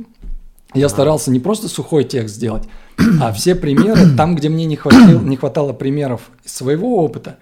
Я 0.75 0.89
старался 0.89 1.31
не 1.31 1.41
просто 1.41 1.69
сухой 1.69 2.05
текст 2.05 2.35
сделать, 2.35 2.65
а 3.23 3.33
все 3.33 3.55
примеры, 3.55 4.17
там, 4.17 4.35
где 4.37 4.49
мне 4.49 4.65
не, 4.67 4.77
хватило, 4.77 5.21
не 5.21 5.37
хватало 5.37 5.73
примеров 5.73 6.23
из 6.45 6.53
своего 6.55 7.03
опыта, 7.05 7.39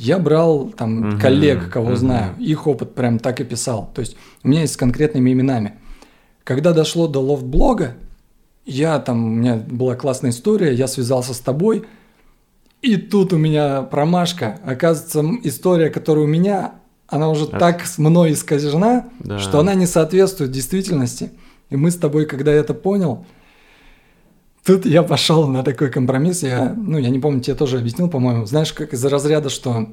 я 0.00 0.18
брал 0.18 0.70
там 0.76 1.00
Мгм, 1.10 1.20
коллег, 1.20 1.68
кого 1.70 1.88
мгм. 1.88 1.96
знаю, 1.96 2.34
их 2.38 2.66
опыт 2.66 2.94
прям 2.94 3.18
так 3.18 3.40
и 3.40 3.44
писал. 3.44 3.90
То 3.94 4.00
есть 4.00 4.16
у 4.42 4.48
меня 4.48 4.62
есть 4.62 4.72
с 4.74 4.76
конкретными 4.76 5.30
именами. 5.32 5.74
Когда 6.42 6.72
дошло 6.72 7.06
до 7.06 7.20
лофт-блога, 7.20 7.94
я 8.64 8.98
там, 8.98 9.24
у 9.24 9.28
меня 9.28 9.56
была 9.56 9.94
классная 9.96 10.30
история, 10.30 10.72
я 10.72 10.86
связался 10.86 11.34
с 11.34 11.38
тобой, 11.40 11.84
и 12.80 12.96
тут 12.96 13.32
у 13.34 13.36
меня 13.38 13.82
промашка. 13.82 14.58
Оказывается, 14.64 15.22
история, 15.46 15.90
которая 15.90 16.24
у 16.24 16.28
меня, 16.28 16.74
она 17.06 17.28
уже 17.28 17.44
А- 17.52 17.58
так 17.58 17.84
с 17.84 17.98
мной 17.98 18.32
искажена, 18.32 19.08
Да. 19.18 19.38
что 19.38 19.60
она 19.60 19.74
не 19.74 19.86
соответствует 19.86 20.50
действительности. 20.50 21.30
И 21.68 21.76
мы 21.76 21.90
с 21.90 21.96
тобой, 21.96 22.24
когда 22.24 22.52
я 22.54 22.60
это 22.60 22.72
понял, 22.72 23.26
тут 24.64 24.86
я 24.86 25.02
пошел 25.02 25.46
на 25.46 25.62
такой 25.62 25.90
компромисс. 25.90 26.42
Я, 26.42 26.74
ну, 26.76 26.98
я 26.98 27.10
не 27.10 27.18
помню, 27.18 27.40
тебе 27.40 27.56
тоже 27.56 27.78
объяснил, 27.78 28.08
по-моему. 28.08 28.46
Знаешь, 28.46 28.72
как 28.72 28.92
из-за 28.92 29.08
разряда, 29.08 29.50
что 29.50 29.88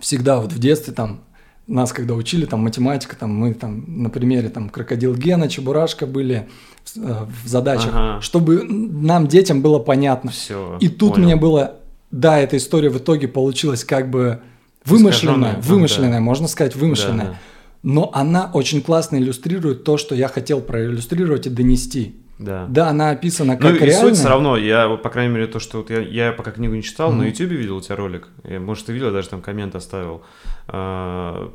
всегда 0.00 0.40
вот 0.40 0.52
в 0.52 0.58
детстве 0.58 0.92
там 0.92 1.20
нас 1.66 1.92
когда 1.92 2.14
учили, 2.14 2.46
там 2.46 2.60
математика, 2.60 3.14
там 3.16 3.30
мы 3.34 3.54
там 3.54 4.02
на 4.02 4.10
примере 4.10 4.48
там 4.48 4.68
крокодил 4.68 5.14
Гена, 5.14 5.48
Чебурашка 5.48 6.06
были 6.06 6.48
в, 6.84 6.96
э, 6.98 7.26
в 7.44 7.48
задачах, 7.48 7.90
Ага. 7.92 8.20
чтобы 8.20 8.64
нам 8.64 9.28
детям 9.28 9.62
было 9.62 9.78
понятно. 9.78 10.32
Все. 10.32 10.76
И 10.80 10.88
тут 10.88 11.16
мне 11.16 11.36
было, 11.36 11.76
да, 12.10 12.38
эта 12.40 12.56
история 12.56 12.90
в 12.90 12.98
итоге 12.98 13.28
получилась 13.28 13.84
как 13.84 14.10
бы 14.10 14.40
вымышленная, 14.84 15.50
Искаженная, 15.50 15.62
вымышленная, 15.62 16.12
да. 16.14 16.20
можно 16.20 16.48
сказать, 16.48 16.74
вымышленная. 16.74 17.26
Да, 17.26 17.32
да. 17.32 17.38
Но 17.82 18.10
она 18.12 18.50
очень 18.52 18.82
классно 18.82 19.16
иллюстрирует 19.16 19.84
то, 19.84 19.96
что 19.96 20.14
я 20.14 20.28
хотел 20.28 20.60
проиллюстрировать 20.60 21.46
и 21.46 21.50
донести. 21.50 22.16
Да. 22.40 22.64
Да, 22.68 22.88
она 22.88 23.10
описана 23.10 23.52
Ну 23.52 23.58
как 23.60 23.82
и 23.82 23.84
реально. 23.84 24.08
суть 24.08 24.16
все 24.18 24.28
равно, 24.28 24.56
я, 24.56 24.88
по 24.88 25.10
крайней 25.10 25.34
мере, 25.34 25.46
то, 25.46 25.58
что 25.60 25.78
вот 25.78 25.90
я, 25.90 26.00
я 26.00 26.32
пока 26.32 26.50
книгу 26.52 26.74
не 26.74 26.82
читал, 26.82 27.10
на 27.12 27.18
Мгм. 27.18 27.26
YouTube 27.26 27.50
видел 27.50 27.76
у 27.76 27.80
тебя 27.82 27.96
ролик, 27.96 28.28
и, 28.48 28.56
может, 28.58 28.86
ты 28.86 28.92
видел, 28.94 29.08
я 29.08 29.12
даже 29.12 29.28
там 29.28 29.42
коммент 29.42 29.74
оставил. 29.74 30.22
А, 30.68 31.50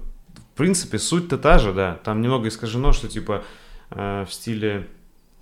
в 0.53 0.57
принципе, 0.57 0.99
суть-то 0.99 1.37
та 1.37 1.57
же, 1.57 1.73
да. 1.73 1.97
Там 2.03 2.21
немного 2.21 2.47
искажено, 2.49 2.93
что 2.93 3.07
типа 3.07 3.43
э, 3.91 4.25
в 4.29 4.33
стиле... 4.33 4.87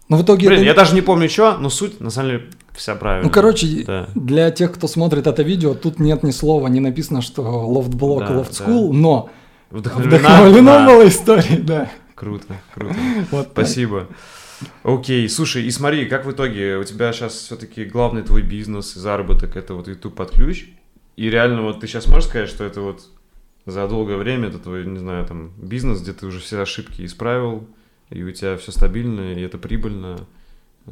Но 0.09 0.17
в 0.17 0.23
итоге... 0.23 0.47
Блин, 0.47 0.59
это- 0.61 0.65
я 0.67 0.73
даже 0.73 0.95
не 0.95 1.01
помню, 1.01 1.29
что, 1.29 1.57
но 1.57 1.69
суть, 1.69 1.99
на 1.99 2.09
самом 2.09 2.29
деле, 2.29 2.43
вся 2.73 2.95
правильная. 2.95 3.25
Ну, 3.25 3.29
короче, 3.29 3.83
Да. 3.85 4.07
для 4.15 4.49
тех, 4.51 4.71
кто 4.73 4.87
смотрит 4.87 5.27
это 5.27 5.43
видео, 5.43 5.73
тут 5.75 5.99
нет 5.99 6.23
ни 6.23 6.31
слова, 6.31 6.67
не 6.67 6.79
написано, 6.79 7.21
что 7.21 7.41
LoftBlog, 7.67 8.19
Да, 8.27 8.31
LoftSchool, 8.37 8.91
да. 8.93 8.97
но 8.97 9.29
Вдохновлена, 9.71 10.17
вдохновлено 10.17 10.71
да. 10.71 10.85
было 10.87 11.07
историей, 11.07 11.61
да. 11.61 11.89
Круто, 12.15 12.55
круто. 12.73 12.95
Вот 13.31 13.53
так. 13.53 13.55
Окей, 14.83 15.27
слушай, 15.29 15.63
и 15.63 15.71
смотри, 15.71 16.05
как 16.05 16.25
в 16.25 16.31
итоге 16.31 16.77
у 16.77 16.83
тебя 16.83 17.11
сейчас 17.13 17.33
все-таки 17.33 17.85
главный 17.85 18.21
твой 18.21 18.41
бизнес 18.41 18.95
и 18.95 18.99
заработок 18.99 19.55
это 19.55 19.73
вот 19.73 19.87
YouTube 19.87 20.15
под 20.15 20.31
ключ. 20.31 20.67
И 21.15 21.29
реально 21.29 21.61
вот 21.61 21.79
ты 21.79 21.87
сейчас 21.87 22.07
можешь 22.07 22.25
сказать, 22.29 22.49
что 22.49 22.63
это 22.63 22.81
вот 22.81 23.03
за 23.65 23.87
долгое 23.87 24.17
время 24.17 24.49
это 24.49 24.59
твой, 24.59 24.85
не 24.85 24.99
знаю, 24.99 25.25
там 25.25 25.51
бизнес, 25.57 26.01
где 26.01 26.13
ты 26.13 26.25
уже 26.25 26.39
все 26.39 26.59
ошибки 26.61 27.05
исправил, 27.05 27.67
и 28.09 28.23
у 28.23 28.31
тебя 28.31 28.57
все 28.57 28.71
стабильно, 28.71 29.33
и 29.33 29.41
это 29.41 29.57
прибыльно. 29.57 30.17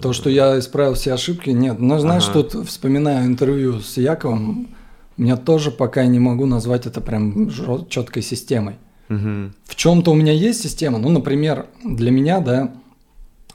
То, 0.01 0.13
что 0.13 0.29
я 0.29 0.57
исправил 0.57 0.93
все 0.93 1.13
ошибки, 1.13 1.49
нет. 1.49 1.79
Но 1.79 1.99
знаешь, 1.99 2.29
Ага. 2.29 2.43
тут 2.43 2.67
вспоминаю 2.69 3.25
интервью 3.25 3.81
с 3.81 3.97
Яковом, 3.97 4.69
меня 5.17 5.35
тоже 5.35 5.71
пока 5.71 6.05
не 6.05 6.19
могу 6.19 6.45
назвать 6.45 6.85
это 6.85 7.01
прям 7.01 7.49
четкой 7.89 8.21
системой. 8.21 8.75
Мгм. 9.09 9.53
В 9.65 9.75
чем-то 9.75 10.11
у 10.11 10.15
меня 10.15 10.31
есть 10.31 10.61
система. 10.61 10.97
Ну, 10.97 11.09
например, 11.09 11.65
для 11.83 12.11
меня, 12.11 12.39
да, 12.39 12.73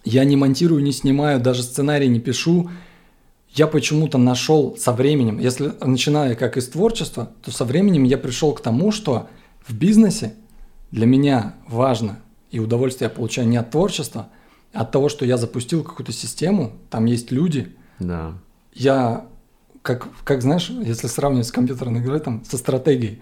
я 0.07 0.25
не 0.25 0.37
монтирую, 0.37 0.83
не 0.83 0.93
снимаю, 0.93 1.41
даже 1.41 1.63
сценарий 1.65 2.07
не 2.09 2.21
пишу. 2.21 2.71
Я 3.51 3.67
почему-то 3.67 4.19
нашел 4.19 4.77
со 4.79 4.93
временем, 4.93 5.39
если 5.41 5.73
начиная 5.85 6.37
как 6.37 6.57
из 6.57 6.69
творчества, 6.69 7.33
то 7.43 7.51
со 7.51 7.65
временем 7.65 8.05
я 8.05 8.17
пришел 8.17 8.53
к 8.55 8.61
тому, 8.61 8.93
что 8.93 9.29
в 9.67 9.75
бизнесе 9.75 10.35
для 10.93 11.07
меня 11.07 11.55
важно 11.69 12.21
и 12.53 12.61
удовольствие 12.61 13.09
я 13.11 13.15
получаю 13.15 13.49
не 13.49 13.57
от 13.57 13.71
творчества, 13.73 14.29
а 14.73 14.83
от 14.83 14.93
того, 14.93 15.09
что 15.09 15.25
я 15.25 15.37
запустил 15.39 15.83
какую-то 15.83 16.13
систему, 16.13 16.73
там 16.89 17.07
есть 17.07 17.33
люди, 17.33 17.75
Да. 17.99 18.35
я, 18.75 19.27
как, 19.83 20.07
как 20.23 20.43
знаешь, 20.43 20.71
если 20.71 21.09
сравнивать 21.09 21.47
с 21.49 21.53
компьютерной 21.53 22.01
игрой, 22.01 22.21
там, 22.21 22.45
со 22.49 22.57
стратегией, 22.59 23.21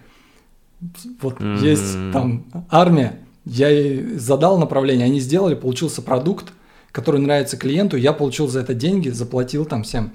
вот 1.22 1.40
Мгм. 1.40 1.56
есть 1.56 1.96
там 2.12 2.44
армия, 2.68 3.20
я 3.46 3.68
ей 3.68 4.18
задал 4.18 4.58
направление, 4.58 5.06
они 5.06 5.20
сделали, 5.20 5.54
получился 5.54 6.02
продукт, 6.02 6.52
который 6.94 7.20
нравится 7.20 7.56
клиенту, 7.56 7.96
я 7.96 8.12
получил 8.12 8.46
за 8.46 8.60
это 8.60 8.72
деньги, 8.72 9.08
заплатил 9.08 9.64
там 9.64 9.82
всем. 9.82 10.12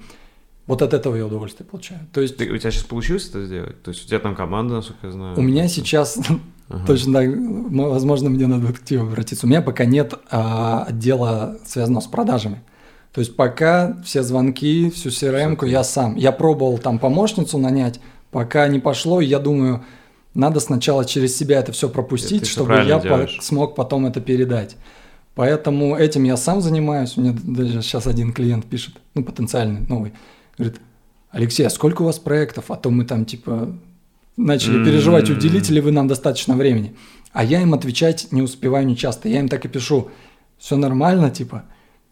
Вот 0.66 0.80
от 0.82 0.94
этого 0.94 1.14
я 1.16 1.26
удовольствие 1.26 1.66
получаю. 1.68 2.00
То 2.12 2.20
есть 2.22 2.36
Ты- 2.38 2.48
у 2.50 2.56
тебя 2.56 2.70
сейчас 2.70 2.84
получилось 2.84 3.28
это 3.28 3.44
сделать? 3.44 3.82
То 3.82 3.90
есть 3.90 4.04
у 4.04 4.08
тебя 4.08 4.18
там 4.18 4.34
команда, 4.34 4.76
насколько 4.76 5.06
я 5.08 5.12
знаю? 5.12 5.38
у 5.38 5.42
меня 5.42 5.68
сейчас, 5.68 6.18
Ага. 6.70 6.86
точно 6.86 7.12
так, 7.20 7.28
возможно, 7.70 8.30
мне 8.30 8.46
надо 8.46 8.72
к 8.72 8.82
тебе 8.82 9.00
обратиться, 9.00 9.46
у 9.46 9.48
меня 9.50 9.60
пока 9.60 9.84
нет 9.84 10.14
а, 10.30 10.84
отдела, 10.88 11.58
связанного 11.66 12.00
с 12.02 12.06
продажами. 12.06 12.62
То 13.12 13.20
есть 13.20 13.36
пока 13.36 14.00
все 14.04 14.22
звонки, 14.22 14.88
всю 14.90 15.08
CRM-ку 15.10 15.66
я 15.66 15.82
сам. 15.84 16.16
Я 16.16 16.32
пробовал 16.32 16.78
там 16.78 16.98
помощницу 16.98 17.58
нанять, 17.58 18.00
пока 18.30 18.68
не 18.68 18.78
пошло, 18.78 19.20
и 19.20 19.26
я 19.26 19.38
думаю, 19.40 19.84
надо 20.32 20.60
сначала 20.60 21.04
через 21.04 21.36
себя 21.36 21.58
это 21.58 21.72
все 21.72 21.88
пропустить, 21.88 22.42
Ты 22.42 22.48
чтобы 22.48 22.74
я 22.86 22.98
по- 23.00 23.28
смог 23.42 23.74
потом 23.74 24.06
это 24.06 24.20
передать. 24.20 24.76
Поэтому 25.34 25.96
этим 25.96 26.24
я 26.24 26.36
сам 26.36 26.60
занимаюсь. 26.60 27.16
У 27.16 27.20
меня 27.20 27.36
даже 27.42 27.82
сейчас 27.82 28.06
один 28.06 28.32
клиент 28.32 28.66
пишет, 28.66 28.96
ну, 29.14 29.24
потенциальный, 29.24 29.80
новый. 29.88 30.12
Говорит, 30.58 30.80
Алексей, 31.30 31.64
а 31.66 31.70
сколько 31.70 32.02
у 32.02 32.04
вас 32.06 32.18
проектов? 32.18 32.70
А 32.70 32.76
то 32.76 32.90
мы 32.90 33.04
там, 33.04 33.24
типа, 33.24 33.74
начали 34.36 34.84
переживать, 34.84 35.30
М. 35.30 35.36
уделите 35.36 35.72
ли 35.72 35.80
вы 35.80 35.92
нам 35.92 36.08
достаточно 36.08 36.56
времени. 36.56 36.94
А 37.32 37.44
я 37.44 37.62
им 37.62 37.74
отвечать 37.74 38.28
не 38.32 38.42
успеваю 38.42 38.86
не 38.86 38.96
часто. 38.96 39.28
Я 39.28 39.38
им 39.40 39.48
так 39.48 39.64
и 39.64 39.68
пишу, 39.68 40.08
все 40.58 40.76
нормально, 40.76 41.30
типа, 41.30 41.62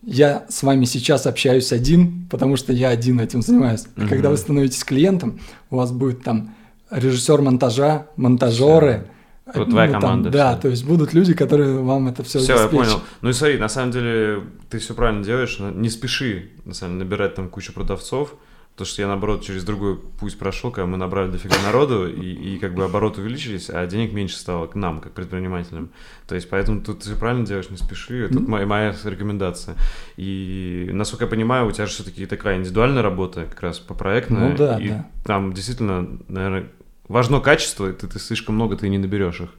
я 0.02 0.46
с 0.48 0.62
вами 0.62 0.84
сейчас 0.84 1.26
общаюсь 1.26 1.72
один, 1.72 2.28
потому 2.30 2.56
что 2.56 2.72
я 2.72 2.90
один 2.90 3.18
этим 3.20 3.42
занимаюсь. 3.42 3.86
А 3.96 4.06
когда 4.06 4.30
вы 4.30 4.36
становитесь 4.36 4.84
клиентом, 4.84 5.40
у 5.70 5.76
вас 5.76 5.90
будет 5.90 6.22
там 6.22 6.54
режиссер 6.90 7.42
монтажа, 7.42 8.06
монтажеры. 8.16 9.08
Вот 9.54 9.70
твоя 9.70 9.90
там, 9.90 10.00
команда 10.00 10.30
да, 10.30 10.52
вся. 10.52 10.60
то 10.62 10.68
есть 10.68 10.84
будут 10.84 11.14
люди, 11.14 11.34
которые 11.34 11.78
вам 11.78 12.08
это 12.08 12.22
все 12.22 12.38
Все, 12.38 12.56
я 12.56 12.68
понял. 12.68 13.00
Ну 13.22 13.30
и 13.30 13.32
смотри, 13.32 13.58
на 13.58 13.68
самом 13.68 13.92
деле 13.92 14.42
ты 14.68 14.78
все 14.78 14.94
правильно 14.94 15.24
делаешь. 15.24 15.58
Не 15.58 15.88
спеши, 15.88 16.50
на 16.64 16.74
самом 16.74 16.94
деле, 16.94 17.04
набирать 17.04 17.34
там 17.34 17.48
кучу 17.48 17.72
продавцов. 17.72 18.34
Потому 18.78 18.92
что 18.92 19.02
я, 19.02 19.08
наоборот, 19.08 19.42
через 19.42 19.64
другой 19.64 19.96
путь 19.96 20.38
прошел, 20.38 20.70
когда 20.70 20.86
мы 20.86 20.96
набрали 20.96 21.32
дофига 21.32 21.56
народу, 21.64 22.08
и, 22.08 22.54
и 22.54 22.58
как 22.60 22.74
бы 22.74 22.84
обороты 22.84 23.20
увеличились, 23.22 23.70
а 23.70 23.84
денег 23.88 24.12
меньше 24.12 24.36
стало 24.36 24.68
к 24.68 24.76
нам, 24.76 25.00
как 25.00 25.14
предпринимателям. 25.14 25.90
То 26.28 26.36
есть, 26.36 26.48
поэтому 26.48 26.80
тут 26.80 27.00
ты 27.00 27.16
правильно 27.16 27.44
делаешь, 27.44 27.70
не 27.70 27.76
спеши. 27.76 28.26
Это 28.26 28.38
моя, 28.38 28.66
моя 28.66 28.94
рекомендация. 29.04 29.74
И, 30.16 30.90
насколько 30.92 31.24
я 31.24 31.28
понимаю, 31.28 31.66
у 31.66 31.72
тебя 31.72 31.86
же 31.86 31.92
все-таки 31.92 32.24
такая 32.26 32.56
индивидуальная 32.56 33.02
работа, 33.02 33.46
как 33.46 33.60
раз 33.62 33.80
по 33.80 33.94
проектной. 33.94 34.50
Ну 34.50 34.56
да, 34.56 34.78
и 34.78 34.90
да. 34.90 35.06
там 35.24 35.52
действительно, 35.52 36.20
наверное, 36.28 36.68
важно 37.08 37.40
качество, 37.40 37.88
и 37.88 37.92
ты, 37.92 38.06
ты 38.06 38.18
слишком 38.18 38.54
много 38.54 38.76
ты 38.76 38.88
не 38.88 38.98
наберешь 38.98 39.40
их. 39.40 39.50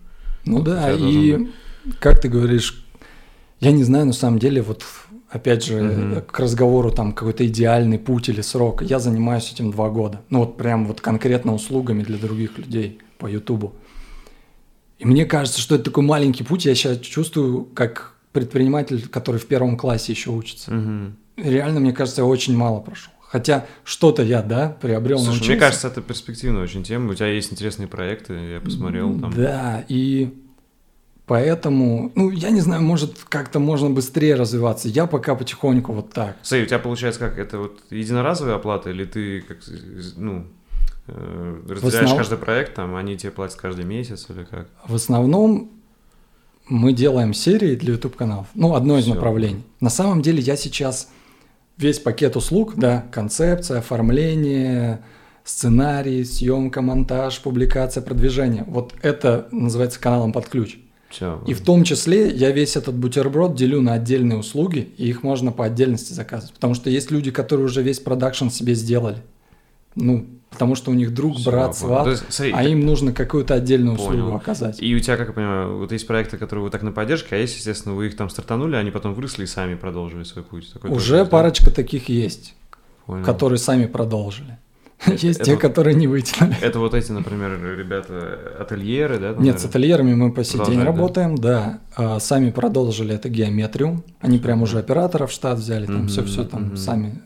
Ну 0.46 0.58
Вот 0.58 0.66
да, 0.66 0.94
и 0.94 1.36
быть. 1.36 1.50
как 2.00 2.22
ты 2.22 2.30
говоришь, 2.30 2.86
я 3.60 3.72
не 3.72 3.84
знаю, 3.84 4.06
на 4.06 4.14
самом 4.14 4.40
деле, 4.40 4.62
вот 4.62 4.84
опять 5.30 5.64
же, 5.66 5.82
Мгм. 5.82 6.22
к 6.22 6.40
разговору 6.40 6.92
там 6.92 7.12
какой-то 7.14 7.46
идеальный 7.46 8.00
путь 8.00 8.30
или 8.30 8.42
срок, 8.42 8.82
я 8.84 9.00
занимаюсь 9.00 9.52
этим 9.52 9.72
два 9.72 9.90
года. 9.90 10.22
Ну 10.30 10.40
вот 10.40 10.58
прям 10.58 10.86
вот 10.88 11.02
конкретно 11.02 11.54
услугами 11.54 12.04
для 12.04 12.18
других 12.18 12.58
людей 12.58 13.00
по 13.18 13.28
Ютубу. 13.28 13.74
И 14.98 15.06
мне 15.06 15.26
кажется, 15.26 15.62
что 15.62 15.76
это 15.76 15.86
такой 15.86 16.04
маленький 16.04 16.44
путь, 16.44 16.66
я 16.66 16.76
сейчас 16.76 17.00
чувствую, 17.00 17.66
как 17.74 18.16
предприниматель, 18.34 19.08
который 19.08 19.40
в 19.40 19.46
первом 19.46 19.78
классе 19.78 20.12
еще 20.12 20.30
учится. 20.32 20.72
Мгм. 20.74 21.16
Реально, 21.38 21.80
мне 21.80 21.94
кажется, 21.94 22.22
я 22.22 22.26
очень 22.26 22.56
мало 22.56 22.80
прошел. 22.82 23.14
Хотя 23.32 23.68
что-то 23.84 24.24
я, 24.24 24.42
да, 24.42 24.76
приобрел, 24.82 25.18
Слушай, 25.20 25.30
научился. 25.30 25.52
мне 25.52 25.60
кажется, 25.60 25.88
это 25.88 26.02
перспективная 26.02 26.64
очень 26.64 26.84
тема. 26.84 27.12
У 27.12 27.14
тебя 27.14 27.28
есть 27.28 27.54
интересные 27.54 27.88
проекты, 27.88 28.34
я 28.54 28.60
посмотрел 28.60 29.20
там. 29.20 29.32
Да, 29.32 29.86
и 29.88 30.34
поэтому, 31.28 32.12
ну, 32.16 32.32
я 32.32 32.50
не 32.50 32.62
знаю, 32.62 32.82
может, 32.82 33.14
как-то 33.30 33.60
можно 33.60 33.92
быстрее 33.92 34.34
развиваться. 34.34 34.88
Я 34.88 35.06
пока 35.06 35.36
потихоньку 35.36 35.94
вот 35.94 36.12
так. 36.12 36.38
Смотри, 36.42 36.64
у 36.64 36.68
тебя 36.68 36.80
получается 36.80 37.20
как, 37.20 37.38
это 37.38 37.60
вот 37.60 37.80
единоразовая 37.92 38.56
оплата, 38.56 38.90
или 38.90 39.06
ты 39.06 39.42
как, 39.42 39.58
ну, 40.18 40.48
э, 41.06 41.62
разделяешь 41.70 42.06
основ- 42.06 42.18
каждый 42.18 42.40
проект, 42.40 42.74
там, 42.74 42.96
они 42.96 43.16
тебе 43.16 43.32
платят 43.32 43.58
каждый 43.60 43.86
месяц, 43.86 44.26
или 44.30 44.44
как? 44.44 44.70
В 44.88 44.96
основном 44.96 45.70
мы 46.68 46.94
делаем 46.94 47.36
серии 47.36 47.76
для 47.76 47.94
YouTube 47.94 48.16
каналов. 48.16 48.48
Ну, 48.56 48.74
одно 48.74 48.98
из 48.98 49.04
Всё. 49.04 49.14
направлений. 49.14 49.64
На 49.82 49.92
самом 49.92 50.24
деле 50.24 50.40
я 50.42 50.56
сейчас 50.56 51.10
весь 51.80 52.00
пакет 52.00 52.36
услуг, 52.36 52.74
да, 52.76 53.06
концепция, 53.12 53.80
оформление, 53.80 55.00
сценарий, 55.44 56.24
съемка, 56.24 56.82
монтаж, 56.82 57.40
публикация, 57.40 58.04
продвижение. 58.04 58.66
Вот 58.68 58.94
это 59.02 59.48
называется 59.52 60.00
каналом 60.00 60.32
под 60.32 60.48
ключ. 60.48 60.78
Все. 61.10 61.42
И 61.48 61.56
в 61.56 61.62
том 61.62 61.84
числе 61.84 62.30
я 62.30 62.52
весь 62.52 62.76
этот 62.76 62.96
бутерброд 62.96 63.56
делю 63.56 63.82
на 63.82 63.94
отдельные 63.94 64.38
услуги, 64.38 64.94
и 64.98 65.08
их 65.08 65.24
можно 65.24 65.52
по 65.52 65.66
отдельности 65.66 66.14
заказывать. 66.14 66.54
Потому 66.54 66.76
что 66.76 66.92
есть 66.92 67.10
люди, 67.10 67.32
которые 67.32 67.66
уже 67.66 67.82
весь 67.82 68.00
продакшн 68.00 68.50
себе 68.50 68.76
сделали. 68.76 69.18
Ну, 69.96 70.28
потому 70.50 70.76
что 70.76 70.92
у 70.92 70.94
них 70.94 71.14
друг, 71.14 71.38
Всё, 71.38 71.52
брат, 71.52 71.76
сват, 71.76 72.08
есть, 72.08 72.24
смотри, 72.30 72.54
а 72.54 72.64
ты- 72.64 72.72
им 72.72 72.86
нужно 72.86 73.14
какую-то 73.14 73.54
отдельную 73.54 73.96
услугу 73.96 74.12
Понял. 74.24 74.36
оказать. 74.36 74.82
И 74.82 74.96
у 74.96 75.00
тебя, 75.00 75.18
как 75.18 75.28
я 75.28 75.34
понимаю, 75.34 75.78
вот 75.78 75.92
есть 75.92 76.08
проекты, 76.08 76.38
которые 76.38 76.64
вы 76.66 76.70
так 76.72 76.82
на 76.84 76.92
поддержке, 76.92 77.36
а 77.36 77.40
есть, 77.40 77.56
естественно, 77.56 77.96
вы 77.96 78.08
их 78.08 78.18
там 78.18 78.30
стартанули, 78.30 78.76
они 78.76 78.92
потом 78.92 79.14
выросли 79.14 79.44
и 79.44 79.48
сами 79.48 79.76
продолжили 79.76 80.24
свой 80.24 80.44
путь. 80.44 80.72
Такой 80.74 80.90
тоже 80.90 81.02
Уже 81.02 81.18
да? 81.18 81.26
парочка 81.26 81.72
таких 81.72 82.10
есть, 82.10 82.56
Понял. 83.06 83.24
которые 83.24 83.60
сами 83.60 83.86
продолжили. 83.86 84.58
Есть 85.08 85.40
это 85.40 85.52
те, 85.52 85.56
которые 85.56 85.96
не 85.96 86.08
вытянули. 86.08 86.58
Это 86.62 86.78
вот 86.80 86.94
эти, 86.94 87.10
например, 87.14 87.58
ребята, 87.78 88.38
ательеры, 88.60 89.18
да? 89.18 89.34
там, 89.34 89.42
Нет, 89.42 89.58
с 89.58 89.64
наверное? 89.64 89.70
ательерами 89.70 90.14
мы 90.14 90.32
по 90.34 90.44
сей 90.44 90.58
день 90.58 90.66
Продолжать, 90.66 90.86
да? 90.86 90.92
работаем, 90.92 91.36
да. 91.38 91.80
А, 91.96 92.20
Сами 92.20 92.52
продолжили 92.52 93.16
это 93.16 93.30
геометрию. 93.30 94.04
Они 94.20 94.40
прям 94.40 94.62
уже 94.62 94.78
операторов 94.78 95.32
штат 95.32 95.58
взяли, 95.60 95.86
там 95.86 96.10
все-все 96.10 96.44
там 96.44 96.64
мгм. 96.64 96.78
сами 96.78 97.22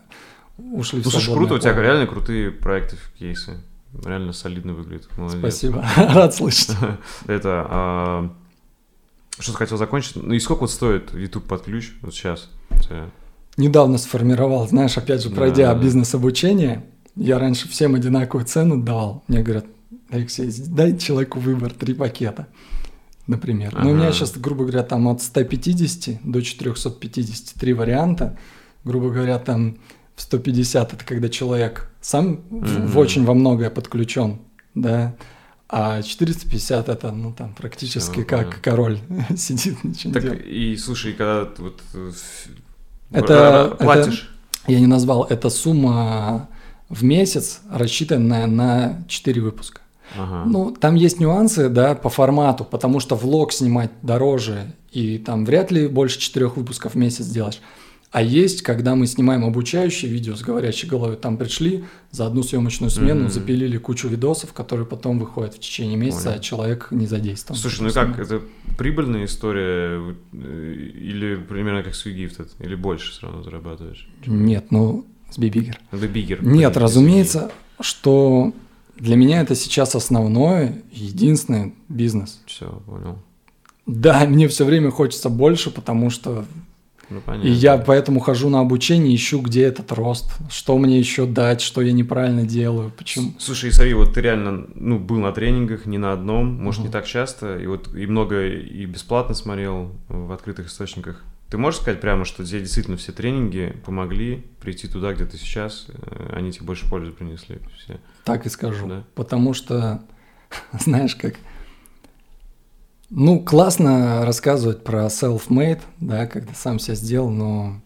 ушли 0.57 1.01
в 1.01 1.05
Ну, 1.05 1.11
слушай, 1.11 1.25
свободное 1.25 1.47
круто, 1.49 1.53
у 1.55 1.59
тебя 1.59 1.81
реально 1.81 2.07
крутые 2.07 2.51
проекты, 2.51 2.97
кейсы. 3.17 3.57
Реально 4.05 4.33
солидно 4.33 4.73
выглядит. 4.73 5.07
Молодец. 5.17 5.39
Спасибо, 5.39 5.85
рад 5.97 6.33
слышать. 6.33 6.75
Это, 7.27 7.65
а, 7.69 8.33
что 9.39 9.51
ты 9.51 9.57
хотел 9.59 9.77
закончить? 9.77 10.15
Ну 10.15 10.33
и 10.33 10.39
сколько 10.39 10.61
вот 10.61 10.71
стоит 10.71 11.13
YouTube 11.13 11.45
под 11.45 11.63
ключ 11.63 11.93
вот 12.01 12.13
сейчас? 12.13 12.49
Недавно 13.55 13.99
сформировал, 13.99 14.67
знаешь, 14.67 14.97
опять 14.97 15.21
же, 15.21 15.29
пройдя 15.29 15.73
Да. 15.73 15.79
бизнес-обучение, 15.79 16.85
я 17.15 17.37
раньше 17.37 17.69
всем 17.69 17.93
одинаковую 17.93 18.45
цену 18.47 18.81
давал. 18.81 19.23
Мне 19.27 19.43
говорят, 19.43 19.65
Алексей, 20.09 20.51
дай 20.67 20.97
человеку 20.97 21.39
выбор, 21.39 21.71
три 21.71 21.93
пакета, 21.93 22.47
например. 23.27 23.75
Но 23.75 23.91
у 23.91 23.93
меня 23.93 24.05
Ага. 24.07 24.13
сейчас, 24.13 24.35
грубо 24.37 24.63
говоря, 24.63 24.81
там 24.81 25.07
от 25.07 25.21
150 25.21 26.19
до 26.23 26.41
450 26.41 27.53
три 27.59 27.73
варианта. 27.73 28.37
Грубо 28.83 29.11
говоря, 29.11 29.37
там 29.37 29.77
в 30.15 30.21
150 30.21 30.93
это 30.93 31.05
когда 31.05 31.29
человек 31.29 31.89
сам 32.01 32.41
в- 32.49 32.91
в 32.93 32.97
очень 32.97 33.25
во 33.25 33.33
многое 33.33 33.69
подключен, 33.69 34.39
да. 34.75 35.15
А 35.69 36.01
450 36.03 36.87
это, 36.89 37.11
ну, 37.11 37.33
там, 37.33 37.53
практически 37.55 38.11
Всё, 38.19 38.25
как 38.25 38.45
понял. 38.49 38.61
король 38.61 38.99
сидит, 39.37 39.83
ничего 39.83 40.09
не 40.09 40.13
Так 40.13 40.23
делает. 40.23 40.45
и 40.45 40.77
слушай, 40.77 41.13
когда 41.13 41.47
вот 41.57 41.81
э, 41.93 42.11
Это- 43.11 43.75
платишь. 43.79 44.29
Я 44.67 44.79
не 44.79 44.87
назвал, 44.87 45.23
это 45.25 45.49
сумма 45.49 46.47
в 46.89 47.03
месяц, 47.03 47.59
рассчитанная 47.69 48.47
на 48.47 49.03
4 49.07 49.41
выпуска. 49.41 49.81
Ага. 50.17 50.43
Ну, 50.45 50.71
там 50.71 50.95
есть 50.95 51.19
нюансы, 51.19 51.69
да, 51.69 51.95
по 51.95 52.09
формату, 52.09 52.63
потому 52.63 52.99
что 52.99 53.15
влог 53.15 53.51
снимать 53.51 53.89
дороже, 54.03 54.73
и 54.91 55.17
там 55.17 55.43
вряд 55.43 55.71
ли 55.71 55.87
больше 55.87 56.19
четырех 56.19 56.55
выпусков 56.55 56.93
в 56.93 56.97
месяц 56.97 57.25
делаешь. 57.25 57.59
А 58.13 58.21
есть, 58.21 58.61
когда 58.61 58.93
мы 58.93 59.07
снимаем 59.07 59.43
обучающие 59.43 60.09
видео 60.09 60.35
с 60.35 60.41
говорящей 60.43 60.87
головой, 60.87 61.15
там 61.17 61.35
пришли 61.35 61.83
за 62.11 62.27
одну 62.27 62.43
съемочную 62.43 62.91
смену, 62.91 63.21
Мгм. 63.21 63.29
запилили 63.31 63.77
кучу 63.79 64.07
видосов, 64.07 64.53
которые 64.53 64.85
потом 64.85 65.17
выходят 65.17 65.55
в 65.55 65.59
течение 65.59 65.97
месяца, 65.97 66.25
Понял. 66.25 66.37
а 66.37 66.39
человек 66.39 66.87
не 66.91 67.07
задействован. 67.07 67.59
Слушай, 67.59 67.81
ну 67.81 67.89
и 67.89 67.91
как, 67.91 68.19
это 68.19 68.41
прибыльная 68.77 69.25
история 69.25 70.15
э, 70.31 70.73
или 70.95 71.35
примерно 71.37 71.81
как 71.81 71.95
с 71.95 72.05
Gifted, 72.05 72.49
или 72.59 72.75
больше 72.75 73.11
все 73.13 73.25
равно 73.25 73.41
зарабатываешь? 73.41 74.07
Нет, 74.27 74.67
ну, 74.69 75.07
с 75.31 75.39
Бибигер. 75.39 75.79
The 75.91 76.07
bigger. 76.13 76.37
Нет, 76.45 76.77
разумеется, 76.77 77.51
что 77.81 78.53
для 78.95 79.15
меня 79.15 79.41
это 79.41 79.55
сейчас 79.55 79.95
основной, 79.95 80.83
единственный 80.91 81.73
бизнес. 81.89 82.43
Все, 82.45 82.67
понял. 82.85 83.17
Да, 83.87 84.23
мне 84.27 84.47
все 84.47 84.65
время 84.65 84.91
хочется 84.91 85.29
больше, 85.29 85.71
потому 85.71 86.11
что 86.11 86.45
Ну, 87.09 87.21
понятно. 87.21 87.47
И 87.47 87.51
я 87.51 87.77
поэтому 87.77 88.19
хожу 88.19 88.49
на 88.49 88.59
обучение, 88.59 89.15
ищу, 89.15 89.41
где 89.41 89.63
этот 89.63 89.91
рост, 89.91 90.31
что 90.49 90.77
мне 90.77 90.97
еще 90.97 91.25
дать, 91.25 91.61
что 91.61 91.81
я 91.81 91.91
неправильно 91.91 92.43
делаю, 92.43 92.91
почему. 92.97 93.33
Слушай, 93.39 93.69
Исаи, 93.71 93.93
вот 93.93 94.13
ты 94.13 94.21
реально, 94.21 94.67
ну, 94.73 94.99
был 94.99 95.19
на 95.19 95.31
тренингах, 95.31 95.85
не 95.85 95.97
на 95.97 96.13
одном, 96.13 96.47
может, 96.63 96.79
не 96.81 96.85
Мгм. 96.87 96.93
так 96.93 97.05
часто, 97.05 97.57
и 97.57 97.67
вот 97.67 97.93
и 97.93 98.07
много 98.07 98.47
и 98.47 98.85
бесплатно 98.85 99.35
смотрел 99.35 99.91
в 100.07 100.31
открытых 100.31 100.67
источниках. 100.67 101.21
Ты 101.49 101.57
можешь 101.57 101.81
сказать 101.81 102.01
прямо, 102.01 102.25
что 102.25 102.43
тебе 102.43 102.61
действительно 102.61 102.97
все 102.97 103.11
тренинги 103.11 103.75
помогли 103.85 104.43
прийти 104.59 104.87
туда, 104.87 105.13
где 105.13 105.25
ты 105.25 105.37
сейчас, 105.37 105.85
э, 105.89 106.33
они 106.35 106.51
тебе 106.51 106.65
больше 106.65 106.89
пользы 106.89 107.11
принесли 107.11 107.59
все? 107.77 107.99
Так 108.23 108.47
и 108.47 108.49
скажу. 108.49 108.87
Да. 108.87 109.03
Потому 109.13 109.53
что, 109.53 110.01
знаешь, 110.79 111.15
как... 111.15 111.35
Ну, 113.15 113.39
классно 113.39 114.25
рассказывать 114.25 114.83
про 114.83 115.05
self-made, 115.05 115.81
да, 115.99 116.25
когда 116.25 116.51
сам 116.55 116.79
себя 116.79 116.95
сделал, 116.95 117.29
но 117.29 117.79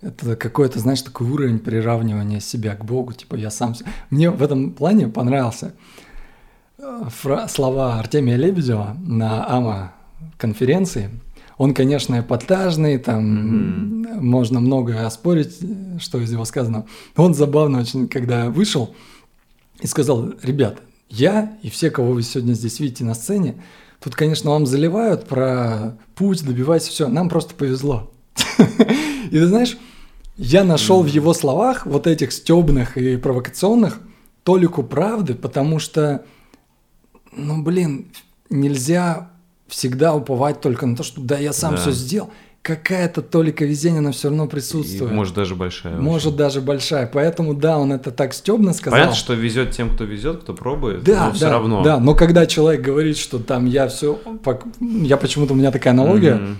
это 0.00 0.36
какой-то, 0.36 0.78
знаешь, 0.78 1.02
такой 1.02 1.28
уровень 1.28 1.58
приравнивания 1.58 2.40
себя 2.40 2.74
к 2.74 2.82
Богу, 2.82 3.12
типа 3.12 3.34
я 3.34 3.50
сам... 3.50 3.74
Мне 4.08 4.30
в 4.30 4.42
этом 4.42 4.72
плане 4.72 5.08
понравился 5.08 5.74
э, 6.78 7.02
фра- 7.10 7.46
слова 7.46 7.98
Артемия 7.98 8.36
Лебедева 8.36 8.96
на 9.06 9.46
АМА 9.46 9.92
конференции. 10.38 11.10
Он, 11.58 11.74
конечно, 11.74 12.18
эпатажный, 12.20 12.96
там 12.96 14.02
можно 14.18 14.60
многое 14.60 15.04
оспорить, 15.04 15.58
что 15.98 16.18
из 16.20 16.32
его 16.32 16.46
сказано. 16.46 16.86
Но 17.18 17.24
Он 17.24 17.34
забавно 17.34 17.80
очень, 17.80 18.08
когда 18.08 18.48
вышел 18.48 18.94
и 19.80 19.86
сказал, 19.86 20.32
ребят, 20.42 20.80
я 21.10 21.58
и 21.60 21.68
все, 21.68 21.90
кого 21.90 22.12
вы 22.12 22.22
сегодня 22.22 22.54
здесь 22.54 22.80
видите 22.80 23.04
на 23.04 23.12
сцене, 23.12 23.56
тут, 24.04 24.14
конечно, 24.14 24.50
вам 24.50 24.66
заливают 24.66 25.26
про 25.26 25.96
путь, 26.14 26.44
добивайся, 26.44 26.90
все, 26.90 27.08
нам 27.08 27.30
просто 27.30 27.54
повезло. 27.54 28.12
И 29.30 29.30
ты 29.30 29.46
знаешь, 29.46 29.78
я 30.36 30.62
нашел 30.62 31.02
в 31.02 31.06
его 31.06 31.32
словах, 31.32 31.86
вот 31.86 32.06
этих 32.06 32.32
стебных 32.32 32.98
и 32.98 33.16
провокационных, 33.16 34.00
толику 34.42 34.82
правды, 34.82 35.34
потому 35.34 35.78
что, 35.78 36.24
ну, 37.34 37.62
блин, 37.62 38.12
нельзя 38.50 39.30
всегда 39.68 40.14
уповать 40.14 40.60
только 40.60 40.84
на 40.84 40.96
то, 40.96 41.02
что 41.02 41.22
да, 41.22 41.38
я 41.38 41.54
сам 41.54 41.76
Да. 41.76 41.80
все 41.80 41.92
сделал. 41.92 42.30
Какая-то 42.64 43.20
толика 43.20 43.66
везения, 43.66 43.98
она 43.98 44.10
все 44.12 44.28
равно 44.28 44.46
И, 44.46 44.48
присутствует. 44.48 45.12
может, 45.12 45.34
даже 45.34 45.54
большая. 45.54 45.98
Может, 46.00 46.28
очень. 46.28 46.36
даже 46.38 46.60
большая. 46.62 47.06
Поэтому, 47.06 47.52
да, 47.52 47.78
он 47.78 47.92
это 47.92 48.10
так 48.10 48.32
стебно 48.32 48.72
сказал. 48.72 48.96
Понятно, 48.98 49.14
что 49.14 49.34
везет 49.34 49.72
тем, 49.72 49.90
кто 49.90 50.04
везет, 50.04 50.40
кто 50.40 50.54
пробует, 50.54 51.04
Да, 51.04 51.26
но 51.26 51.28
да, 51.28 51.32
все 51.34 51.50
равно. 51.50 51.82
да, 51.84 52.00
но 52.00 52.14
когда 52.14 52.46
человек 52.46 52.80
говорит, 52.80 53.18
что 53.18 53.38
там 53.38 53.66
я 53.66 53.86
все, 53.88 54.18
я 54.80 55.18
почему-то 55.18 55.52
у 55.52 55.56
меня 55.56 55.70
такая 55.72 55.92
аналогия 55.92 56.36
Мгм. 56.36 56.56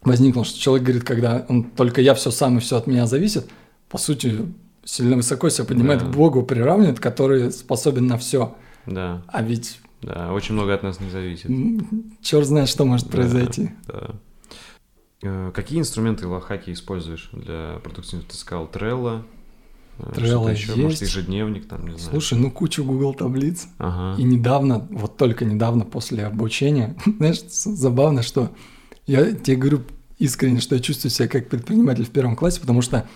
возникла, 0.00 0.44
что 0.46 0.58
человек 0.58 0.84
говорит, 0.86 1.04
когда 1.04 1.44
он 1.50 1.64
только 1.64 2.00
я 2.00 2.14
все 2.14 2.30
сам 2.30 2.56
и 2.56 2.60
все 2.60 2.78
от 2.78 2.86
меня 2.86 3.04
зависит, 3.06 3.46
по 3.90 3.98
сути 3.98 4.46
сильно 4.84 5.16
высоко 5.16 5.50
себя 5.50 5.66
поднимает 5.66 6.00
Да. 6.00 6.06
к 6.06 6.10
Богу, 6.12 6.44
приравнивает, 6.44 6.98
который 6.98 7.52
способен 7.52 8.06
на 8.06 8.16
все. 8.16 8.54
Да, 8.86 9.22
А 9.28 9.42
ведь 9.42 9.80
да, 10.00 10.32
очень 10.32 10.54
много 10.54 10.72
от 10.72 10.82
нас 10.82 10.98
не 10.98 11.10
зависит. 11.10 11.50
черт 12.22 12.46
знает, 12.46 12.70
что 12.70 12.86
может 12.86 13.08
Да, 13.08 13.12
произойти. 13.12 13.70
Да. 13.86 14.12
Э, 15.22 15.50
Какие 15.54 15.80
инструменты 15.80 16.26
лохаки 16.26 16.72
используешь 16.72 17.30
для 17.32 17.78
продуктивности? 17.82 18.30
Ты 18.32 18.36
сказал 18.36 18.68
Trello, 18.72 19.22
э, 19.98 20.02
Trello 20.14 20.50
еще, 20.50 20.74
может, 20.74 21.00
есть. 21.00 21.14
ежедневник, 21.14 21.68
там, 21.68 21.86
не 21.86 21.96
знаю. 21.96 22.10
Слушай, 22.10 22.38
ну 22.38 22.50
кучу 22.50 22.84
Google 22.84 23.14
таблиц. 23.14 23.66
Ага. 23.78 24.20
И 24.20 24.24
недавно, 24.24 24.86
вот 24.90 25.16
только 25.16 25.44
недавно 25.44 25.84
после 25.84 26.26
обучения, 26.26 26.96
знаешь, 27.18 27.40
забавно, 27.48 28.22
что 28.22 28.50
я 29.06 29.32
тебе 29.32 29.56
говорю 29.56 29.82
искренне, 30.18 30.60
что 30.60 30.74
я 30.74 30.80
чувствую 30.80 31.10
себя 31.10 31.28
как 31.28 31.48
предприниматель 31.48 32.04
в 32.04 32.10
первом 32.10 32.36
классе, 32.36 32.60
потому 32.60 32.82
что, 32.82 33.08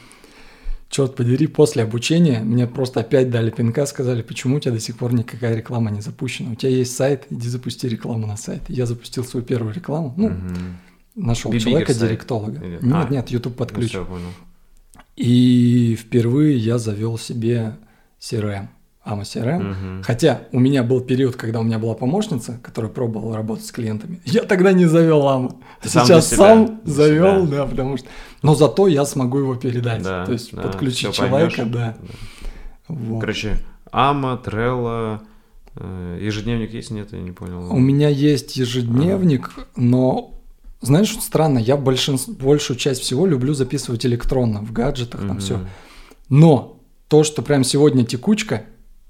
черт 0.88 1.14
подери, 1.14 1.46
после 1.46 1.82
обучения 1.84 2.40
мне 2.40 2.66
просто 2.66 3.00
опять 3.00 3.30
дали 3.30 3.50
пинка, 3.50 3.86
сказали, 3.86 4.22
почему 4.22 4.56
у 4.56 4.60
тебя 4.60 4.72
до 4.72 4.80
сих 4.80 4.96
пор 4.96 5.12
никакая 5.12 5.56
реклама 5.56 5.90
не 5.90 6.00
запущена. 6.00 6.52
У 6.52 6.54
тебя 6.54 6.70
есть 6.70 6.96
сайт, 6.96 7.26
иди 7.30 7.48
запусти 7.48 7.88
рекламу 7.88 8.26
на 8.26 8.36
сайт. 8.36 8.62
Я 8.68 8.86
запустил 8.86 9.24
свою 9.24 9.44
первую 9.44 9.74
рекламу, 9.74 10.14
ну, 10.16 10.28
Мгм. 10.30 10.76
Нашел 11.16 11.50
Бибигер 11.50 11.70
человека, 11.70 11.94
сайт? 11.94 12.08
директолога. 12.10 12.60
Или- 12.64 12.78
Нет, 12.82 12.94
а, 12.94 13.08
нет, 13.10 13.28
YouTube 13.30 13.56
под 13.56 13.72
ключ. 13.72 13.96
И 15.16 15.96
впервые 15.98 16.56
я 16.58 16.78
завел 16.78 17.16
себе 17.16 17.76
CRM, 18.20 18.68
AMA 19.04 19.22
CRM. 19.22 19.58
Мгм. 19.62 20.02
Хотя 20.02 20.42
у 20.52 20.58
меня 20.60 20.82
был 20.82 21.00
период, 21.00 21.36
когда 21.36 21.60
у 21.60 21.62
меня 21.62 21.78
была 21.78 21.94
помощница, 21.94 22.60
которая 22.62 22.90
пробовала 22.92 23.34
работать 23.36 23.64
с 23.64 23.72
клиентами. 23.72 24.20
Я 24.24 24.42
тогда 24.42 24.72
не 24.72 24.84
завел. 24.86 25.58
Ты 25.80 25.88
сам 25.88 26.04
Сейчас 26.06 26.28
сам 26.28 26.80
для 26.84 26.92
завел, 26.94 27.46
себя. 27.46 27.56
да, 27.58 27.66
потому 27.66 27.96
что. 27.96 28.06
Но 28.42 28.54
зато 28.54 28.88
я 28.88 29.04
смогу 29.06 29.38
его 29.38 29.54
передать. 29.54 30.02
Да, 30.02 30.26
То 30.26 30.32
есть 30.32 30.54
да, 30.54 30.62
подключить 30.62 31.14
человека, 31.14 31.56
поймёшь. 31.56 31.72
да. 31.72 31.96
Вот. 32.88 33.20
Короче, 33.20 33.56
Ама, 33.90 34.40
Trello, 34.44 35.20
э, 35.76 36.18
ежедневник 36.20 36.74
есть, 36.74 36.90
нет, 36.90 37.12
я 37.12 37.20
не 37.20 37.32
понял. 37.32 37.72
У 37.72 37.78
меня 37.78 38.08
есть 38.10 38.56
ежедневник, 38.56 39.50
но 39.76 40.35
знаешь, 40.80 41.08
что 41.08 41.22
странно, 41.22 41.58
я 41.58 41.76
большинство, 41.76 42.34
большую 42.34 42.76
часть 42.76 43.00
всего 43.02 43.26
люблю 43.26 43.54
записывать 43.54 44.04
электронно, 44.06 44.60
в 44.60 44.72
гаджетах, 44.72 45.20
там 45.20 45.30
Мгм. 45.30 45.38
все. 45.40 45.60
Но 46.28 46.80
то, 47.08 47.24
что 47.24 47.42
прям 47.42 47.64
сегодня 47.64 48.04
текучка, 48.04 48.62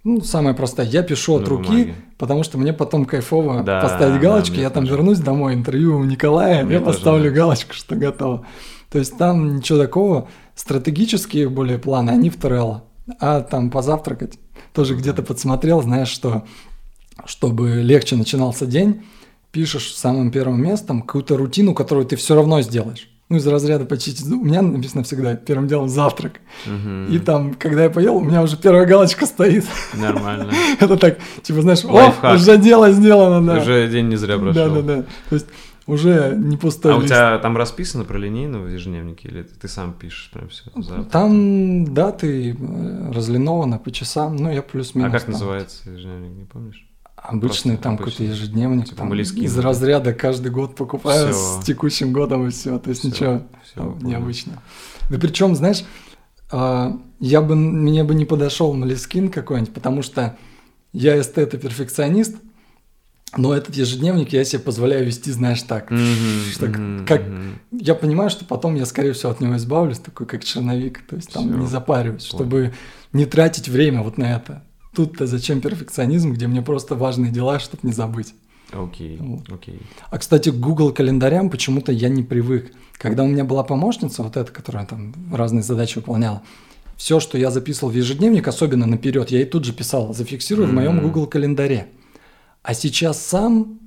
ну, 0.05 0.21
самое 0.21 0.55
простое, 0.55 0.87
я 0.87 1.03
пишу 1.03 1.35
от 1.35 1.43
На 1.43 1.49
руки, 1.49 1.67
бумаге. 1.69 1.95
потому 2.19 2.45
что 2.45 2.59
мне 2.59 2.73
потом 2.73 3.05
кайфово 3.07 3.63
Да, 3.63 3.81
поставить 3.81 4.15
да, 4.15 4.21
галочки, 4.21 4.53
мне 4.53 4.63
я 4.63 4.71
там 4.71 4.85
тоже. 4.85 4.97
вернусь 4.97 5.19
домой, 5.19 5.55
интервью 5.55 5.99
у 5.99 6.05
Николая, 6.05 6.65
Мне 6.65 6.75
я 6.75 6.81
поставлю 6.81 7.19
нравится. 7.25 7.37
галочку, 7.37 7.75
что 7.75 7.97
готово. 7.97 8.47
То 8.91 8.99
есть 9.01 9.19
там 9.19 9.57
ничего 9.57 9.79
такого, 9.79 10.29
стратегические 10.55 11.49
более 11.49 11.79
планы, 11.79 12.11
они 12.11 12.31
в 12.31 12.37
Trello. 12.39 12.83
А 13.21 13.41
там 13.41 13.71
позавтракать, 13.71 14.39
тоже 14.73 14.95
где-то 14.95 15.23
подсмотрел, 15.23 15.83
знаешь, 15.83 16.09
что 16.09 16.45
чтобы 17.25 17.83
легче 17.83 18.15
начинался 18.17 18.67
день, 18.67 19.03
пишешь 19.57 19.95
самым 19.95 20.31
первым 20.31 20.63
местом 20.63 21.01
какую-то 21.01 21.39
рутину, 21.39 21.73
которую 21.73 22.07
ты 22.07 22.17
все 22.17 22.35
равно 22.35 22.61
сделаешь. 22.61 23.09
Ну, 23.31 23.39
из 23.39 23.47
разряда 23.47 23.89
зубы. 23.89 24.43
У 24.43 24.45
меня 24.45 24.61
написано 24.61 25.03
всегда 25.03 25.35
первым 25.35 25.67
делом 25.67 25.89
завтрак. 25.89 26.41
Мгм. 26.67 27.07
И 27.11 27.19
там, 27.19 27.55
когда 27.55 27.85
я 27.85 27.91
поел, 27.91 28.17
у 28.17 28.21
меня 28.21 28.43
уже 28.43 28.59
первая 28.59 28.85
галочка 28.85 29.25
стоит. 29.25 29.65
Нормально. 29.95 30.53
Это 30.79 30.99
так, 30.99 31.17
типа, 31.43 31.63
знаешь, 31.63 31.87
о, 31.87 32.35
уже 32.35 32.59
дело 32.59 32.91
сделано, 32.91 33.45
да. 33.47 33.63
Уже 33.63 33.89
день 33.89 34.09
не 34.09 34.17
зря 34.17 34.37
прошел. 34.37 34.53
Да, 34.53 34.69
да, 34.69 34.83
да. 34.83 35.03
То 35.31 35.35
есть 35.37 35.47
уже 35.87 36.35
не 36.37 36.59
пустой 36.59 36.93
А 36.93 36.97
у 36.99 37.03
тебя 37.03 37.39
там 37.39 37.57
расписано 37.57 38.05
про 38.05 38.19
линейно 38.19 38.59
в 38.59 38.69
ежедневнике, 38.69 39.29
или 39.29 39.43
ты, 39.43 39.69
сам 39.69 39.95
пишешь 39.95 40.31
прям 40.35 40.51
все? 40.51 40.65
Там 41.11 41.95
даты 41.95 42.53
э, 42.53 43.11
разлинованы 43.11 43.79
по 43.79 43.91
часам, 43.91 44.37
ну, 44.37 44.53
я 44.53 44.59
А 44.59 44.63
плюс-минус. 44.63 45.13
как 45.13 45.23
там. 45.23 45.33
называется 45.33 45.91
ежедневник, 45.91 46.37
не 46.37 46.45
помнишь? 46.45 46.87
Обычный 47.29 47.73
Просто 47.73 47.83
там 47.83 47.97
какой-то 47.99 48.23
ежедневник, 48.23 48.85
Типа 48.87 48.99
там, 48.99 49.13
из 49.15 49.55
да? 49.57 49.63
разряда 49.63 50.13
каждый 50.13 50.53
год 50.53 50.77
покупаю 50.77 51.33
Всё. 51.33 51.61
с 51.61 51.65
текущим 51.65 52.13
годом 52.13 52.47
и 52.47 52.51
все, 52.51 52.79
то 52.79 52.91
есть 52.91 53.01
Всё, 53.01 53.09
ничего 53.09 53.43
понял. 53.75 53.97
необычного. 54.09 54.63
Да 55.11 55.19
причем, 55.19 55.57
знаешь, 55.57 55.85
а, 56.53 56.97
я 57.19 57.43
бы, 57.43 57.57
мне 57.57 58.05
бы 58.05 58.15
не 58.15 58.25
подошел 58.27 58.73
Молескин 58.75 59.31
какой-нибудь, 59.31 59.75
потому 59.75 60.03
что 60.03 60.37
я 60.93 61.21
эстет 61.21 61.53
и 61.55 61.59
перфекционист, 61.59 62.37
но 63.37 63.53
этот 63.55 63.75
ежедневник 63.75 64.33
я 64.33 64.45
себе 64.45 64.61
позволяю 64.61 65.05
вести, 65.05 65.33
знаешь, 65.33 65.63
так. 65.63 65.87
что 66.53 66.67
мгм, 66.67 67.05
как, 67.07 67.23
мгм. 67.27 67.59
я 67.73 67.95
понимаю, 67.97 68.31
что 68.31 68.45
потом 68.45 68.77
я, 68.77 68.87
скорее 68.87 69.13
всего, 69.15 69.33
от 69.33 69.41
него 69.41 69.57
избавлюсь, 69.57 69.99
такой 69.99 70.27
как 70.27 70.45
черновик, 70.45 71.05
то 71.09 71.17
есть 71.17 71.33
там 71.33 71.49
Всё, 71.49 71.57
не 71.59 71.67
запариваюсь, 71.67 72.23
чтобы 72.25 72.73
не 73.13 73.27
тратить 73.27 73.69
время 73.69 74.03
вот 74.03 74.17
на 74.17 74.37
это. 74.37 74.63
Тут-то 74.97 75.27
зачем 75.27 75.61
перфекционизм, 75.61 76.33
где 76.33 76.47
мне 76.47 76.63
просто 76.63 76.95
важные 76.95 77.31
дела, 77.31 77.59
чтобы 77.59 77.81
не 77.83 77.93
забыть. 77.93 78.35
Окей, 78.73 79.19
Вот. 79.21 79.53
окей. 79.53 79.81
А, 80.11 80.19
кстати, 80.19 80.51
к 80.51 80.55
Google 80.55 80.93
календарям 80.93 81.51
почему-то 81.51 81.93
я 81.93 82.09
не 82.09 82.23
привык. 82.23 82.73
Когда 82.99 83.23
у 83.23 83.29
меня 83.29 83.45
была 83.45 83.63
помощница, 83.63 84.23
вот 84.23 84.37
эта, 84.37 84.51
которая 84.51 84.87
там 84.87 85.15
разные 85.33 85.63
задачи 85.63 85.99
выполняла, 85.99 86.43
все, 86.97 87.21
что 87.21 87.39
я 87.39 87.51
записывал 87.51 87.93
в 87.93 87.97
ежедневник, 87.97 88.49
особенно 88.49 88.87
наперед, 88.87 89.31
я 89.31 89.39
ей 89.41 89.45
тут 89.47 89.65
же 89.65 89.73
писал, 89.73 90.15
зафиксирую 90.15 90.67
в 90.67 90.73
моем. 90.73 91.01
Google 91.03 91.27
календаре. 91.27 91.89
А 92.63 92.75
сейчас 92.75 93.21
сам 93.25 93.79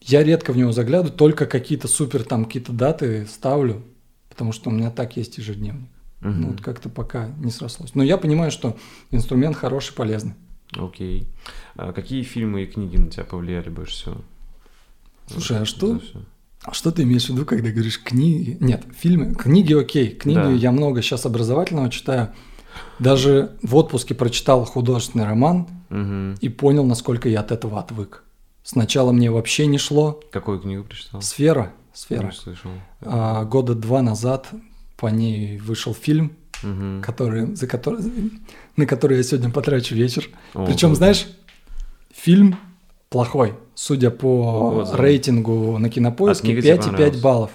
я 0.00 0.24
редко 0.24 0.52
в 0.52 0.56
него 0.56 0.72
заглядываю, 0.72 1.12
только 1.12 1.46
какие-то 1.46 1.86
супер 1.88 2.24
там 2.24 2.46
какие-то 2.46 2.72
даты 2.72 3.26
ставлю, 3.26 3.82
потому 4.30 4.52
что 4.52 4.70
у 4.70 4.72
меня 4.72 4.90
так 4.90 5.16
есть 5.16 5.38
ежедневник. 5.38 5.88
Ну 6.20 6.30
Мгм. 6.30 6.50
вот 6.52 6.60
как-то 6.60 6.88
пока 6.88 7.28
не 7.38 7.50
срослось. 7.50 7.94
Но 7.94 8.02
я 8.02 8.16
понимаю, 8.18 8.50
что 8.50 8.76
инструмент 9.10 9.56
хороший, 9.56 9.94
полезный. 9.94 10.34
Окей. 10.76 11.28
А 11.76 11.92
какие 11.92 12.22
фильмы 12.22 12.64
и 12.64 12.66
книги 12.66 12.96
на 12.96 13.08
тебя 13.08 13.24
повлияли 13.24 13.68
больше 13.70 13.92
всего? 13.94 14.16
Слушай, 15.28 15.60
а 15.60 15.64
что? 15.64 16.00
А 16.64 16.72
что 16.74 16.90
ты 16.90 17.02
имеешь 17.04 17.26
в 17.26 17.30
виду, 17.30 17.44
когда 17.46 17.70
говоришь 17.70 18.02
книги? 18.02 18.56
Нет, 18.60 18.84
фильмы. 18.96 19.34
Книги 19.34 19.72
окей. 19.74 20.08
Книги 20.10 20.36
Да. 20.36 20.50
я 20.50 20.72
много 20.72 21.02
сейчас 21.02 21.24
образовательного 21.24 21.88
читаю. 21.88 22.30
Даже 22.98 23.56
в 23.62 23.76
отпуске 23.76 24.14
прочитал 24.14 24.64
художественный 24.64 25.24
роман 25.24 25.68
Мгм. 25.88 26.34
и 26.40 26.48
понял, 26.48 26.84
насколько 26.84 27.28
я 27.28 27.40
от 27.40 27.52
этого 27.52 27.78
отвык. 27.78 28.24
Сначала 28.64 29.12
мне 29.12 29.30
вообще 29.30 29.66
не 29.66 29.78
шло. 29.78 30.20
Какую 30.30 30.58
книгу 30.58 30.84
прочитал? 30.84 31.22
Сфера. 31.22 31.72
Сфера. 31.94 32.26
Не 32.26 32.32
слышал. 32.32 32.70
А, 33.00 33.44
года 33.44 33.74
два 33.74 34.02
назад 34.02 34.48
по 34.98 35.06
ней 35.06 35.56
вышел 35.58 35.94
фильм, 35.94 36.32
Мгм. 36.62 37.02
который, 37.02 37.54
за 37.54 37.66
который, 37.68 38.04
на 38.76 38.84
который 38.84 39.16
я 39.16 39.22
сегодня 39.22 39.50
потрачу 39.50 39.94
вечер. 39.94 40.28
О, 40.54 40.66
Причем, 40.66 40.88
круто. 40.88 40.94
знаешь, 40.96 41.26
фильм 42.12 42.58
плохой, 43.08 43.54
судя 43.74 44.10
по 44.10 44.80
Отзывы. 44.80 44.98
рейтингу 44.98 45.78
на 45.78 45.86
А 45.86 45.90
кинопоиске, 45.90 46.46
книга 46.48 46.62
тебе 46.62 46.72
5,5 46.74 46.84
понравилась? 46.90 47.20
баллов. 47.20 47.50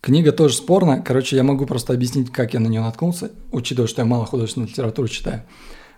Книга 0.00 0.32
тоже 0.32 0.54
спорная. 0.54 1.02
Короче, 1.02 1.36
я 1.36 1.42
могу 1.42 1.66
просто 1.66 1.92
объяснить, 1.92 2.32
как 2.32 2.54
я 2.54 2.60
на 2.60 2.68
нее 2.68 2.80
наткнулся, 2.80 3.30
учитывая, 3.52 3.88
что 3.88 4.00
я 4.02 4.06
мало 4.06 4.24
художественной 4.26 4.68
литературы 4.68 5.08
читаю. 5.08 5.42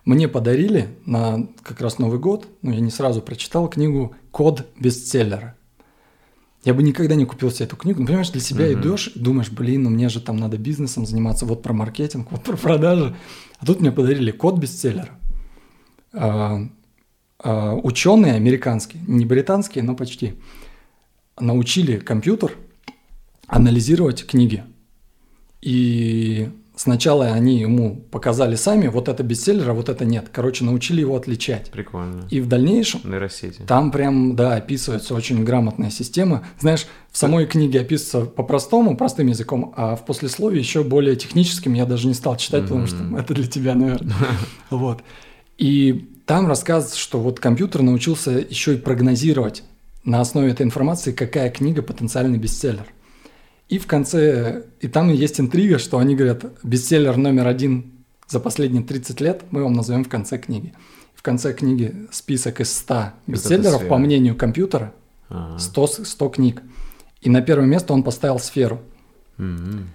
Мне 0.04 0.26
подарили 0.26 0.88
на 1.04 1.46
как 1.62 1.80
раз 1.80 1.98
Новый 1.98 2.18
год, 2.18 2.48
ну 2.62 2.72
я 2.72 2.80
не 2.80 2.90
сразу 2.90 3.20
прочитал 3.20 3.68
книгу 3.68 4.16
«Код 4.30 4.66
бестселлера». 4.80 5.54
Я 6.64 6.74
бы 6.74 6.82
никогда 6.82 7.14
не 7.14 7.24
купил 7.24 7.50
себе 7.50 7.64
эту 7.66 7.76
книгу. 7.76 8.00
Ну, 8.00 8.06
понимаешь, 8.06 8.30
для 8.30 8.40
себя 8.40 8.70
Мгм. 8.70 8.80
идешь 8.80 9.12
и 9.14 9.18
думаешь, 9.18 9.50
блин, 9.50 9.84
ну 9.84 9.90
мне 9.90 10.08
же 10.10 10.20
там 10.20 10.36
надо 10.36 10.58
бизнесом 10.58 11.06
заниматься, 11.06 11.46
вот 11.46 11.62
про 11.62 11.72
маркетинг, 11.72 12.30
вот 12.30 12.42
про 12.44 12.56
продажи. 12.56 13.16
А 13.58 13.66
тут 13.66 13.80
мне 13.80 13.90
подарили 13.92 14.30
код 14.30 14.58
бестселлера. 14.58 15.10
А, 16.12 16.60
а, 17.38 17.74
ученые 17.76 18.34
американские, 18.34 19.02
не 19.06 19.24
британские, 19.24 19.84
но 19.84 19.94
почти, 19.94 20.34
научили 21.38 21.98
компьютер 21.98 22.56
анализировать 23.46 24.26
книги. 24.26 24.62
И 25.62 26.50
сначала 26.80 27.26
они 27.26 27.58
ему 27.58 27.96
показали 28.10 28.56
сами, 28.56 28.88
вот 28.88 29.08
это 29.10 29.22
бестселлер, 29.22 29.68
а 29.68 29.74
вот 29.74 29.90
это 29.90 30.06
нет. 30.06 30.30
Короче, 30.32 30.64
научили 30.64 31.00
его 31.00 31.14
отличать. 31.14 31.70
Прикольно. 31.70 32.26
И 32.30 32.40
в 32.40 32.48
дальнейшем 32.48 33.02
Нейросети. 33.04 33.62
там 33.66 33.90
прям, 33.90 34.34
да, 34.34 34.54
описывается 34.56 35.14
очень 35.14 35.44
грамотная 35.44 35.90
система. 35.90 36.42
Знаешь, 36.58 36.86
в 37.12 37.18
самой 37.18 37.46
книге 37.46 37.80
описывается 37.80 38.30
по-простому, 38.30 38.96
простым 38.96 39.26
языком, 39.26 39.74
а 39.76 39.94
в 39.94 40.06
послесловии 40.06 40.58
еще 40.58 40.82
более 40.82 41.16
техническим 41.16 41.74
я 41.74 41.84
даже 41.84 42.06
не 42.06 42.14
стал 42.14 42.38
читать, 42.38 42.62
потому 42.62 42.86
что 42.86 42.96
это 43.18 43.34
для 43.34 43.46
тебя, 43.46 43.74
наверное. 43.74 44.16
Вот. 44.70 45.02
И 45.58 46.08
там 46.24 46.46
рассказывается, 46.46 46.98
что 46.98 47.20
вот 47.20 47.40
компьютер 47.40 47.82
научился 47.82 48.30
еще 48.30 48.74
и 48.74 48.78
прогнозировать 48.78 49.64
на 50.04 50.22
основе 50.22 50.50
этой 50.50 50.62
информации, 50.62 51.12
какая 51.12 51.50
книга 51.50 51.82
потенциальный 51.82 52.38
бестселлер. 52.38 52.86
И 53.70 53.78
в 53.78 53.86
конце, 53.86 54.64
и 54.80 54.88
там 54.88 55.08
есть 55.12 55.40
интрига, 55.40 55.78
что 55.78 55.98
они 55.98 56.16
говорят, 56.16 56.44
бестселлер 56.64 57.16
номер 57.16 57.46
один 57.46 57.92
за 58.28 58.40
последние 58.40 58.82
30 58.82 59.20
лет 59.20 59.44
мы 59.50 59.62
вам 59.62 59.72
назовем 59.74 60.04
в 60.04 60.08
конце 60.08 60.38
книги. 60.38 60.72
В 61.14 61.22
конце 61.22 61.52
книги 61.54 62.06
список 62.10 62.60
из 62.60 62.72
100 62.76 63.12
бестселлеров, 63.26 63.86
по 63.88 63.96
мнению 63.98 64.36
компьютера, 64.36 64.92
Ага. 65.28 65.58
100, 65.58 65.86
с- 65.86 66.04
100 66.04 66.28
книг. 66.30 66.62
И 67.20 67.30
на 67.30 67.42
первое 67.42 67.66
место 67.66 67.92
он 67.92 68.02
поставил 68.02 68.38
сферу. 68.38 68.80
Мгм. 69.36 69.88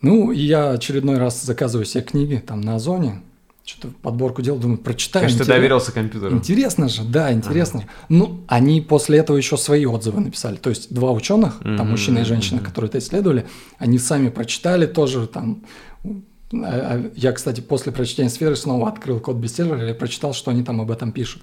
Ну, 0.00 0.30
и 0.32 0.38
я 0.40 0.70
очередной 0.70 1.18
раз 1.18 1.42
заказываю 1.42 1.86
себе 1.86 2.04
книги 2.04 2.42
там 2.46 2.60
на 2.60 2.76
Озоне, 2.76 3.22
что-то 3.64 3.94
подборку 4.02 4.42
делал, 4.42 4.58
думаю, 4.58 4.76
прочитаю. 4.78 5.22
Конечно, 5.24 5.38
ты 5.38 5.44
интерес- 5.50 5.56
доверился 5.56 5.92
компьютеру. 5.92 6.36
Интересно 6.36 6.88
же, 6.88 7.02
да, 7.02 7.32
интересно 7.32 7.80
же. 7.80 7.86
Ну, 8.10 8.40
они 8.46 8.80
после 8.82 9.18
этого 9.18 9.36
еще 9.38 9.56
свои 9.56 9.86
отзывы 9.86 10.20
написали. 10.20 10.56
То 10.56 10.68
есть 10.70 10.92
два 10.92 11.12
ученых, 11.12 11.60
там 11.60 11.74
Мгм, 11.74 11.90
мужчина 11.90 12.18
и 12.18 12.24
женщина, 12.24 12.58
мгм. 12.60 12.66
которые 12.66 12.90
это 12.90 12.98
исследовали, 12.98 13.46
они 13.78 13.98
сами 13.98 14.28
прочитали 14.28 14.86
тоже 14.86 15.26
там. 15.26 15.62
А- 16.04 16.10
а 16.52 17.10
Я, 17.16 17.32
кстати, 17.32 17.60
после 17.62 17.90
прочтения 17.90 18.28
сферы 18.28 18.54
снова 18.54 18.88
открыл 18.88 19.18
код 19.18 19.36
бестселлера 19.36 19.90
и 19.90 19.94
прочитал, 19.94 20.34
что 20.34 20.50
они 20.50 20.62
там 20.62 20.80
об 20.82 20.90
этом 20.90 21.10
пишут. 21.10 21.42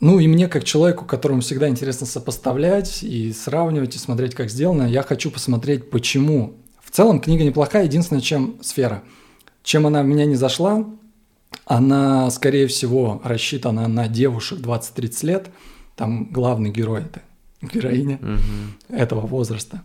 Ну 0.00 0.18
и 0.18 0.28
мне, 0.28 0.48
как 0.48 0.64
человеку, 0.64 1.06
которому 1.06 1.40
всегда 1.40 1.68
интересно 1.68 2.06
сопоставлять 2.06 3.02
и 3.02 3.32
сравнивать, 3.32 3.96
и 3.96 3.98
смотреть, 3.98 4.34
как 4.34 4.50
сделано, 4.50 4.82
я 4.86 5.02
хочу 5.02 5.30
посмотреть, 5.30 5.88
почему. 5.88 6.56
В 6.82 6.90
целом 6.90 7.20
книга 7.20 7.42
неплохая, 7.42 7.84
единственное, 7.84 8.20
чем 8.20 8.56
сфера. 8.60 9.02
Чем 9.64 9.86
она 9.88 10.02
в 10.02 10.06
меня 10.06 10.26
не 10.26 10.36
зашла, 10.36 10.84
она, 11.66 12.30
скорее 12.30 12.66
всего, 12.68 13.20
рассчитана 13.24 13.88
на 13.88 14.06
девушек 14.06 14.60
20-30 14.60 15.26
лет. 15.26 15.50
Там 15.96 16.28
главный 16.30 16.70
герой 16.70 17.00
это 17.02 17.22
героиня 17.62 18.18
Мгм. 18.20 18.40
этого 18.88 19.26
возраста. 19.26 19.82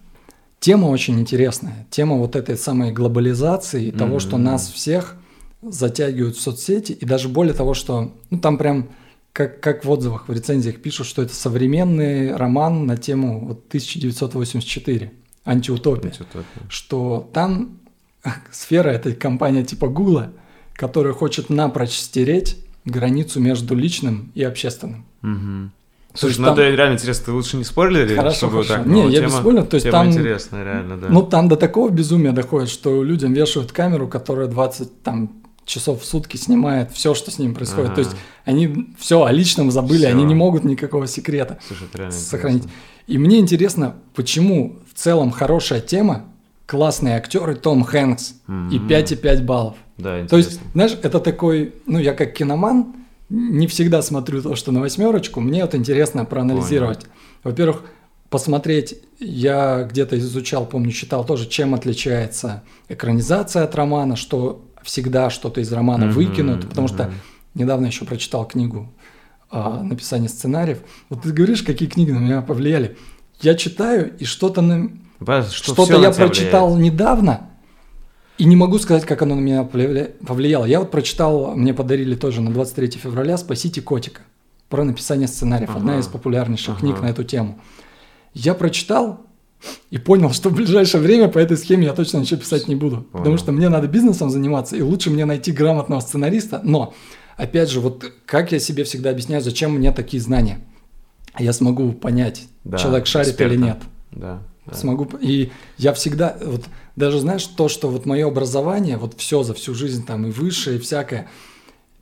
Тема 0.60 0.88
очень 0.88 1.20
интересная. 1.20 1.88
Тема 1.90 2.18
вот 2.18 2.36
этой 2.36 2.58
самой 2.58 2.92
глобализации 2.92 3.86
и 3.88 3.92
того, 3.92 4.20
что 4.20 4.38
нас 4.38 4.70
всех 4.70 5.16
затягивают 5.62 6.36
в 6.36 6.42
соцсети. 6.42 6.92
И 6.92 7.06
даже 7.06 7.30
более 7.30 7.54
того, 7.54 7.74
что 7.74 8.14
ну, 8.30 8.40
там 8.40 8.58
прям 8.58 8.90
как, 9.32 9.62
как 9.62 9.86
в 9.86 9.90
отзывах, 9.92 10.28
в 10.28 10.34
рецензиях 10.34 10.82
пишут, 10.82 11.08
что 11.08 11.22
это 11.22 11.34
современный 11.34 12.36
роман 12.36 12.86
на 12.86 12.98
тему 12.98 13.40
вот, 13.46 13.68
1984, 13.68 15.12
антиутопия 15.46 16.10
Антиутопия. 16.12 16.44
что 16.68 17.30
там 17.34 17.79
сфера 18.52 18.90
это 18.90 19.14
компания 19.14 19.64
типа 19.64 19.88
Гугла, 19.88 20.32
которая 20.74 21.14
хочет 21.14 21.50
напрочь 21.50 21.92
стереть 21.98 22.58
границу 22.86 23.40
между 23.40 23.76
личным 23.76 24.32
и 24.36 24.44
общественным. 24.44 25.06
То 25.22 26.18
Слушай, 26.22 26.40
ну 26.40 26.46
там- 26.46 26.54
это 26.56 26.70
реально 26.76 26.94
интересно, 26.96 27.26
ты 27.26 27.32
лучше 27.34 27.58
не 27.58 27.64
спойлери, 27.64 28.16
Хорошо, 28.16 28.38
чтобы 28.38 28.52
хорошо. 28.64 28.74
так. 28.78 28.86
Не, 28.88 29.04
но 29.04 29.10
я 29.10 29.20
тема- 29.20 29.26
без 29.28 29.34
спойлеров, 29.36 29.68
то 29.70 29.76
есть 29.76 29.84
тема 29.86 29.98
там- 30.00 30.08
интересная, 30.12 30.64
реально, 30.64 30.98
да. 30.98 31.08
Ну, 31.10 31.22
там 31.22 31.48
до 31.50 31.56
такого 31.56 31.90
безумия 31.90 32.32
доходит, 32.32 32.70
что 32.70 33.04
людям 33.04 33.34
вешают 33.34 33.72
камеру, 33.72 34.08
которая 34.08 34.48
20 34.48 35.04
там, 35.04 35.32
часов 35.66 36.02
в 36.02 36.06
сутки 36.06 36.36
снимает 36.36 36.92
все, 36.94 37.14
что 37.14 37.30
с 37.30 37.38
ним 37.38 37.54
происходит. 37.54 37.94
То 37.94 38.00
есть 38.00 38.16
они 38.44 38.88
все 38.98 39.24
о 39.24 39.32
личном 39.32 39.70
забыли, 39.70 40.00
Всё. 40.06 40.10
они 40.10 40.24
не 40.24 40.34
могут 40.34 40.64
никакого 40.64 41.06
секрета 41.06 41.60
Слушай, 41.68 42.12
сохранить. 42.12 42.64
интересно. 42.64 42.82
И 43.06 43.18
мне 43.20 43.38
интересно, 43.38 43.96
почему 44.16 44.80
в 44.92 44.98
целом 45.00 45.30
хорошая 45.30 45.80
тема, 45.80 46.26
классные 46.70 47.16
актеры 47.16 47.56
Том 47.56 47.84
Хэнкс 47.84 48.34
и 48.48 48.52
Мгм. 48.52 48.88
5,5 48.88 49.42
баллов. 49.44 49.76
Да, 49.98 50.24
То 50.28 50.38
есть, 50.38 50.50
интересно. 50.52 50.72
знаешь, 50.74 50.98
это 51.02 51.20
такой, 51.20 51.74
ну, 51.88 51.98
я 51.98 52.14
как 52.14 52.34
киноман 52.34 52.94
не 53.30 53.66
всегда 53.66 54.04
смотрю 54.04 54.42
то, 54.44 54.56
что 54.56 54.72
на 54.72 54.80
восьмерочку, 54.80 55.40
мне 55.40 55.64
вот 55.64 55.74
интересно 55.74 56.26
проанализировать. 56.26 57.08
Во-первых, 57.44 57.86
посмотреть, 58.30 58.96
я 59.20 59.88
где-то 59.90 60.20
изучал, 60.20 60.68
помню, 60.68 60.92
читал 60.92 61.26
тоже, 61.26 61.48
чем 61.48 61.74
отличается 61.74 62.62
экранизация 62.88 63.64
от 63.64 63.74
романа, 63.74 64.16
что 64.16 64.64
всегда 64.84 65.32
что-то 65.32 65.62
из 65.62 65.72
романа 65.74 66.06
Мгм, 66.06 66.14
выкинут, 66.14 66.70
потому 66.70 66.88
что 66.88 67.06
мгм. 67.06 67.14
недавно 67.56 67.88
еще 67.88 68.06
прочитал 68.06 68.46
книгу 68.48 68.94
о 69.50 69.82
написании 69.82 70.28
сценариев. 70.28 70.78
Вот 71.10 71.24
ты 71.24 71.32
говоришь, 71.32 71.64
какие 71.64 71.90
книги 71.90 72.12
на 72.12 72.20
меня 72.20 72.42
повлияли. 72.44 72.96
Я 73.42 73.56
читаю, 73.56 74.16
и 74.20 74.26
что-то 74.26 74.62
на, 74.62 74.92
что 75.22 75.74
что-то 75.74 76.00
я 76.02 76.12
прочитал 76.12 76.74
влияет. 76.74 76.94
недавно, 76.94 77.50
и 78.38 78.46
не 78.46 78.56
могу 78.56 78.80
сказать, 78.80 79.06
как 79.06 79.22
оно 79.22 79.36
на 79.36 79.40
меня 79.42 79.64
повлия- 79.64 80.12
повлияло. 80.26 80.66
Я 80.66 80.80
вот 80.80 80.92
прочитал, 80.92 81.56
мне 81.56 81.74
подарили 81.74 82.16
тоже 82.16 82.42
на 82.42 82.52
23 82.52 82.98
февраля 83.00 83.38
«Спасите 83.38 83.82
котика» 83.82 84.22
про 84.70 84.84
написание 84.84 85.28
сценариев. 85.28 85.76
Одна 85.76 85.94
Ага. 85.94 86.02
из 86.02 86.08
популярнейших 86.08 86.70
Ага. 86.76 86.80
книг 86.80 87.02
на 87.02 87.08
эту 87.08 87.24
тему. 87.24 87.60
Я 88.34 88.54
прочитал 88.54 89.22
и 89.92 89.98
понял, 89.98 90.32
что 90.34 90.50
в 90.50 90.54
ближайшее 90.54 91.02
время 91.02 91.28
по 91.28 91.38
этой 91.40 91.58
схеме 91.58 91.88
я 91.88 91.94
точно 91.94 92.20
ничего 92.20 92.40
писать 92.40 92.68
не 92.70 92.76
буду. 92.76 93.02
Потому 93.12 93.24
Понял. 93.26 93.38
что 93.40 93.52
мне 93.52 93.68
надо 93.68 93.88
бизнесом 93.88 94.30
заниматься, 94.30 94.78
и 94.78 94.82
лучше 94.82 95.10
мне 95.10 95.26
найти 95.26 95.52
грамотного 95.52 96.00
сценариста. 96.00 96.62
Но, 96.64 96.94
опять 97.36 97.70
же, 97.70 97.82
вот 97.82 98.06
как 98.26 98.54
я 98.54 98.60
себе 98.60 98.86
всегда 98.86 99.10
объясняю, 99.10 99.42
зачем 99.42 99.74
мне 99.74 99.92
такие 99.92 100.22
знания? 100.24 100.62
Я 101.38 101.52
смогу 101.52 101.92
понять, 101.92 102.48
Да, 102.64 102.78
человек 102.78 103.06
шарит 103.06 103.30
эксперта. 103.30 103.54
или 103.54 103.62
нет 103.62 103.78
Да. 104.12 104.40
Да. 104.72 104.78
смогу. 104.78 105.08
И 105.20 105.52
я 105.78 105.94
всегда, 105.94 106.38
вот 106.42 106.66
даже 106.96 107.20
знаешь, 107.20 107.46
то, 107.46 107.68
что 107.68 107.90
вот 107.90 108.06
мое 108.06 108.28
образование, 108.28 108.98
вот 108.98 109.14
все 109.18 109.44
за 109.44 109.54
всю 109.54 109.74
жизнь 109.74 110.06
там 110.06 110.26
и 110.26 110.32
высшее, 110.32 110.78
и 110.78 110.80
всякое, 110.80 111.30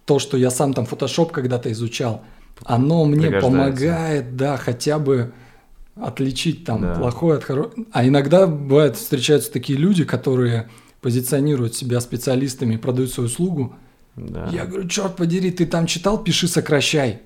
то, 0.05 0.19
что 0.19 0.37
я 0.37 0.49
сам 0.49 0.73
там 0.73 0.85
Photoshop 0.85 1.31
когда-то 1.31 1.71
изучал, 1.71 2.23
оно 2.63 3.05
мне 3.05 3.29
помогает, 3.29 4.35
да, 4.35 4.57
хотя 4.57 4.99
бы 4.99 5.33
отличить 5.95 6.63
там 6.65 6.81
Да. 6.81 6.95
плохое 6.95 7.37
от 7.37 7.43
хорошего. 7.43 7.73
А 7.91 8.07
иногда 8.07 8.47
бывает 8.47 8.95
встречаются 8.95 9.51
такие 9.51 9.77
люди, 9.77 10.03
которые 10.03 10.69
позиционируют 11.01 11.75
себя 11.75 11.99
специалистами 12.01 12.75
и 12.75 12.77
продают 12.77 13.11
свою 13.11 13.27
услугу. 13.27 13.75
Да. 14.15 14.49
Я 14.51 14.65
говорю, 14.65 14.87
черт 14.87 15.15
подери, 15.15 15.51
ты 15.51 15.65
там 15.65 15.85
читал, 15.85 16.23
пиши, 16.23 16.47
сокращай. 16.47 17.21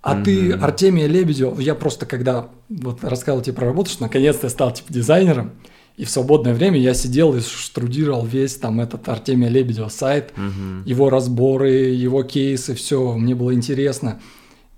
А 0.00 0.22
ты, 0.22 0.52
Артемия 0.52 1.06
Лебедева, 1.06 1.60
я 1.60 1.74
просто 1.74 2.06
когда 2.06 2.48
вот 2.68 3.02
рассказывал 3.02 3.42
тебе 3.42 3.54
про 3.56 3.66
работу, 3.66 3.90
что 3.90 4.02
наконец-то 4.02 4.46
я 4.46 4.50
стал 4.50 4.72
типа 4.72 4.92
дизайнером, 4.92 5.50
и 5.96 6.04
в 6.04 6.10
свободное 6.10 6.54
время 6.54 6.78
я 6.78 6.94
сидел 6.94 7.34
и 7.34 7.40
штрудировал 7.40 8.24
весь 8.24 8.54
там 8.56 8.80
этот 8.80 9.08
Артемия 9.08 9.48
Лебедева 9.48 9.88
сайт, 9.88 10.32
Мгм. 10.36 10.84
его 10.84 11.10
разборы, 11.10 11.70
его 11.70 12.22
кейсы, 12.22 12.74
все, 12.74 13.14
мне 13.14 13.34
было 13.34 13.52
интересно. 13.52 14.20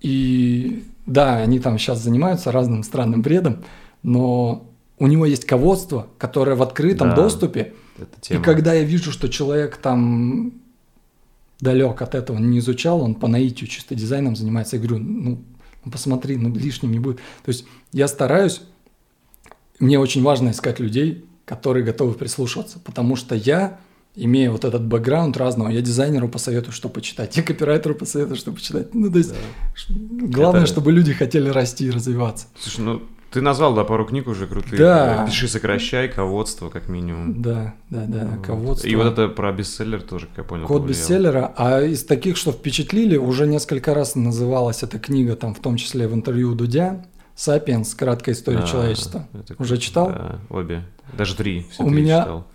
И 0.01 0.85
да, 1.07 1.37
они 1.37 1.59
там 1.61 1.79
сейчас 1.79 2.03
занимаются 2.03 2.51
разным 2.53 2.83
странным 2.83 3.21
бредом, 3.21 3.59
но 4.03 4.67
у 4.99 5.07
него 5.07 5.27
есть 5.27 5.45
ководство, 5.45 6.07
которое 6.19 6.57
в 6.57 6.63
открытом 6.63 7.11
Да. 7.11 7.17
доступе, 7.17 7.75
и 8.31 8.39
когда 8.43 8.73
я 8.73 8.83
вижу, 8.85 9.13
что 9.13 9.29
человек 9.29 9.77
там 9.77 10.53
далек 11.61 12.01
от 12.03 12.15
этого 12.15 12.39
не 12.39 12.59
изучал, 12.59 13.01
он 13.03 13.15
по 13.15 13.29
наитию 13.29 13.69
чисто 13.69 13.95
дизайном 13.95 14.37
занимается, 14.37 14.77
я 14.77 14.83
говорю, 14.83 14.99
ну, 15.05 15.45
посмотри, 15.91 16.37
ну 16.37 16.55
лишним 16.55 16.93
не 16.93 16.99
будет. 16.99 17.17
То 17.45 17.49
есть 17.49 17.65
я 17.93 18.09
стараюсь, 18.09 18.63
мне 19.79 19.99
очень 19.99 20.23
важно 20.23 20.51
искать 20.51 20.81
людей, 20.81 21.25
которые 21.45 21.85
готовы 21.85 22.15
прислушиваться, 22.15 22.79
потому 22.79 23.17
что 23.17 23.35
я, 23.35 23.79
имея 24.15 24.51
вот 24.51 24.65
этот 24.65 24.85
бэкграунд 24.87 25.37
разного, 25.37 25.69
я 25.69 25.81
дизайнеру 25.81 26.29
посоветую, 26.29 26.73
что 26.73 26.89
почитать, 26.89 27.37
я 27.37 27.43
копирайтеру 27.43 27.95
посоветую, 27.95 28.37
что 28.37 28.53
почитать. 28.53 28.95
Ну, 28.95 29.11
то 29.11 29.19
есть 29.19 29.33
ш- 29.75 29.93
главное, 29.93 30.63
Это- 30.63 30.71
чтобы 30.73 30.93
люди 30.93 31.13
хотели 31.13 31.49
расти 31.49 31.87
и 31.87 31.91
развиваться. 31.91 32.47
Слушай, 32.59 32.81
ну 32.85 33.03
ты 33.31 33.41
назвал, 33.41 33.75
да, 33.75 33.85
пару 33.85 34.05
книг 34.05 34.27
уже 34.29 34.47
крутых. 34.47 34.79
Да. 34.79 35.25
Пиши, 35.27 35.49
сокращай, 35.49 36.09
ководство, 36.09 36.69
как 36.69 36.89
минимум. 36.89 37.41
Да, 37.43 37.75
да, 37.91 38.05
да, 38.07 38.27
Вот. 38.37 38.47
ководство. 38.47 38.87
И 38.89 38.95
вот 38.97 39.07
это 39.07 39.29
про 39.29 39.53
бестселлер 39.53 40.03
тоже, 40.03 40.27
как 40.27 40.39
я 40.39 40.45
понял. 40.45 40.67
Код 40.67 40.83
повлиял. 40.83 40.89
бестселлера, 40.89 41.53
а 41.57 41.81
из 41.83 42.05
таких, 42.05 42.37
что 42.37 42.53
впечатлили, 42.53 43.17
уже 43.17 43.47
несколько 43.47 43.95
раз 43.95 44.15
называлась 44.17 44.83
эта 44.83 44.99
книга, 44.99 45.37
там, 45.37 45.55
в 45.55 45.61
том 45.61 45.77
числе 45.77 46.09
в 46.09 46.15
интервью 46.15 46.53
у 46.53 46.55
Дудя, 46.55 47.05
«Сапиенс. 47.37 47.95
Краткая 47.95 48.35
история 48.35 48.59
А, 48.59 48.67
человечества». 48.67 49.27
это 49.33 49.55
Уже 49.63 49.79
читал? 49.79 50.09
Да, 50.11 50.39
обе. 50.51 50.83
Даже 51.17 51.35
три. 51.35 51.67
Все 51.71 51.83
у 51.83 51.89
три 51.89 51.97
меня 52.03 52.21
читал. 52.21 52.47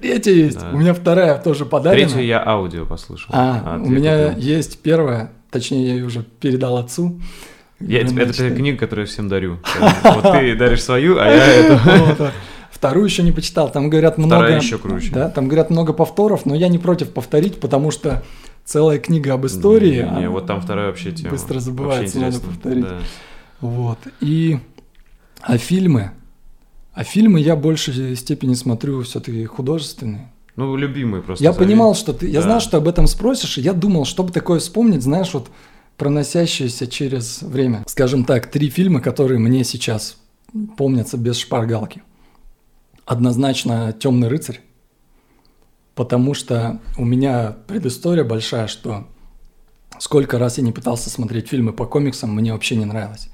третья 0.00 0.32
есть, 0.32 0.60
Да. 0.60 0.70
у 0.72 0.76
меня 0.78 0.92
вторая 0.94 1.38
тоже 1.38 1.64
подарена. 1.64 2.06
Третью 2.08 2.26
я 2.26 2.46
аудио 2.46 2.84
послушал. 2.86 3.30
А, 3.34 3.78
у 3.80 3.84
ты 3.84 3.90
меня 3.90 4.28
купил. 4.30 4.42
есть 4.42 4.78
первая, 4.80 5.30
точнее, 5.50 5.86
я 5.88 5.94
ее 5.94 6.04
уже 6.04 6.22
передал 6.22 6.76
отцу. 6.76 7.18
Я, 7.86 8.00
Говорю, 8.04 8.16
это 8.18 8.26
«На, 8.28 8.32
читай». 8.32 8.56
книга, 8.56 8.78
которую 8.78 9.06
я 9.06 9.12
всем 9.12 9.28
дарю. 9.28 9.58
Вот 10.02 10.32
ты 10.32 10.56
даришь 10.56 10.82
свою, 10.82 11.18
а 11.18 11.26
я 11.26 11.46
эту. 12.12 12.30
Вторую 12.70 13.06
еще 13.06 13.22
не 13.22 13.32
почитал. 13.32 13.70
Там 13.70 13.88
говорят 13.88 14.18
много. 14.18 14.36
Вторая 14.36 14.60
еще 14.60 14.78
круче. 14.78 15.10
Да, 15.12 15.28
там 15.30 15.46
говорят 15.48 15.70
много 15.70 15.92
повторов, 15.92 16.44
но 16.44 16.54
я 16.54 16.68
не 16.68 16.78
против 16.78 17.12
повторить, 17.12 17.60
потому 17.60 17.90
что 17.90 18.22
целая 18.64 18.98
книга 18.98 19.34
об 19.34 19.46
истории. 19.46 20.02
Не, 20.02 20.20
не, 20.20 20.24
а 20.26 20.30
вот 20.30 20.46
там 20.46 20.60
вторая 20.60 20.88
вообще 20.88 21.12
тема. 21.12 21.30
Быстро 21.30 21.60
забывается, 21.60 22.18
надо 22.18 22.40
повторить. 22.40 22.84
Да. 22.84 22.98
Вот. 23.60 23.98
И 24.20 24.58
а 25.40 25.56
фильмы? 25.58 26.10
А 26.92 27.04
фильмы 27.04 27.40
я 27.40 27.56
в 27.56 27.60
большей 27.60 28.16
степени 28.16 28.54
смотрю 28.54 29.02
все-таки 29.02 29.44
художественные. 29.46 30.30
Ну, 30.56 30.76
любимый 30.76 31.22
просто. 31.22 31.42
Я 31.42 31.52
зови. 31.52 31.64
понимал, 31.66 31.94
что 31.94 32.12
ты. 32.12 32.28
Я 32.28 32.40
Да. 32.40 32.42
знал, 32.42 32.60
что 32.60 32.76
об 32.76 32.86
этом 32.86 33.06
спросишь, 33.06 33.58
и 33.58 33.60
я 33.60 33.72
думал, 33.72 34.04
чтобы 34.04 34.30
такое 34.32 34.60
вспомнить, 34.60 35.02
знаешь, 35.02 35.32
вот 35.34 35.48
проносящееся 35.96 36.86
через 36.86 37.42
время. 37.42 37.84
Скажем 37.86 38.24
так, 38.24 38.50
три 38.50 38.68
фильма, 38.70 39.00
которые 39.00 39.38
мне 39.38 39.64
сейчас 39.64 40.16
помнятся 40.76 41.16
без 41.16 41.38
шпаргалки. 41.38 42.02
Однозначно 43.04 43.92
Темный 43.92 44.28
рыцарь. 44.28 44.60
Потому 45.94 46.34
что 46.34 46.80
у 46.98 47.04
меня 47.04 47.56
предыстория 47.68 48.24
большая, 48.24 48.66
что 48.66 49.06
сколько 49.98 50.38
раз 50.38 50.58
я 50.58 50.64
не 50.64 50.72
пытался 50.72 51.08
смотреть 51.08 51.48
фильмы 51.48 51.72
по 51.72 51.86
комиксам, 51.86 52.34
мне 52.34 52.52
вообще 52.52 52.76
не 52.76 52.84
нравилось. 52.84 53.28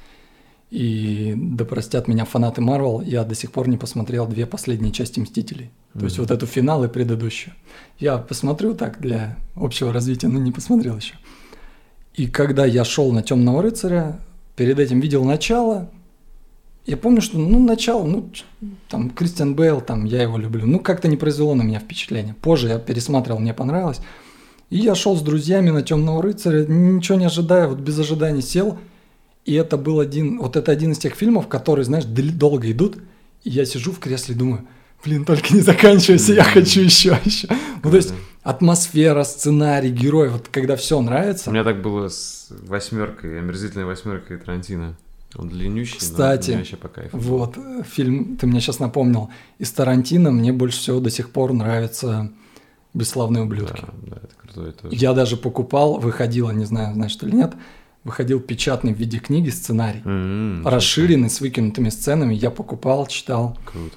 И 0.70 1.34
да 1.36 1.64
простят 1.64 2.06
меня 2.06 2.24
фанаты 2.24 2.60
Марвел, 2.60 3.00
я 3.00 3.24
до 3.24 3.34
сих 3.34 3.50
пор 3.50 3.68
не 3.68 3.76
посмотрел 3.76 4.26
две 4.26 4.46
последние 4.46 4.92
части 4.92 5.18
Мстителей. 5.18 5.70
То 5.98 6.04
есть 6.04 6.18
вот 6.18 6.30
эту 6.30 6.46
финал 6.46 6.84
и 6.84 6.88
предыдущую. 6.88 7.54
Я 7.98 8.18
посмотрю 8.18 8.74
так 8.74 9.00
для 9.00 9.36
общего 9.56 9.92
развития, 9.92 10.28
но 10.28 10.38
не 10.38 10.52
посмотрел 10.52 10.96
еще. 10.96 11.14
И 12.20 12.26
когда 12.26 12.66
я 12.66 12.84
шел 12.84 13.12
на 13.12 13.22
Темного 13.22 13.62
рыцаря, 13.62 14.20
перед 14.54 14.78
этим 14.78 15.00
видел 15.00 15.24
начало. 15.24 15.88
Я 16.84 16.98
помню, 16.98 17.22
что 17.22 17.38
ну 17.38 17.58
начало, 17.64 18.04
ну 18.04 18.30
там 18.90 19.08
Кристиан 19.08 19.54
Бейл, 19.54 19.80
там 19.80 20.04
я 20.04 20.20
его 20.20 20.36
люблю. 20.36 20.66
Ну 20.66 20.80
как-то 20.80 21.08
не 21.08 21.16
произвело 21.16 21.54
на 21.54 21.62
меня 21.62 21.78
впечатление. 21.78 22.34
Позже 22.34 22.68
я 22.68 22.78
пересматривал, 22.78 23.40
мне 23.40 23.54
понравилось. 23.54 24.02
И 24.68 24.76
я 24.76 24.94
шел 24.94 25.16
с 25.16 25.22
друзьями 25.22 25.70
на 25.70 25.80
Темного 25.80 26.22
рыцаря, 26.22 26.66
ничего 26.66 27.16
не 27.16 27.24
ожидая, 27.24 27.68
вот 27.68 27.78
без 27.78 27.98
ожиданий 27.98 28.42
сел. 28.42 28.76
И 29.46 29.54
это 29.54 29.78
был 29.78 29.98
один, 29.98 30.40
вот 30.40 30.56
это 30.56 30.70
один 30.70 30.92
из 30.92 30.98
тех 30.98 31.14
фильмов, 31.14 31.48
которые, 31.48 31.86
знаешь, 31.86 32.04
долго 32.04 32.70
идут. 32.70 32.98
И 33.44 33.48
я 33.48 33.64
сижу 33.64 33.92
в 33.92 33.98
кресле 33.98 34.34
и 34.34 34.38
думаю, 34.38 34.66
блин, 35.04 35.24
только 35.24 35.54
не 35.54 35.60
заканчивайся, 35.60 36.32
я 36.34 36.44
хочу 36.44 36.80
еще, 36.80 37.18
еще. 37.24 37.48
Ну, 37.82 37.90
то 37.90 37.96
есть 37.96 38.12
атмосфера, 38.42 39.22
сценарий, 39.24 39.90
герой, 39.90 40.28
вот 40.30 40.48
когда 40.48 40.76
все 40.76 40.98
У 40.98 41.02
нравится. 41.02 41.50
меня 41.50 41.64
так 41.64 41.82
было 41.82 42.08
с 42.08 42.48
восьмеркой, 42.50 43.38
омерзительной 43.38 43.84
восьмеркой 43.84 44.38
Тарантино. 44.38 44.96
Он 45.36 45.48
длиннющий, 45.48 45.98
Кстати, 45.98 46.50
но 46.52 46.56
вообще 46.58 46.76
по 46.76 46.88
кайфу. 46.88 47.16
Вот, 47.16 47.56
э, 47.56 47.82
фильм, 47.88 48.36
ты 48.36 48.48
мне 48.48 48.60
сейчас 48.60 48.80
напомнил, 48.80 49.30
из 49.58 49.70
Тарантино 49.70 50.32
мне 50.32 50.52
больше 50.52 50.78
всего 50.78 50.98
до 50.98 51.08
сих 51.10 51.30
пор 51.30 51.52
нравятся 51.52 52.32
«Бесславные 52.94 53.44
ублюдки». 53.44 53.80
Да, 53.80 53.92
да, 54.10 54.16
это 54.16 54.34
крутой 54.34 54.72
тоже. 54.72 54.96
Я 54.96 55.12
даже 55.12 55.36
покупал, 55.36 55.98
выходила, 56.00 56.50
не 56.50 56.64
знаю, 56.64 57.08
что 57.08 57.28
или 57.28 57.36
нет, 57.36 57.52
выходил 58.02 58.40
печатный 58.40 58.92
в 58.92 58.98
виде 58.98 59.18
книги 59.20 59.50
сценарий, 59.50 60.02
М, 60.04 60.66
расширенный, 60.66 61.30
с 61.30 61.40
выкинутыми 61.40 61.90
сценами, 61.90 62.34
я 62.34 62.50
покупал, 62.50 63.06
читал, 63.06 63.56
Круто. 63.66 63.96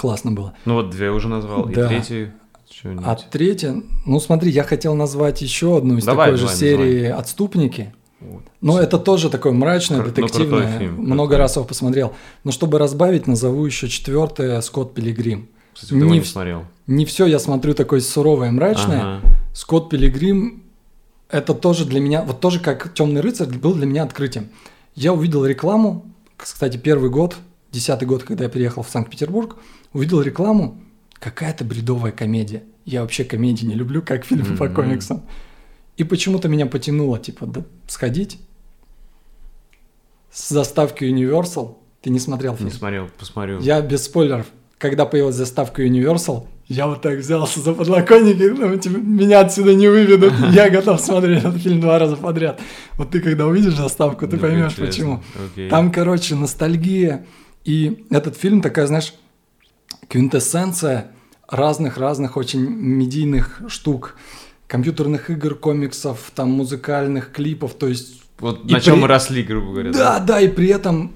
Классно 0.00 0.32
было. 0.32 0.54
Ну 0.64 0.74
вот 0.74 0.90
две 0.90 1.10
уже 1.10 1.28
назвал, 1.28 1.66
Да. 1.66 1.84
и 1.86 1.88
третью. 1.88 2.32
А 3.04 3.16
третье, 3.16 3.82
ну 4.06 4.18
смотри, 4.20 4.50
я 4.50 4.62
хотел 4.62 4.94
назвать 4.94 5.42
еще 5.42 5.76
одну 5.76 5.98
из 5.98 6.04
Давай, 6.04 6.28
такой 6.28 6.38
же 6.38 6.44
давай, 6.44 6.56
серии 6.56 7.04
«Отступники». 7.06 7.92
Вот. 8.20 8.42
Но 8.60 8.78
это 8.78 8.98
тоже 8.98 9.28
такое 9.28 9.52
мрачное, 9.52 9.98
Кру- 10.00 10.04
ну, 10.06 10.12
детективное. 10.14 10.60
крутой 10.62 10.78
фильм, 10.78 10.94
Много 11.02 11.36
раз 11.36 11.56
его 11.56 11.64
посмотрел. 11.64 12.14
Но 12.44 12.52
чтобы 12.52 12.78
разбавить, 12.78 13.26
назову 13.26 13.66
еще 13.66 13.88
четвертое 13.88 14.60
«Скотт 14.62 14.94
Пилигрим». 14.94 15.48
Кстати, 15.74 15.92
не 15.94 16.02
не 16.18 16.22
смотрел. 16.24 16.64
Не 16.86 17.04
все 17.04 17.26
я 17.26 17.38
смотрю 17.38 17.74
такое 17.74 18.00
суровое 18.00 18.48
и 18.48 18.52
мрачное. 18.52 19.00
Ага. 19.18 19.20
Скотт 19.54 19.90
Пилигрим 19.90 20.62
это 21.28 21.54
тоже 21.54 21.84
для 21.84 22.00
меня, 22.00 22.22
вот 22.22 22.40
тоже 22.40 22.60
как 22.60 22.92
Темный 22.94 23.20
рыцарь 23.20 23.48
был 23.48 23.74
для 23.74 23.86
меня 23.86 24.02
открытием. 24.04 24.48
Я 24.94 25.12
увидел 25.12 25.44
рекламу, 25.44 26.04
кстати, 26.36 26.76
первый 26.76 27.10
год, 27.10 27.36
десятый 27.72 28.06
год, 28.08 28.22
когда 28.22 28.44
я 28.44 28.50
приехал 28.50 28.82
в 28.82 28.88
Санкт-Петербург, 28.90 29.56
увидел 29.92 30.20
рекламу, 30.22 30.78
какая-то 31.14 31.64
бредовая 31.64 32.12
комедия. 32.12 32.62
Я 32.84 33.02
вообще 33.02 33.24
комедии 33.24 33.66
не 33.66 33.74
люблю, 33.74 34.02
как 34.02 34.24
фильмы 34.24 34.56
по 34.56 34.64
Мгм. 34.66 34.74
комиксам. 34.74 35.22
И 35.96 36.04
почему-то 36.04 36.48
меня 36.48 36.66
потянуло, 36.66 37.18
типа, 37.18 37.46
да, 37.46 37.64
сходить 37.86 38.38
с 40.32 40.48
заставки 40.50 41.04
Universal. 41.04 41.76
Ты 42.02 42.10
не 42.10 42.18
смотрел 42.18 42.54
фильм? 42.56 42.68
Не 42.68 42.74
смотрел, 42.74 43.08
посмотрю. 43.18 43.60
Я 43.60 43.80
без 43.82 44.04
спойлеров. 44.04 44.46
Когда 44.78 45.04
появилась 45.04 45.34
заставка 45.36 45.84
Universal, 45.84 46.46
я 46.68 46.86
вот 46.86 47.02
так 47.02 47.18
взялся 47.18 47.60
за 47.60 47.74
подлокотники, 47.74 48.44
ну, 48.44 48.74
типа, 48.78 48.96
меня 48.96 49.40
отсюда 49.40 49.74
не 49.74 49.88
выведут. 49.88 50.32
Я 50.52 50.70
готов 50.70 51.00
смотреть 51.00 51.40
этот 51.40 51.60
фильм 51.60 51.80
два 51.82 51.98
раза 51.98 52.16
подряд. 52.16 52.60
Вот 52.96 53.10
ты 53.10 53.20
когда 53.20 53.46
увидишь 53.46 53.76
заставку, 53.76 54.26
ты 54.26 54.36
Ну, 54.36 54.42
поймешь 54.42 54.72
интересно. 54.72 54.86
почему. 54.86 55.22
Окей. 55.52 55.68
Там, 55.68 55.92
короче, 55.92 56.34
ностальгия. 56.34 57.26
И 57.64 58.06
этот 58.08 58.38
фильм 58.38 58.62
такая, 58.62 58.86
знаешь, 58.86 59.12
квинтэссенция 60.10 61.12
разных-разных 61.48 62.36
очень 62.36 62.60
медийных 62.68 63.62
штук. 63.68 64.16
Компьютерных 64.66 65.30
игр, 65.30 65.54
комиксов, 65.54 66.30
там 66.34 66.50
музыкальных 66.50 67.32
клипов, 67.32 67.74
то 67.74 67.88
есть 67.88 68.20
Вот 68.38 68.64
И 68.64 68.72
на 68.72 68.80
чем 68.80 68.94
при- 68.94 69.00
мы 69.02 69.08
росли, 69.08 69.42
грубо 69.42 69.72
говоря. 69.72 69.92
да, 69.92 70.18
да, 70.18 70.40
и 70.40 70.48
при 70.48 70.68
этом 70.68 71.12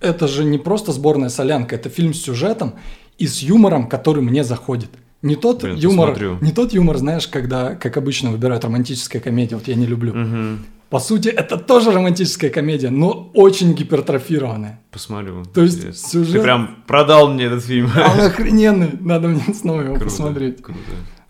это 0.00 0.26
же 0.28 0.44
не 0.44 0.58
просто 0.58 0.92
сборная 0.92 1.28
солянка, 1.28 1.76
это 1.76 1.88
фильм 1.88 2.12
с 2.12 2.20
сюжетом 2.22 2.74
и 3.18 3.26
с 3.28 3.38
юмором, 3.42 3.88
который 3.88 4.22
мне 4.22 4.42
заходит. 4.44 4.90
Не 5.22 5.36
тот 5.36 5.62
Блин, 5.62 5.76
юмор, 5.76 6.08
посмотрю. 6.10 6.38
не 6.40 6.52
тот 6.52 6.72
юмор, 6.72 6.96
знаешь, 6.98 7.28
когда, 7.28 7.74
как 7.76 7.96
обычно, 7.96 8.30
выбирают 8.30 8.64
романтическая 8.64 9.22
комедия, 9.22 9.54
вот 9.56 9.68
я 9.68 9.74
не 9.76 9.86
люблю. 9.86 10.12
Мгм. 10.14 10.66
По 10.90 11.00
сути, 11.00 11.28
это 11.28 11.56
тоже 11.58 11.90
романтическая 11.90 12.48
комедия, 12.50 12.90
но 12.90 13.30
очень 13.34 13.74
гипертрофированная. 13.74 14.80
Посмотрю. 14.92 15.44
То 15.44 15.62
есть 15.62 15.78
Интересно. 15.78 16.08
сюжет- 16.08 16.32
Ты 16.34 16.42
прям 16.42 16.84
продал 16.86 17.28
мне 17.32 17.44
этот 17.46 17.64
фильм. 17.64 17.90
Он 17.96 18.20
охрененный, 18.20 18.90
надо 19.00 19.28
мне 19.28 19.42
снова 19.52 19.80
его 19.80 19.94
Круто, 19.94 20.04
посмотреть. 20.10 20.62
Круто. 20.62 20.78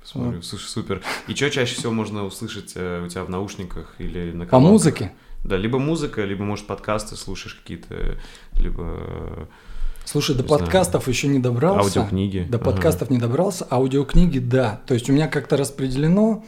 посмотрю. 0.03 0.43
Слушай, 0.43 0.67
супер. 0.69 1.03
И 1.27 1.35
что 1.35 1.51
чаще 1.51 1.75
всего 1.75 1.91
можно 1.93 2.25
услышать 2.27 2.73
э, 2.75 3.03
у 3.05 3.09
тебя 3.09 3.25
в 3.25 3.31
наушниках 3.31 3.95
или 3.99 4.31
на 4.33 4.45
По 4.45 4.51
колонках? 4.51 4.73
музыке. 4.73 5.13
Да, 5.45 5.57
либо 5.57 5.79
музыка, 5.79 6.23
либо, 6.25 6.45
может, 6.45 6.67
подкасты 6.67 7.17
слушаешь 7.17 7.55
какие-то, 7.55 8.17
либо 8.59 9.49
Слушай, 10.05 10.35
до 10.37 10.43
знаю. 10.45 10.61
подкастов 10.61 11.09
еще 11.09 11.29
не 11.29 11.39
добрался. 11.39 12.01
аудиокниги. 12.01 12.47
До 12.49 12.59
Ага. 12.59 12.65
подкастов 12.67 13.11
не 13.11 13.19
добрался, 13.19 13.67
аудиокниги, 13.71 14.39
да. 14.39 14.81
То 14.87 14.95
есть 14.95 15.09
у 15.09 15.13
меня 15.13 15.29
как-то 15.29 15.57
распределено. 15.57 16.45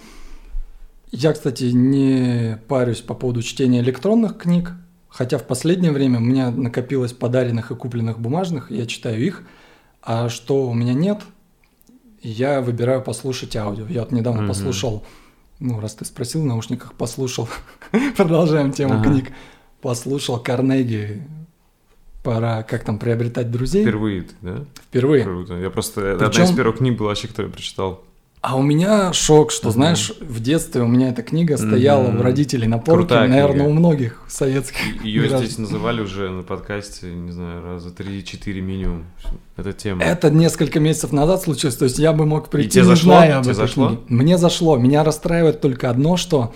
Я, 1.10 1.32
кстати, 1.32 1.64
не 1.64 2.59
парюсь 2.68 3.01
по 3.01 3.14
поводу 3.14 3.43
чтения 3.43 3.80
электронных 3.80 4.36
книг, 4.39 4.72
хотя 5.09 5.39
в 5.39 5.44
последнее 5.47 5.93
время 5.93 6.18
у 6.18 6.22
меня 6.22 6.51
накопилось 6.51 7.12
подаренных 7.12 7.70
и 7.70 7.74
купленных 7.74 8.18
бумажных, 8.20 8.70
я 8.70 8.86
читаю 8.86 9.24
их. 9.24 9.43
А 10.02 10.28
что 10.28 10.68
у 10.68 10.74
меня 10.74 10.93
нет, 10.94 11.22
я 12.22 12.60
выбираю 12.60 13.02
послушать 13.02 13.56
аудио. 13.56 13.86
Я 13.89 14.01
вот 14.02 14.12
недавно 14.12 14.43
Мгм. 14.43 14.48
послушал, 14.48 15.05
ну, 15.60 15.80
раз 15.80 15.94
ты 15.94 16.05
спросил 16.05 16.43
в 16.43 16.47
наушниках, 16.47 16.93
послушал, 16.94 17.48
продолжаем 18.16 18.72
тему 18.72 18.94
Ага. 19.01 19.05
книг, 19.10 19.32
послушал 19.80 20.39
Карнеги, 20.39 21.22
пора, 22.22 22.62
как 22.64 22.85
там, 22.85 22.98
приобретать 22.98 23.51
друзей. 23.51 23.82
впервые, 23.82 24.26
да? 24.43 24.64
Впервые. 24.89 25.24
Круто. 25.24 25.55
Я 25.55 25.70
просто... 25.70 26.14
Одна 26.14 26.28
Причем- 26.28 26.44
из 26.44 26.52
первых 26.52 26.78
книг 26.78 26.98
была 26.98 27.09
вообще, 27.09 27.28
которую 27.28 27.51
я 27.51 27.55
прочитал. 27.55 28.05
А 28.51 28.57
у 28.57 28.62
меня 28.62 29.12
шок, 29.12 29.51
что, 29.51 29.70
знаешь, 29.70 30.11
в 30.20 30.41
детстве 30.41 30.81
у 30.81 30.87
меня 30.87 31.11
эта 31.11 31.23
книга 31.23 31.59
стояла 31.59 32.09
у 32.09 32.23
родителей 32.23 32.66
на 32.66 32.79
полке, 32.79 32.93
Крутая 33.01 33.29
наверное, 33.29 33.57
книга. 33.57 33.69
у 33.69 33.73
многих 33.75 34.23
советских. 34.27 35.05
Ее 35.05 35.20
граждан. 35.29 35.41
здесь 35.45 35.59
называли 35.59 36.01
уже 36.01 36.31
на 36.31 36.43
подкасте, 36.43 37.12
не 37.12 37.31
знаю, 37.31 37.62
раза 37.62 37.91
три-четыре 37.91 38.62
минимум. 38.62 39.05
Это 39.59 39.75
тема. 39.75 40.03
Это 40.03 40.31
несколько 40.31 40.81
месяцев 40.81 41.12
назад 41.12 41.43
случилось, 41.43 41.77
то 41.77 41.85
есть 41.85 41.99
я 41.99 42.15
бы 42.15 42.25
мог 42.25 42.49
прийти, 42.49 42.70
тебе 42.70 42.83
не 42.85 42.89
зашло? 42.89 43.12
зная 43.16 43.37
об 43.37 43.43
Тебе 43.43 43.53
этой 43.53 43.59
зашло? 43.59 43.89
книге. 43.89 44.03
Мне 44.09 44.39
зашло. 44.39 44.77
Меня 44.79 45.05
расстраивает 45.05 45.61
только 45.61 45.91
одно, 45.91 46.16
что, 46.16 46.55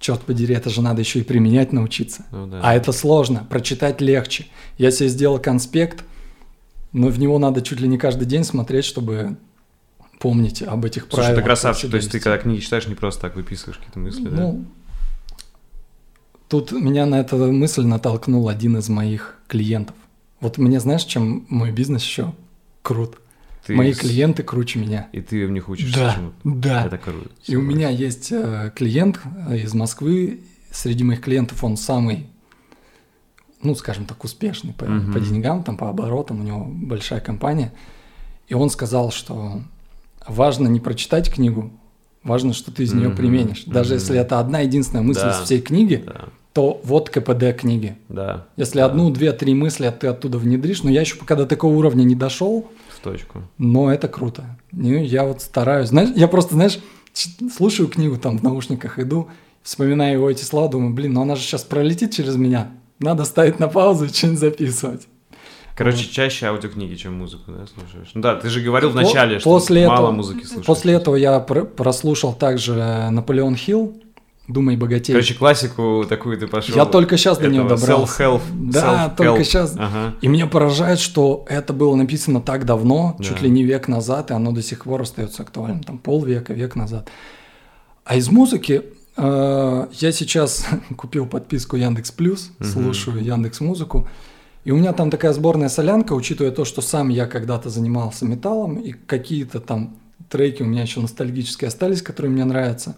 черт 0.00 0.22
подери, 0.22 0.54
это 0.54 0.70
же 0.70 0.80
надо 0.80 1.02
еще 1.02 1.18
и 1.18 1.24
применять 1.24 1.74
научиться. 1.74 2.24
Ну 2.32 2.46
да. 2.46 2.60
А 2.62 2.74
это 2.74 2.90
сложно, 2.92 3.46
прочитать 3.50 4.00
легче. 4.00 4.46
Я 4.78 4.90
себе 4.90 5.10
сделал 5.10 5.38
конспект, 5.38 6.04
но 6.94 7.08
в 7.08 7.18
него 7.18 7.38
надо 7.38 7.60
чуть 7.60 7.80
ли 7.80 7.86
не 7.86 7.98
каждый 7.98 8.24
день 8.24 8.44
смотреть, 8.44 8.86
чтобы 8.86 9.36
помнить 10.18 10.62
об 10.62 10.84
этих 10.84 11.02
Слушай, 11.02 11.16
правилах. 11.16 11.36
ты 11.36 11.42
красавчик. 11.44 11.90
То 11.90 11.96
есть 11.96 12.10
ты 12.10 12.20
когда 12.20 12.38
книги 12.38 12.60
читаешь, 12.60 12.86
не 12.86 12.94
просто 12.94 13.20
так 13.22 13.36
выписываешь 13.36 13.78
какие-то 13.78 13.98
мысли, 13.98 14.28
да? 14.28 14.36
Ну, 14.36 14.64
тут 16.48 16.72
меня 16.72 17.06
на 17.06 17.20
эту 17.20 17.52
мысль 17.52 17.82
натолкнул 17.84 18.48
один 18.48 18.76
из 18.78 18.88
моих 18.88 19.36
клиентов. 19.48 19.96
Вот 20.40 20.58
мне 20.58 20.80
знаешь, 20.80 21.04
чем 21.04 21.46
мой 21.48 21.70
бизнес 21.72 22.02
еще 22.02 22.32
крут? 22.82 23.18
Ты 23.66 23.74
Мои 23.74 23.92
с- 23.92 23.98
клиенты 23.98 24.42
круче 24.42 24.78
меня. 24.78 25.08
И 25.12 25.20
ты 25.20 25.46
в 25.46 25.50
них 25.50 25.68
учишься 25.68 25.98
Да, 25.98 26.14
чему-то. 26.14 26.36
да. 26.44 26.86
Это 26.86 26.96
круто. 26.98 27.28
И 27.46 27.56
у 27.56 27.60
меня 27.62 27.90
есть 27.90 28.32
э, 28.32 28.72
клиент 28.74 29.20
э, 29.48 29.58
из 29.58 29.74
Москвы. 29.74 30.40
Среди 30.70 31.04
моих 31.04 31.20
клиентов 31.20 31.62
он 31.64 31.76
самый, 31.76 32.26
ну, 33.62 33.74
скажем 33.74 34.06
так, 34.06 34.22
успешный 34.24 34.72
по, 34.72 34.86
Мгм. 34.86 35.12
по 35.12 35.20
деньгам, 35.20 35.64
там, 35.64 35.76
по 35.76 35.90
оборотам. 35.90 36.40
У 36.40 36.44
него 36.44 36.64
большая 36.64 37.20
компания. 37.20 37.72
И 38.46 38.54
он 38.54 38.70
сказал, 38.70 39.10
что 39.10 39.60
важно 40.28 40.68
не 40.68 40.80
прочитать 40.80 41.32
книгу, 41.32 41.70
важно, 42.22 42.52
что 42.52 42.70
ты 42.72 42.82
из 42.84 42.92
нее 42.92 43.08
Мгм, 43.08 43.16
применишь. 43.16 43.64
Даже 43.64 43.90
мгм. 43.90 43.98
если 44.02 44.18
это 44.18 44.38
одна 44.40 44.60
единственная 44.60 45.02
мысль 45.02 45.22
Да. 45.22 45.30
из 45.30 45.36
всей 45.44 45.60
книги, 45.60 46.02
Да, 46.06 46.24
то 46.52 46.80
вот 46.84 47.10
КПД 47.10 47.56
книги. 47.58 47.96
да. 48.08 48.46
Если 48.56 48.78
да, 48.78 48.86
одну, 48.86 49.10
две, 49.10 49.32
три 49.32 49.54
мысли 49.54 49.92
ты 49.98 50.08
оттуда 50.08 50.38
внедришь, 50.38 50.82
но 50.82 50.90
я 50.90 51.00
еще 51.02 51.16
пока 51.16 51.34
до 51.36 51.46
такого 51.46 51.74
уровня 51.76 52.02
не 52.04 52.14
дошел, 52.14 52.68
В 52.88 53.00
точку. 53.00 53.42
но 53.58 53.92
это 53.92 54.08
круто. 54.08 54.58
И 54.72 54.88
я 54.88 55.24
вот 55.24 55.40
стараюсь. 55.42 55.88
Знаешь, 55.90 56.10
я 56.16 56.26
просто, 56.28 56.54
знаешь, 56.54 56.78
слушаю 57.56 57.88
книгу 57.88 58.16
там 58.16 58.38
в 58.38 58.42
наушниках, 58.42 58.98
иду, 58.98 59.28
вспоминаю 59.62 60.14
его 60.14 60.30
эти 60.30 60.44
слова, 60.44 60.68
думаю, 60.68 60.92
блин, 60.94 61.12
ну 61.14 61.22
она 61.22 61.36
же 61.36 61.42
сейчас 61.42 61.62
пролетит 61.62 62.12
через 62.12 62.36
меня. 62.36 62.70
Надо 63.00 63.24
ставить 63.24 63.60
на 63.60 63.68
паузу 63.68 64.06
и 64.06 64.08
что-нибудь 64.08 64.40
записывать. 64.40 65.06
Короче, 65.78 66.08
чаще 66.10 66.46
аудиокниги, 66.46 66.96
чем 66.96 67.14
музыку, 67.14 67.44
да, 67.52 67.64
слушаешь? 67.72 68.10
Ну 68.12 68.20
да, 68.20 68.34
ты 68.34 68.48
же 68.50 68.60
говорил 68.60 68.90
в 68.90 68.94
По- 68.94 69.02
начале, 69.02 69.38
что 69.38 69.48
после 69.48 69.86
мало 69.86 69.98
этого- 70.00 70.10
музыки 70.10 70.44
слушаешь. 70.44 70.66
После 70.66 70.92
этого 70.94 71.14
я 71.16 71.38
пр- 71.40 71.64
прослушал 71.66 72.34
также 72.34 72.74
Наполеон 73.10 73.54
Хилл, 73.56 73.96
«Думай 74.48 74.76
богатей». 74.76 75.12
Короче, 75.12 75.34
классику 75.34 76.04
такую 76.08 76.36
ты 76.38 76.46
пошел. 76.48 76.74
я 76.74 76.84
только 76.86 77.16
сейчас 77.18 77.38
до 77.38 77.48
нее 77.48 77.62
добрался. 77.64 77.92
Self-help. 78.24 78.40
Да, 78.72 78.80
self-help. 79.10 79.16
только 79.16 79.44
сейчас. 79.44 79.74
Ага. 79.78 80.14
И 80.20 80.26
меня 80.26 80.46
поражает, 80.46 80.98
что 80.98 81.44
это 81.48 81.72
было 81.72 81.94
написано 81.96 82.40
так 82.40 82.64
давно, 82.64 83.14
Да. 83.18 83.24
чуть 83.24 83.40
ли 83.42 83.48
не 83.50 83.62
век 83.62 83.88
назад, 83.88 84.30
и 84.30 84.34
оно 84.34 84.52
до 84.52 84.62
сих 84.62 84.84
пор 84.84 85.02
остается 85.02 85.42
актуальным, 85.42 85.82
там 85.84 85.98
полвека, 85.98 86.54
век 86.54 86.76
назад. 86.76 87.08
А 88.04 88.16
из 88.16 88.30
музыки 88.30 88.82
э, 89.18 89.86
я 89.92 90.12
сейчас 90.12 90.66
купил 90.96 91.26
подписку 91.26 91.76
Яндекс 91.76 92.10
Плюс, 92.10 92.50
слушаю 92.62 93.22
Яндекс 93.22 93.60
Музыку, 93.60 94.08
и 94.68 94.70
у 94.70 94.76
меня 94.76 94.92
там 94.92 95.10
такая 95.10 95.32
сборная 95.32 95.70
солянка, 95.70 96.12
учитывая 96.12 96.52
то, 96.52 96.66
что 96.66 96.82
сам 96.82 97.08
я 97.08 97.26
когда-то 97.26 97.70
занимался 97.70 98.26
металлом, 98.26 98.76
и 98.76 98.92
какие-то 98.92 99.60
там 99.60 99.96
треки 100.28 100.62
у 100.62 100.66
меня 100.66 100.82
еще 100.82 101.00
ностальгические 101.00 101.68
остались, 101.68 102.02
которые 102.02 102.32
мне 102.32 102.44
нравятся. 102.44 102.94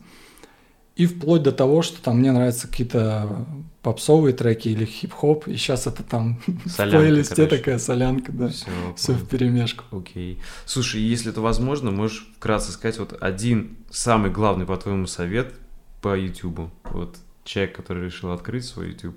И 0.96 1.06
вплоть 1.06 1.44
до 1.44 1.52
того, 1.52 1.82
что 1.82 2.02
там 2.02 2.18
мне 2.18 2.32
нравятся 2.32 2.66
какие-то 2.66 3.46
попсовые 3.82 4.34
треки 4.34 4.66
или 4.66 4.84
хип-хоп, 4.84 5.46
и 5.46 5.54
сейчас 5.56 5.86
это 5.86 6.02
там 6.02 6.40
в 6.64 6.70
Солянка, 6.70 6.98
плейлисте 6.98 7.34
короче. 7.36 7.56
такая 7.58 7.78
солянка, 7.78 8.32
да. 8.32 8.48
Все, 8.48 8.66
Все 8.96 9.12
в 9.12 9.28
перемешку. 9.28 9.84
Окей. 9.96 10.40
Слушай, 10.66 11.02
если 11.02 11.30
это 11.30 11.40
возможно, 11.40 11.92
можешь 11.92 12.32
вкратце 12.34 12.72
сказать 12.72 12.98
вот 12.98 13.16
один 13.20 13.76
самый 13.92 14.32
главный, 14.32 14.66
по-твоему, 14.66 15.06
совет 15.06 15.54
по 16.02 16.18
Ютубу. 16.18 16.72
Вот 16.82 17.16
человек, 17.44 17.76
который 17.76 18.06
решил 18.06 18.32
открыть 18.32 18.64
свой 18.64 18.88
YouTube. 18.88 19.16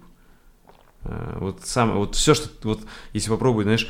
Э, 1.06 1.38
Вот 1.40 1.60
сам, 1.64 1.98
вот 1.98 2.16
все, 2.16 2.34
что, 2.34 2.50
вот 2.64 2.80
если 3.14 3.30
попробуй, 3.30 3.64
знаешь, 3.64 3.88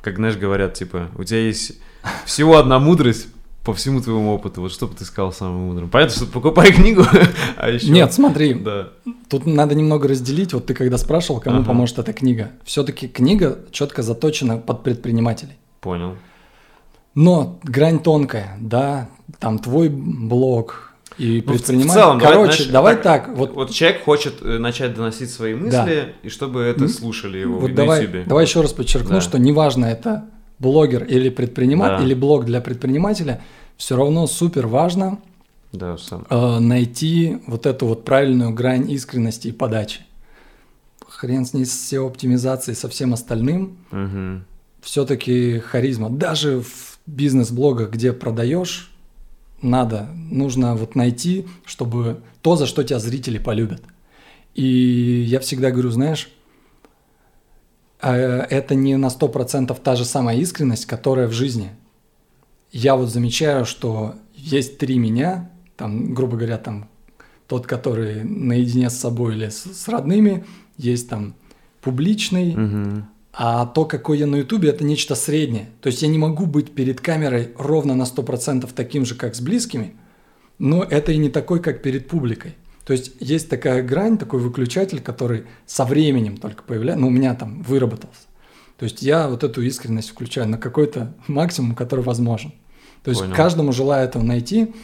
как, 0.00 0.16
знаешь, 0.16 0.36
говорят, 0.36 0.74
типа, 0.74 1.10
у 1.16 1.24
тебя 1.24 1.40
есть 1.40 1.78
всего 2.24 2.56
одна 2.58 2.78
мудрость 2.78 3.28
по 3.64 3.72
всему 3.72 4.00
твоему 4.00 4.32
опыту. 4.34 4.60
Вот 4.60 4.72
что 4.72 4.88
бы 4.88 4.94
ты 4.96 5.04
сказал 5.04 5.32
самым 5.32 5.68
мудрым? 5.68 5.88
Понятно, 5.88 6.16
что 6.16 6.26
покупай 6.26 6.72
книгу, 6.72 7.04
а 7.56 7.68
еще... 7.70 7.90
Нет, 7.90 8.12
смотри, 8.12 8.54
Да. 8.54 8.88
тут 9.28 9.46
надо 9.46 9.76
немного 9.76 10.08
разделить. 10.08 10.52
Вот 10.52 10.66
ты 10.66 10.74
когда 10.74 10.98
спрашивал, 10.98 11.40
кому 11.40 11.58
Ага. 11.58 11.66
поможет 11.66 11.98
эта 12.00 12.12
книга, 12.12 12.50
все-таки 12.64 13.06
книга 13.06 13.60
четко 13.70 14.02
заточена 14.02 14.58
под 14.58 14.82
предпринимателей. 14.82 15.52
Понял. 15.80 16.16
Но 17.14 17.60
грань 17.62 18.00
тонкая, 18.02 18.56
да, 18.60 19.08
там 19.38 19.58
твой 19.58 19.88
блог 19.90 20.91
и 21.18 21.42
Ну, 21.46 21.52
в- 21.54 21.60
целом, 21.62 21.88
давай, 22.18 22.18
Короче, 22.18 22.52
знаешь, 22.56 22.66
давай 22.72 22.96
так, 22.96 23.28
вот, 23.36 23.52
Вот 23.54 23.70
человек 23.70 24.02
хочет 24.04 24.34
э, 24.42 24.58
начать 24.58 24.94
доносить 24.94 25.30
свои 25.30 25.54
мысли, 25.54 26.14
и 26.22 26.28
чтобы 26.28 26.60
это 26.62 26.88
слушали 26.88 27.38
его 27.38 27.58
вот 27.58 27.70
на 27.70 27.76
давай, 27.76 28.02
Ютубе. 28.02 28.24
давай 28.26 28.44
еще 28.44 28.60
раз 28.62 28.72
подчеркну, 28.72 29.16
Да. 29.16 29.20
что 29.20 29.38
неважно 29.38 29.86
это 29.86 30.24
блогер 30.58 31.04
или 31.04 31.28
предприниматель, 31.28 31.98
Да. 31.98 32.04
или 32.04 32.14
блог 32.14 32.44
для 32.44 32.60
предпринимателя, 32.60 33.42
все 33.76 33.96
равно 33.96 34.26
супер 34.26 34.66
важно 34.68 35.18
Да, 35.72 35.96
сам. 35.98 36.26
э, 36.30 36.58
найти 36.60 37.38
вот 37.46 37.66
эту 37.66 37.86
вот 37.86 38.04
правильную 38.04 38.52
грань 38.52 38.90
искренности 38.90 39.48
и 39.48 39.52
подачи. 39.52 40.00
Хрен 41.08 41.44
с 41.44 41.52
ней 41.52 41.64
с 41.66 41.72
SEO 41.92 42.06
оптимизацией, 42.06 42.74
со 42.76 42.88
всем 42.88 43.12
остальным. 43.14 43.76
Мгм. 43.90 44.44
все-таки 44.82 45.60
харизма. 45.60 46.10
Даже 46.10 46.60
в 46.60 46.98
бизнес-блогах, 47.06 47.90
где 47.90 48.12
продаешь, 48.12 48.90
надо, 49.62 50.08
нужно 50.30 50.74
вот 50.74 50.94
найти, 50.94 51.46
чтобы 51.64 52.20
то, 52.42 52.56
за 52.56 52.66
что 52.66 52.82
тебя 52.82 52.98
зрители 52.98 53.38
полюбят. 53.38 53.82
И 54.54 55.24
я 55.26 55.40
всегда 55.40 55.70
говорю, 55.70 55.90
знаешь, 55.90 56.30
э, 58.00 58.10
это 58.50 58.74
не 58.74 58.96
на 58.96 59.08
100% 59.08 59.78
та 59.82 59.96
же 59.96 60.04
самая 60.04 60.36
искренность, 60.38 60.86
которая 60.86 61.28
в 61.28 61.32
жизни. 61.32 61.70
Я 62.70 62.96
вот 62.96 63.10
замечаю, 63.10 63.64
что 63.64 64.14
есть 64.34 64.78
три 64.78 64.98
меня, 64.98 65.50
там, 65.76 66.14
грубо 66.14 66.36
говоря, 66.36 66.58
там 66.58 66.88
тот, 67.46 67.66
который 67.66 68.24
наедине 68.24 68.90
с 68.90 68.98
собой 68.98 69.34
или 69.34 69.48
с, 69.48 69.64
с 69.64 69.88
родными, 69.88 70.44
есть 70.76 71.08
там 71.08 71.34
публичный, 71.80 72.54
Мгм. 72.54 73.06
А 73.32 73.66
то, 73.66 73.84
какой 73.86 74.18
я 74.18 74.26
на 74.26 74.36
Ютубе, 74.36 74.68
это 74.68 74.84
нечто 74.84 75.14
среднее. 75.14 75.70
То 75.80 75.88
есть 75.88 76.02
я 76.02 76.08
не 76.08 76.18
могу 76.18 76.46
быть 76.46 76.74
перед 76.74 77.00
камерой 77.00 77.52
ровно 77.56 77.94
на 77.94 78.02
100% 78.02 78.70
таким 78.74 79.04
же, 79.06 79.14
как 79.14 79.34
с 79.34 79.40
близкими, 79.40 79.94
но 80.58 80.82
это 80.82 81.12
и 81.12 81.16
не 81.16 81.30
такой, 81.30 81.60
как 81.60 81.82
перед 81.82 82.08
публикой. 82.08 82.56
То 82.84 82.92
есть 82.92 83.12
есть 83.20 83.48
такая 83.48 83.82
грань, 83.82 84.18
такой 84.18 84.40
выключатель, 84.40 85.00
который 85.00 85.44
со 85.66 85.84
временем 85.84 86.36
только 86.36 86.62
появляется, 86.62 87.00
ну, 87.00 87.08
у 87.08 87.10
меня 87.10 87.34
там 87.34 87.62
выработался. 87.62 88.22
То 88.76 88.84
есть 88.84 89.02
я 89.02 89.28
вот 89.28 89.44
эту 89.44 89.62
искренность 89.62 90.10
включаю 90.10 90.48
на 90.48 90.58
какой-то 90.58 91.14
максимум, 91.28 91.74
который 91.74 92.04
возможен. 92.04 92.52
То 93.04 93.10
есть 93.10 93.22
Понял. 93.22 93.34
каждому 93.34 93.72
желаю 93.72 94.08
этого 94.08 94.22
найти, 94.22 94.74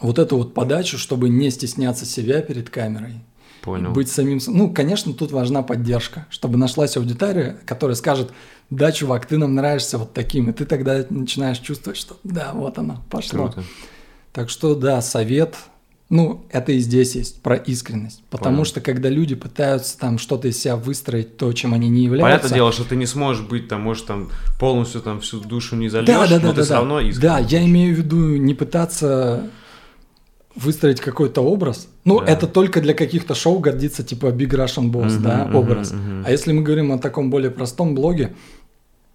вот 0.00 0.18
эту 0.18 0.36
вот 0.36 0.54
подачу, 0.54 0.96
чтобы 0.96 1.28
не 1.28 1.50
стесняться 1.50 2.06
себя 2.06 2.40
перед 2.40 2.70
камерой, 2.70 3.20
Понял. 3.62 3.92
быть 3.92 4.10
самим... 4.10 4.40
Ну, 4.46 4.72
конечно, 4.72 5.12
тут 5.12 5.32
важна 5.32 5.62
поддержка, 5.62 6.26
чтобы 6.30 6.58
нашлась 6.58 6.96
аудитория, 6.96 7.58
которая 7.66 7.94
скажет, 7.94 8.32
да, 8.70 8.92
чувак, 8.92 9.26
ты 9.26 9.36
нам 9.36 9.54
нравишься 9.54 9.98
вот 9.98 10.12
таким, 10.12 10.50
и 10.50 10.52
ты 10.52 10.64
тогда 10.64 11.04
начинаешь 11.10 11.58
чувствовать, 11.58 11.98
что 11.98 12.16
да, 12.24 12.52
вот 12.54 12.78
оно, 12.78 13.02
пошло. 13.10 13.48
Круто. 13.48 13.64
Так 14.32 14.48
что 14.48 14.74
да, 14.74 15.02
совет, 15.02 15.56
ну, 16.10 16.44
это 16.50 16.72
и 16.72 16.78
здесь 16.80 17.14
есть 17.14 17.40
про 17.40 17.54
искренность. 17.54 18.22
Потому 18.30 18.56
Понял. 18.56 18.64
что 18.64 18.80
когда 18.80 19.08
люди 19.08 19.36
пытаются 19.36 19.96
там 19.96 20.18
что-то 20.18 20.48
из 20.48 20.60
себя 20.60 20.76
выстроить, 20.76 21.36
то, 21.36 21.52
чем 21.52 21.72
они 21.72 21.88
не 21.88 22.02
являются. 22.02 22.28
Понятное 22.28 22.54
дело, 22.56 22.72
что 22.72 22.84
ты 22.84 22.96
не 22.96 23.06
сможешь 23.06 23.44
быть 23.44 23.68
там, 23.68 23.82
может, 23.82 24.06
там 24.06 24.28
полностью 24.58 25.02
там 25.02 25.20
всю 25.20 25.40
душу 25.40 25.76
не 25.76 25.88
зальешь, 25.88 26.08
да, 26.08 26.26
да, 26.26 26.38
да, 26.38 26.46
но 26.46 26.48
да, 26.48 26.54
ты 26.54 26.62
все 26.62 26.70
да. 26.70 26.76
равно 26.76 27.00
искренне. 27.00 27.28
Да, 27.28 27.38
я 27.38 27.64
имею 27.64 27.94
в 27.94 27.98
виду 27.98 28.36
не 28.36 28.54
пытаться 28.54 29.50
выстроить 30.56 31.00
какой-то 31.00 31.42
образ. 31.42 31.88
Ну, 32.04 32.20
Да. 32.20 32.26
это 32.26 32.46
только 32.46 32.80
для 32.80 32.94
каких-то 32.94 33.34
шоу 33.34 33.58
годится, 33.60 34.02
типа 34.02 34.26
Big 34.26 34.50
Russian 34.50 34.90
Boss, 34.90 35.14
Мгм, 35.14 35.22
да, 35.22 35.44
мгм, 35.44 35.56
образ. 35.56 35.92
мгм. 35.92 36.24
А 36.26 36.30
если 36.30 36.52
мы 36.52 36.62
говорим 36.62 36.92
о 36.92 36.98
таком 36.98 37.30
более 37.30 37.50
простом 37.50 37.94
блоге, 37.94 38.34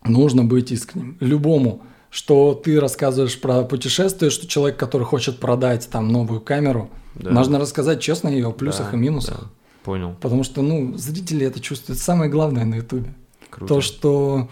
нужно 0.04 0.44
быть 0.44 0.72
искренним. 0.72 1.18
Любому, 1.20 1.82
что 2.10 2.54
ты 2.54 2.80
рассказываешь 2.80 3.40
про 3.40 3.64
путешествие, 3.64 4.32
что 4.32 4.48
человек, 4.48 4.78
который 4.78 5.04
хочет 5.04 5.40
продать 5.40 5.90
там 5.92 6.08
новую 6.10 6.40
камеру, 6.42 6.90
Да. 7.16 7.32
нужно 7.32 7.60
рассказать 7.60 8.00
честно 8.02 8.30
ее 8.30 8.48
о 8.48 8.52
плюсах 8.52 8.92
Да, 8.92 8.98
и 8.98 9.00
минусах. 9.00 9.40
да. 9.42 9.48
Понял. 9.84 10.16
Потому 10.22 10.44
что, 10.44 10.62
ну, 10.62 10.98
зрители 10.98 11.46
это 11.46 11.60
чувствуют. 11.60 12.00
Самое 12.00 12.30
главное 12.32 12.66
на 12.66 12.76
Ютубе. 12.76 13.14
Круто. 13.50 13.74
То, 13.76 13.82
что 13.82 14.48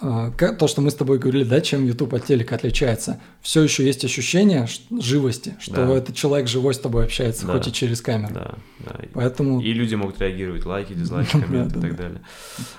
то, 0.00 0.68
что 0.68 0.80
мы 0.80 0.90
с 0.90 0.94
тобой 0.94 1.18
говорили, 1.18 1.42
да, 1.44 1.60
чем 1.60 1.84
YouTube 1.84 2.14
от 2.14 2.24
телека 2.26 2.54
отличается, 2.54 3.18
все 3.40 3.62
еще 3.62 3.84
есть 3.84 4.04
ощущение 4.04 4.66
живости, 5.00 5.56
что 5.60 5.74
Да. 5.86 5.94
этот 5.96 6.14
человек 6.14 6.46
живой 6.48 6.74
с 6.74 6.78
тобой 6.78 7.04
общается, 7.04 7.46
Да. 7.46 7.54
хоть 7.54 7.66
и 7.66 7.72
через 7.72 8.00
камеру. 8.00 8.32
Да, 8.34 8.54
да. 8.80 8.96
Поэтому 9.12 9.60
И 9.60 9.72
люди 9.72 9.96
могут 9.96 10.20
реагировать, 10.20 10.64
лайки, 10.64 10.92
дизлайки, 10.92 11.30
Да, 11.36 11.40
комменты 11.40 11.78
и 11.78 11.80
да, 11.82 11.88
так 11.88 11.96
да. 11.96 12.02
далее. 12.04 12.20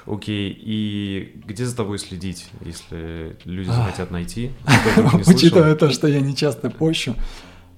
Окей, 0.06 0.58
и 0.58 1.42
где 1.46 1.66
за 1.66 1.76
тобой 1.76 2.00
следить, 2.00 2.48
если 2.66 3.36
люди 3.44 3.70
А. 3.70 3.74
захотят 3.74 4.12
найти? 4.12 4.52
учитывая 5.28 5.76
то, 5.76 5.90
что 5.92 6.08
я 6.08 6.22
не 6.22 6.36
часто 6.36 6.70
пощу. 6.70 7.16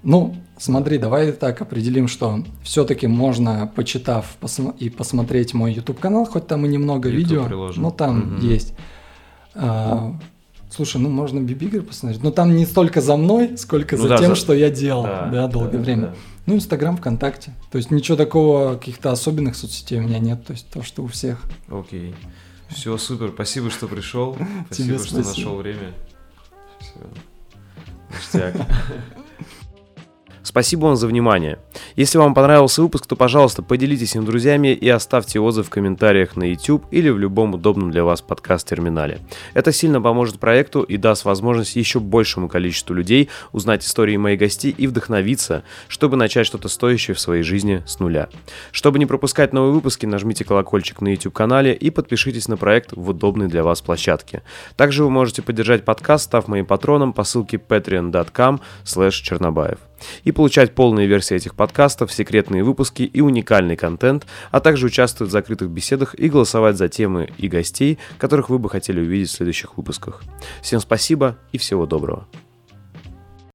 Ну, 0.04 0.36
смотри, 0.58 0.98
давай 0.98 1.32
так 1.32 1.62
определим, 1.62 2.08
что 2.08 2.44
все-таки 2.64 3.06
можно, 3.08 3.72
почитав 3.76 4.36
и 4.80 4.90
посмотреть 4.90 5.54
мой 5.54 5.74
YouTube 5.74 6.00
канал, 6.00 6.26
хоть 6.26 6.48
там 6.48 6.66
и 6.66 6.70
немного 6.70 7.08
YouTube 7.10 7.20
видео, 7.30 7.46
приложим. 7.46 7.84
но 7.84 7.92
там 7.92 8.40
есть. 8.40 8.74
А, 9.54 10.14
слушай, 10.70 10.98
ну 10.98 11.10
можно 11.10 11.40
Бибигер 11.40 11.84
посмотреть, 11.84 12.24
но 12.24 12.32
там 12.32 12.56
не 12.56 12.66
столько 12.66 13.02
за 13.02 13.18
мной, 13.18 13.58
сколько 13.58 13.96
Ну 13.98 14.04
за 14.04 14.10
да, 14.10 14.18
тем, 14.18 14.30
за- 14.30 14.36
что 14.36 14.54
я 14.54 14.70
делал, 14.70 15.04
Да, 15.04 15.28
да, 15.32 15.48
долгое 15.48 15.72
да, 15.74 15.78
время. 15.80 16.02
да. 16.08 16.14
Ну, 16.48 16.56
Инстаграм, 16.56 16.98
ВКонтакте. 16.98 17.54
То 17.72 17.78
есть 17.78 17.92
ничего 17.92 18.18
такого, 18.18 18.76
каких-то 18.76 19.12
особенных 19.12 19.56
соцсетей 19.56 20.00
у 20.00 20.04
меня 20.04 20.18
нет. 20.20 20.44
То 20.46 20.54
есть 20.54 20.68
то, 20.70 20.82
что 20.82 21.04
у 21.04 21.08
всех. 21.08 21.40
Окей. 21.70 22.16
Все, 22.68 22.98
супер. 22.98 23.32
Спасибо, 23.34 23.70
что 23.70 23.88
пришел. 23.88 24.34
Тебе 24.72 24.98
Спасибо, 24.98 24.98
что 25.00 25.08
спасибо. 25.24 25.28
нашел 25.46 25.56
время. 25.58 25.94
Все. 26.80 27.00
Ништяк. 28.10 28.56
Спасибо 30.44 30.86
вам 30.86 30.96
за 30.96 31.08
внимание. 31.08 31.60
Если 31.96 32.18
вам 32.18 32.34
понравился 32.34 32.82
выпуск, 32.82 33.06
то, 33.06 33.16
пожалуйста, 33.16 33.62
поделитесь 33.62 34.16
им 34.16 34.24
с 34.24 34.26
друзьями 34.26 34.70
и 34.70 34.90
оставьте 34.90 35.40
отзыв 35.40 35.68
в 35.68 35.70
комментариях 35.70 36.36
на 36.36 36.44
YouTube 36.44 36.86
или 36.92 37.10
в 37.10 37.20
любом 37.20 37.54
удобном 37.54 37.92
для 37.92 38.04
вас 38.04 38.22
подкаст-терминале. 38.22 39.20
Это 39.54 39.72
сильно 39.72 40.02
поможет 40.02 40.40
проекту 40.40 40.82
и 40.82 40.98
даст 40.98 41.26
возможность 41.26 41.76
еще 41.76 42.00
большему 42.00 42.50
количеству 42.50 42.96
людей 42.96 43.30
узнать 43.52 43.86
истории 43.86 44.18
моих 44.18 44.40
гостей 44.40 44.74
и 44.76 44.88
вдохновиться, 44.88 45.64
чтобы 45.88 46.18
начать 46.18 46.48
что-то 46.48 46.70
стоящее 46.70 47.14
в 47.14 47.20
своей 47.20 47.44
жизни 47.44 47.84
с 47.86 48.00
нуля. 48.00 48.30
Чтобы 48.72 48.98
не 49.00 49.06
пропускать 49.06 49.54
новые 49.54 49.74
выпуски, 49.74 50.06
нажмите 50.06 50.44
колокольчик 50.44 51.02
на 51.02 51.10
YouTube-канале 51.10 51.74
и 51.74 51.90
подпишитесь 51.92 52.48
на 52.48 52.58
проект 52.58 52.94
в 52.94 53.10
удобной 53.10 53.48
для 53.48 53.64
вас 53.64 53.82
площадке. 53.82 54.42
Также 54.76 55.04
вы 55.04 55.12
можете 55.12 55.42
поддержать 55.42 55.86
подкаст, 55.86 56.26
став 56.26 56.48
моим 56.48 56.66
патроном 56.66 57.14
по 57.14 57.24
ссылке 57.24 57.58
patreon.com 57.58 58.60
чернобаев 59.12 59.91
и 60.24 60.32
получать 60.32 60.76
полные 60.76 61.08
версии 61.08 61.36
этих 61.36 61.56
подкастов, 61.56 62.12
секретные 62.12 62.64
выпуски 62.64 63.04
и 63.04 63.22
уникальный 63.22 63.76
контент, 63.76 64.26
а 64.52 64.60
также 64.60 64.88
участвовать 64.88 65.30
в 65.30 65.34
закрытых 65.34 65.70
беседах 65.70 66.16
и 66.16 66.30
голосовать 66.30 66.78
за 66.78 66.90
темы 66.90 67.30
и 67.38 67.48
гостей, 67.48 67.98
которых 68.18 68.50
вы 68.50 68.60
бы 68.60 68.70
хотели 68.70 69.00
увидеть 69.00 69.30
в 69.30 69.34
следующих 69.34 69.78
выпусках. 69.78 70.22
Всем 70.62 70.80
спасибо 70.80 71.38
и 71.52 71.58
всего 71.58 71.86
доброго. 71.86 72.28